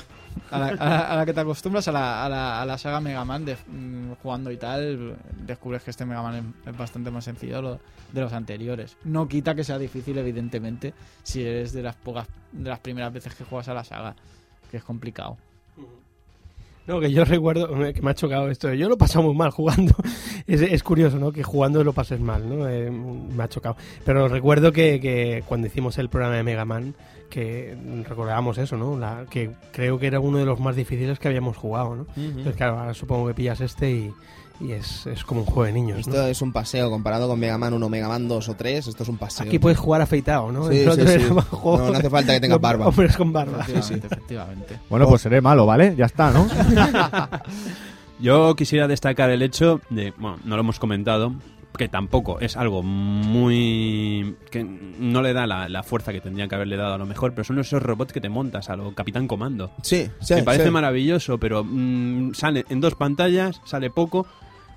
A 0.50 0.58
la, 0.58 0.66
a 0.66 0.74
la- 0.74 1.00
a 1.00 1.16
la 1.16 1.26
que 1.26 1.32
te 1.32 1.40
acostumbras 1.40 1.86
a 1.86 1.92
la, 1.92 2.24
a 2.24 2.28
la, 2.28 2.60
a 2.62 2.66
la 2.66 2.76
saga 2.76 3.00
Mega 3.00 3.24
Man 3.24 3.44
de, 3.44 3.54
mm, 3.54 4.14
jugando 4.22 4.50
y 4.50 4.56
tal, 4.56 5.16
descubres 5.46 5.82
que 5.84 5.90
este 5.90 6.04
Mega 6.04 6.22
Man 6.22 6.54
es, 6.64 6.72
es 6.72 6.76
bastante 6.76 7.10
más 7.12 7.24
sencillo 7.24 7.56
de, 7.56 7.62
lo- 7.62 7.80
de 8.12 8.20
los 8.20 8.32
anteriores. 8.32 8.96
No 9.04 9.28
quita 9.28 9.54
que 9.54 9.62
sea 9.62 9.78
difícil, 9.78 10.18
evidentemente, 10.18 10.92
si 11.22 11.42
eres 11.44 11.72
de 11.72 11.82
las 11.82 11.94
pocas, 11.94 12.26
de 12.50 12.68
las 12.68 12.80
primeras 12.80 13.12
veces 13.12 13.34
que 13.34 13.44
juegas 13.44 13.68
a 13.68 13.74
la 13.74 13.84
saga, 13.84 14.16
que 14.70 14.78
es 14.78 14.84
complicado. 14.84 15.36
No, 16.86 17.00
que 17.00 17.10
yo 17.12 17.24
recuerdo 17.24 17.68
que 17.92 18.02
me 18.02 18.10
ha 18.10 18.14
chocado 18.14 18.50
esto. 18.50 18.72
Yo 18.74 18.88
lo 18.88 18.94
he 18.94 18.98
pasado 18.98 19.24
muy 19.24 19.34
mal 19.34 19.50
jugando. 19.50 19.94
Es, 20.46 20.60
es 20.60 20.82
curioso, 20.82 21.18
¿no? 21.18 21.32
Que 21.32 21.42
jugando 21.42 21.82
lo 21.82 21.94
pases 21.94 22.20
mal, 22.20 22.46
¿no? 22.46 22.68
Eh, 22.68 22.90
me 22.90 23.42
ha 23.42 23.48
chocado. 23.48 23.78
Pero 24.04 24.28
recuerdo 24.28 24.72
que, 24.72 25.00
que 25.00 25.42
cuando 25.46 25.68
hicimos 25.68 25.96
el 25.96 26.10
programa 26.10 26.36
de 26.36 26.42
Mega 26.42 26.66
Man, 26.66 26.94
que 27.30 27.74
recordábamos 28.06 28.58
eso, 28.58 28.76
¿no? 28.76 28.98
La, 28.98 29.24
que 29.30 29.52
creo 29.72 29.98
que 29.98 30.06
era 30.06 30.20
uno 30.20 30.36
de 30.36 30.44
los 30.44 30.60
más 30.60 30.76
difíciles 30.76 31.18
que 31.18 31.28
habíamos 31.28 31.56
jugado, 31.56 31.96
¿no? 31.96 32.06
Entonces, 32.14 32.56
claro, 32.56 32.78
ahora 32.78 32.92
supongo 32.92 33.26
que 33.28 33.34
pillas 33.34 33.62
este 33.62 33.90
y, 33.90 34.14
y 34.60 34.72
es, 34.72 35.06
es 35.06 35.24
como 35.24 35.40
un 35.40 35.46
juego 35.46 35.64
de 35.64 35.72
niños, 35.72 36.06
¿no? 36.06 36.14
Esto 36.14 36.26
es 36.28 36.42
un 36.42 36.52
paseo 36.52 36.88
comparado 36.90 37.26
con 37.28 37.38
Mega 37.38 37.58
Man 37.58 37.74
1, 37.74 37.88
Mega 37.88 38.08
Man 38.08 38.28
2 38.28 38.48
o 38.48 38.54
3. 38.54 38.86
Esto 38.86 39.02
es 39.02 39.08
un 39.08 39.18
paseo. 39.18 39.46
Aquí 39.46 39.58
puedes 39.58 39.78
jugar 39.78 40.00
afeitado, 40.00 40.52
¿no? 40.52 40.70
Sí, 40.70 40.84
sí, 40.84 41.28
juego 41.50 41.78
No, 41.78 41.90
no 41.92 41.98
hace 41.98 42.10
falta 42.10 42.34
que 42.34 42.40
tengas 42.40 42.60
barba. 42.60 42.86
Hombres 42.86 43.16
con 43.16 43.32
barba. 43.32 43.60
Efectivamente, 43.60 44.06
efectivamente. 44.06 44.80
Bueno, 44.88 45.08
pues 45.08 45.22
seré 45.22 45.40
malo, 45.40 45.66
¿vale? 45.66 45.94
Ya 45.96 46.06
está, 46.06 46.30
¿no? 46.30 46.46
Yo 48.20 48.54
quisiera 48.54 48.86
destacar 48.86 49.30
el 49.30 49.42
hecho 49.42 49.80
de, 49.90 50.12
bueno, 50.16 50.38
no 50.44 50.54
lo 50.54 50.60
hemos 50.60 50.78
comentado, 50.78 51.34
que 51.76 51.88
tampoco 51.88 52.38
es 52.38 52.56
algo 52.56 52.82
muy... 52.82 54.36
que 54.50 54.62
no 54.62 55.20
le 55.20 55.32
da 55.32 55.46
la, 55.46 55.68
la 55.68 55.82
fuerza 55.82 56.12
que 56.12 56.20
tendrían 56.20 56.48
que 56.48 56.54
haberle 56.54 56.76
dado 56.76 56.94
a 56.94 56.98
lo 56.98 57.06
mejor, 57.06 57.32
pero 57.32 57.44
son 57.44 57.58
esos 57.58 57.82
robots 57.82 58.12
que 58.12 58.20
te 58.20 58.28
montas 58.28 58.70
a 58.70 58.76
lo 58.76 58.94
Capitán 58.94 59.26
Comando. 59.26 59.72
Sí, 59.82 60.08
sí. 60.20 60.34
Me 60.34 60.44
parece 60.44 60.66
sí. 60.66 60.70
maravilloso, 60.70 61.38
pero 61.38 61.64
mm, 61.64 62.34
sale 62.34 62.64
en 62.68 62.80
dos 62.80 62.94
pantallas, 62.94 63.60
sale 63.64 63.90
poco. 63.90 64.26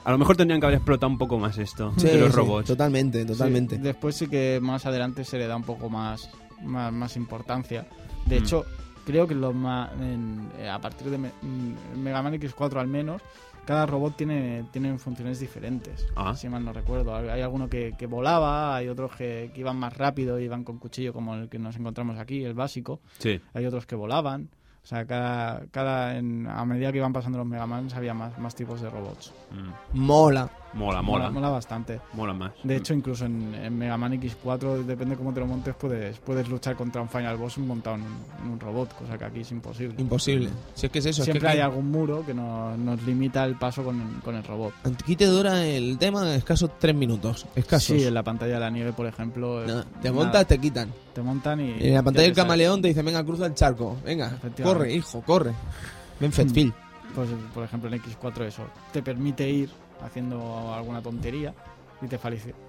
A 0.08 0.12
lo 0.12 0.18
mejor 0.18 0.38
tendrían 0.38 0.60
que 0.62 0.66
haber 0.68 0.78
explotado 0.78 1.12
un 1.12 1.18
poco 1.18 1.38
más 1.38 1.58
esto 1.58 1.92
Sí, 1.98 2.08
de 2.08 2.18
los 2.20 2.30
sí, 2.32 2.36
robots. 2.38 2.68
Totalmente, 2.68 3.26
totalmente. 3.26 3.76
Sí, 3.76 3.82
después 3.82 4.16
sí 4.16 4.28
que 4.28 4.60
más 4.62 4.86
adelante 4.86 5.26
se 5.26 5.38
le 5.38 5.48
da 5.48 5.58
un 5.58 5.64
poco 5.64 5.90
más, 5.90 6.30
más, 6.64 6.94
más 6.94 7.18
importancia. 7.18 7.86
De 8.26 8.40
Mm. 8.40 8.44
hecho, 8.44 8.66
creo 9.06 9.28
que 9.28 9.36
los 9.36 9.54
ma- 9.54 9.92
en- 10.00 10.50
eh, 10.60 10.70
a 10.70 10.80
partir 10.80 11.10
de 11.10 11.18
Me- 11.18 11.32
mm, 11.42 11.98
Mega 12.00 12.22
Man 12.22 12.34
X4 12.36 12.80
al 12.80 12.88
menos, 12.88 13.22
cada 13.66 13.86
robot 13.86 14.16
tiene, 14.16 14.64
tiene 14.72 14.98
funciones 14.98 15.42
diferentes. 15.42 16.08
Ah. 16.16 16.34
Si 16.38 16.48
mal 16.48 16.64
no 16.64 16.72
recuerdo. 16.72 17.14
Hay 17.14 17.28
hay 17.28 17.42
alguno 17.42 17.68
que, 17.70 17.94
que 17.98 18.06
volaba, 18.06 18.78
hay 18.78 18.88
otros 18.88 19.12
que, 19.14 19.52
que 19.54 19.60
iban 19.60 19.76
más 19.78 19.98
rápido, 19.98 20.40
iban 20.40 20.64
con 20.64 20.78
cuchillo 20.78 21.12
como 21.12 21.36
el 21.36 21.50
que 21.50 21.60
nos 21.60 21.76
encontramos 21.76 22.18
aquí, 22.18 22.46
el 22.46 22.54
básico. 22.54 23.02
Sí. 23.20 23.42
Hay 23.54 23.66
otros 23.66 23.86
que 23.86 23.96
volaban. 23.98 24.48
O 24.88 24.90
sea, 24.90 25.06
cada, 25.06 25.66
cada 25.72 26.18
en- 26.18 26.48
a 26.48 26.64
medida 26.64 26.94
que 26.94 27.00
iban 27.00 27.12
pasando 27.12 27.38
los 27.40 27.46
Mega 27.46 27.68
Man 27.68 27.90
había 27.94 28.14
más, 28.14 28.40
más 28.40 28.56
tipos 28.56 28.80
de 28.80 28.90
robots. 28.90 29.34
Mm. 29.52 29.98
Mola. 30.00 30.50
Mola, 30.78 31.02
mola. 31.02 31.26
Mola, 31.26 31.32
mola 31.32 31.50
bastante. 31.50 32.00
Mola 32.14 32.34
más. 32.34 32.52
De 32.64 32.76
hecho, 32.76 32.94
incluso 32.94 33.26
en, 33.26 33.54
en 33.56 33.78
Mega 33.78 33.98
Man 33.98 34.14
X4, 34.14 34.84
depende 34.86 35.16
cómo 35.16 35.34
te 35.34 35.40
lo 35.40 35.48
montes, 35.48 35.74
puedes, 35.76 36.18
puedes 36.20 36.48
luchar 36.48 36.76
contra 36.76 37.02
un 37.02 37.10
final 37.10 37.36
boss 37.38 37.58
montado 37.58 37.96
en 37.96 38.04
un, 38.04 38.18
en 38.44 38.52
un 38.52 38.60
robot, 38.60 38.94
cosa 38.98 39.18
que 39.18 39.26
aquí 39.26 39.40
es 39.42 39.52
imposible. 39.52 39.96
Imposible. 39.98 40.50
Si 40.76 40.86
es 40.86 40.92
que 40.92 41.00
es 41.00 41.06
eso. 41.08 41.24
Siempre 41.24 41.48
es 41.48 41.54
que 41.56 41.60
hay 41.60 41.64
algún 41.66 41.90
muro 41.92 42.24
que 42.26 42.34
no- 42.34 42.78
nos 42.78 43.02
limita 43.04 43.44
el 43.44 43.56
paso 43.56 43.84
con, 43.84 44.22
con 44.24 44.36
el 44.36 44.44
robot. 44.44 44.74
Aquí 44.84 45.16
te 45.16 45.26
dura 45.26 45.66
el 45.66 45.98
tema 45.98 46.36
escasos 46.36 46.72
tres 46.80 46.96
minutos. 46.96 47.46
Escasos. 47.56 47.98
Sí, 47.98 48.06
en 48.06 48.14
la 48.14 48.24
pantalla 48.24 48.54
de 48.56 48.60
la 48.60 48.70
nieve, 48.70 48.94
por 48.94 49.08
ejemplo. 49.08 49.66
Nada, 49.66 49.84
te 50.02 50.10
nada, 50.10 50.24
montas, 50.24 50.46
te 50.48 50.60
quitan. 50.60 50.90
te 51.14 51.22
montan 51.22 51.60
y. 51.60 51.72
En 51.88 51.94
la 51.96 52.04
pantalla 52.04 52.26
del 52.28 52.36
camaleón 52.36 52.82
te 52.82 52.90
dice, 52.90 53.02
venga, 53.02 53.24
cruza 53.26 53.48
el 53.48 53.56
charco. 53.56 53.98
Venga, 54.06 54.38
corre, 54.64 54.94
hijo, 54.94 55.22
corre. 55.22 55.54
Ven, 56.20 56.30
Mm. 56.30 56.34
Fedfil. 56.34 56.74
Pues, 57.16 57.30
por 57.54 57.64
ejemplo, 57.64 57.90
en 57.92 58.00
X4 58.02 58.44
eso. 58.46 58.64
Te 58.92 59.02
permite 59.02 59.50
ir 59.50 59.70
haciendo 60.02 60.74
alguna 60.74 61.02
tontería 61.02 61.54
y 62.02 62.08
te, 62.08 62.20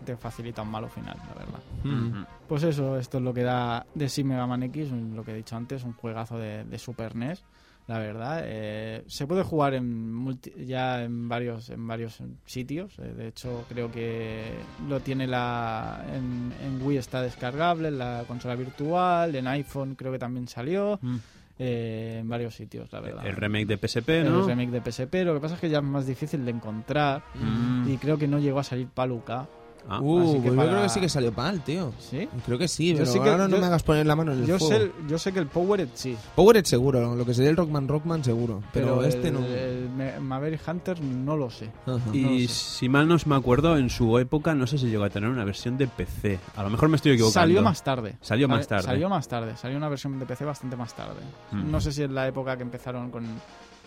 te 0.05 0.17
facilita 0.17 0.63
un 0.63 0.71
malo 0.71 0.89
final, 0.89 1.17
la 1.29 1.35
verdad. 1.35 1.61
Ujú. 1.85 2.27
Pues 2.49 2.63
eso, 2.63 2.99
esto 2.99 3.19
es 3.19 3.25
lo 3.25 3.35
que 3.35 3.43
da 3.43 3.85
de 3.95 4.09
sí 4.09 4.25
Mega 4.25 4.47
Man 4.47 4.63
X, 4.65 4.91
lo 4.91 5.23
que 5.25 5.33
he 5.33 5.37
dicho 5.37 5.57
antes, 5.57 5.85
un 5.85 5.93
juegazo 5.93 6.39
de, 6.39 6.65
de 6.65 6.79
Super 6.79 7.15
NES, 7.15 7.45
la 7.89 7.99
verdad. 7.99 8.41
Eh, 8.45 9.05
se 9.07 9.27
puede 9.27 9.43
jugar 9.43 9.75
en 9.75 10.15
multi- 10.15 10.53
ya 10.67 11.03
en 11.03 11.29
varios 11.29 11.69
en 11.71 11.87
varios 11.87 12.23
sitios, 12.47 12.99
eh, 12.99 13.03
de 13.15 13.29
hecho 13.29 13.65
creo 13.69 13.91
que 13.93 14.51
lo 14.89 15.01
tiene 15.01 15.27
la 15.27 16.05
en, 16.15 16.53
en 16.65 16.81
Wii 16.87 16.97
está 16.97 17.21
descargable, 17.21 17.89
en 17.89 17.99
la 17.99 18.25
consola 18.27 18.55
virtual, 18.57 19.35
en 19.35 19.47
iPhone 19.47 19.95
creo 19.95 20.11
que 20.13 20.19
también 20.19 20.49
salió, 20.49 20.99
Mm. 21.03 21.17
Eh, 21.59 22.19
en 22.21 22.29
varios 22.29 22.55
sitios, 22.55 22.91
la 22.93 23.01
verdad. 23.01 23.27
El 23.27 23.37
remake 23.37 23.67
de 23.67 23.77
PSP, 23.89 24.09
¿no? 24.25 24.41
El 24.41 24.47
remake 24.47 24.71
de 24.71 24.93
PSP, 24.93 25.15
lo 25.25 25.35
que 25.35 25.41
pasa 25.41 25.55
es 25.57 25.61
que 25.61 25.69
ya 25.71 25.79
es 25.79 25.85
más 25.85 26.07
difícil 26.07 26.45
de 26.45 26.51
encontrar 26.53 27.23
Mm. 27.35 27.91
y 27.91 27.97
creo 27.99 28.19
que 28.19 28.29
no 28.29 28.39
llegó 28.39 28.59
a 28.61 28.65
salir 28.65 28.89
Paluca. 28.89 29.49
Ah. 29.89 30.01
Uh, 30.01 30.21
así 30.21 30.33
que 30.35 30.51
pues 30.53 30.55
yo 30.55 30.63
creo 30.71 30.83
que 30.83 30.89
sí 30.91 31.01
que 31.01 31.09
salió 31.09 31.33
pal, 31.33 31.61
tío. 31.65 31.93
¿Sí? 31.99 32.29
Creo 32.45 32.59
que 32.59 32.69
sí, 32.69 32.89
Yo 32.91 32.99
pero 32.99 33.07
sí 33.11 33.21
que- 33.21 33.29
ahora 33.31 33.49
no 33.49 33.57
yo- 33.57 33.61
me 33.61 33.67
hagas 33.67 33.83
poner 33.83 34.07
la 34.07 34.15
mano 34.17 34.33
en 34.33 34.41
el 34.41 34.47
Yo 34.47 34.59
fuego. 34.59 34.75
sé, 34.85 34.93
yo 35.09 35.19
sé 35.19 35.33
que 35.33 35.39
el 35.39 35.47
Powered 35.47 35.89
sí, 35.95 36.17
Powered 36.35 36.65
seguro, 36.65 37.15
lo 37.17 37.25
que 37.25 37.33
sería 37.35 37.51
el 37.51 37.57
Rockman 37.57 37.89
Rockman 37.89 38.23
seguro. 38.23 38.63
Pero, 38.73 38.97
pero, 38.99 39.05
este 39.05 39.29
el, 39.29 39.35
no. 39.35 39.47
el 39.47 39.89
Ma- 39.97 40.21
Maverick 40.21 40.61
Hunter 40.69 41.01
no 41.03 41.37
lo 41.37 41.51
sé. 41.51 41.71
Ajá. 41.87 41.99
no 42.07 42.15
Y 42.15 42.23
lo 42.43 42.49
sé. 42.49 42.55
si 42.79 42.89
mal 42.89 43.09
no 43.09 43.17
me 43.27 43.35
acuerdo, 43.35 43.77
en 43.79 43.89
su 43.91 44.19
época 44.19 44.55
no 44.55 44.67
sé 44.67 44.79
si 44.79 44.87
llegó 44.89 45.05
a 45.05 45.11
tener 45.11 45.29
una 45.31 45.45
versión 45.45 45.79
de 45.79 45.87
PC. 45.87 46.39
A 46.57 46.63
lo 46.63 46.71
mejor 46.71 46.89
me 46.89 46.97
estoy 46.97 47.13
equivocando. 47.13 47.41
Salió 47.41 47.63
más 47.63 47.83
tarde. 47.83 48.17
Salió 48.21 48.49
más 48.49 48.67
tarde. 48.67 48.83
Salió 48.85 49.09
más 49.09 49.27
tarde. 49.29 49.57
Salió 49.57 49.77
una 49.79 49.89
versión 49.89 50.19
de 50.19 50.27
PC 50.27 50.45
bastante 50.45 50.77
más 50.77 50.95
tarde. 50.95 51.21
Mm. 51.53 51.71
No 51.71 51.81
sé 51.81 51.93
si 51.93 52.03
es 52.03 52.11
la 52.11 52.27
época 52.29 52.57
que 52.57 52.63
empezaron 52.63 53.11
con, 53.11 53.25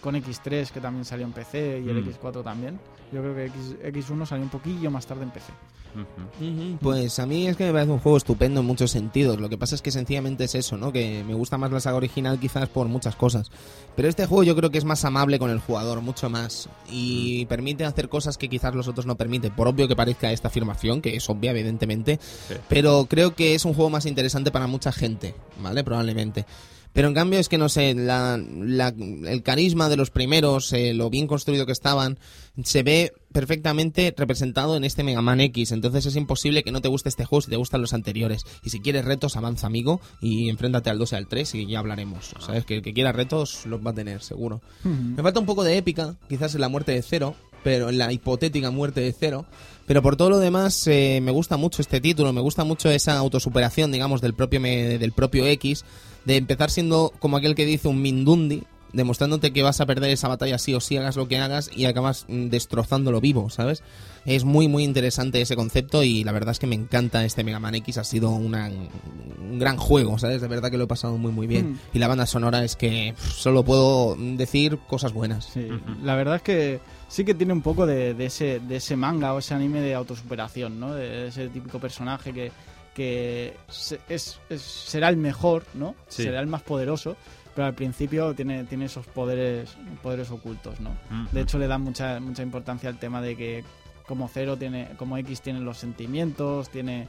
con 0.02 0.16
X3, 0.16 0.70
que 0.72 0.82
también 0.82 1.06
salió 1.06 1.26
en 1.26 1.32
PC, 1.32 1.82
y 1.86 1.90
el 1.90 2.04
Mm. 2.04 2.10
X4 2.10 2.44
también. 2.44 2.80
Yo 3.14 3.22
creo 3.22 3.36
que 3.36 3.46
X, 3.46 3.76
X1 4.10 4.26
salió 4.26 4.44
un 4.44 4.50
poquillo 4.50 4.90
más 4.92 5.06
tarde 5.06 5.24
en 5.24 5.32
PC. 5.32 5.52
Ujú. 5.94 6.46
Ujú, 6.50 6.78
Pues 6.82 7.20
a 7.20 7.26
mí 7.26 7.48
es 7.48 7.58
que 7.58 7.66
me 7.66 7.74
parece 7.74 7.92
un 7.92 8.00
juego 8.00 8.18
estupendo 8.18 8.62
en 8.62 8.66
muchos 8.66 8.92
sentidos. 8.92 9.42
Lo 9.42 9.50
que 9.50 9.58
pasa 9.58 9.76
es 9.76 9.82
que 9.82 9.92
sencillamente 9.92 10.46
es 10.46 10.56
eso, 10.56 10.78
¿no? 10.78 10.94
Que 10.94 11.22
me 11.28 11.34
gusta 11.34 11.58
más 11.58 11.70
la 11.70 11.82
saga 11.82 11.98
original 11.98 12.40
quizás 12.40 12.70
por 12.70 12.88
muchas 12.88 13.18
cosas. 13.18 13.52
Pero 13.98 14.08
este 14.08 14.26
juego 14.26 14.44
yo 14.44 14.56
creo 14.56 14.70
que 14.72 14.78
es 14.78 14.86
más 14.86 15.04
amable 15.04 15.38
con 15.38 15.52
el 15.52 15.60
jugador, 15.60 16.00
mucho 16.00 16.30
más. 16.30 16.70
Y 16.90 17.46
permite 17.48 17.84
hacer 17.84 18.08
cosas 18.08 18.38
que 18.38 18.48
quizás 18.48 18.74
los 18.74 18.88
otros 18.88 19.06
no 19.06 19.18
permiten. 19.18 19.54
Por 19.54 19.68
obvio 19.68 19.90
que 19.90 19.96
parezca 19.98 20.32
esta 20.32 20.48
afirmación, 20.48 21.02
que 21.02 21.18
es 21.18 21.30
obvia 21.30 21.52
evidentemente. 21.52 22.20
Sí. 22.48 22.54
Pero 22.70 23.06
creo 23.10 23.36
que 23.36 23.54
es 23.54 23.66
un 23.66 23.74
juego 23.74 23.90
más 23.90 24.06
interesante 24.06 24.50
para 24.50 24.68
mucha 24.68 24.94
gente, 24.94 25.36
¿vale? 25.62 25.84
Probablemente. 25.84 26.46
Pero 26.94 27.08
en 27.08 27.14
cambio 27.14 27.40
es 27.40 27.48
que 27.50 27.58
no 27.58 27.70
sé, 27.70 27.94
la, 27.94 28.38
la- 28.38 28.94
el 28.98 29.44
carisma 29.44 29.88
de 29.90 29.96
los 29.98 30.10
primeros, 30.12 30.74
eh, 30.74 30.94
lo 30.94 31.10
bien 31.10 31.26
construido 31.28 31.66
que 31.66 31.72
estaban, 31.72 32.20
se 32.64 32.84
ve 32.84 33.14
perfectamente 33.32 34.14
representado 34.18 34.76
en 34.76 34.84
este 34.84 35.04
Mega 35.04 35.22
Man 35.22 35.40
X. 35.42 35.72
Entonces 35.72 36.06
es 36.06 36.16
imposible 36.16 36.64
que 36.64 36.72
no 36.72 36.82
te 36.82 36.90
guste 36.90 37.10
este 37.10 37.26
juego 37.26 37.42
si 37.42 37.50
te 37.50 37.56
gustan 37.56 37.82
los 37.82 37.94
anteriores. 37.94 38.44
Y 38.64 38.70
si 38.72 38.80
quieres 38.82 39.06
retos, 39.06 39.36
avanza 39.38 39.68
amigo 39.68 40.02
y 40.22 40.50
enfréntate 40.50 40.90
al 40.90 41.00
2 41.00 41.14
y 41.14 41.16
al 41.16 41.28
3 41.28 41.56
y 41.56 41.66
ya 41.68 41.80
hablaremos. 41.80 42.32
¿Sabes? 42.40 42.66
Que 42.66 42.76
el 42.76 42.82
que 42.82 42.94
quiera 42.94 43.12
retos 43.12 43.66
los 43.66 43.80
va 43.86 43.92
a 43.92 43.96
tener, 43.96 44.22
seguro. 44.22 44.62
Me 44.84 45.24
falta 45.24 45.40
un 45.40 45.46
poco 45.46 45.64
de 45.64 45.78
épica, 45.78 46.16
quizás 46.30 46.56
en 46.56 46.62
la 46.62 46.70
muerte 46.70 46.92
de 46.92 47.02
Cero, 47.02 47.36
pero 47.64 47.90
en 47.90 47.98
la 47.98 48.12
hipotética 48.12 48.70
muerte 48.72 49.02
de 49.02 49.14
Cero. 49.18 49.46
Pero 49.88 50.02
por 50.02 50.16
todo 50.16 50.30
lo 50.30 50.40
demás, 50.40 50.86
eh, 50.88 51.20
me 51.22 51.32
gusta 51.32 51.58
mucho 51.58 51.82
este 51.82 52.00
título, 52.02 52.32
me 52.34 52.42
gusta 52.42 52.64
mucho 52.64 52.90
esa 52.90 53.18
autosuperación, 53.18 53.92
digamos, 53.92 54.22
del 54.22 54.34
propio, 54.34 54.60
me- 54.62 54.98
del 54.98 55.12
propio 55.12 55.46
X, 55.48 55.84
de 56.26 56.38
empezar 56.38 56.70
siendo 56.70 57.14
como 57.20 57.38
aquel 57.38 57.56
que 57.56 57.66
dice 57.66 57.88
un 57.88 58.02
Mindundi, 58.02 58.64
demostrándote 58.94 59.54
que 59.54 59.64
vas 59.64 59.80
a 59.80 59.86
perder 59.86 60.10
esa 60.12 60.28
batalla 60.28 60.58
sí 60.58 60.74
o 60.74 60.82
sí, 60.82 60.98
hagas 60.98 61.16
lo 61.16 61.28
que 61.30 61.38
hagas, 61.38 61.70
y 61.74 61.86
acabas 61.86 62.26
mm, 62.28 62.48
destrozándolo 62.50 63.22
vivo, 63.22 63.50
¿sabes? 63.50 63.84
Es 64.26 64.44
muy, 64.44 64.68
muy 64.68 64.84
interesante 64.84 65.40
ese 65.42 65.56
concepto 65.56 66.04
y 66.04 66.24
la 66.26 66.32
verdad 66.34 66.52
es 66.52 66.60
que 66.60 66.68
me 66.68 66.76
encanta 66.76 67.24
este 67.24 67.44
Mega 67.46 67.60
Man 67.60 67.74
X, 67.76 67.98
ha 67.98 68.04
sido 68.04 68.30
una- 68.32 68.70
un 68.70 69.60
gran 69.60 69.78
juego, 69.78 70.20
¿sabes? 70.20 70.42
De 70.42 70.48
verdad 70.50 70.70
que 70.70 70.78
lo 70.78 70.84
he 70.84 70.88
pasado 70.88 71.18
muy, 71.18 71.32
muy 71.32 71.48
bien. 71.48 71.72
Mm. 71.72 71.80
Y 71.94 72.00
la 72.00 72.08
banda 72.10 72.26
sonora 72.26 72.64
es 72.66 72.76
que 72.76 73.14
pff, 73.16 73.32
solo 73.34 73.64
puedo 73.64 74.16
decir 74.20 74.78
cosas 74.90 75.14
buenas. 75.14 75.46
Sí, 75.46 75.68
la 76.04 76.16
verdad 76.16 76.36
es 76.36 76.42
que 76.42 76.80
sí 77.08 77.24
que 77.24 77.34
tiene 77.34 77.54
un 77.54 77.62
poco 77.62 77.86
de, 77.86 78.14
de 78.14 78.26
ese, 78.26 78.60
de 78.60 78.76
ese 78.76 78.96
manga 78.98 79.34
o 79.34 79.40
ese 79.40 79.54
anime 79.54 79.80
de 79.80 79.96
autosuperación, 79.96 80.80
¿no? 80.82 80.94
De 80.94 81.28
ese 81.30 81.48
típico 81.48 81.80
personaje 81.80 82.32
que, 82.34 82.52
que 82.94 83.56
se- 83.70 84.00
es, 84.10 84.40
es- 84.50 84.62
será 84.62 85.10
el 85.10 85.18
mejor, 85.18 85.64
¿no? 85.74 85.96
Sí. 86.08 86.24
Será 86.24 86.40
el 86.40 86.48
más 86.48 86.62
poderoso, 86.62 87.16
pero 87.56 87.68
al 87.68 87.74
principio 87.74 88.34
tiene, 88.34 88.64
tiene 88.66 88.86
esos 88.86 89.06
poderes, 89.08 89.76
poderes 90.02 90.30
ocultos, 90.32 90.80
¿no? 90.80 90.92
De 91.32 91.42
hecho, 91.42 91.58
le 91.58 91.68
dan 91.68 91.82
mucha, 91.82 92.20
mucha 92.20 92.44
importancia 92.44 92.90
al 92.90 92.98
tema 93.00 93.22
de 93.22 93.36
que 93.36 93.64
como 94.08 94.28
Cero 94.28 94.58
tiene, 94.58 94.90
como 94.98 95.18
X 95.18 95.42
tiene 95.42 95.60
los 95.62 95.78
sentimientos, 95.78 96.70
tiene, 96.70 97.08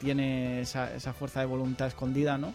tiene 0.00 0.60
esa, 0.62 0.92
esa 0.94 1.12
fuerza 1.12 1.40
de 1.40 1.46
voluntad 1.46 1.86
escondida, 1.88 2.38
¿no? 2.38 2.52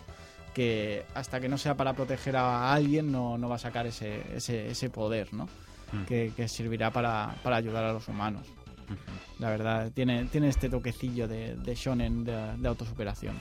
Que 0.53 1.05
hasta 1.13 1.39
que 1.41 1.49
no 1.49 1.57
sea 1.57 1.75
para 1.75 1.93
proteger 1.93 2.35
a 2.37 2.73
alguien 2.73 3.11
no, 3.11 3.37
no 3.37 3.49
va 3.49 3.55
a 3.55 3.59
sacar 3.59 3.85
ese, 3.87 4.21
ese, 4.35 4.69
ese 4.71 4.89
poder, 4.89 5.33
¿no? 5.33 5.45
Mm. 5.91 6.03
Que, 6.05 6.31
que 6.35 6.47
servirá 6.47 6.91
para, 6.91 7.35
para 7.43 7.57
ayudar 7.57 7.83
a 7.83 7.93
los 7.93 8.07
humanos. 8.07 8.47
La 9.39 9.49
verdad, 9.49 9.91
tiene, 9.93 10.25
tiene 10.25 10.49
este 10.49 10.69
toquecillo 10.69 11.27
de, 11.27 11.55
de 11.55 11.75
shonen, 11.75 12.23
de, 12.23 12.57
de 12.57 12.67
autosuperación. 12.67 13.35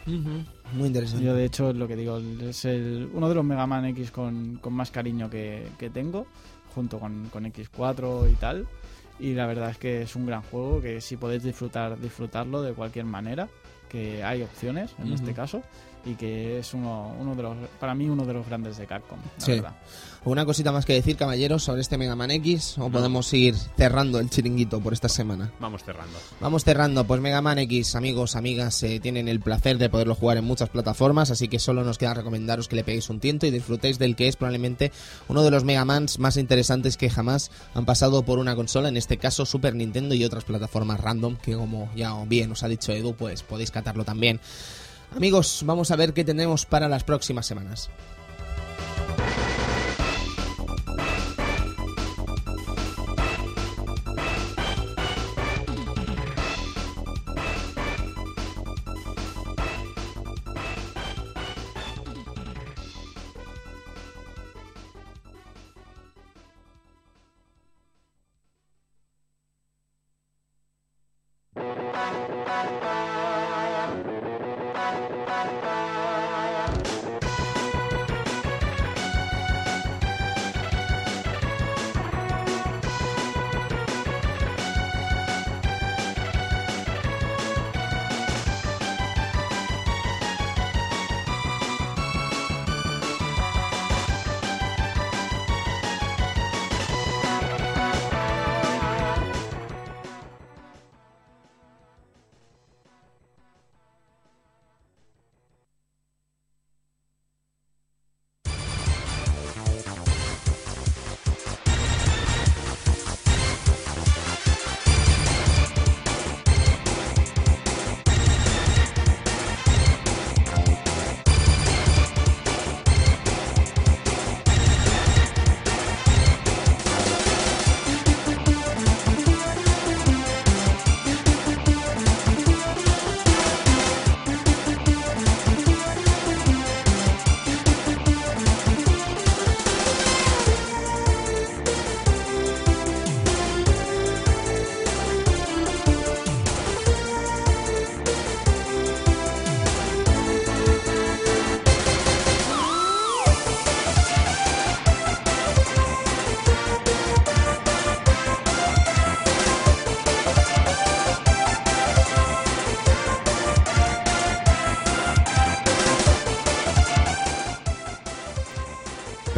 Muy 0.73 0.89
interesante. 0.89 1.25
Yo, 1.25 1.35
de 1.35 1.45
hecho, 1.45 1.71
es 1.71 1.77
lo 1.77 1.87
que 1.87 1.97
digo, 1.97 2.19
es 2.19 2.65
el, 2.65 3.09
uno 3.13 3.29
de 3.29 3.35
los 3.35 3.45
Mega 3.45 3.67
Man 3.67 3.85
X 3.87 4.11
con, 4.11 4.59
con 4.61 4.73
más 4.73 4.91
cariño 4.91 5.31
que, 5.31 5.69
que 5.79 5.91
tengo, 5.91 6.27
junto 6.75 6.99
con, 6.99 7.29
con 7.31 7.45
X4 7.45 8.31
y 8.31 8.35
tal. 8.35 8.67
Y 9.21 9.35
la 9.35 9.47
verdad 9.47 9.71
es 9.71 9.79
que 9.79 10.03
es 10.03 10.17
un 10.17 10.27
gran 10.27 10.43
juego 10.43 10.81
que 10.81 11.01
si 11.01 11.17
podéis 11.17 11.45
disfrutar, 11.45 12.01
disfrutarlo 12.01 12.63
de 12.63 12.73
cualquier 12.73 13.05
manera, 13.05 13.49
que 13.89 14.25
hay 14.25 14.43
opciones 14.43 14.93
en 14.99 15.13
este 15.13 15.35
caso, 15.35 15.63
y 16.07 16.15
que 16.15 16.59
es 16.59 16.75
uno, 16.75 17.15
uno 17.19 17.35
de 17.35 17.43
los, 17.43 17.57
para 17.81 17.95
mí 17.95 18.09
uno 18.09 18.25
de 18.27 18.33
los 18.35 18.47
grandes 18.47 18.77
de 18.77 18.87
Capcom, 18.87 19.19
la 19.39 19.45
Sí. 19.45 19.53
verdad. 19.53 19.77
¿Una 20.27 20.47
cosita 20.47 20.73
más 20.73 20.87
que 20.87 20.95
decir, 20.95 21.17
caballeros, 21.17 21.65
sobre 21.65 21.83
este 21.83 21.99
Mega 21.99 22.17
Man 22.17 22.31
X? 22.31 22.77
¿O 22.79 22.89
podemos 22.89 23.31
ir 23.35 23.55
cerrando 23.77 24.19
el 24.21 24.31
chiringuito 24.31 24.81
por 24.81 24.95
esta 24.95 25.09
semana? 25.11 25.53
Vamos 25.61 25.85
cerrando. 25.85 26.19
Vamos 26.41 26.65
cerrando, 26.65 27.07
pues 27.07 27.21
Mega 27.21 27.43
Man 27.43 27.59
X, 27.59 27.95
amigos, 27.95 28.35
amigas, 28.35 28.83
eh, 28.85 29.01
tienen 29.01 29.29
el 29.29 29.41
placer 29.41 29.77
de 29.77 29.91
poderlo 29.91 30.15
jugar 30.15 30.39
en 30.39 30.45
muchas 30.45 30.71
plataformas, 30.71 31.31
así 31.31 31.49
que 31.49 31.59
solo 31.59 31.85
nos 31.85 31.99
queda 31.99 32.15
recomendaros 32.15 32.69
que 32.69 32.77
le 32.77 32.85
peguéis 32.85 33.11
un 33.11 33.21
tiento 33.21 33.45
y 33.47 33.51
disfrutéis 33.51 33.99
del 33.99 34.17
que 34.17 34.29
es 34.29 34.37
probablemente 34.37 34.93
uno 35.29 35.43
de 35.43 35.51
los 35.51 35.65
Mega 35.65 35.85
Mans 35.85 36.19
más 36.19 36.39
interesantes 36.39 36.97
que 36.97 37.11
jamás 37.11 37.51
han 37.75 37.85
pasado 37.85 38.23
por 38.25 38.39
una 38.39 38.57
consola, 38.57 38.89
en 38.89 38.97
este 38.97 39.19
caso 39.19 39.45
Super 39.45 39.75
Nintendo 39.75 40.15
y 40.15 40.25
otras 40.25 40.45
plataformas 40.45 41.01
random, 41.01 41.37
que 41.37 41.53
como 41.55 41.91
ya 41.95 42.15
bien 42.25 42.51
os 42.51 42.63
ha 42.63 42.69
dicho 42.69 42.93
Edu, 42.93 43.15
pues 43.15 43.43
podéis 43.43 43.71
catarlo 43.71 44.05
también. 44.07 44.41
Amigos, 45.17 45.63
vamos 45.65 45.91
a 45.91 45.97
ver 45.97 46.13
qué 46.13 46.25
tenemos 46.25 46.67
para 46.67 46.89
las 46.89 47.05
próximas 47.05 47.47
semanas. 47.47 47.89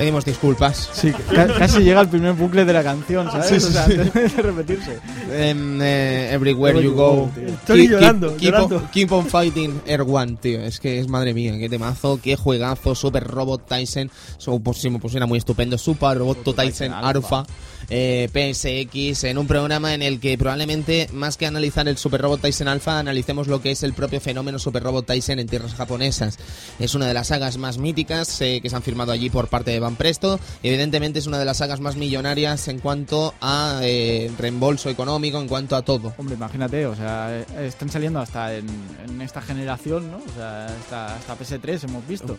Pedimos 0.07 0.25
disculpas. 0.25 0.89
Sí, 0.93 1.11
ca- 1.35 1.49
casi 1.59 1.81
llega 1.81 2.01
el 2.01 2.07
primer 2.09 2.33
bucle 2.35 2.65
de 2.65 2.73
la 2.73 2.85
canción, 2.85 3.29
¿sabes? 3.29 3.49
Sí, 3.49 3.55
o 3.57 3.61
sí, 3.61 3.73
sea, 3.73 3.87
sí. 3.87 3.95
antes 4.01 4.37
de 4.37 4.43
repetirse. 4.43 4.99
Em, 5.33 5.83
eh, 5.83 6.31
everywhere 6.33 6.81
you 6.81 6.93
go. 6.95 7.29
tío. 7.35 7.46
Estoy 7.67 7.81
Keep- 7.89 7.91
llorando, 7.91 8.29
keep, 8.29 8.39
keep 8.39 8.53
llorando. 8.53 8.77
On, 8.77 8.89
keep 8.93 9.13
on 9.13 9.27
fighting 9.27 9.81
Air 9.87 10.03
One, 10.03 10.37
tío. 10.41 10.61
Es 10.61 10.79
que 10.79 11.01
es 11.01 11.09
madre 11.09 11.35
mía, 11.35 11.59
qué 11.59 11.69
temazo, 11.69 12.21
qué 12.23 12.37
juegazo. 12.37 12.95
Super 12.95 13.25
Robot 13.25 13.67
Tyson. 13.67 14.09
So, 14.39 14.61
pues, 14.61 14.79
si 14.79 14.89
me 14.89 15.01
pusiera 15.01 15.27
muy 15.27 15.39
estupendo. 15.39 15.77
Super 15.77 16.17
Robot 16.17 16.45
Tyson 16.45 16.55
Tyson 16.57 16.93
Alpha. 16.93 17.41
Alpha. 17.41 17.47
eh, 17.89 18.29
PSX. 18.33 19.25
En 19.25 19.39
un 19.39 19.47
programa 19.49 19.95
en 19.95 20.03
el 20.03 20.21
que 20.21 20.39
probablemente, 20.39 21.09
más 21.13 21.37
que 21.37 21.47
analizar 21.47 21.89
el 21.89 21.97
Super 21.97 22.21
Robot 22.23 22.41
Tyson 22.41 22.69
Alpha, 22.69 22.99
analicemos 23.01 23.47
lo 23.49 23.61
que 23.61 23.73
es 23.73 23.83
el 23.83 23.93
propio 23.95 24.21
fenómeno 24.21 24.59
Super 24.61 24.83
Robot 24.85 25.07
Tyson 25.07 25.39
en 25.41 25.49
tierras 25.49 25.75
japonesas. 25.75 26.39
Es 26.79 26.95
una 26.95 27.07
de 27.09 27.15
las 27.15 27.29
sagas 27.29 27.59
más 27.59 27.79
míticas 27.79 28.41
eh, 28.43 28.61
que 28.63 28.71
se 28.71 28.77
han 28.77 28.83
firmado 28.83 29.11
allí 29.13 29.29
por 29.31 29.49
parte 29.49 29.73
de 29.73 29.81
Van 29.81 29.97
Presto. 29.97 30.39
Y 30.63 30.69
evidentemente 30.69 31.19
es 31.19 31.27
una 31.27 31.39
de 31.39 31.45
las 31.45 31.57
sagas 31.59 31.81
más 31.81 31.97
millonarias 31.97 32.69
en 32.69 32.79
cuanto 32.79 33.35
a 33.41 33.81
eh, 33.83 34.31
reembolso 34.39 34.89
económico, 34.89 35.39
en 35.41 35.49
cuanto 35.49 35.75
a 35.77 35.83
todo. 35.83 36.13
Hombre, 36.17 36.35
imagínate, 36.37 36.87
o 36.87 36.95
sea, 36.97 37.45
están 37.59 37.91
saliendo 37.91 38.21
hasta 38.21 38.55
en, 38.55 38.67
en 39.09 39.21
esta 39.23 39.41
generación, 39.41 40.11
¿no? 40.11 40.19
O 40.19 40.35
sea, 40.37 40.67
hasta, 40.67 41.17
hasta 41.17 41.39
PS3 41.39 41.85
hemos 41.85 42.07
visto. 42.07 42.37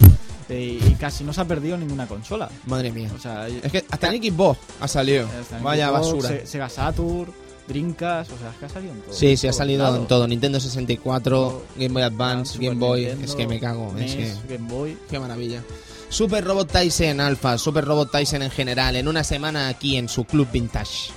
Eh, 0.49 0.79
y 0.81 0.93
casi 0.95 1.23
no 1.23 1.33
se 1.33 1.41
ha 1.41 1.45
perdido 1.45 1.77
ninguna 1.77 2.07
consola. 2.07 2.49
Madre 2.65 2.91
mía. 2.91 3.09
O 3.15 3.19
sea, 3.19 3.47
Es 3.47 3.71
que 3.71 3.83
hasta 3.89 4.13
en 4.13 4.21
Xbox 4.23 4.59
ha 4.79 4.87
salido. 4.87 5.27
Vaya 5.61 5.87
Xbox, 5.89 6.01
basura. 6.01 6.29
Se- 6.29 6.45
Sega 6.47 6.69
Saturn, 6.69 7.31
Dreamcast, 7.67 8.31
o 8.31 8.37
sea, 8.37 8.49
es 8.51 8.55
que 8.57 8.65
ha 8.65 8.69
salido 8.69 8.93
en 8.93 9.01
todo. 9.01 9.13
Sí, 9.13 9.35
sí, 9.37 9.47
ha 9.47 9.53
salido 9.53 9.85
claro. 9.85 10.01
en 10.01 10.07
todo. 10.07 10.27
Nintendo 10.27 10.59
64, 10.59 11.63
Game 11.75 11.89
Boy 11.93 12.03
Advance, 12.03 12.53
Super 12.53 12.67
Game 12.69 12.79
Boy. 12.79 12.99
Nintendo, 13.01 13.25
Es 13.25 13.35
que 13.35 13.47
me 13.47 13.59
cago. 13.59 13.93
Es 13.99 14.15
que, 14.15 14.21
NES, 14.23 14.39
Game 14.47 14.69
Boy. 14.71 14.97
qué 15.09 15.19
maravilla. 15.19 15.61
Super 16.09 16.45
Robot 16.45 16.71
Tyson 16.71 17.19
Alpha, 17.19 17.57
Super 17.57 17.83
Robot 17.83 18.09
Tyson 18.11 18.41
en 18.41 18.51
general, 18.51 18.95
en 18.95 19.09
una 19.09 19.25
semana 19.25 19.67
aquí 19.67 19.97
en 19.97 20.07
su 20.07 20.23
club 20.23 20.47
vintage. 20.53 21.09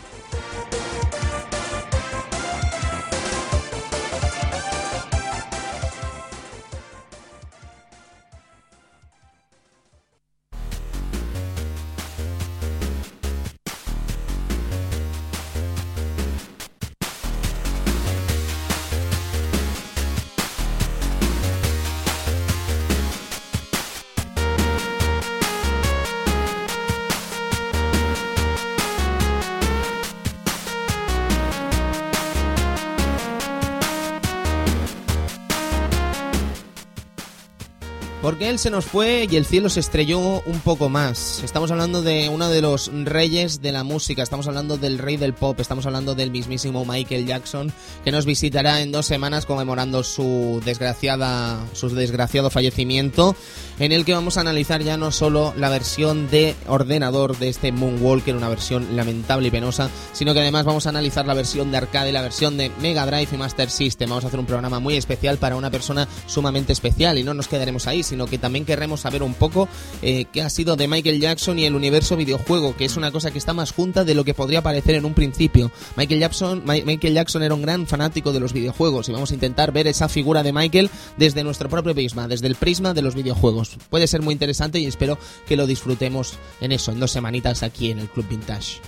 Él 38.51 38.59
se 38.59 38.71
nos 38.71 38.85
fue 38.85 39.29
y 39.31 39.37
el 39.37 39.47
cielo 39.47 39.69
se 39.69 39.79
estrelló 39.79 40.43
un 40.45 40.59
poco 40.65 40.89
más. 40.89 41.41
Estamos 41.45 41.71
hablando 41.71 42.03
de 42.03 42.29
uno 42.29 42.49
de 42.49 42.61
los 42.61 42.91
reyes 43.05 43.63
de 43.63 43.71
la 43.71 43.85
música, 43.85 44.25
estamos 44.25 44.49
hablando 44.49 44.77
del 44.77 44.99
rey 44.99 45.17
del 45.17 45.35
pop, 45.35 45.61
estamos 45.61 45.87
hablando 45.87 46.17
del 46.17 46.33
mismísimo 46.33 46.85
Michael 46.85 47.27
Jackson, 47.27 47.73
que 48.03 48.11
nos 48.11 48.27
visitará 48.27 48.81
en 48.81 48.91
dos 48.91 49.07
semanas 49.07 49.47
conmemorando 49.47 50.03
su 50.03 50.61
desgraciada, 50.65 51.65
su 51.75 51.91
desgraciado 51.91 52.51
fallecimiento, 52.51 53.37
en 53.79 53.93
el 53.93 54.05
que 54.05 54.15
vamos 54.15 54.37
a 54.37 54.41
analizar 54.41 54.83
ya 54.83 54.97
no 54.97 55.13
solo 55.13 55.55
la 55.57 55.69
versión 55.69 56.29
de 56.29 56.57
ordenador 56.67 57.39
de 57.39 57.51
este 57.51 57.71
Moonwalker, 57.71 58.35
una 58.35 58.49
versión 58.49 58.97
lamentable 58.97 59.47
y 59.47 59.51
penosa, 59.53 59.91
sino 60.13 60.35
que 60.35 60.41
además 60.41 60.65
vamos 60.65 60.87
a 60.87 60.91
analizar 60.91 61.25
la 61.25 61.35
versión 61.35 61.71
de 61.71 61.77
arcade, 61.77 62.11
la 62.11 62.21
versión 62.21 62.57
de 62.57 62.73
Mega 62.81 63.07
Drive 63.07 63.29
y 63.33 63.37
Master 63.37 63.71
System. 63.71 64.11
Vamos 64.11 64.25
a 64.25 64.27
hacer 64.27 64.41
un 64.41 64.47
programa 64.47 64.81
muy 64.81 64.97
especial 64.97 65.39
para 65.39 65.55
una 65.55 65.71
persona 65.71 66.09
sumamente 66.27 66.73
especial 66.73 67.17
y 67.17 67.23
no 67.23 67.33
nos 67.33 67.47
quedaremos 67.47 67.87
ahí, 67.87 68.03
sino 68.03 68.27
que 68.27 68.40
también 68.41 68.65
querremos 68.65 69.01
saber 69.01 69.23
un 69.23 69.35
poco 69.35 69.69
eh, 70.03 70.25
qué 70.33 70.43
ha 70.43 70.51
sido 70.51 70.77
de 70.77 70.89
Michael 70.89 71.21
Jackson 71.21 71.59
y 71.59 71.65
el 71.67 71.75
universo 71.75 72.17
videojuego, 72.17 72.77
que 72.77 72.85
es 72.85 72.97
una 72.97 73.13
cosa 73.13 73.31
que 73.31 73.39
está 73.39 73.53
más 73.53 73.73
junta 73.73 74.05
de 74.05 74.15
lo 74.15 74.25
que 74.25 74.35
podría 74.35 74.63
parecer 74.63 74.97
en 74.97 75.05
un 75.05 75.15
principio. 75.15 75.71
Michael 75.97 76.21
Jackson, 76.21 76.63
Mi- 76.67 76.83
Michael 76.83 77.15
Jackson 77.15 77.43
era 77.43 77.55
un 77.55 77.63
gran 77.63 77.87
fanático 77.87 78.33
de 78.33 78.41
los 78.41 78.53
videojuegos 78.53 79.09
y 79.09 79.13
vamos 79.13 79.31
a 79.31 79.35
intentar 79.35 79.73
ver 79.73 79.87
esa 79.87 80.09
figura 80.09 80.43
de 80.43 80.53
Michael 80.53 80.91
desde 81.17 81.45
nuestro 81.45 81.69
propio 81.69 81.95
prisma, 81.95 82.27
desde 82.29 82.47
el 82.47 82.55
prisma 82.55 82.95
de 82.95 83.03
los 83.03 83.15
videojuegos. 83.15 83.77
Puede 83.91 84.07
ser 84.07 84.23
muy 84.23 84.33
interesante 84.33 84.81
y 84.81 84.87
espero 84.87 85.19
que 85.47 85.57
lo 85.57 85.67
disfrutemos 85.67 86.35
en 86.61 86.73
eso, 86.73 86.93
en 86.93 87.01
dos 87.01 87.11
semanitas 87.11 87.63
aquí 87.63 87.91
en 87.91 87.99
el 87.99 88.09
Club 88.09 88.27
Vintage. 88.29 88.81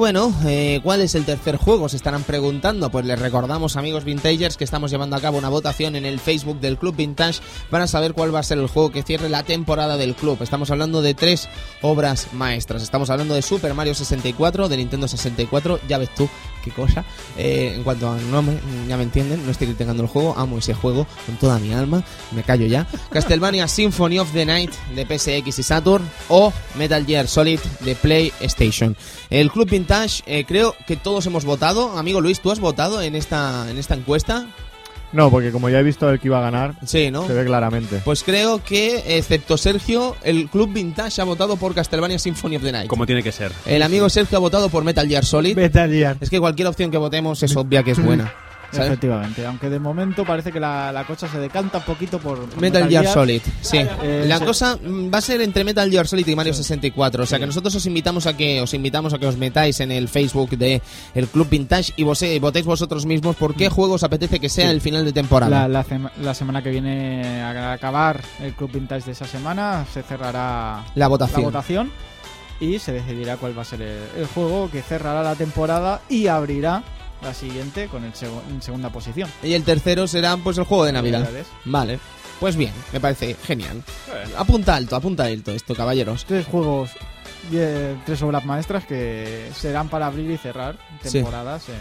Bueno, 0.00 0.34
eh, 0.46 0.80
¿cuál 0.82 1.02
es 1.02 1.14
el 1.14 1.26
tercer 1.26 1.56
juego? 1.56 1.90
Se 1.90 1.98
estarán 1.98 2.22
preguntando. 2.22 2.88
Pues 2.88 3.04
les 3.04 3.18
recordamos, 3.18 3.76
amigos 3.76 4.02
Vintagers, 4.02 4.56
que 4.56 4.64
estamos 4.64 4.90
llevando 4.90 5.14
a 5.14 5.20
cabo 5.20 5.36
una 5.36 5.50
votación 5.50 5.94
en 5.94 6.06
el 6.06 6.18
Facebook 6.18 6.58
del 6.58 6.78
Club 6.78 6.96
Vintage 6.96 7.42
para 7.68 7.86
saber 7.86 8.14
cuál 8.14 8.34
va 8.34 8.38
a 8.38 8.42
ser 8.42 8.56
el 8.56 8.66
juego 8.66 8.90
que 8.90 9.02
cierre 9.02 9.28
la 9.28 9.42
temporada 9.42 9.98
del 9.98 10.14
club. 10.14 10.38
Estamos 10.40 10.70
hablando 10.70 11.02
de 11.02 11.12
tres 11.12 11.50
obras 11.82 12.32
maestras. 12.32 12.82
Estamos 12.82 13.10
hablando 13.10 13.34
de 13.34 13.42
Super 13.42 13.74
Mario 13.74 13.94
64, 13.94 14.70
de 14.70 14.76
Nintendo 14.78 15.06
64, 15.06 15.80
ya 15.86 15.98
ves 15.98 16.14
tú 16.14 16.30
qué 16.60 16.70
cosa. 16.70 17.04
Eh, 17.36 17.72
en 17.76 17.82
cuanto 17.82 18.10
a 18.10 18.16
nombre, 18.18 18.58
ya 18.88 18.96
me 18.96 19.02
entienden, 19.02 19.44
no 19.44 19.50
estoy 19.50 19.68
criticando 19.68 20.02
el 20.02 20.08
juego, 20.08 20.34
amo 20.36 20.58
ese 20.58 20.74
juego 20.74 21.06
con 21.26 21.36
toda 21.36 21.58
mi 21.58 21.72
alma, 21.72 22.02
me 22.32 22.42
callo 22.42 22.66
ya. 22.66 22.86
Castlevania 23.10 23.68
Symphony 23.68 24.18
of 24.18 24.32
the 24.32 24.44
Night 24.44 24.72
de 24.94 25.04
PSX 25.06 25.58
y 25.58 25.62
Saturn 25.62 26.08
o 26.28 26.52
Metal 26.76 27.04
Gear 27.04 27.26
Solid 27.26 27.60
de 27.80 27.94
PlayStation. 27.94 28.96
El 29.30 29.50
Club 29.50 29.68
Vintage, 29.70 30.22
eh, 30.26 30.44
creo 30.44 30.74
que 30.86 30.96
todos 30.96 31.26
hemos 31.26 31.44
votado. 31.44 31.96
Amigo 31.98 32.20
Luis, 32.20 32.40
¿tú 32.40 32.50
has 32.50 32.60
votado 32.60 33.00
en 33.02 33.16
esta, 33.16 33.70
en 33.70 33.78
esta 33.78 33.94
encuesta? 33.94 34.46
No, 35.12 35.30
porque 35.30 35.50
como 35.50 35.68
ya 35.68 35.80
he 35.80 35.82
visto 35.82 36.08
el 36.08 36.20
que 36.20 36.28
iba 36.28 36.38
a 36.38 36.42
ganar, 36.42 36.74
Sí, 36.84 37.10
¿no? 37.10 37.26
se 37.26 37.32
ve 37.32 37.44
claramente. 37.44 38.00
Pues 38.04 38.22
creo 38.22 38.62
que, 38.62 39.16
excepto 39.18 39.56
Sergio, 39.58 40.16
el 40.22 40.48
Club 40.48 40.72
Vintage 40.72 41.20
ha 41.20 41.24
votado 41.24 41.56
por 41.56 41.74
Castlevania 41.74 42.18
Symphony 42.18 42.56
of 42.56 42.62
the 42.62 42.72
Night. 42.72 42.86
Como 42.88 43.06
tiene 43.06 43.22
que 43.22 43.32
ser. 43.32 43.50
El 43.66 43.82
amigo 43.82 44.08
Sergio 44.08 44.38
ha 44.38 44.40
votado 44.40 44.68
por 44.68 44.84
Metal 44.84 45.08
Gear 45.08 45.24
Solid. 45.24 45.56
Metal 45.56 45.90
Gear. 45.90 46.16
Es 46.20 46.30
que 46.30 46.38
cualquier 46.38 46.68
opción 46.68 46.90
que 46.90 46.98
votemos 46.98 47.42
es 47.42 47.56
obvia 47.56 47.82
que 47.82 47.90
es 47.92 48.02
buena. 48.04 48.32
¿sabes? 48.72 48.88
Efectivamente, 48.88 49.44
aunque 49.46 49.68
de 49.70 49.78
momento 49.78 50.24
parece 50.24 50.52
que 50.52 50.60
la, 50.60 50.92
la 50.92 51.04
cosa 51.04 51.28
se 51.28 51.38
decanta 51.38 51.78
un 51.78 51.84
poquito 51.84 52.18
por 52.18 52.38
por 52.48 52.60
Metal 52.60 52.88
Gear 52.88 53.06
Solid, 53.06 53.42
sí. 53.60 53.78
Eh, 54.02 54.24
la 54.26 54.38
sí. 54.38 54.44
cosa 54.44 54.76
mm, 54.76 55.12
va 55.12 55.18
a 55.18 55.20
ser 55.20 55.40
entre 55.40 55.64
Metal 55.64 55.90
Gear 55.90 56.06
Solid 56.06 56.26
y 56.26 56.36
Mario 56.36 56.54
64. 56.54 57.22
O 57.22 57.26
sea 57.26 57.38
que 57.38 57.46
nosotros 57.46 57.74
os 57.74 57.86
invitamos 57.86 58.26
a 58.26 58.36
que 58.36 58.60
os 58.60 58.72
invitamos 58.74 59.12
a 59.14 59.18
que 59.18 59.26
os 59.26 59.36
metáis 59.36 59.80
en 59.80 59.90
el 59.92 60.08
Facebook 60.08 60.50
de 60.50 60.80
el 61.14 61.26
Club 61.28 61.48
Vintage 61.50 61.92
y 61.96 62.02
vos, 62.04 62.22
votéis 62.40 62.66
vosotros 62.66 63.06
mismos 63.06 63.36
por 63.36 63.54
qué 63.54 63.68
juego 63.68 63.94
os 63.94 64.04
apetece 64.04 64.40
que 64.40 64.48
sea 64.48 64.66
Sí. 64.66 64.70
el 64.72 64.80
final 64.80 65.04
de 65.04 65.12
temporada. 65.12 65.60
La, 65.62 65.68
la 65.68 65.84
sema- 65.84 66.12
la 66.22 66.34
semana 66.34 66.62
que 66.62 66.70
viene, 66.70 67.42
a 67.42 67.72
acabar 67.72 68.20
el 68.40 68.54
Club 68.54 68.70
Vintage 68.72 69.06
de 69.06 69.12
esa 69.12 69.26
semana, 69.26 69.84
se 69.92 70.02
cerrará 70.02 70.84
La 70.94 71.08
votación. 71.08 71.40
la 71.42 71.46
votación 71.48 71.90
y 72.60 72.78
se 72.78 72.92
decidirá 72.92 73.36
cuál 73.38 73.56
va 73.56 73.62
a 73.62 73.64
ser 73.64 73.80
el, 73.82 73.98
el 74.18 74.26
juego 74.26 74.70
que 74.70 74.82
cerrará 74.82 75.22
la 75.22 75.34
temporada 75.34 76.02
y 76.10 76.26
abrirá 76.26 76.82
la 77.22 77.34
siguiente 77.34 77.88
con 77.88 78.04
el 78.04 78.12
segu- 78.12 78.40
en 78.50 78.62
segunda 78.62 78.90
posición. 78.90 79.30
Y 79.42 79.52
el 79.54 79.64
tercero 79.64 80.06
será 80.06 80.36
pues 80.36 80.58
el 80.58 80.64
juego 80.64 80.84
de 80.84 80.92
Navidad. 80.92 81.20
Navidades. 81.20 81.46
Vale. 81.64 81.98
Pues 82.40 82.56
bien, 82.56 82.72
me 82.92 83.00
parece 83.00 83.34
genial. 83.44 83.82
Apunta 84.38 84.74
alto, 84.74 84.96
apunta 84.96 85.24
alto 85.24 85.52
esto, 85.52 85.74
caballeros. 85.74 86.24
Tres 86.24 86.46
juegos, 86.46 86.90
tres 88.06 88.22
obras 88.22 88.44
maestras 88.46 88.86
que 88.86 89.50
serán 89.54 89.88
para 89.88 90.06
abrir 90.06 90.30
y 90.30 90.38
cerrar 90.38 90.78
Sí. 91.02 91.12
temporadas 91.12 91.68
en, 91.68 91.74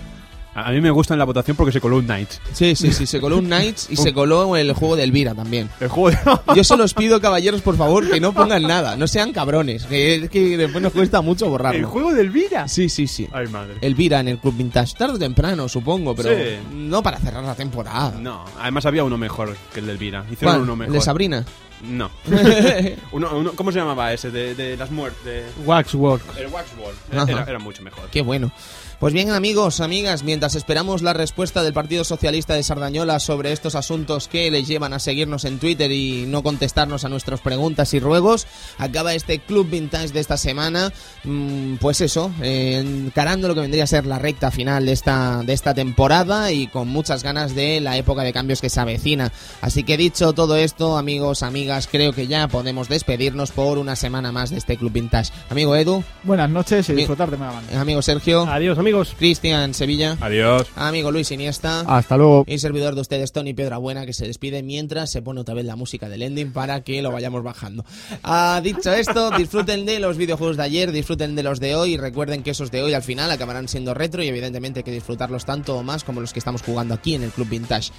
A 0.65 0.71
mí 0.71 0.81
me 0.81 0.91
gusta 0.91 1.13
en 1.13 1.19
la 1.19 1.25
votación 1.25 1.55
porque 1.57 1.71
se 1.71 1.79
coló 1.81 1.97
un 1.97 2.05
Knights. 2.05 2.41
Sí, 2.53 2.75
sí, 2.75 2.91
sí, 2.91 3.05
se 3.05 3.19
coló 3.19 3.37
un 3.37 3.45
Knights 3.45 3.87
y 3.89 3.95
se 3.95 4.13
coló 4.13 4.55
el 4.55 4.73
juego 4.73 4.95
de 4.95 5.03
Elvira 5.03 5.33
también. 5.35 5.69
El 5.79 5.87
juego 5.89 6.11
de... 6.11 6.17
Yo 6.55 6.63
solo 6.63 6.83
os 6.83 6.93
pido, 6.93 7.19
caballeros, 7.21 7.61
por 7.61 7.77
favor, 7.77 8.09
que 8.09 8.19
no 8.19 8.33
pongan 8.33 8.63
nada, 8.63 8.95
no 8.95 9.07
sean 9.07 9.31
cabrones, 9.33 9.85
que, 9.85 10.15
es 10.15 10.29
que 10.29 10.57
después 10.57 10.81
nos 10.83 10.93
cuesta 10.93 11.21
mucho 11.21 11.45
el 11.45 11.51
borrarlo. 11.51 11.87
juego 11.89 12.13
de 12.13 12.21
Elvira. 12.21 12.67
Sí, 12.67 12.89
sí, 12.89 13.07
sí. 13.07 13.27
Ay, 13.31 13.47
madre. 13.47 13.75
Elvira 13.81 14.19
en 14.19 14.27
el 14.29 14.37
Club 14.39 14.55
Vintage, 14.57 14.95
tarde 14.97 15.15
o 15.15 15.19
temprano, 15.19 15.67
supongo, 15.69 16.15
pero 16.15 16.29
Sí. 16.29 16.57
no 16.73 17.01
para 17.03 17.17
cerrar 17.19 17.43
la 17.43 17.55
temporada. 17.55 18.13
No, 18.19 18.45
además 18.59 18.85
había 18.85 19.03
uno 19.03 19.17
mejor 19.17 19.55
que 19.73 19.79
el 19.79 19.85
de 19.87 19.91
Elvira. 19.93 20.25
Hicieron 20.31 20.55
¿Cuál? 20.55 20.61
uno 20.61 20.73
¿El 20.73 20.79
mejor. 20.79 20.93
de 20.93 21.01
Sabrina? 21.01 21.45
No. 21.81 22.09
uno, 23.13 23.29
uno- 23.37 23.51
¿Cómo 23.55 23.71
se 23.71 23.79
llamaba 23.79 24.11
ese? 24.13 24.31
De, 24.31 24.53
de 24.55 24.75
las 24.75 24.91
muertes. 24.91 25.45
Waxwork. 25.65 26.21
El 26.37 26.47
Waxworld. 26.47 26.97
Ajá. 27.13 27.31
Era, 27.31 27.43
era 27.43 27.59
mucho 27.59 27.81
mejor. 27.83 28.03
Qué 28.11 28.21
bueno. 28.21 28.51
Pues 28.99 29.13
bien, 29.13 29.31
amigos, 29.31 29.79
amigas, 29.79 30.23
mientras 30.23 30.55
esperamos 30.55 31.01
la 31.01 31.13
respuesta 31.13 31.63
del 31.63 31.71
Partido 31.71 32.03
Socialista 32.03 32.55
de 32.55 32.63
Sardañola 32.63 33.21
sobre 33.21 33.53
estos 33.53 33.75
asuntos 33.75 34.27
que 34.27 34.51
les 34.51 34.67
llevan 34.67 34.91
a 34.91 34.99
seguirnos 34.99 35.45
en 35.45 35.57
Twitter 35.57 35.89
y 35.89 36.25
no 36.27 36.43
contestarnos 36.43 37.05
a 37.05 37.09
nuestras 37.09 37.39
preguntas 37.39 37.93
y 37.93 38.01
ruegos, 38.01 38.45
acaba 38.77 39.13
este 39.13 39.39
Club 39.39 39.69
Vintage 39.69 40.09
de 40.09 40.19
esta 40.19 40.35
semana. 40.35 40.91
Mm, 41.23 41.75
Pues 41.75 42.01
eso, 42.01 42.29
eh, 42.41 42.83
encarando 42.85 43.47
lo 43.47 43.55
que 43.55 43.61
vendría 43.61 43.85
a 43.85 43.87
ser 43.87 44.05
la 44.05 44.19
recta 44.19 44.51
final 44.51 44.85
de 44.85 44.91
esta, 44.91 45.43
de 45.45 45.53
esta 45.53 45.73
temporada 45.73 46.51
y 46.51 46.67
con 46.67 46.89
muchas 46.89 47.23
ganas 47.23 47.55
de 47.55 47.79
la 47.79 47.95
época 47.95 48.23
de 48.23 48.33
cambios 48.33 48.59
que 48.59 48.69
se 48.69 48.81
avecina. 48.81 49.31
Así 49.61 49.83
que 49.83 49.95
dicho 49.95 50.33
todo 50.33 50.57
esto, 50.57 50.97
amigos, 50.97 51.41
amigas, 51.41 51.87
creo 51.89 52.11
que 52.11 52.27
ya 52.27 52.49
podemos 52.49 52.89
despedirnos 52.89 53.51
por 53.51 53.77
una 53.77 53.95
semana 53.95 54.33
más 54.33 54.49
de 54.49 54.57
este 54.57 54.75
Club 54.75 54.91
Vintage. 54.91 55.31
Amigo 55.49 55.73
Edu, 55.77 56.03
Buenas 56.23 56.49
noches 56.49 56.89
y 56.89 56.95
disfrutar 56.95 57.31
de 57.31 57.37
amigo 57.77 58.01
Sergio. 58.01 58.41
Adiós, 58.41 58.77
amigos. 58.89 59.15
Cristian 59.19 59.73
Sevilla, 59.75 60.17
Adiós. 60.19 60.67
amigo 60.75 61.11
Luis 61.11 61.31
Iniesta 61.31 61.81
Hasta 61.81 62.17
luego. 62.17 62.43
y 62.47 62.57
servidor 62.57 62.95
de 62.95 63.01
ustedes 63.01 63.31
Tony 63.31 63.53
Piedrabuena 63.53 64.05
que 64.05 64.13
se 64.13 64.25
despide 64.25 64.63
mientras 64.63 65.11
se 65.11 65.21
pone 65.21 65.41
otra 65.41 65.53
vez 65.53 65.65
la 65.65 65.75
música 65.75 66.09
del 66.09 66.23
ending 66.23 66.51
para 66.51 66.81
que 66.81 67.01
lo 67.03 67.11
vayamos 67.11 67.43
bajando. 67.43 67.85
Ah, 68.23 68.59
dicho 68.63 68.91
esto, 68.91 69.29
disfruten 69.31 69.85
de 69.85 69.99
los 69.99 70.17
videojuegos 70.17 70.57
de 70.57 70.63
ayer, 70.63 70.91
disfruten 70.91 71.35
de 71.35 71.43
los 71.43 71.59
de 71.59 71.75
hoy 71.75 71.93
y 71.93 71.97
recuerden 71.97 72.41
que 72.41 72.51
esos 72.51 72.71
de 72.71 72.81
hoy 72.81 72.93
al 72.93 73.03
final 73.03 73.29
acabarán 73.29 73.67
siendo 73.67 73.93
retro 73.93 74.23
y 74.23 74.27
evidentemente 74.27 74.79
hay 74.79 74.83
que 74.83 74.91
disfrutarlos 74.91 75.45
tanto 75.45 75.77
o 75.77 75.83
más 75.83 76.03
como 76.03 76.19
los 76.21 76.33
que 76.33 76.39
estamos 76.39 76.63
jugando 76.63 76.95
aquí 76.95 77.13
en 77.13 77.23
el 77.23 77.29
Club 77.31 77.49
Vintage. 77.49 77.91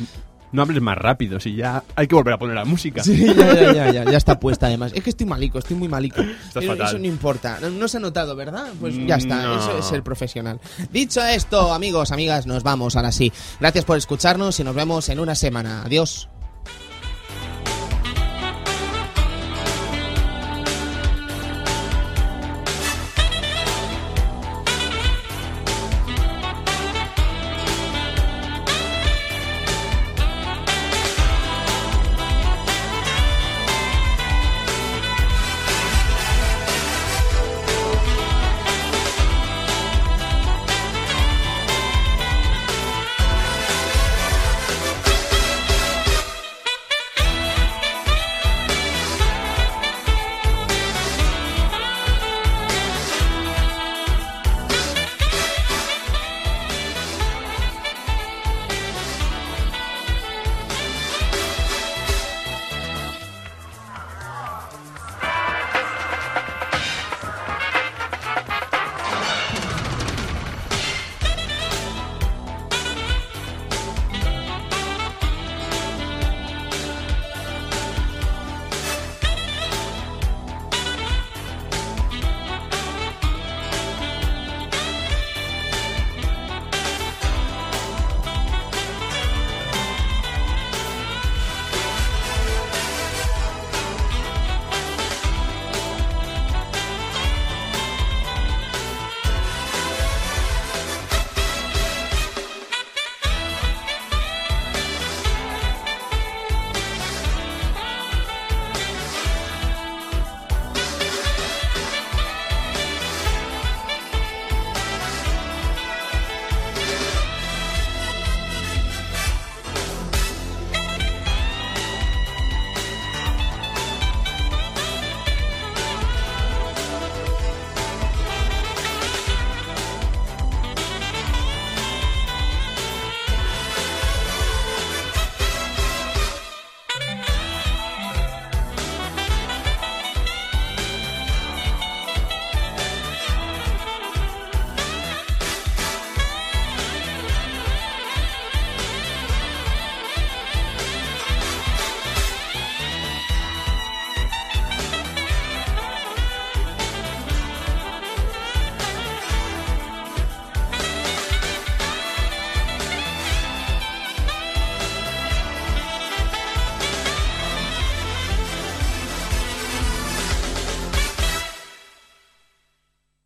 No 0.53 0.62
hables 0.62 0.82
más 0.82 0.98
rápido, 0.98 1.38
si 1.40 1.55
ya 1.55 1.84
hay 1.94 2.07
que 2.09 2.14
volver 2.14 2.34
a 2.34 2.38
poner 2.38 2.57
la 2.57 2.64
música. 2.64 3.03
Sí, 3.05 3.24
ya, 3.24 3.34
ya, 3.55 3.72
ya, 3.72 3.92
ya, 3.92 4.05
ya 4.11 4.16
está 4.16 4.40
puesta 4.40 4.66
además. 4.66 4.92
Es 4.94 5.03
que 5.05 5.11
estoy 5.11 5.26
malico, 5.26 5.59
estoy 5.59 5.76
muy 5.76 5.88
malico. 5.88 6.22
Pero 6.55 6.66
fatal. 6.66 6.86
Eso 6.88 6.98
no 6.98 7.07
importa. 7.07 7.59
No, 7.61 7.70
no 7.70 7.86
se 7.88 7.98
ha 7.98 8.01
notado, 8.01 8.34
¿verdad? 8.34 8.66
Pues 8.80 8.94
ya 9.07 9.16
está, 9.16 9.42
No. 9.44 9.59
eso 9.59 9.78
es 9.78 9.84
ser 9.84 10.03
profesional. 10.03 10.59
Dicho 10.92 11.22
esto, 11.24 11.72
amigos, 11.72 12.11
amigas, 12.12 12.46
nos 12.46 12.62
vamos 12.62 12.96
ahora 12.96 13.12
sí. 13.12 13.32
Gracias 13.61 13.84
por 13.84 13.96
escucharnos 13.96 14.59
y 14.61 14.64
nos 14.64 14.74
vemos 14.74 15.09
en 15.09 15.20
una 15.20 15.34
semana. 15.34 15.82
Adiós. 15.84 16.28